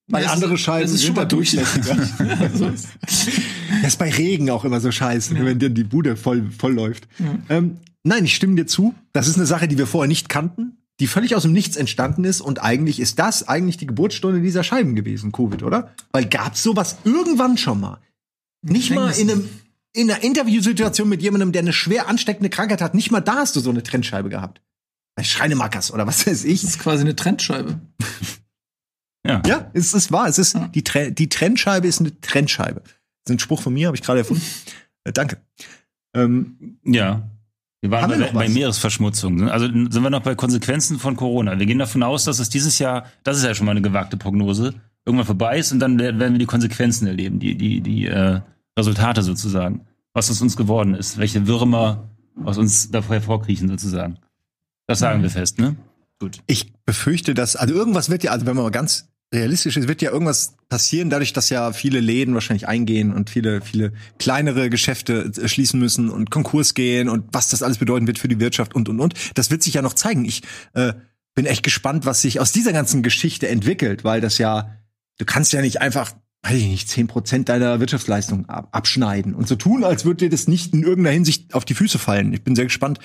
Weil 0.07 0.23
Das 0.23 0.31
ist- 0.33 0.43
andere 0.43 0.57
Scheiben 0.57 0.83
das 0.83 0.91
ist 0.93 1.01
sind 1.03 1.17
da 1.17 1.25
durchlässiger. 1.25 1.95
So 2.53 2.67
ist- 2.67 2.87
Das 3.01 3.27
ist 3.93 3.99
bei 3.99 4.09
Regen 4.11 4.49
auch 4.49 4.65
immer 4.65 4.79
so 4.81 4.91
scheiße, 4.91 5.33
wenn 5.43 5.59
dir 5.59 5.69
die 5.69 5.83
Bude 5.85 6.15
voll, 6.17 6.51
voll 6.51 6.73
läuft. 6.73 7.07
Ähm, 7.49 7.77
nein, 8.03 8.25
ich 8.25 8.35
stimme 8.35 8.55
dir 8.55 8.67
zu. 8.67 8.93
Das 9.13 9.27
ist 9.27 9.37
eine 9.37 9.45
Sache, 9.45 9.67
die 9.67 9.77
wir 9.77 9.87
vorher 9.87 10.07
nicht 10.09 10.27
kannten, 10.29 10.77
die 10.99 11.07
völlig 11.07 11.35
aus 11.35 11.43
dem 11.43 11.53
Nichts 11.53 11.77
entstanden 11.77 12.23
ist. 12.25 12.41
Und 12.41 12.61
eigentlich 12.61 12.99
ist 12.99 13.17
das 13.19 13.47
eigentlich 13.47 13.77
die 13.77 13.87
Geburtsstunde 13.87 14.41
dieser 14.41 14.63
Scheiben 14.63 14.95
gewesen, 14.95 15.31
Covid, 15.31 15.63
oder? 15.63 15.93
Weil 16.11 16.25
gab's 16.25 16.63
sowas 16.63 16.97
irgendwann 17.05 17.57
schon 17.57 17.79
mal? 17.79 17.99
Nicht 18.61 18.93
mal 18.93 19.11
in 19.11 19.31
einem 19.31 19.49
in 19.95 20.09
einer 20.09 20.23
Interviewsituation 20.23 21.07
mit 21.07 21.21
jemandem, 21.21 21.51
der 21.51 21.61
eine 21.61 21.71
schwer 21.73 22.07
ansteckende 22.09 22.49
Krankheit 22.49 22.81
hat, 22.81 22.95
nicht 22.95 23.11
mal 23.11 23.21
da 23.21 23.35
hast 23.35 23.55
du 23.55 23.59
so 23.59 23.69
eine 23.69 23.83
Trennscheibe 23.83 24.27
gehabt. 24.29 24.59
Bei 25.15 25.23
Schreinemakers 25.23 25.91
oder 25.93 26.07
was 26.07 26.25
weiß 26.25 26.43
ich. 26.45 26.61
Das 26.61 26.71
ist 26.71 26.79
quasi 26.79 27.01
eine 27.01 27.15
Trendscheibe. 27.15 27.79
Ja. 29.25 29.41
Ja, 29.45 29.71
es 29.73 29.93
ist 29.93 30.11
wahr. 30.11 30.27
Es 30.27 30.37
ist 30.37 30.53
Ja. 30.53 30.67
die, 30.67 30.83
Tre 30.83 31.13
die 31.13 31.29
Trennscheibe 31.29 31.87
ist 31.87 32.01
eine 32.01 32.19
Trennscheibe. 32.19 32.81
Das 32.81 32.91
ist 33.27 33.31
ein 33.31 33.39
Spruch 33.39 33.61
von 33.61 33.73
mir, 33.73 33.87
habe 33.87 33.95
ich 33.95 34.03
gerade 34.03 34.19
erfunden. 34.19 34.43
Äh, 35.05 35.11
danke. 35.13 35.37
Ähm, 36.13 36.77
Ja. 36.83 37.29
Wir 37.81 37.91
waren 37.91 38.03
Haben 38.03 38.19
wir 38.19 38.27
bei, 38.27 38.31
bei? 38.31 38.49
Meeresverschmutzung. 38.49 39.49
Also 39.49 39.65
sind 39.67 40.01
wir 40.01 40.09
noch 40.09 40.23
bei 40.23 40.35
Konsequenzen 40.35 40.97
von 40.99 41.15
Corona. 41.17 41.59
Wir 41.59 41.65
gehen 41.65 41.79
davon 41.79 42.03
aus, 42.03 42.23
dass 42.25 42.39
es 42.39 42.49
dieses 42.49 42.79
Jahr, 42.79 43.05
das 43.25 43.37
ist 43.37 43.43
ja 43.43 43.53
schon 43.55 43.65
mal 43.65 43.71
eine 43.71 43.81
gewagte 43.81 44.15
Prognose, 44.17 44.73
irgendwann 45.05 45.25
vorbei 45.25 45.57
ist 45.57 45.71
und 45.73 45.79
dann 45.79 45.99
werden 45.99 46.19
wir 46.33 46.39
die 46.39 46.45
Konsequenzen 46.45 47.07
erleben, 47.07 47.39
die, 47.39 47.55
die, 47.55 47.81
die 47.81 48.05
äh, 48.05 48.39
Resultate 48.77 49.21
sozusagen. 49.23 49.87
Was 50.13 50.29
aus 50.31 50.41
uns 50.41 50.55
geworden 50.55 50.95
ist, 50.95 51.17
welche 51.17 51.47
Würmer 51.47 52.09
aus 52.45 52.57
uns 52.57 52.91
davor 52.91 53.15
hervorkriechen 53.15 53.67
sozusagen. 53.67 54.17
Das 54.87 54.99
sagen 54.99 55.19
Mhm. 55.19 55.23
wir 55.23 55.29
fest, 55.29 55.59
ne? 55.59 55.75
Gut. 56.19 56.39
ich 56.47 56.73
befürchte, 56.85 57.33
dass, 57.33 57.55
also 57.57 57.73
irgendwas 57.73 58.09
wird 58.09 58.23
ja, 58.23 58.31
also 58.31 58.45
wenn 58.45 58.55
man 58.55 58.63
mal 58.63 58.71
ganz 58.71 59.09
realistisch 59.33 59.75
ist, 59.75 59.87
wird 59.87 60.01
ja 60.01 60.11
irgendwas 60.11 60.53
passieren, 60.69 61.09
dadurch, 61.09 61.33
dass 61.33 61.49
ja 61.49 61.73
viele 61.73 61.99
Läden 61.99 62.33
wahrscheinlich 62.35 62.67
eingehen 62.67 63.11
und 63.11 63.29
viele, 63.29 63.61
viele 63.61 63.91
kleinere 64.19 64.69
Geschäfte 64.69 65.31
äh, 65.35 65.47
schließen 65.47 65.79
müssen 65.79 66.09
und 66.09 66.29
Konkurs 66.31 66.75
gehen 66.75 67.09
und 67.09 67.25
was 67.33 67.49
das 67.49 67.63
alles 67.63 67.77
bedeuten 67.79 68.07
wird 68.07 68.19
für 68.19 68.27
die 68.29 68.39
Wirtschaft 68.39 68.73
und, 68.75 68.87
und, 68.89 68.99
und. 68.99 69.15
Das 69.33 69.51
wird 69.51 69.63
sich 69.63 69.73
ja 69.73 69.81
noch 69.81 69.93
zeigen. 69.93 70.23
Ich 70.23 70.43
äh, 70.73 70.93
bin 71.35 71.45
echt 71.45 71.63
gespannt, 71.63 72.05
was 72.05 72.21
sich 72.21 72.39
aus 72.39 72.51
dieser 72.51 72.71
ganzen 72.73 73.01
Geschichte 73.03 73.49
entwickelt, 73.49 74.03
weil 74.03 74.21
das 74.21 74.37
ja, 74.37 74.77
du 75.17 75.25
kannst 75.25 75.51
ja 75.51 75.61
nicht 75.61 75.81
einfach, 75.81 76.11
weiß 76.43 76.55
ich 76.57 76.67
nicht, 76.67 76.87
zehn 76.89 77.07
Prozent 77.07 77.49
deiner 77.49 77.79
Wirtschaftsleistung 77.79 78.47
ab 78.47 78.69
abschneiden 78.71 79.33
und 79.33 79.47
so 79.47 79.55
tun, 79.55 79.83
als 79.83 80.05
würde 80.05 80.25
dir 80.25 80.29
das 80.29 80.47
nicht 80.47 80.73
in 80.73 80.83
irgendeiner 80.83 81.13
Hinsicht 81.15 81.53
auf 81.55 81.65
die 81.65 81.73
Füße 81.73 81.97
fallen. 81.99 82.31
Ich 82.33 82.43
bin 82.43 82.55
sehr 82.55 82.65
gespannt, 82.65 82.99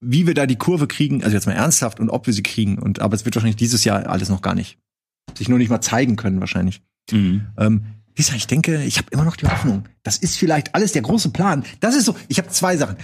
wie 0.00 0.26
wir 0.26 0.34
da 0.34 0.46
die 0.46 0.56
Kurve 0.56 0.86
kriegen, 0.86 1.22
also 1.22 1.36
jetzt 1.36 1.46
mal 1.46 1.52
ernsthaft 1.52 2.00
und 2.00 2.10
ob 2.10 2.26
wir 2.26 2.34
sie 2.34 2.42
kriegen. 2.42 2.78
Und 2.78 3.00
aber 3.00 3.14
es 3.14 3.24
wird 3.24 3.36
wahrscheinlich 3.36 3.56
dieses 3.56 3.84
Jahr 3.84 4.06
alles 4.06 4.28
noch 4.28 4.42
gar 4.42 4.54
nicht. 4.54 4.78
Sich 5.36 5.48
nur 5.48 5.58
nicht 5.58 5.68
mal 5.68 5.80
zeigen 5.80 6.16
können, 6.16 6.40
wahrscheinlich. 6.40 6.82
Mhm. 7.10 7.46
Ähm, 7.58 7.84
Lisa, 8.16 8.34
ich 8.34 8.46
denke, 8.46 8.82
ich 8.82 8.98
habe 8.98 9.08
immer 9.10 9.24
noch 9.24 9.36
die 9.36 9.46
Hoffnung. 9.46 9.84
Das 10.02 10.16
ist 10.16 10.36
vielleicht 10.36 10.74
alles 10.74 10.92
der 10.92 11.02
große 11.02 11.30
Plan. 11.30 11.64
Das 11.80 11.94
ist 11.94 12.06
so, 12.06 12.16
ich 12.28 12.38
habe 12.38 12.48
zwei 12.48 12.76
Sachen. 12.76 12.96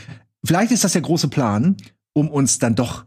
Vielleicht 0.44 0.72
ist 0.72 0.84
das 0.84 0.92
der 0.92 1.02
große 1.02 1.28
Plan, 1.28 1.76
um 2.12 2.28
uns 2.28 2.58
dann 2.58 2.74
doch 2.74 3.04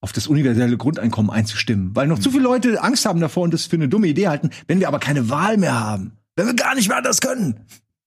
auf 0.00 0.12
das 0.12 0.26
universelle 0.26 0.76
Grundeinkommen 0.76 1.30
einzustimmen. 1.30 1.94
Weil 1.94 2.08
noch 2.08 2.18
zu 2.18 2.30
viele 2.30 2.42
Leute 2.42 2.82
Angst 2.82 3.06
haben 3.06 3.20
davor 3.20 3.44
und 3.44 3.54
das 3.54 3.66
für 3.66 3.76
eine 3.76 3.88
dumme 3.88 4.08
Idee 4.08 4.28
halten. 4.28 4.50
Wenn 4.66 4.80
wir 4.80 4.88
aber 4.88 4.98
keine 4.98 5.28
Wahl 5.28 5.56
mehr 5.56 5.78
haben, 5.78 6.18
wenn 6.36 6.46
wir 6.46 6.54
gar 6.54 6.74
nicht 6.74 6.88
mehr 6.88 6.96
anders 6.96 7.20
können, 7.20 7.60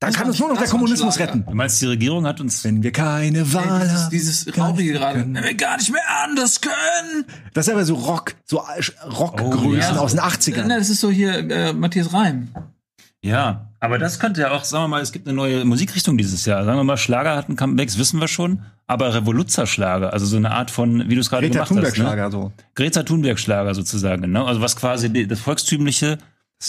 Dann 0.06 0.14
kann 0.14 0.28
uns 0.28 0.39
nur 0.39 0.49
noch 0.49 0.58
der 0.58 0.68
Kommunismus 0.68 1.16
Schlager. 1.16 1.34
retten. 1.34 1.45
Du 1.47 1.53
meinst, 1.56 1.82
die 1.82 1.86
Regierung 1.88 2.26
hat 2.26 2.39
uns. 2.39 2.64
Wenn 2.64 2.82
wir 2.84 2.91
keine 2.91 3.53
Wahl 3.53 3.82
Dieses, 3.82 4.01
haben. 4.03 4.10
dieses 4.12 4.58
Rauchige 4.58 4.93
gerade. 4.93 5.20
Wenn 5.20 5.34
wir 5.36 5.53
gar 5.56 5.78
nicht 5.78 5.91
mehr 5.91 6.01
anders 6.24 6.62
können. 6.62 7.26
Das 7.53 7.68
ist 7.68 7.74
aber 7.74 7.86
so 7.86 7.95
Rock, 7.95 8.36
so 8.45 8.64
Rockgrößen 9.06 9.66
Oh, 9.66 9.74
ja. 9.74 9.97
aus 9.97 10.12
den 10.12 10.22
Nein, 10.22 10.30
80ern. 10.32 10.68
das 10.70 10.89
ist 10.89 11.01
so 11.01 11.10
hier 11.10 11.49
äh, 11.49 11.74
Matthias 11.74 12.14
Reim. 12.14 12.49
Ja, 13.24 13.70
aber 13.80 13.97
das 13.97 14.20
könnte 14.20 14.41
ja 14.41 14.51
auch, 14.51 14.64
sagen 14.64 14.84
wir 14.84 14.88
mal, 14.88 15.01
es 15.01 15.12
gibt 15.12 15.28
eine 15.28 15.36
neue 15.36 15.66
Musikrichtung 15.66 16.18
dieses 16.18 16.45
Jahr. 16.45 16.64
Sagen 16.64 16.78
wir 16.78 16.84
mal, 16.84 16.97
Schlager 16.97 17.36
hatten 17.36 17.56
Comebacks, 17.56 17.97
wissen 17.97 18.20
wir 18.22 18.28
schon, 18.28 18.62
aber 18.86 19.16
Revoluzzer-Schlager, 19.16 20.14
also 20.14 20.28
so 20.28 20.38
eine 20.38 20.51
Art 20.51 20.70
von, 20.70 21.10
wie 21.10 21.16
du 21.16 21.22
es 21.22 21.30
gerade 21.32 21.47
Greta 21.49 21.64
gemacht 21.66 21.70
hast. 21.86 21.97
Ne? 21.97 22.03
Thunberg-Schlager 22.03 22.32
so. 22.32 22.51
Greta 22.76 23.01
Thunberg-Schlager 23.03 23.74
sozusagen, 23.74 24.22
genau. 24.22 24.45
Also 24.45 24.62
was 24.62 24.76
quasi 24.76 25.28
das 25.28 25.39
Volkstümliche 25.39 26.20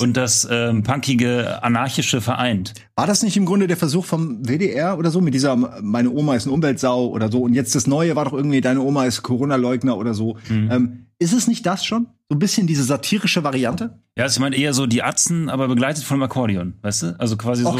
und 0.00 0.16
das 0.16 0.46
ähm, 0.50 0.82
punkige, 0.82 1.62
anarchische 1.62 2.20
vereint. 2.20 2.74
War 2.94 3.06
das 3.06 3.22
nicht 3.22 3.36
im 3.36 3.46
Grunde 3.46 3.66
der 3.66 3.76
Versuch 3.76 4.04
vom 4.04 4.44
WDR 4.44 4.98
oder 4.98 5.10
so 5.10 5.20
mit 5.20 5.34
dieser 5.34 5.56
meine 5.56 6.10
Oma 6.10 6.36
ist 6.36 6.46
eine 6.46 6.54
Umweltsau 6.54 7.08
oder 7.08 7.30
so 7.30 7.42
und 7.42 7.54
jetzt 7.54 7.74
das 7.74 7.86
Neue 7.86 8.16
war 8.16 8.24
doch 8.24 8.32
irgendwie 8.32 8.60
deine 8.60 8.80
Oma 8.80 9.06
ist 9.06 9.22
Corona-Leugner 9.22 9.96
oder 9.96 10.14
so. 10.14 10.36
Mhm. 10.48 10.70
Ähm, 10.70 11.06
ist 11.18 11.32
es 11.32 11.48
nicht 11.48 11.64
das 11.64 11.84
schon? 11.84 12.08
So 12.28 12.36
ein 12.36 12.38
bisschen 12.38 12.66
diese 12.66 12.84
satirische 12.84 13.42
Variante? 13.42 13.98
Ja, 14.16 14.24
also 14.24 14.36
ich 14.36 14.40
meine 14.40 14.56
eher 14.56 14.74
so 14.74 14.86
die 14.86 15.02
Atzen, 15.02 15.48
aber 15.48 15.68
begleitet 15.68 16.04
von 16.04 16.16
einem 16.16 16.24
Akkordeon, 16.24 16.74
weißt 16.82 17.02
du? 17.02 17.16
Also 17.18 17.36
quasi 17.36 17.62
so. 17.62 17.78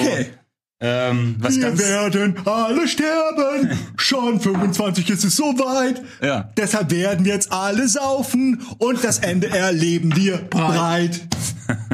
Ähm, 0.79 1.37
was 1.39 1.57
Wir 1.57 1.79
werden 1.79 2.35
alle 2.45 2.87
sterben. 2.87 3.79
Schon 3.97 4.41
25 4.41 5.09
ist 5.09 5.25
es 5.25 5.37
soweit. 5.37 6.03
Ja. 6.23 6.51
Deshalb 6.57 6.91
werden 6.91 7.25
wir 7.25 7.33
jetzt 7.33 7.51
alle 7.51 7.89
saufen 7.89 8.61
und 8.77 9.03
das 9.03 9.21
Ende 9.21 9.49
erleben 9.49 10.15
wir 10.17 10.37
breit. 10.37 11.27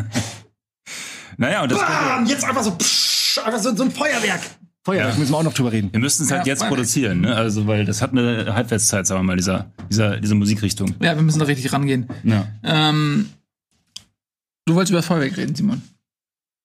naja, 1.36 1.62
und 1.62 1.72
das 1.72 1.80
Bam! 1.80 2.26
Jetzt 2.26 2.44
einfach 2.44 2.62
so, 2.62 2.72
psch, 2.72 3.38
einfach 3.44 3.60
so, 3.60 3.74
so 3.74 3.84
ein 3.84 3.90
Feuerwerk. 3.90 4.40
Feuerwerk 4.84 5.12
Ja. 5.14 5.18
müssen 5.18 5.32
wir 5.32 5.36
auch 5.38 5.42
noch 5.44 5.54
drüber 5.54 5.70
reden. 5.72 5.92
wir 5.92 6.00
müssten 6.00 6.24
es 6.24 6.30
halt 6.30 6.40
Ja, 6.46 6.52
jetzt 6.52 6.58
Feuerwerk. 6.60 6.76
produzieren, 6.78 7.20
ne? 7.20 7.34
Also, 7.36 7.66
weil 7.66 7.84
das 7.84 8.02
hat 8.02 8.10
eine 8.12 8.52
Halbwertszeit, 8.54 9.06
sagen 9.06 9.20
wir 9.20 9.24
mal, 9.24 9.36
dieser, 9.36 9.66
dieser, 9.90 10.18
diese 10.20 10.34
Musikrichtung. 10.34 10.94
Ja, 11.00 11.14
wir 11.14 11.22
müssen 11.22 11.38
da 11.38 11.44
richtig 11.44 11.72
rangehen. 11.72 12.08
Ja. 12.24 12.46
Ähm, 12.64 13.30
du 14.64 14.74
wolltest 14.74 14.90
über 14.90 15.02
Feuerwerk 15.02 15.36
reden, 15.36 15.54
Simon. 15.54 15.82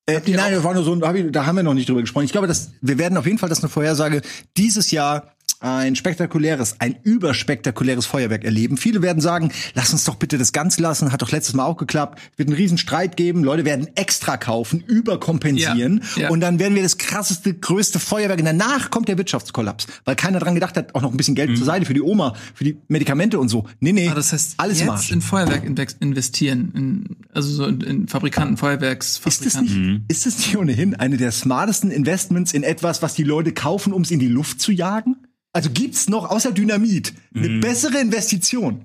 Äh, 0.06 0.20
nein, 0.26 0.52
das 0.52 0.64
war 0.64 0.72
nur 0.74 0.82
so, 0.84 0.94
da, 0.96 1.08
hab 1.08 1.16
ich, 1.16 1.30
da 1.30 1.44
haben 1.46 1.56
wir 1.56 1.62
noch 1.62 1.74
nicht 1.74 1.88
drüber 1.88 2.00
gesprochen. 2.00 2.24
Ich 2.24 2.32
glaube, 2.32 2.46
dass 2.46 2.70
wir 2.80 2.98
werden 2.98 3.18
auf 3.18 3.26
jeden 3.26 3.38
Fall, 3.38 3.48
das 3.50 3.58
ist 3.58 3.64
eine 3.64 3.70
Vorhersage, 3.70 4.22
dieses 4.56 4.90
Jahr 4.90 5.34
ein 5.60 5.96
spektakuläres, 5.96 6.76
ein 6.80 6.96
überspektakuläres 7.02 8.06
Feuerwerk 8.06 8.44
erleben. 8.44 8.76
Viele 8.76 9.02
werden 9.02 9.20
sagen, 9.20 9.50
lass 9.74 9.92
uns 9.92 10.04
doch 10.04 10.14
bitte 10.16 10.38
das 10.38 10.52
ganz 10.52 10.78
lassen, 10.78 11.10
hat 11.12 11.20
doch 11.22 11.32
letztes 11.32 11.54
Mal 11.54 11.64
auch 11.64 11.76
geklappt. 11.76 12.20
Wird 12.36 12.48
einen 12.48 12.56
riesen 12.56 12.78
Streit 12.78 13.16
geben, 13.16 13.42
Leute 13.42 13.64
werden 13.64 13.88
extra 13.96 14.36
kaufen, 14.36 14.82
überkompensieren 14.86 16.02
Ja, 16.16 16.22
ja. 16.22 16.28
und 16.30 16.40
dann 16.40 16.58
werden 16.58 16.74
wir 16.74 16.82
das 16.82 16.98
krasseste, 16.98 17.54
größte 17.54 17.98
Feuerwerk. 17.98 18.38
Und 18.38 18.44
danach 18.44 18.90
kommt 18.90 19.08
der 19.08 19.18
Wirtschaftskollaps, 19.18 19.86
weil 20.04 20.16
keiner 20.16 20.38
dran 20.38 20.54
gedacht 20.54 20.76
hat, 20.76 20.94
auch 20.94 21.02
noch 21.02 21.10
ein 21.10 21.16
bisschen 21.16 21.34
Geld 21.34 21.56
zur 21.56 21.66
Seite 21.66 21.86
für 21.86 21.94
die 21.94 22.02
Oma, 22.02 22.34
für 22.54 22.64
die 22.64 22.78
Medikamente 22.88 23.38
und 23.38 23.48
so. 23.48 23.66
Nee, 23.80 23.92
nee, 23.92 24.08
Ah, 24.08 24.14
das 24.14 24.32
heißt, 24.32 24.54
alles 24.58 24.80
jetzt 24.80 24.88
Arsch. 24.90 25.10
in 25.10 25.20
Feuerwerk 25.20 25.64
inve- 25.64 25.96
investieren, 26.00 26.72
in, 26.74 27.16
also 27.34 27.50
so 27.50 27.66
in, 27.66 27.80
in 27.80 28.08
Fabrikanten, 28.08 28.54
Ist 28.54 28.62
das 28.62 28.68
Feuerwerksfabrikanten. 28.68 29.92
nicht, 29.92 30.02
ist 30.08 30.26
das 30.26 30.38
nicht 30.38 30.56
ohnehin 30.56 30.94
eine 30.94 31.16
der 31.16 31.32
smartesten 31.32 31.90
Investments 31.90 32.52
in 32.52 32.62
etwas, 32.62 33.02
was 33.02 33.14
die 33.14 33.24
Leute 33.24 33.52
kaufen, 33.52 33.92
um 33.92 34.02
es 34.02 34.10
in 34.10 34.18
die 34.18 34.28
Luft 34.28 34.60
zu 34.60 34.72
jagen? 34.72 35.16
Also 35.52 35.70
gibt's 35.70 36.08
noch 36.08 36.30
außer 36.30 36.52
Dynamit 36.52 37.14
eine 37.34 37.58
bessere 37.60 37.98
Investition 38.00 38.82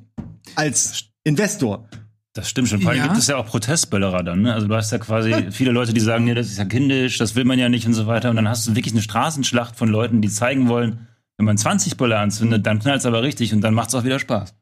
als 0.55 1.05
Investor? 1.23 1.87
Das 2.33 2.49
stimmt 2.49 2.67
schon. 2.69 2.81
Vor 2.81 2.91
allem 2.91 2.99
Ja. 2.99 3.07
gibt 3.07 3.17
es 3.19 3.27
ja 3.27 3.37
auch 3.37 3.45
Protestböllerer 3.45 4.23
dann. 4.23 4.41
Ne? 4.41 4.53
Also 4.53 4.67
du 4.67 4.75
hast 4.75 4.91
ja 4.91 4.97
quasi 4.97 5.33
viele 5.51 5.71
Leute, 5.71 5.93
die 5.93 5.99
sagen, 6.01 6.23
nee, 6.23 6.33
das 6.33 6.47
ist 6.47 6.57
ja 6.57 6.65
kindisch, 6.65 7.17
das 7.17 7.35
will 7.35 7.45
man 7.45 7.59
ja 7.59 7.69
nicht 7.69 7.85
und 7.85 7.93
so 7.93 8.07
weiter. 8.07 8.29
Und 8.29 8.37
dann 8.37 8.47
hast 8.49 8.65
du 8.67 8.75
wirklich 8.75 8.93
eine 8.93 9.03
Straßenschlacht 9.03 9.75
von 9.75 9.89
Leuten, 9.89 10.21
die 10.21 10.29
zeigen 10.29 10.67
wollen, 10.67 11.07
wenn 11.37 11.45
man 11.45 11.57
20 11.57 11.97
Böller 11.97 12.19
anzündet, 12.19 12.65
dann 12.65 12.79
knallt 12.79 12.99
es 12.99 13.05
aber 13.05 13.21
richtig 13.23 13.53
und 13.53 13.61
dann 13.61 13.73
macht 13.73 13.89
es 13.89 13.95
auch 13.95 14.03
wieder 14.03 14.19
Spaß. 14.19 14.55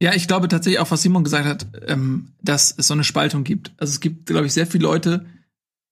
Ja, 0.00 0.14
ich 0.14 0.28
glaube 0.28 0.48
tatsächlich 0.48 0.78
auch, 0.78 0.90
was 0.90 1.02
Simon 1.02 1.24
gesagt 1.24 1.44
hat, 1.44 1.66
ähm, 1.88 2.28
dass 2.40 2.72
es 2.76 2.86
so 2.86 2.94
eine 2.94 3.02
Spaltung 3.04 3.44
gibt. 3.44 3.72
Also 3.78 3.90
es 3.90 4.00
gibt, 4.00 4.26
glaube 4.26 4.46
ich, 4.46 4.52
sehr 4.52 4.66
viele 4.66 4.84
Leute, 4.84 5.26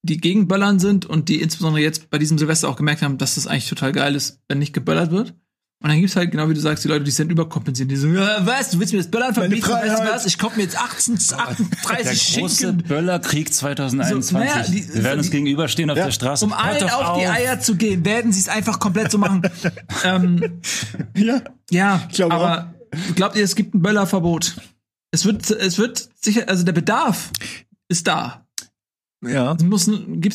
die 0.03 0.17
gegen 0.17 0.47
Böllern 0.47 0.79
sind 0.79 1.05
und 1.05 1.27
die 1.27 1.41
insbesondere 1.41 1.83
jetzt 1.83 2.09
bei 2.09 2.17
diesem 2.17 2.37
Silvester 2.37 2.69
auch 2.69 2.77
gemerkt 2.77 3.01
haben, 3.01 3.17
dass 3.17 3.35
das 3.35 3.47
eigentlich 3.47 3.67
total 3.67 3.91
geil 3.91 4.15
ist, 4.15 4.39
wenn 4.47 4.59
nicht 4.59 4.73
geböllert 4.73 5.11
wird. 5.11 5.33
Und 5.79 5.89
dann 5.89 5.99
gibt's 5.99 6.15
halt, 6.15 6.31
genau 6.31 6.49
wie 6.49 6.55
du 6.55 6.59
sagst, 6.59 6.83
die 6.83 6.87
Leute, 6.87 7.03
die 7.03 7.11
sind 7.11 7.31
überkompensieren. 7.31 7.87
Die 7.87 7.95
so, 7.97 8.07
ja, 8.07 8.43
was, 8.47 8.71
du 8.71 8.79
willst 8.79 8.93
mir 8.93 8.97
das 8.99 9.11
Böllern 9.11 9.33
verbieten? 9.35 9.69
Weißt 9.69 9.99
du 9.99 10.05
was? 10.11 10.25
Ich 10.25 10.39
kaufe 10.39 10.55
mir 10.57 10.63
jetzt 10.63 10.75
18, 10.75 11.15
38 11.15 12.33
Der 12.33 12.41
große 12.41 12.55
Schinken, 12.57 12.77
Böllerkrieg 12.87 13.53
2021. 13.53 14.29
So, 14.31 14.37
naja, 14.39 14.63
die- 14.67 14.95
Wir 14.95 15.03
werden 15.03 15.19
uns 15.19 15.27
die- 15.27 15.31
gegenüberstehen 15.33 15.91
auf 15.91 15.97
Ja. 15.97 16.05
der 16.05 16.11
Straße. 16.11 16.45
um 16.45 16.51
allen 16.53 16.89
auf, 16.89 17.19
die 17.19 17.27
Eier 17.27 17.59
zu 17.59 17.75
gehen. 17.75 18.03
Werden 18.03 18.31
sie 18.33 18.39
es 18.39 18.49
einfach 18.49 18.79
komplett 18.79 19.11
so 19.11 19.19
machen. 19.19 19.43
ähm, 20.03 20.61
Ja. 21.15 21.41
ja, 21.69 22.07
glaube 22.11 22.33
aber 22.33 22.73
glaubt 23.15 23.35
ihr, 23.35 23.43
es 23.43 23.53
gibt 23.55 23.75
ein 23.75 23.81
Böllerverbot? 23.83 24.55
Es 25.11 25.25
wird, 25.25 25.51
es 25.51 25.77
wird 25.77 26.09
sicher, 26.19 26.49
also 26.49 26.63
der 26.63 26.73
Bedarf 26.73 27.29
ist 27.87 28.07
da. 28.07 28.46
Ja. 29.25 29.55
Gibt 29.55 29.73
es 29.73 29.87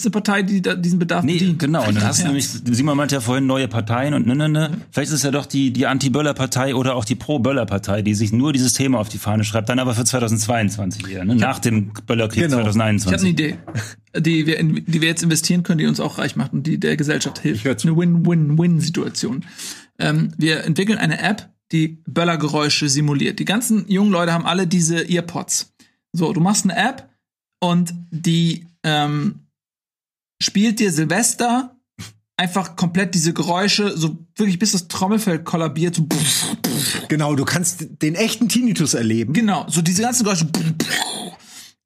eine 0.05 0.11
Partei, 0.11 0.43
die 0.43 0.61
da 0.61 0.75
diesen 0.75 0.99
Bedarf 0.99 1.25
Nee, 1.25 1.35
bedient? 1.35 1.59
genau. 1.61 1.87
Und 1.87 1.95
dann 1.97 2.03
hast 2.05 2.19
du 2.19 2.23
Ja. 2.23 2.29
nämlich, 2.29 2.49
Simon 2.49 2.97
meinte 2.97 3.15
ja 3.15 3.21
vorhin 3.21 3.47
neue 3.47 3.69
Parteien 3.69 4.13
und 4.13 4.27
ne, 4.27 4.35
ne, 4.35 4.49
ne. 4.49 4.71
Vielleicht 4.91 5.11
ist 5.11 5.19
es 5.19 5.23
ja 5.23 5.31
doch 5.31 5.47
die, 5.47 5.73
die 5.73 5.87
Anti-Böller-Partei 5.87 6.75
oder 6.75 6.97
auch 6.97 7.05
die 7.05 7.15
Pro-Böller-Partei, 7.15 8.03
die 8.03 8.15
sich 8.15 8.33
nur 8.33 8.53
dieses 8.53 8.73
Thema 8.75 8.99
auf 8.99 9.09
die 9.09 9.19
Fahne 9.19 9.45
schreibt, 9.45 9.69
dann 9.69 9.79
aber 9.79 9.95
für 9.95 10.05
2022 10.05 11.09
eher, 11.09 11.25
ne? 11.25 11.37
nach 11.37 11.61
dem 11.61 11.93
Böllerkrieg 12.07 12.43
Genau. 12.43 12.59
Ich 12.59 12.67
habe 12.67 12.73
2021. 12.73 13.21
eine 13.21 13.29
Idee, 13.31 13.57
die 14.19 14.47
wir, 14.47 14.59
in, 14.59 14.85
die 14.85 15.01
wir 15.01 15.09
jetzt 15.09 15.23
investieren 15.23 15.63
können, 15.63 15.79
die 15.79 15.87
uns 15.87 16.01
auch 16.01 16.19
reich 16.19 16.35
macht 16.35 16.53
und 16.53 16.67
die 16.67 16.81
der 16.81 16.97
Gesellschaft 16.97 17.39
hilft. 17.39 17.63
zu. 17.81 17.87
Eine 17.89 17.97
Win-Win-Win-Situation. 17.97 19.45
Ähm, 20.01 20.33
wir 20.39 20.65
entwickeln 20.65 20.99
eine 20.99 21.21
App, 21.23 21.51
die 21.71 22.03
Böllergeräusche 22.09 22.89
simuliert. 22.89 23.39
Die 23.39 23.45
ganzen 23.45 23.89
jungen 23.89 24.11
Leute 24.11 24.33
haben 24.33 24.45
alle 24.45 24.67
diese 24.67 25.09
Earpods. 25.09 25.73
So, 26.13 26.33
du 26.33 26.41
machst 26.41 26.65
eine 26.65 26.77
App 26.77 27.09
und 27.63 27.95
die 28.11 28.67
ähm, 28.83 29.47
spielt 30.43 30.81
dir 30.81 30.91
Silvester 30.91 31.77
einfach 32.37 32.75
komplett 32.75 33.15
diese 33.15 33.33
Geräusche, 33.33 33.97
so 33.97 34.19
wirklich 34.35 34.59
bis 34.59 34.73
das 34.73 34.89
Trommelfell 34.89 35.45
kollabiert, 35.45 35.95
so 35.95 36.09
Genau, 37.09 37.37
du 37.37 37.45
kannst 37.45 38.03
den 38.03 38.17
echten 38.17 38.49
Tinnitus 38.49 38.95
erleben. 38.95 39.33
Genau, 39.33 39.65
so 39.69 39.81
diese 39.81 40.03
ganzen 40.03 40.25
Geräusche. 40.25 40.49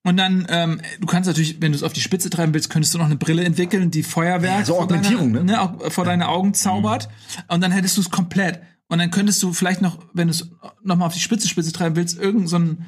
Und 0.02 0.16
dann, 0.16 0.46
ähm, 0.48 0.80
du 1.00 1.06
kannst 1.06 1.26
natürlich, 1.26 1.60
wenn 1.60 1.72
du 1.72 1.76
es 1.76 1.82
auf 1.82 1.92
die 1.92 2.00
Spitze 2.00 2.30
treiben 2.30 2.54
willst, 2.54 2.70
könntest 2.70 2.94
du 2.94 2.98
noch 2.98 3.06
eine 3.06 3.16
Brille 3.16 3.44
entwickeln, 3.44 3.90
die 3.90 4.02
Feuerwerk 4.04 4.60
Ja, 4.60 4.64
so 4.64 4.74
vor 4.74 4.84
Augmentierung, 4.84 5.34
deiner, 5.34 5.72
ne? 5.72 5.78
ne? 5.82 5.90
vor 5.90 6.04
deine 6.04 6.28
Augen 6.28 6.54
zaubert. 6.54 7.08
Und 7.48 7.60
dann 7.60 7.72
hättest 7.72 7.98
du 7.98 8.00
es 8.00 8.10
komplett. 8.10 8.62
Und 8.88 8.98
dann 8.98 9.10
könntest 9.10 9.42
du 9.42 9.52
vielleicht 9.52 9.82
noch, 9.82 9.98
wenn 10.14 10.28
du 10.28 10.30
es 10.32 10.48
noch 10.82 10.96
mal 10.96 11.06
auf 11.06 11.14
die 11.14 11.20
Spitze, 11.20 11.48
Spitze 11.48 11.72
treiben 11.72 11.96
willst, 11.96 12.18
irgend 12.18 12.48
so 12.48 12.56
ein, 12.56 12.86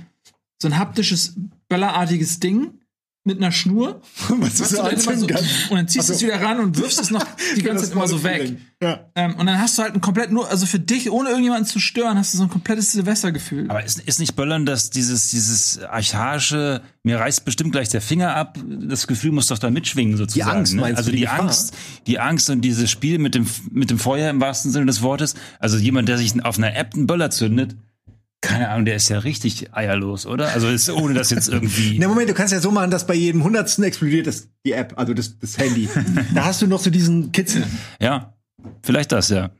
so 0.62 0.68
ein 0.68 0.78
haptisches, 0.78 1.34
böllerartiges 1.68 2.40
Ding 2.40 2.78
mit 3.28 3.38
einer 3.38 3.52
Schnur. 3.52 4.00
Was 4.28 4.54
du 4.56 4.62
Was 4.62 4.70
so 4.70 5.26
und 5.70 5.76
dann 5.76 5.86
ziehst 5.86 6.08
du 6.08 6.14
es 6.14 6.22
wieder 6.22 6.40
ran 6.40 6.58
und 6.58 6.76
wirfst 6.78 7.00
es 7.00 7.10
noch 7.10 7.24
die 7.56 7.62
ganze 7.62 7.84
Zeit 7.84 7.92
immer 7.92 8.08
so 8.08 8.24
weg. 8.24 8.56
Ja. 8.82 9.10
Ähm, 9.14 9.34
und 9.36 9.46
dann 9.46 9.60
hast 9.60 9.76
du 9.76 9.82
halt 9.82 9.94
ein 9.94 10.00
komplett 10.00 10.32
nur, 10.32 10.48
also 10.48 10.64
für 10.64 10.80
dich, 10.80 11.10
ohne 11.10 11.28
irgendjemanden 11.28 11.66
zu 11.66 11.78
stören, 11.78 12.16
hast 12.16 12.32
du 12.32 12.38
so 12.38 12.44
ein 12.44 12.48
komplettes 12.48 12.92
Silvestergefühl. 12.92 13.68
Aber 13.68 13.84
ist, 13.84 14.00
ist 14.00 14.18
nicht 14.18 14.34
Böllern, 14.34 14.66
dass 14.66 14.90
dieses, 14.90 15.30
dieses 15.30 15.82
archaische, 15.82 16.80
mir 17.02 17.18
reißt 17.18 17.44
bestimmt 17.44 17.72
gleich 17.72 17.88
der 17.88 18.00
Finger 18.00 18.34
ab, 18.34 18.58
das 18.66 19.06
Gefühl 19.06 19.32
muss 19.32 19.48
doch 19.48 19.58
da 19.58 19.70
mitschwingen 19.70 20.16
sozusagen. 20.16 20.50
Die 20.50 20.56
Angst, 20.56 20.74
ne? 20.74 20.80
meinst 20.80 20.98
Also 20.98 21.10
du, 21.10 21.16
die 21.16 21.22
die? 21.22 21.28
Angst, 21.28 21.74
die 22.06 22.18
Angst 22.18 22.50
und 22.50 22.62
dieses 22.62 22.90
Spiel 22.90 23.18
mit 23.18 23.34
dem, 23.34 23.46
mit 23.70 23.90
dem 23.90 23.98
Feuer 23.98 24.30
im 24.30 24.40
wahrsten 24.40 24.70
Sinne 24.70 24.86
des 24.86 25.02
Wortes. 25.02 25.34
Also 25.58 25.76
jemand, 25.76 26.08
der 26.08 26.16
sich 26.16 26.42
auf 26.44 26.56
einer 26.56 26.74
App 26.74 26.94
einen 26.94 27.06
Böller 27.06 27.30
zündet, 27.30 27.76
keine 28.40 28.68
Ahnung, 28.68 28.84
der 28.84 28.96
ist 28.96 29.08
ja 29.08 29.18
richtig 29.18 29.74
eierlos, 29.74 30.26
oder? 30.26 30.48
Also 30.52 30.68
ist, 30.68 30.88
ohne 30.90 31.14
das 31.14 31.30
jetzt 31.30 31.48
irgendwie. 31.48 31.98
Na 32.00 32.08
Moment, 32.08 32.28
du 32.28 32.34
kannst 32.34 32.52
ja 32.52 32.60
so 32.60 32.70
machen, 32.70 32.90
dass 32.90 33.06
bei 33.06 33.14
jedem 33.14 33.42
Hundertsten 33.42 33.82
explodiert 33.84 34.26
das, 34.26 34.48
die 34.64 34.72
App, 34.72 34.94
also 34.96 35.12
das, 35.14 35.38
das 35.38 35.58
Handy. 35.58 35.88
da 36.34 36.44
hast 36.44 36.62
du 36.62 36.66
noch 36.66 36.80
so 36.80 36.90
diesen 36.90 37.32
Kitzel. 37.32 37.64
Ja, 38.00 38.34
vielleicht 38.82 39.12
das, 39.12 39.30
ja. 39.30 39.50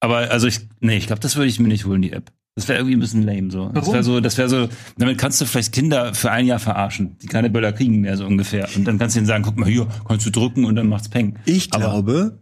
Aber 0.00 0.30
also 0.30 0.46
ich, 0.46 0.60
nee, 0.80 0.96
ich 0.96 1.06
glaube, 1.06 1.20
das 1.20 1.36
würde 1.36 1.48
ich 1.48 1.58
mir 1.58 1.68
nicht 1.68 1.86
holen, 1.86 2.02
die 2.02 2.12
App. 2.12 2.30
Das 2.56 2.68
wäre 2.68 2.78
irgendwie 2.78 2.96
ein 2.96 3.00
bisschen 3.00 3.22
lame 3.24 3.50
so. 3.50 3.68
Das 3.70 3.82
Warum? 3.82 3.94
wäre 3.94 4.04
so, 4.04 4.20
das 4.20 4.38
wäre 4.38 4.48
so, 4.48 4.68
damit 4.96 5.18
kannst 5.18 5.40
du 5.40 5.44
vielleicht 5.44 5.72
Kinder 5.72 6.14
für 6.14 6.30
ein 6.30 6.46
Jahr 6.46 6.60
verarschen, 6.60 7.16
die 7.18 7.26
keine 7.26 7.50
Böller 7.50 7.72
kriegen 7.72 8.00
mehr, 8.00 8.16
so 8.16 8.26
ungefähr. 8.26 8.68
Und 8.76 8.84
dann 8.84 8.98
kannst 8.98 9.16
du 9.16 9.20
ihnen 9.20 9.26
sagen, 9.26 9.42
guck 9.42 9.56
mal 9.56 9.68
hier, 9.68 9.88
kannst 10.06 10.24
du 10.24 10.30
drücken 10.30 10.64
und 10.64 10.76
dann 10.76 10.86
macht's 10.86 11.08
Peng. 11.08 11.36
Ich 11.46 11.72
Aber- 11.72 11.84
glaube. 11.84 12.38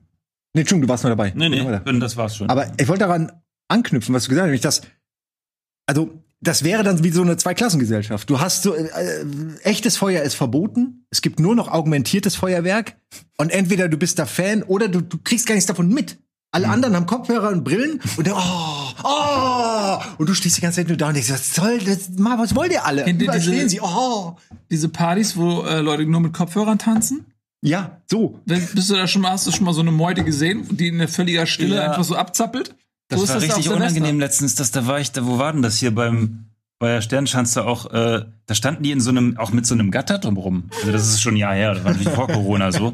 Nee, 0.54 0.60
Entschuldigung, 0.62 0.86
du 0.86 0.90
warst 0.90 1.04
noch 1.04 1.10
dabei. 1.10 1.32
Nee, 1.34 1.48
nee, 1.48 1.98
das 1.98 2.18
war's 2.18 2.36
schon. 2.36 2.50
Aber 2.50 2.70
ich 2.78 2.86
wollte 2.88 3.04
daran 3.04 3.32
anknüpfen, 3.68 4.14
was 4.14 4.24
du 4.24 4.28
gesagt 4.28 4.42
hast, 4.42 4.48
nämlich 4.48 4.60
dass, 4.60 4.82
also, 5.86 6.10
das 6.40 6.64
wäre 6.64 6.82
dann 6.82 7.04
wie 7.04 7.10
so 7.10 7.22
eine 7.22 7.36
Zweiklassengesellschaft. 7.36 8.28
Du 8.28 8.40
hast 8.40 8.62
so, 8.64 8.74
äh, 8.74 8.82
äh, 8.86 9.24
echtes 9.62 9.96
Feuer 9.96 10.22
ist 10.22 10.34
verboten. 10.34 11.06
Es 11.10 11.22
gibt 11.22 11.38
nur 11.38 11.54
noch 11.54 11.68
augmentiertes 11.68 12.34
Feuerwerk. 12.34 12.96
Und 13.38 13.50
entweder 13.50 13.88
du 13.88 13.96
bist 13.96 14.18
da 14.18 14.26
Fan 14.26 14.62
oder 14.64 14.88
du, 14.88 15.00
du 15.02 15.18
kriegst 15.22 15.46
gar 15.46 15.54
nichts 15.54 15.66
davon 15.68 15.88
mit. 15.88 16.18
Alle 16.54 16.66
Mhm. 16.66 16.72
anderen 16.72 16.96
haben 16.96 17.06
Kopfhörer 17.06 17.48
und 17.50 17.64
Brillen 17.64 18.00
und 18.16 18.26
dann, 18.26 18.34
oh, 18.36 18.92
oh, 19.04 19.98
und 20.18 20.28
du 20.28 20.34
stehst 20.34 20.56
die 20.56 20.60
ganze 20.60 20.76
Zeit 20.80 20.88
nur 20.88 20.96
da 20.96 21.08
und 21.08 21.14
denkst, 21.14 21.30
was 21.30 21.54
soll 21.54 21.78
das, 21.78 22.10
mal, 22.18 22.38
was 22.38 22.54
wollt 22.54 22.72
ihr 22.72 22.84
alle? 22.84 23.04
Kennt 23.04 23.22
ihr 23.22 23.30
diese- 23.30 23.68
sie, 23.68 23.80
oh. 23.80 24.36
Diese 24.70 24.88
Partys, 24.88 25.36
wo 25.36 25.62
äh, 25.62 25.80
Leute 25.80 26.04
nur 26.06 26.20
mit 26.20 26.32
Kopfhörern 26.32 26.78
tanzen? 26.78 27.26
Ja, 27.64 28.02
so. 28.10 28.40
Bist 28.44 28.90
du 28.90 28.94
da 28.96 29.06
schon 29.06 29.22
mal, 29.22 29.30
hast 29.30 29.46
du 29.46 29.52
schon 29.52 29.64
mal 29.64 29.72
so 29.72 29.80
eine 29.80 29.92
Meute 29.92 30.24
gesehen, 30.24 30.66
die 30.76 30.88
in 30.88 31.06
völliger 31.08 31.46
Stille 31.46 31.76
Ja. 31.76 31.90
einfach 31.90 32.04
so 32.04 32.16
abzappelt? 32.16 32.74
Das 33.12 33.28
war 33.28 33.40
richtig 33.40 33.68
unangenehm 33.70 34.20
letztens, 34.20 34.54
dass 34.54 34.70
da 34.70 34.86
war 34.86 35.00
ich, 35.00 35.12
da, 35.12 35.26
wo 35.26 35.38
war 35.38 35.52
denn 35.52 35.62
das 35.62 35.78
hier 35.78 35.94
beim, 35.94 36.46
bei 36.78 36.88
der 36.88 37.00
Sternschanze 37.00 37.64
auch, 37.64 37.92
äh, 37.92 38.24
da 38.46 38.54
standen 38.54 38.82
die 38.82 38.90
in 38.90 39.00
so 39.00 39.10
einem, 39.10 39.36
auch 39.38 39.52
mit 39.52 39.66
so 39.66 39.74
einem 39.74 39.90
Gatter 39.90 40.18
drumrum. 40.18 40.70
Also 40.80 40.92
das 40.92 41.06
ist 41.08 41.22
schon 41.22 41.34
ein 41.34 41.38
Jahr 41.38 41.54
her, 41.54 41.74
das 41.74 41.84
war 41.84 41.92
natürlich 41.92 42.12
vor 42.12 42.26
Corona 42.28 42.72
so. 42.72 42.92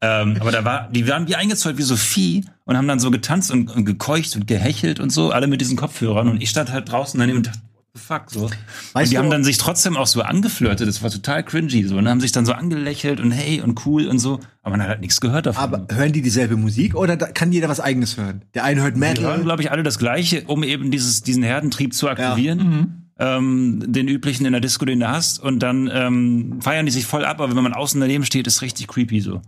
Ähm, 0.00 0.36
aber 0.40 0.52
da 0.52 0.64
war, 0.64 0.88
die 0.90 1.08
waren 1.08 1.26
wie 1.26 1.36
eingezäunt 1.36 1.78
wie 1.78 1.82
so 1.82 1.96
Vieh 1.96 2.44
und 2.64 2.76
haben 2.76 2.86
dann 2.86 3.00
so 3.00 3.10
getanzt 3.10 3.50
und, 3.50 3.70
und 3.74 3.84
gekeucht 3.84 4.36
und 4.36 4.46
gehechelt 4.46 5.00
und 5.00 5.10
so, 5.10 5.30
alle 5.30 5.46
mit 5.46 5.60
diesen 5.60 5.76
Kopfhörern 5.76 6.28
und 6.28 6.42
ich 6.42 6.50
stand 6.50 6.70
halt 6.70 6.90
draußen 6.90 7.18
daneben 7.18 7.38
und 7.38 7.46
dachte, 7.46 7.58
fuck, 7.96 8.30
so. 8.30 8.42
Weißt 8.44 8.54
und 8.94 9.04
die 9.10 9.14
du- 9.14 9.18
haben 9.22 9.30
dann 9.30 9.42
sich 9.44 9.58
trotzdem 9.58 9.96
auch 9.96 10.06
so 10.06 10.22
angeflirtet, 10.22 10.86
das 10.88 11.02
war 11.02 11.10
total 11.10 11.42
cringy 11.42 11.84
so 11.84 11.96
und 11.96 12.08
haben 12.08 12.20
sich 12.20 12.32
dann 12.32 12.46
so 12.46 12.52
angelächelt 12.52 13.20
und 13.20 13.30
hey 13.32 13.60
und 13.60 13.84
cool 13.86 14.06
und 14.06 14.18
so, 14.18 14.40
aber 14.62 14.72
man 14.76 14.82
hat 14.82 14.88
halt 14.88 15.00
nichts 15.00 15.20
gehört 15.20 15.46
davon. 15.46 15.62
Aber 15.62 15.86
hören 15.94 16.12
die 16.12 16.22
dieselbe 16.22 16.56
Musik 16.56 16.94
oder 16.94 17.16
da 17.16 17.26
kann 17.26 17.50
jeder 17.52 17.68
was 17.68 17.80
eigenes 17.80 18.16
hören? 18.16 18.42
Der 18.54 18.64
eine 18.64 18.82
hört 18.82 18.96
Die 18.96 19.00
hören, 19.00 19.14
Metal. 19.14 19.42
glaube 19.42 19.62
ich, 19.62 19.70
alle 19.70 19.82
das 19.82 19.98
Gleiche, 19.98 20.44
um 20.46 20.62
eben 20.62 20.90
dieses, 20.90 21.22
diesen 21.22 21.42
Herdentrieb 21.42 21.94
zu 21.94 22.08
aktivieren. 22.08 23.02
Ähm, 23.18 23.82
den 23.86 24.08
üblichen 24.08 24.44
in 24.44 24.52
der 24.52 24.60
Disco, 24.60 24.84
den 24.84 25.00
du 25.00 25.08
hast. 25.08 25.38
Und 25.38 25.60
dann 25.60 25.88
ähm, 25.90 26.58
feiern 26.60 26.84
die 26.84 26.92
sich 26.92 27.06
voll 27.06 27.24
ab, 27.24 27.40
aber 27.40 27.56
wenn 27.56 27.62
man 27.62 27.72
außen 27.72 27.98
daneben 27.98 28.26
steht, 28.26 28.46
ist 28.46 28.60
richtig 28.60 28.88
creepy 28.88 29.20
so. 29.22 29.40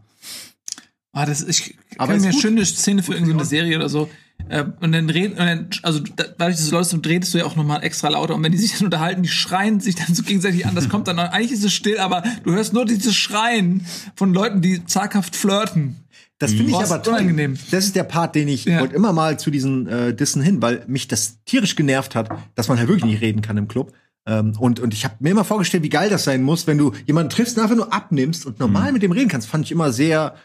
Ah, 1.13 1.27
das, 1.27 1.43
ich 1.43 1.77
Aber 1.99 2.09
kann 2.09 2.17
ist 2.17 2.23
mir 2.23 2.29
eine 2.31 2.41
schöne 2.41 2.65
Szene 2.65 3.03
für 3.03 3.13
irgendeine 3.13 3.45
Serie 3.45 3.77
oder 3.77 3.89
so. 3.91 4.09
Äh, 4.49 4.65
und 4.81 4.93
dann 4.93 5.11
reden, 5.11 5.33
und 5.33 5.39
dann, 5.39 5.69
also 5.83 5.99
da- 6.01 6.25
dadurch, 6.39 6.57
dass 6.57 6.69
du 6.69 6.75
läufst, 6.77 6.95
und 6.95 7.07
redest 7.07 7.35
du 7.35 7.39
ja 7.39 7.45
auch 7.45 7.57
nochmal 7.57 7.83
extra 7.85 8.09
lauter. 8.09 8.35
Und 8.35 8.43
wenn 8.43 8.53
die 8.53 8.59
sich 8.59 8.73
dann 8.79 8.87
unterhalten, 8.87 9.23
die 9.23 9.29
schreien 9.29 9.81
sich 9.81 9.95
dann 9.97 10.15
so 10.15 10.23
gegenseitig 10.23 10.67
an. 10.67 10.75
Das 10.75 10.89
kommt 10.89 11.07
dann, 11.09 11.19
eigentlich 11.19 11.53
ist 11.53 11.65
es 11.65 11.73
still, 11.75 11.99
aber 11.99 12.23
du 12.45 12.53
hörst 12.53 12.73
nur 12.73 12.85
dieses 12.87 13.15
Schreien 13.17 13.85
von 14.15 14.33
Leuten, 14.33 14.63
die 14.63 14.85
zaghaft 14.87 15.37
flirten. 15.37 15.97
Das 16.39 16.53
finde 16.53 16.67
ich 16.67 16.73
Boah, 16.73 16.85
aber 16.85 17.03
toll. 17.03 17.15
unangenehm. 17.15 17.59
Das 17.73 17.85
ist 17.85 17.97
der 17.97 18.05
Part, 18.05 18.37
den 18.37 18.47
ich 18.47 18.65
Ja. 18.65 18.79
wollte 18.81 18.95
immer 18.95 19.13
mal 19.13 19.39
zu 19.41 19.51
diesen 19.51 19.89
äh, 19.89 20.15
Dissen 20.15 20.41
hin, 20.41 20.63
weil 20.63 20.85
mich 20.87 21.09
das 21.09 21.43
tierisch 21.45 21.75
genervt 21.75 22.15
hat, 22.15 22.31
dass 22.55 22.69
man 22.69 22.79
halt 22.79 22.87
wirklich 22.89 23.07
nicht 23.07 23.21
reden 23.21 23.43
kann 23.43 23.57
im 23.57 23.67
Club. 23.67 23.93
Ähm, 24.25 24.53
und, 24.59 24.79
und 24.79 24.95
ich 24.95 25.05
habe 25.05 25.17
mir 25.19 25.31
immer 25.31 25.43
vorgestellt, 25.45 25.83
wie 25.83 25.89
geil 25.89 26.11
das 26.11 26.23
sein 26.25 26.43
muss, 26.45 26.67
wenn 26.69 26.79
du 26.79 26.93
jemanden 27.07 27.31
triffst 27.31 27.57
und 27.57 27.63
einfach 27.65 27.75
nur 27.77 27.93
abnimmst 27.93 28.47
und 28.47 28.61
normal 28.61 28.93
mit 28.93 29.03
dem 29.03 29.11
reden 29.11 29.29
kannst. 29.29 29.49
Fand 29.49 29.65
ich 29.65 29.73
immer 29.73 29.91
sehr, 29.93 30.37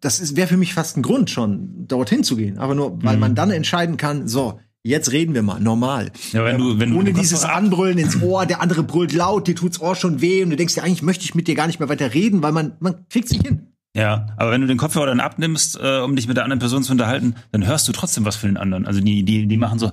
das 0.00 0.36
wäre 0.36 0.48
für 0.48 0.56
mich 0.56 0.74
fast 0.74 0.96
ein 0.96 1.02
Grund 1.02 1.30
schon, 1.30 1.86
dorthin 1.88 2.22
zu 2.24 2.36
gehen. 2.36 2.58
Aber 2.58 2.74
nur, 2.74 3.02
weil 3.02 3.16
man 3.16 3.34
dann 3.34 3.50
entscheiden 3.50 3.96
kann, 3.96 4.28
so, 4.28 4.60
jetzt 4.82 5.12
reden 5.12 5.34
wir 5.34 5.42
mal, 5.42 5.60
normal. 5.60 6.10
Ja, 6.32 6.44
wenn 6.44 6.58
du- 6.58 6.78
wenn 6.78 6.90
du 6.90 6.96
Ohne 6.96 7.12
den 7.12 7.16
dieses 7.16 7.44
Anbrüllen 7.44 7.98
ins 7.98 8.20
Ohr, 8.22 8.46
der 8.46 8.60
andere 8.60 8.82
brüllt 8.82 9.12
laut, 9.12 9.46
dir 9.48 9.54
tut's 9.56 9.80
Ohr 9.80 9.94
schon 9.96 10.20
weh 10.20 10.42
und 10.42 10.50
du 10.50 10.56
denkst 10.56 10.74
dir, 10.74 10.82
eigentlich 10.84 11.02
möchte 11.02 11.24
ich 11.24 11.34
mit 11.34 11.48
dir 11.48 11.54
gar 11.54 11.66
nicht 11.66 11.80
mehr 11.80 11.88
weiter 11.88 12.12
reden, 12.14 12.42
weil 12.42 12.52
man, 12.52 12.72
man 12.80 13.06
kriegt 13.08 13.28
sich 13.28 13.40
hin. 13.40 13.68
Ja, 13.96 14.26
aber 14.36 14.52
wenn 14.52 14.60
du 14.60 14.68
den 14.68 14.78
Kopfhörer 14.78 15.06
dann 15.06 15.18
abnimmst, 15.18 15.78
äh, 15.82 15.98
um 15.98 16.14
dich 16.14 16.28
mit 16.28 16.36
der 16.36 16.44
anderen 16.44 16.60
Person 16.60 16.84
zu 16.84 16.92
unterhalten, 16.92 17.34
dann 17.50 17.66
hörst 17.66 17.88
du 17.88 17.92
trotzdem 17.92 18.24
was 18.24 18.36
für 18.36 18.46
den 18.46 18.56
anderen. 18.56 18.86
Also 18.86 19.00
die, 19.00 19.24
die, 19.24 19.46
die 19.46 19.56
machen 19.56 19.80
so 19.80 19.90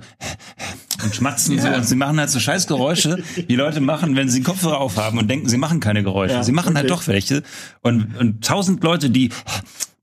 und 1.03 1.15
schmatzen 1.15 1.59
so 1.59 1.67
und 1.67 1.83
sie 1.83 1.95
machen 1.95 2.19
halt 2.19 2.29
so 2.29 2.39
scheiß 2.39 2.67
Geräusche, 2.67 3.23
die 3.49 3.55
Leute 3.55 3.81
machen, 3.81 4.15
wenn 4.15 4.29
sie 4.29 4.39
den 4.39 4.45
Kopfhörer 4.45 4.79
aufhaben 4.79 5.17
und 5.17 5.27
denken, 5.29 5.49
sie 5.49 5.57
machen 5.57 5.79
keine 5.79 6.03
Geräusche. 6.03 6.35
Ja, 6.35 6.43
sie 6.43 6.51
machen 6.51 6.75
halt 6.75 6.85
okay. 6.85 6.95
doch 6.95 7.07
welche. 7.07 7.41
Und, 7.81 8.15
und 8.17 8.45
tausend 8.45 8.83
Leute, 8.83 9.09
die 9.09 9.31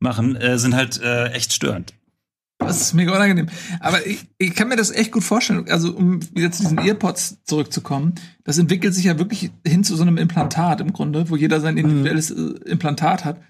machen, 0.00 0.34
äh, 0.36 0.58
sind 0.58 0.74
halt 0.74 1.00
äh, 1.00 1.28
echt 1.28 1.52
störend. 1.52 1.94
Das 2.58 2.80
ist 2.80 2.94
mega 2.94 3.14
unangenehm. 3.14 3.48
Aber 3.80 4.06
ich, 4.06 4.26
ich 4.38 4.54
kann 4.54 4.68
mir 4.68 4.76
das 4.76 4.90
echt 4.90 5.12
gut 5.12 5.24
vorstellen. 5.24 5.66
Also, 5.68 5.94
um 5.94 6.20
wieder 6.34 6.50
zu 6.50 6.62
diesen 6.62 6.78
Earpods 6.78 7.44
zurückzukommen, 7.44 8.14
das 8.44 8.58
entwickelt 8.58 8.94
sich 8.94 9.04
ja 9.04 9.18
wirklich 9.18 9.50
hin 9.66 9.84
zu 9.84 9.96
so 9.96 10.02
einem 10.02 10.16
Implantat 10.16 10.80
im 10.80 10.92
Grunde, 10.92 11.28
wo 11.30 11.36
jeder 11.36 11.60
sein 11.60 11.76
individuelles 11.76 12.30
äh, 12.30 12.54
Implantat 12.64 13.24
hat. 13.24 13.40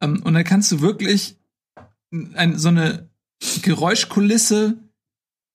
Ähm, 0.00 0.22
und 0.22 0.34
dann 0.34 0.44
kannst 0.44 0.70
du 0.72 0.80
wirklich 0.80 1.38
ein, 2.34 2.58
so 2.58 2.68
eine 2.68 3.08
Geräuschkulisse 3.62 4.78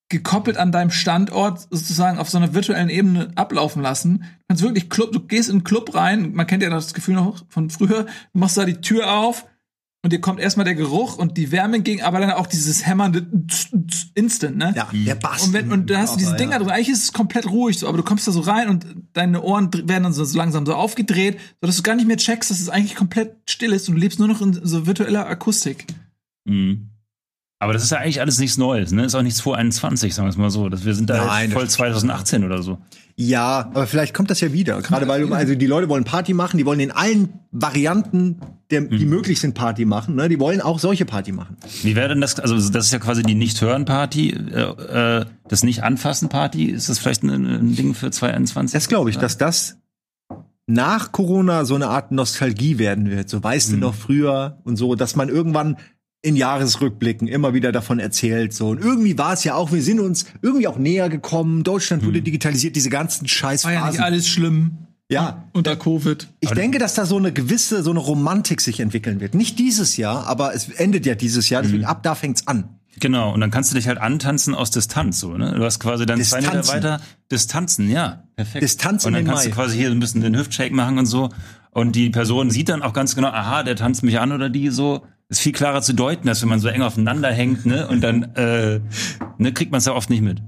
gekoppelt 0.10 0.58
an 0.58 0.72
deinem 0.72 0.92
Standort 0.92 1.68
sozusagen 1.72 2.20
auf 2.20 2.30
so 2.30 2.38
einer 2.38 2.54
virtuellen 2.54 2.90
Ebene 2.90 3.32
ablaufen 3.36 3.82
lassen. 3.82 4.20
Du 4.20 4.46
kannst 4.50 4.64
wirklich 4.64 4.90
Club, 4.90 5.14
du 5.14 5.22
gehst 5.22 5.50
in 5.50 5.56
einen 5.56 5.64
Club 5.64 5.96
rein, 5.96 6.34
man 6.34 6.48
kennt 6.48 6.62
ja 6.62 6.70
das 6.70 6.94
Gefühl 6.94 7.16
noch 7.16 7.46
von 7.48 7.70
früher, 7.70 8.04
du 8.04 8.40
machst 8.40 8.58
da 8.58 8.66
die 8.66 8.82
Tür 8.82 9.14
auf 9.14 9.48
und 10.04 10.14
dir 10.14 10.20
kommt 10.20 10.40
erstmal 10.40 10.64
der 10.64 10.74
Geruch 10.76 11.18
und 11.18 11.38
die 11.38 11.52
Wärme 11.52 11.78
entgegen, 11.78 12.02
aber 12.02 12.20
dann 12.20 12.32
auch 12.32 12.48
dieses 12.48 12.86
hämmernde 12.88 13.28
Instant, 14.16 14.58
ne? 14.58 14.74
Ja, 14.76 14.90
der 14.92 15.16
Bass. 15.16 15.46
Und, 15.46 15.54
wenn, 15.54 15.72
und 15.72 15.90
da 15.90 16.00
hast 16.00 16.16
du 16.16 16.18
diese 16.18 16.36
Dinger 16.36 16.54
ja. 16.54 16.60
drin. 16.60 16.70
Eigentlich 16.70 16.90
ist 16.90 17.04
es 17.04 17.14
komplett 17.14 17.46
ruhig 17.48 17.78
so, 17.78 17.88
aber 17.88 17.98
du 17.98 18.04
kommst 18.04 18.28
da 18.28 18.32
so 18.32 18.42
rein 18.42 18.70
und 18.70 18.86
deine 19.14 19.42
Ohren 19.42 19.72
werden 19.74 20.04
dann 20.04 20.14
so, 20.14 20.24
so 20.24 20.38
langsam 20.38 20.66
so 20.66 20.74
aufgedreht, 20.74 21.40
sodass 21.62 21.78
du 21.78 21.84
gar 21.84 21.96
nicht 21.96 22.08
mehr 22.08 22.18
checkst, 22.18 22.50
dass 22.50 22.60
es 22.60 22.70
eigentlich 22.70 22.96
komplett 22.96 23.36
still 23.48 23.74
ist 23.74 23.90
und 23.90 23.96
du 23.96 24.02
lebst 24.02 24.18
nur 24.18 24.28
noch 24.28 24.42
in 24.42 24.60
so 24.64 24.88
virtueller 24.88 25.28
Akustik. 25.28 25.86
Mhm. 26.46 26.91
Aber 27.62 27.74
das 27.74 27.84
ist 27.84 27.92
ja 27.92 28.00
eigentlich 28.00 28.22
alles 28.22 28.40
nichts 28.40 28.58
Neues, 28.58 28.92
ne? 28.92 29.06
Ist 29.06 29.14
auch 29.14 29.22
nichts 29.22 29.40
vor 29.40 29.56
21, 29.56 30.16
sagen 30.16 30.26
wir 30.26 30.32
es 30.32 30.38
mal 30.38 30.50
so. 30.50 30.68
Wir 30.72 30.96
sind 30.96 31.12
da 31.12 31.24
Nein, 31.28 31.52
voll 31.52 31.66
das- 31.66 31.74
2018 31.74 32.44
oder 32.44 32.64
so. 32.64 32.80
Ja, 33.16 33.70
aber 33.76 33.86
vielleicht 33.86 34.16
kommt 34.16 34.32
das 34.32 34.42
ja 34.42 34.52
wieder. 34.52 34.82
Gerade 34.82 35.08
weil 35.08 35.32
also 35.32 35.54
die 35.54 35.68
Leute 35.68 35.88
wollen 35.88 36.04
Party 36.04 36.34
machen, 36.34 36.58
die 36.58 36.66
wollen 36.66 36.80
in 36.80 36.90
allen 36.90 37.34
Varianten, 37.52 38.38
der, 38.72 38.82
die 38.82 39.06
möglich 39.06 39.40
sind, 39.40 39.54
Party 39.54 39.86
machen. 39.86 40.16
Ne? 40.16 40.28
Die 40.28 40.40
wollen 40.40 40.60
auch 40.60 40.80
solche 40.80 41.06
Party 41.06 41.34
machen. 41.34 41.56
Wie 41.84 41.96
wäre 41.96 42.10
denn 42.10 42.22
das? 42.22 42.40
Also 42.40 42.56
das 42.56 42.86
ist 42.88 42.94
ja 42.94 42.98
quasi 42.98 43.22
die 43.22 43.36
Nicht-Hören-Party, 43.36 44.30
äh, 44.32 45.20
äh, 45.20 45.26
das 45.48 45.62
Nicht-Anfassen-Party. 45.64 46.66
Ist 46.66 46.90
das 46.90 46.98
vielleicht 46.98 47.22
ein, 47.22 47.30
ein 47.46 47.76
Ding 47.76 47.94
für 47.94 48.10
2021? 48.10 48.74
Das 48.74 48.88
glaube 48.88 49.12
ich, 49.12 49.20
dass 49.20 49.38
das 49.38 49.78
nach 50.66 51.12
Corona 51.12 51.66
so 51.66 51.76
eine 51.76 51.90
Art 51.90 52.12
Nostalgie 52.12 52.80
werden 52.80 53.12
wird. 53.12 53.30
So 53.30 53.44
weißt 53.44 53.74
du 53.74 53.78
noch 53.78 53.94
früher 53.94 54.58
und 54.64 54.78
so, 54.78 54.96
dass 54.96 55.16
man 55.16 55.30
irgendwann 55.30 55.78
in 56.22 56.36
Jahresrückblicken 56.36 57.28
immer 57.28 57.54
wieder 57.54 57.72
davon 57.72 58.00
erzählt. 58.00 58.54
So. 58.54 58.70
Und 58.70 58.80
irgendwie 58.80 59.18
war 59.18 59.34
es 59.34 59.44
ja 59.44 59.56
auch, 59.56 59.72
wir 59.72 59.82
sind 59.82 60.00
uns 60.00 60.26
irgendwie 60.42 60.68
auch 60.68 60.78
näher 60.78 61.10
gekommen. 61.10 61.64
Deutschland 61.64 62.06
wurde 62.06 62.22
digitalisiert, 62.22 62.76
diese 62.76 62.90
ganzen 62.90 63.28
War 63.28 63.74
ja 63.74 63.90
nicht 63.90 64.00
alles 64.00 64.28
schlimm 64.28 64.78
Ja, 65.10 65.46
unter 65.54 65.76
Covid. 65.76 66.28
Ich 66.40 66.52
denke, 66.52 66.78
dass 66.78 66.94
da 66.94 67.06
so 67.06 67.18
eine 67.18 67.34
gewisse, 67.34 67.82
so 67.82 67.90
eine 67.90 68.00
Romantik 68.00 68.62
sich 68.62 68.80
entwickeln 68.80 69.20
wird. 69.20 69.34
Nicht 69.34 69.58
dieses 69.58 69.98
Jahr, 69.98 70.28
aber 70.28 70.54
es 70.54 70.70
endet 70.70 71.06
ja 71.06 71.16
dieses 71.16 71.50
Jahr, 71.50 71.64
deswegen 71.64 71.86
ab 71.86 72.04
da 72.04 72.14
fängt's 72.14 72.48
an. 72.48 72.78
Genau, 73.00 73.34
und 73.34 73.40
dann 73.42 73.52
kannst 73.52 73.72
du 73.72 73.76
dich 73.76 73.88
halt 73.88 73.98
antanzen 73.98 74.54
aus 74.54 74.70
Distanz, 74.70 75.20
so, 75.22 75.38
ne? 75.38 75.54
Du 75.56 75.64
hast 75.64 75.80
quasi 75.80 76.06
dann 76.06 76.22
zwei 76.22 76.42
Meter 76.42 76.58
Distanzen. 76.58 76.76
weiter 76.76 77.02
Distanzen, 77.32 77.90
ja. 77.90 78.24
Perfekt. 78.36 78.64
Distanz 78.64 79.06
Und 79.06 79.14
dann 79.14 79.26
kannst 79.26 79.46
du 79.46 79.50
Mai. 79.50 79.56
quasi 79.56 79.78
hier 79.78 79.90
ein 79.90 80.00
bisschen 80.00 80.22
den 80.22 80.38
Hüftshake 80.38 80.74
machen 80.74 81.00
und 81.00 81.06
so. 81.06 81.30
Und 81.72 81.96
die 81.96 82.10
Person 82.10 82.52
sieht 82.52 82.68
dann 82.70 82.82
auch 82.82 82.94
ganz 82.94 83.16
genau, 83.16 83.30
aha, 83.30 83.64
der 83.64 83.78
tanzt 83.78 84.04
mich 84.04 84.20
an 84.20 84.34
oder 84.34 84.50
die 84.50 84.70
so. 84.70 85.06
Ist 85.32 85.40
viel 85.40 85.54
klarer 85.54 85.82
zu 85.82 85.94
deuten, 85.94 86.28
als 86.30 86.42
wenn 86.42 86.50
man 86.50 86.60
so 86.60 86.68
eng 86.68 86.82
aufeinander 86.82 87.32
hängt, 87.32 87.66
ne? 87.66 87.88
Und 87.88 88.02
dann 88.02 88.36
äh, 88.36 88.82
ne, 89.38 89.54
kriegt 89.54 89.72
man 89.72 89.80
es 89.80 89.86
ja 89.86 89.94
oft 89.94 90.10
nicht 90.10 90.22
mit. 90.22 90.42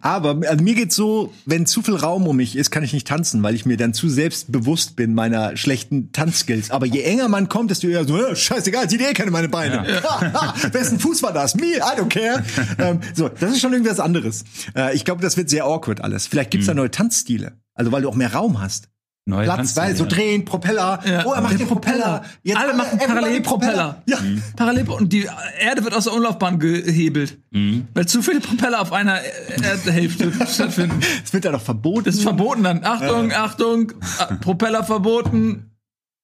Aber 0.00 0.40
also 0.48 0.62
mir 0.62 0.74
geht's 0.74 0.94
so, 0.94 1.32
wenn 1.46 1.66
zu 1.66 1.82
viel 1.82 1.96
Raum 1.96 2.26
um 2.26 2.36
mich 2.36 2.54
ist, 2.56 2.70
kann 2.70 2.82
ich 2.82 2.92
nicht 2.92 3.06
tanzen, 3.06 3.42
weil 3.42 3.54
ich 3.54 3.66
mir 3.66 3.76
dann 3.76 3.92
zu 3.94 4.08
selbstbewusst 4.08 4.96
bin 4.96 5.14
meiner 5.14 5.56
schlechten 5.56 6.12
Tanzskills. 6.12 6.70
Aber 6.70 6.86
je 6.86 7.02
enger 7.02 7.28
man 7.28 7.48
kommt, 7.48 7.70
desto 7.70 7.86
eher 7.88 8.04
so, 8.04 8.16
"Äh, 8.22 8.36
scheißegal, 8.36 8.88
sieht 8.90 9.00
eh 9.00 9.12
keine 9.14 9.30
meine 9.30 9.48
Beine. 9.48 9.86
Wessen 10.72 10.98
Fuß 11.00 11.22
war 11.22 11.32
das? 11.32 11.54
Me, 11.54 11.76
I 11.76 11.98
don't 12.00 12.08
care. 12.08 12.42
ähm, 12.78 13.00
so, 13.14 13.28
das 13.28 13.52
ist 13.52 13.60
schon 13.60 13.72
irgendwas 13.72 14.00
anderes. 14.00 14.44
Äh, 14.76 14.94
ich 14.94 15.04
glaube, 15.04 15.22
das 15.22 15.36
wird 15.36 15.48
sehr 15.50 15.64
awkward 15.64 16.02
alles. 16.02 16.26
Vielleicht 16.26 16.50
gibt's 16.50 16.66
da 16.66 16.74
neue 16.74 16.90
Tanzstile. 16.90 17.52
Also 17.74 17.90
weil 17.92 18.02
du 18.02 18.08
auch 18.08 18.14
mehr 18.16 18.32
Raum 18.32 18.60
hast. 18.60 18.88
Neue 19.26 19.44
Platz, 19.44 19.74
weil 19.76 19.96
so 19.96 20.04
drehen, 20.04 20.44
Propeller. 20.44 21.00
Ja. 21.06 21.24
Oh, 21.24 21.32
er 21.32 21.40
macht 21.40 21.52
Der 21.52 21.58
den 21.60 21.66
Propeller. 21.68 22.24
Jetzt 22.42 22.58
Alle 22.58 22.74
machen 22.74 22.98
everybody 23.00 23.14
Parallelpropeller. 23.14 24.02
Ja. 24.06 24.18
Parallel 24.54 24.88
und 24.90 25.12
die 25.14 25.26
Erde 25.60 25.82
wird 25.82 25.94
aus 25.94 26.04
der 26.04 26.12
Umlaufbahn 26.12 26.58
gehebelt, 26.58 27.38
weil 27.50 28.06
zu 28.06 28.20
viele 28.20 28.40
Propeller 28.40 28.82
auf 28.82 28.92
einer 28.92 29.20
Erdhälfte 29.22 30.30
stattfinden. 30.46 31.00
Das 31.22 31.32
wird 31.32 31.46
ja 31.46 31.52
doch 31.52 31.62
verboten. 31.62 32.04
Das 32.04 32.16
ist 32.16 32.22
verboten 32.22 32.64
dann. 32.64 32.84
Achtung, 32.84 33.32
Achtung, 33.32 33.92
ah, 34.18 34.34
Propeller 34.42 34.84
verboten. 34.84 35.70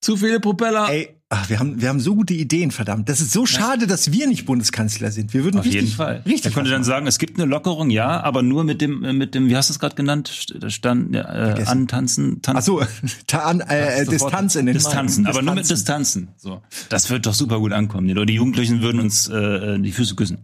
Zu 0.02 0.16
viele 0.18 0.40
Propeller. 0.40 0.88
Ey, 0.90 1.19
ach, 1.32 1.48
wir 1.48 1.58
haben, 1.60 1.80
wir 1.80 1.88
haben 1.88 2.00
so 2.00 2.14
gute 2.16 2.34
Ideen, 2.34 2.70
verdammt. 2.72 3.08
Das 3.08 3.20
ist 3.20 3.32
so 3.32 3.46
schade, 3.46 3.86
dass 3.86 4.12
wir 4.12 4.26
nicht 4.26 4.44
Bundeskanzler 4.46 5.10
sind. 5.12 5.32
Wir 5.32 5.44
würden 5.44 5.58
Auf 5.60 5.64
richtig, 5.64 5.82
jeden 5.82 5.94
Fall. 5.94 6.22
richtig. 6.26 6.46
er 6.46 6.50
könnte 6.52 6.70
dann 6.70 6.84
sagen, 6.84 7.06
es 7.06 7.18
gibt 7.18 7.38
eine 7.40 7.48
Lockerung, 7.48 7.88
ja, 7.90 8.20
aber 8.22 8.42
nur 8.42 8.64
mit 8.64 8.80
dem, 8.80 9.04
äh, 9.04 9.12
mit 9.12 9.34
dem, 9.34 9.48
wie 9.48 9.56
hast 9.56 9.70
du 9.70 9.72
es 9.72 9.78
gerade 9.78 9.94
genannt? 9.94 10.28
St- 10.28 10.68
Stand, 10.70 11.14
äh, 11.14 11.20
antanzen, 11.66 12.42
tanzen. 12.42 12.58
Ach 12.58 12.62
so, 12.62 12.82
ta 13.26 13.38
an, 13.44 13.60
äh, 13.60 14.04
Das 14.04 14.20
Wort. 14.20 14.32
Distanz 14.32 14.54
in 14.56 14.66
den 14.66 14.74
Distanzen, 14.74 15.26
aber 15.26 15.40
nur 15.42 15.54
mit 15.54 15.70
Distanzen. 15.70 16.26
Distanzen. 16.26 16.28
So, 16.36 16.62
das 16.88 17.08
wird 17.10 17.24
doch 17.26 17.34
super 17.34 17.58
gut 17.60 17.72
ankommen. 17.72 18.08
Die, 18.08 18.26
die 18.26 18.34
Jugendlichen 18.34 18.82
würden 18.82 19.00
uns 19.00 19.28
äh, 19.28 19.78
die 19.78 19.92
Füße 19.92 20.16
küssen. 20.16 20.38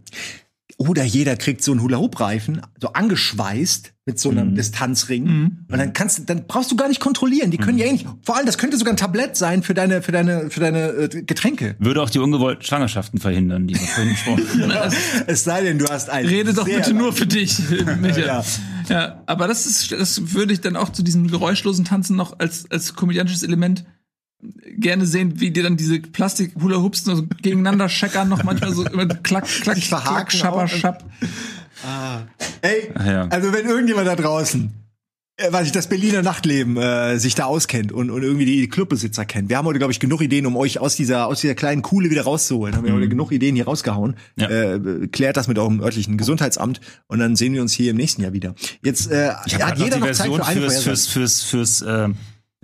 Oder 0.79 1.05
jeder 1.05 1.37
kriegt 1.37 1.63
so 1.63 1.73
einen 1.73 1.81
Hula-Hoop-Reifen, 1.81 2.61
so 2.79 2.93
angeschweißt 2.93 3.95
mit 4.05 4.21
so 4.21 4.29
einem 4.29 4.55
Distanzring. 4.55 5.27
Und 5.71 5.79
dann 5.79 5.95
kannst 5.95 6.19
du, 6.19 6.23
dann 6.25 6.47
brauchst 6.47 6.71
du 6.71 6.77
gar 6.77 6.87
nicht 6.89 7.01
kontrollieren. 7.01 7.51
Die 7.51 7.57
können 7.57 7.79
ja 7.79 7.87
eh 7.87 7.93
nicht. 7.93 8.07
Vor 8.23 8.37
allem, 8.37 8.45
das 8.45 8.59
könnte 8.59 8.77
sogar 8.77 8.93
ein 8.93 8.99
Tablett 8.99 9.37
sein 9.37 9.63
für 9.63 9.73
deine, 9.73 10.03
für 10.03 10.13
deine, 10.13 10.51
für 10.51 10.61
deine 10.61 10.89
äh, 10.89 11.23
Getränke. 11.23 11.77
Würde 11.79 12.03
auch 12.03 12.11
die 12.11 12.19
ungewollten 12.19 12.63
Schwangerschaften 12.63 13.19
verhindern, 13.19 13.67
die 13.67 13.75
wir 13.75 13.87
vorhin 13.87 14.13
gesprochen 14.13 14.73
haben. 14.75 14.95
Es 15.27 15.45
sei 15.45 15.63
denn, 15.63 15.79
du 15.79 15.87
hast 15.87 16.11
ein. 16.11 16.27
Rede 16.27 16.53
doch 16.53 16.67
bitte 16.67 16.93
nur 16.93 17.15
für 17.15 17.27
dich, 17.27 17.59
Michael. 18.01 18.27
Ja. 18.27 18.45
Ja. 18.89 19.23
aber 19.27 19.49
das 19.49 19.67
ist, 19.67 19.91
das 19.91 20.35
würde 20.35 20.53
ich 20.53 20.61
dann 20.61 20.77
auch 20.77 20.91
zu 20.91 21.03
diesem 21.03 21.29
geräuschlosen 21.29 21.85
Tanzen 21.85 22.17
noch 22.17 22.39
als, 22.39 22.71
als 22.71 22.95
komödiantisches 22.95 23.43
Element 23.43 23.85
gerne 24.79 25.07
sehen, 25.07 25.41
wie 25.41 25.51
die 25.51 25.63
dann 25.63 25.77
diese 25.77 26.01
Plastik-Hula-Hoops 26.01 27.05
so 27.05 27.23
gegeneinander 27.43 27.89
scheckern, 27.89 28.29
noch 28.29 28.45
manchmal 28.45 28.75
so 28.75 28.85
immer 28.85 29.07
klack, 29.07 29.47
klack, 29.47 29.77
Sich 29.77 29.89
klack, 29.89 30.33
schabber, 30.33 30.69
schapp. 30.69 31.05
Ey, 32.63 32.91
Ach 32.95 33.07
ja. 33.07 33.29
also 33.29 33.53
wenn 33.53 33.67
irgendjemand 33.67 34.07
da 34.07 34.17
draußen, 34.17 34.73
äh, 35.39 35.53
weiß 35.53 35.67
ich, 35.67 35.73
das 35.73 35.87
Berliner 35.89 36.23
Nachtleben 36.23 36.79
äh, 36.79 37.19
sich 37.19 37.35
da 37.35 37.45
auskennt 37.45 37.93
und, 37.93 38.11
und 38.11 38.23
irgendwie 38.23 38.47
die 38.47 38.69
Clubbesitzer 38.69 39.27
kennt. 39.27 39.51
Wir 39.51 39.59
haben 39.59 39.67
heute, 39.67 39.79
glaube 39.79 39.93
ich, 39.93 40.01
genug 40.01 40.23
Ideen, 40.23 40.47
um 40.47 40.57
euch 40.57 40.79
aus 40.79 40.97
dieser, 40.97 41.27
aus 41.27 41.43
dieser 41.43 41.55
kleinen 41.55 41.83
Kuhle 41.83 42.11
wieder 42.11 42.23
rauszuholen. 42.23 42.75
Haben 42.75 42.87
wir 42.87 42.95
heute 42.95 43.09
genug 43.09 43.33
Ideen 43.33 43.55
hier 43.55 43.67
rausgehauen. 43.67 44.17
Ja. 44.37 44.49
Äh, 44.49 45.09
klärt 45.09 45.37
das 45.37 45.47
mit 45.47 45.59
eurem 45.59 45.81
örtlichen 45.81 46.17
Gesundheitsamt 46.17 46.81
und 47.07 47.19
dann 47.19 47.37
sehen 47.37 47.53
wir 47.53 47.61
uns 47.61 47.75
hier 47.75 47.91
im 47.91 47.99
nächsten 47.99 48.23
Jahr 48.23 48.33
wieder. 48.33 48.55
Jetzt 48.83 49.11
äh, 49.11 49.33
Ich 49.45 49.55
hat 49.55 49.61
grad 49.61 49.79
noch 49.79 49.85
jeder 49.85 49.97
die 49.97 50.03
noch 50.03 50.13
Zeit 50.13 50.29
Version 50.29 50.39
für 50.39 50.47
eine 50.47 50.61
fürs, 50.61 50.73
Vorhersage. 50.73 51.07
fürs, 51.07 51.43
fürs, 51.43 51.81
fürs, 51.81 51.85
ähm, 51.87 52.17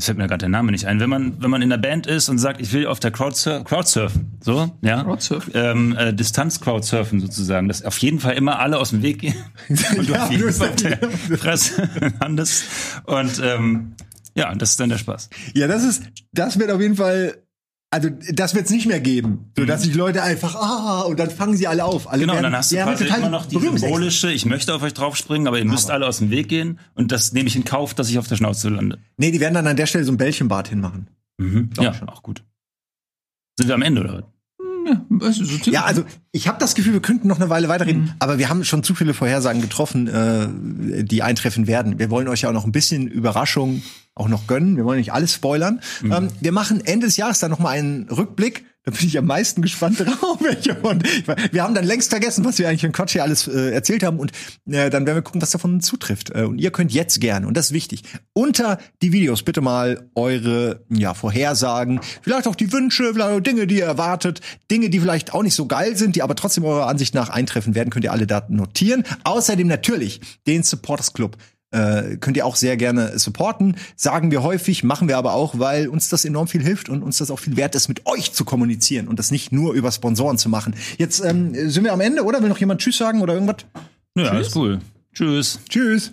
es 0.03 0.07
fällt 0.07 0.19
mir 0.19 0.27
gerade 0.27 0.39
der 0.41 0.49
Name 0.49 0.73
nicht 0.73 0.87
ein. 0.87 0.99
Wenn 0.99 1.09
man, 1.09 1.41
wenn 1.41 1.49
man 1.49 1.63
in 1.63 1.71
der 1.71 1.77
Band 1.79 2.09
ist 2.09 2.29
und 2.29 2.39
sagt, 2.39 2.61
ich 2.61 2.73
will 2.73 2.87
auf 2.89 2.99
der 2.99 3.13
Crowdsur 3.13 3.63
Crowdsurfen, 3.63 4.33
so, 4.41 4.69
ja. 4.83 5.05
Crowdsurfen. 5.05 5.53
Ähm, 5.55 5.97
äh, 5.97 6.13
Distanz-Crowdsurfen 6.13 7.21
sozusagen, 7.21 7.69
dass 7.69 7.85
auf 7.85 7.97
jeden 7.99 8.19
Fall 8.19 8.35
immer 8.35 8.59
alle 8.59 8.79
aus 8.79 8.91
dem 8.91 9.03
Weg 9.03 9.21
gehen. 9.21 9.35
und 9.69 9.79
du 10.09 10.13
Ja, 10.13 10.25
auf 10.25 10.31
jeden 10.33 10.43
du 10.47 10.53
Fall 10.53 10.69
auf 10.71 10.75
bist- 10.75 11.31
der 11.31 11.39
Fresse 11.39 11.89
landest. 12.21 12.65
Und, 13.05 13.41
ähm, 13.45 13.95
ja, 14.35 14.53
das 14.55 14.71
ist 14.71 14.81
dann 14.81 14.89
der 14.89 14.99
Spaß. 14.99 15.31
Ja, 15.55 15.69
das 15.69 15.85
ist, 15.85 16.03
das 16.33 16.59
wird 16.59 16.71
auf 16.73 16.81
jeden 16.81 16.97
Fall, 16.97 17.37
also 17.93 18.09
das 18.33 18.55
wird 18.55 18.65
es 18.65 18.71
nicht 18.73 18.87
mehr 18.87 19.01
geben, 19.01 19.51
so 19.57 19.65
dass 19.65 19.83
sich 19.83 19.95
Leute 19.95 20.23
einfach 20.23 20.55
ah 20.57 21.03
und 21.03 21.21
dann 21.21 21.31
fangen 21.31 21.57
sie 21.57 21.67
alle 21.69 21.85
auf. 21.85 22.09
Alle 22.11 22.19
Mhm. 22.19 22.21
Genau, 22.23 22.33
und 22.33 22.37
werden- 22.39 22.43
dann 22.53 22.59
hast 22.59 22.73
du 22.73 22.77
quasi 22.77 23.05
immer 23.05 23.29
noch 23.29 23.47
die 23.47 23.59
symbolische, 23.59 24.33
ich 24.33 24.45
möchte 24.47 24.75
auf 24.75 24.83
euch 24.83 24.95
draufspringen, 24.95 25.47
aber 25.47 25.59
ihr 25.59 25.65
müsst 25.67 25.91
alle 25.91 26.07
aus 26.07 26.19
dem 26.19 26.31
Weg 26.31 26.49
gehen. 26.49 26.79
Und 26.95 27.13
das 27.13 27.33
nehme 27.33 27.49
ich 27.49 27.55
in 27.57 27.65
Kauf, 27.65 27.95
dass 27.95 28.09
ich 28.11 28.19
auf 28.19 28.27
der 28.27 28.37
Schnauze 28.37 28.69
lande. 28.71 28.99
Nee, 29.19 29.31
die 29.31 29.39
werden 29.41 29.55
dann 29.55 29.67
an 29.67 29.77
der 29.77 29.87
Stelle 29.87 30.05
so 30.05 30.13
ein 30.13 30.17
Bällchenbad 30.17 30.69
hinmachen. 30.69 31.09
Mhm. 31.39 31.71
Ja, 31.79 31.95
auch 32.07 32.23
gut. 32.23 32.43
Sind 33.59 33.69
wir 33.69 33.75
am 33.75 33.83
Ende, 33.83 34.01
oder? 34.03 34.33
Ziemlich- 35.59 35.67
Ja, 35.67 35.85
also 35.85 36.05
ich 36.33 36.49
habe 36.49 36.59
das 36.59 36.75
Gefühl, 36.75 36.93
wir 36.95 37.01
könnten 37.03 37.29
noch 37.29 37.37
eine 37.41 37.49
Weile 37.51 37.69
weiterreden, 37.69 38.03
Mhm. 38.05 38.11
aber 38.19 38.39
wir 38.39 38.49
haben 38.49 38.65
schon 38.65 38.83
zu 38.83 38.95
viele 38.95 39.15
Vorhersagen 39.15 39.61
getroffen, 39.61 40.09
äh, 40.09 41.05
die 41.05 41.23
eintreffen 41.23 41.67
werden. 41.67 41.99
Wir 41.99 42.11
wollen 42.11 42.29
euch 42.29 42.43
ja 42.43 42.49
auch 42.49 42.53
noch 42.55 42.65
ein 42.65 42.73
bisschen 42.73 43.07
Überraschung 43.09 43.83
auch 44.15 44.29
noch 44.29 44.47
gönnen. 44.47 44.77
Wir 44.77 44.85
wollen 44.85 44.99
nicht 44.99 45.13
alles 45.13 45.33
spoilern. 45.35 45.81
Mhm. 46.03 46.13
Ähm, 46.13 46.29
wir 46.41 46.53
machen 46.53 46.85
Ende 46.85 47.07
des 47.07 47.17
Jahres 47.17 47.39
dann 47.39 47.51
noch 47.51 47.59
mal 47.59 47.71
einen 47.71 48.09
Rückblick. 48.11 48.65
Da 48.85 48.91
bin 48.91 49.07
ich 49.07 49.17
am 49.17 49.27
meisten 49.27 49.63
gespannt 49.63 50.01
drauf. 50.01 50.41
meine, 50.41 51.03
Wir 51.53 51.63
haben 51.63 51.75
dann 51.75 51.85
längst 51.85 52.11
vergessen, 52.11 52.45
was 52.45 52.59
wir 52.59 52.69
eigentlich 52.69 52.83
in 52.83 52.93
Quatsch 52.93 53.13
hier 53.13 53.23
alles 53.23 53.47
äh, 53.47 53.71
erzählt 53.71 54.03
haben 54.03 54.19
und 54.19 54.33
äh, 54.67 54.91
dann 54.91 55.07
werden 55.07 55.17
wir 55.17 55.23
gucken, 55.23 55.41
was 55.41 55.53
davon 55.53 55.81
zutrifft. 55.81 56.31
Äh, 56.31 56.43
und 56.43 56.59
ihr 56.59 56.73
könnt 56.73 56.93
jetzt 56.93 57.21
gerne, 57.21 57.47
und 57.47 57.57
das 57.57 57.67
ist 57.67 57.73
wichtig, 57.73 58.03
unter 58.33 58.79
die 59.01 59.13
Videos 59.13 59.45
bitte 59.45 59.61
mal 59.61 60.11
eure 60.17 60.85
ja, 60.89 61.15
Vorhersagen, 61.15 62.01
vielleicht 62.23 62.49
auch 62.49 62.57
die 62.57 62.73
Wünsche, 62.73 63.13
vielleicht 63.13 63.31
auch 63.31 63.41
Dinge, 63.41 63.69
die 63.69 63.79
ihr 63.79 63.85
erwartet, 63.85 64.41
Dinge, 64.71 64.91
die 64.91 64.99
vielleicht 64.99 65.33
auch 65.33 65.45
nicht 65.45 65.55
so 65.55 65.67
geil 65.67 65.97
sind, 65.97 66.17
die 66.17 66.23
aber 66.23 66.35
trotzdem 66.35 66.65
eurer 66.65 66.89
Ansicht 66.89 67.15
nach 67.15 67.29
eintreffen 67.29 67.77
werden, 67.77 67.91
könnt 67.91 68.05
ihr 68.05 68.13
alle 68.13 68.27
Daten 68.27 68.57
notieren. 68.57 69.05
Außerdem 69.23 69.69
natürlich 69.69 70.21
den 70.47 70.65
Supporters 70.65 71.13
Club 71.13 71.37
äh, 71.73 72.17
könnt 72.19 72.37
ihr 72.37 72.47
auch 72.47 72.57
sehr 72.57 72.77
gerne 72.77 73.19
supporten. 73.19 73.77
Sagen 73.97 74.31
wir 74.31 74.43
häufig, 74.43 74.85
machen 74.85 75.09
wir 75.09 75.19
aber 75.19 75.35
auch, 75.35 75.59
weil 75.59 75.89
uns 75.89 76.09
das 76.09 76.25
enorm 76.25 76.49
viel 76.49 76.63
hilft 76.63 76.89
und 76.89 77.03
uns 77.03 77.19
das 77.19 77.31
auch 77.31 77.39
viel 77.39 77.57
wert 77.57 77.75
ist, 77.75 77.89
mit 77.89 78.07
euch 78.07 78.33
zu 78.33 78.45
kommunizieren 78.45 79.09
und 79.09 79.19
das 79.19 79.31
nicht 79.31 79.53
nur 79.53 79.73
über 79.75 79.91
Sponsoren 79.91 80.39
zu 80.39 80.49
machen. 80.49 80.75
Jetzt 80.99 81.25
ähm, 81.25 81.55
sind 81.69 81.85
wir 81.85 81.93
am 81.93 82.01
Ende, 82.01 82.25
oder? 82.25 82.43
Will 82.43 82.49
noch 82.49 82.59
jemand 82.59 82.81
Tschüss 82.81 82.99
sagen 82.99 83.21
oder 83.21 83.35
irgendwas? 83.35 83.57
Ja, 84.17 84.31
alles 84.31 84.55
cool. 84.55 84.81
Tschüss. 85.15 85.61
Tschüss. 85.69 86.13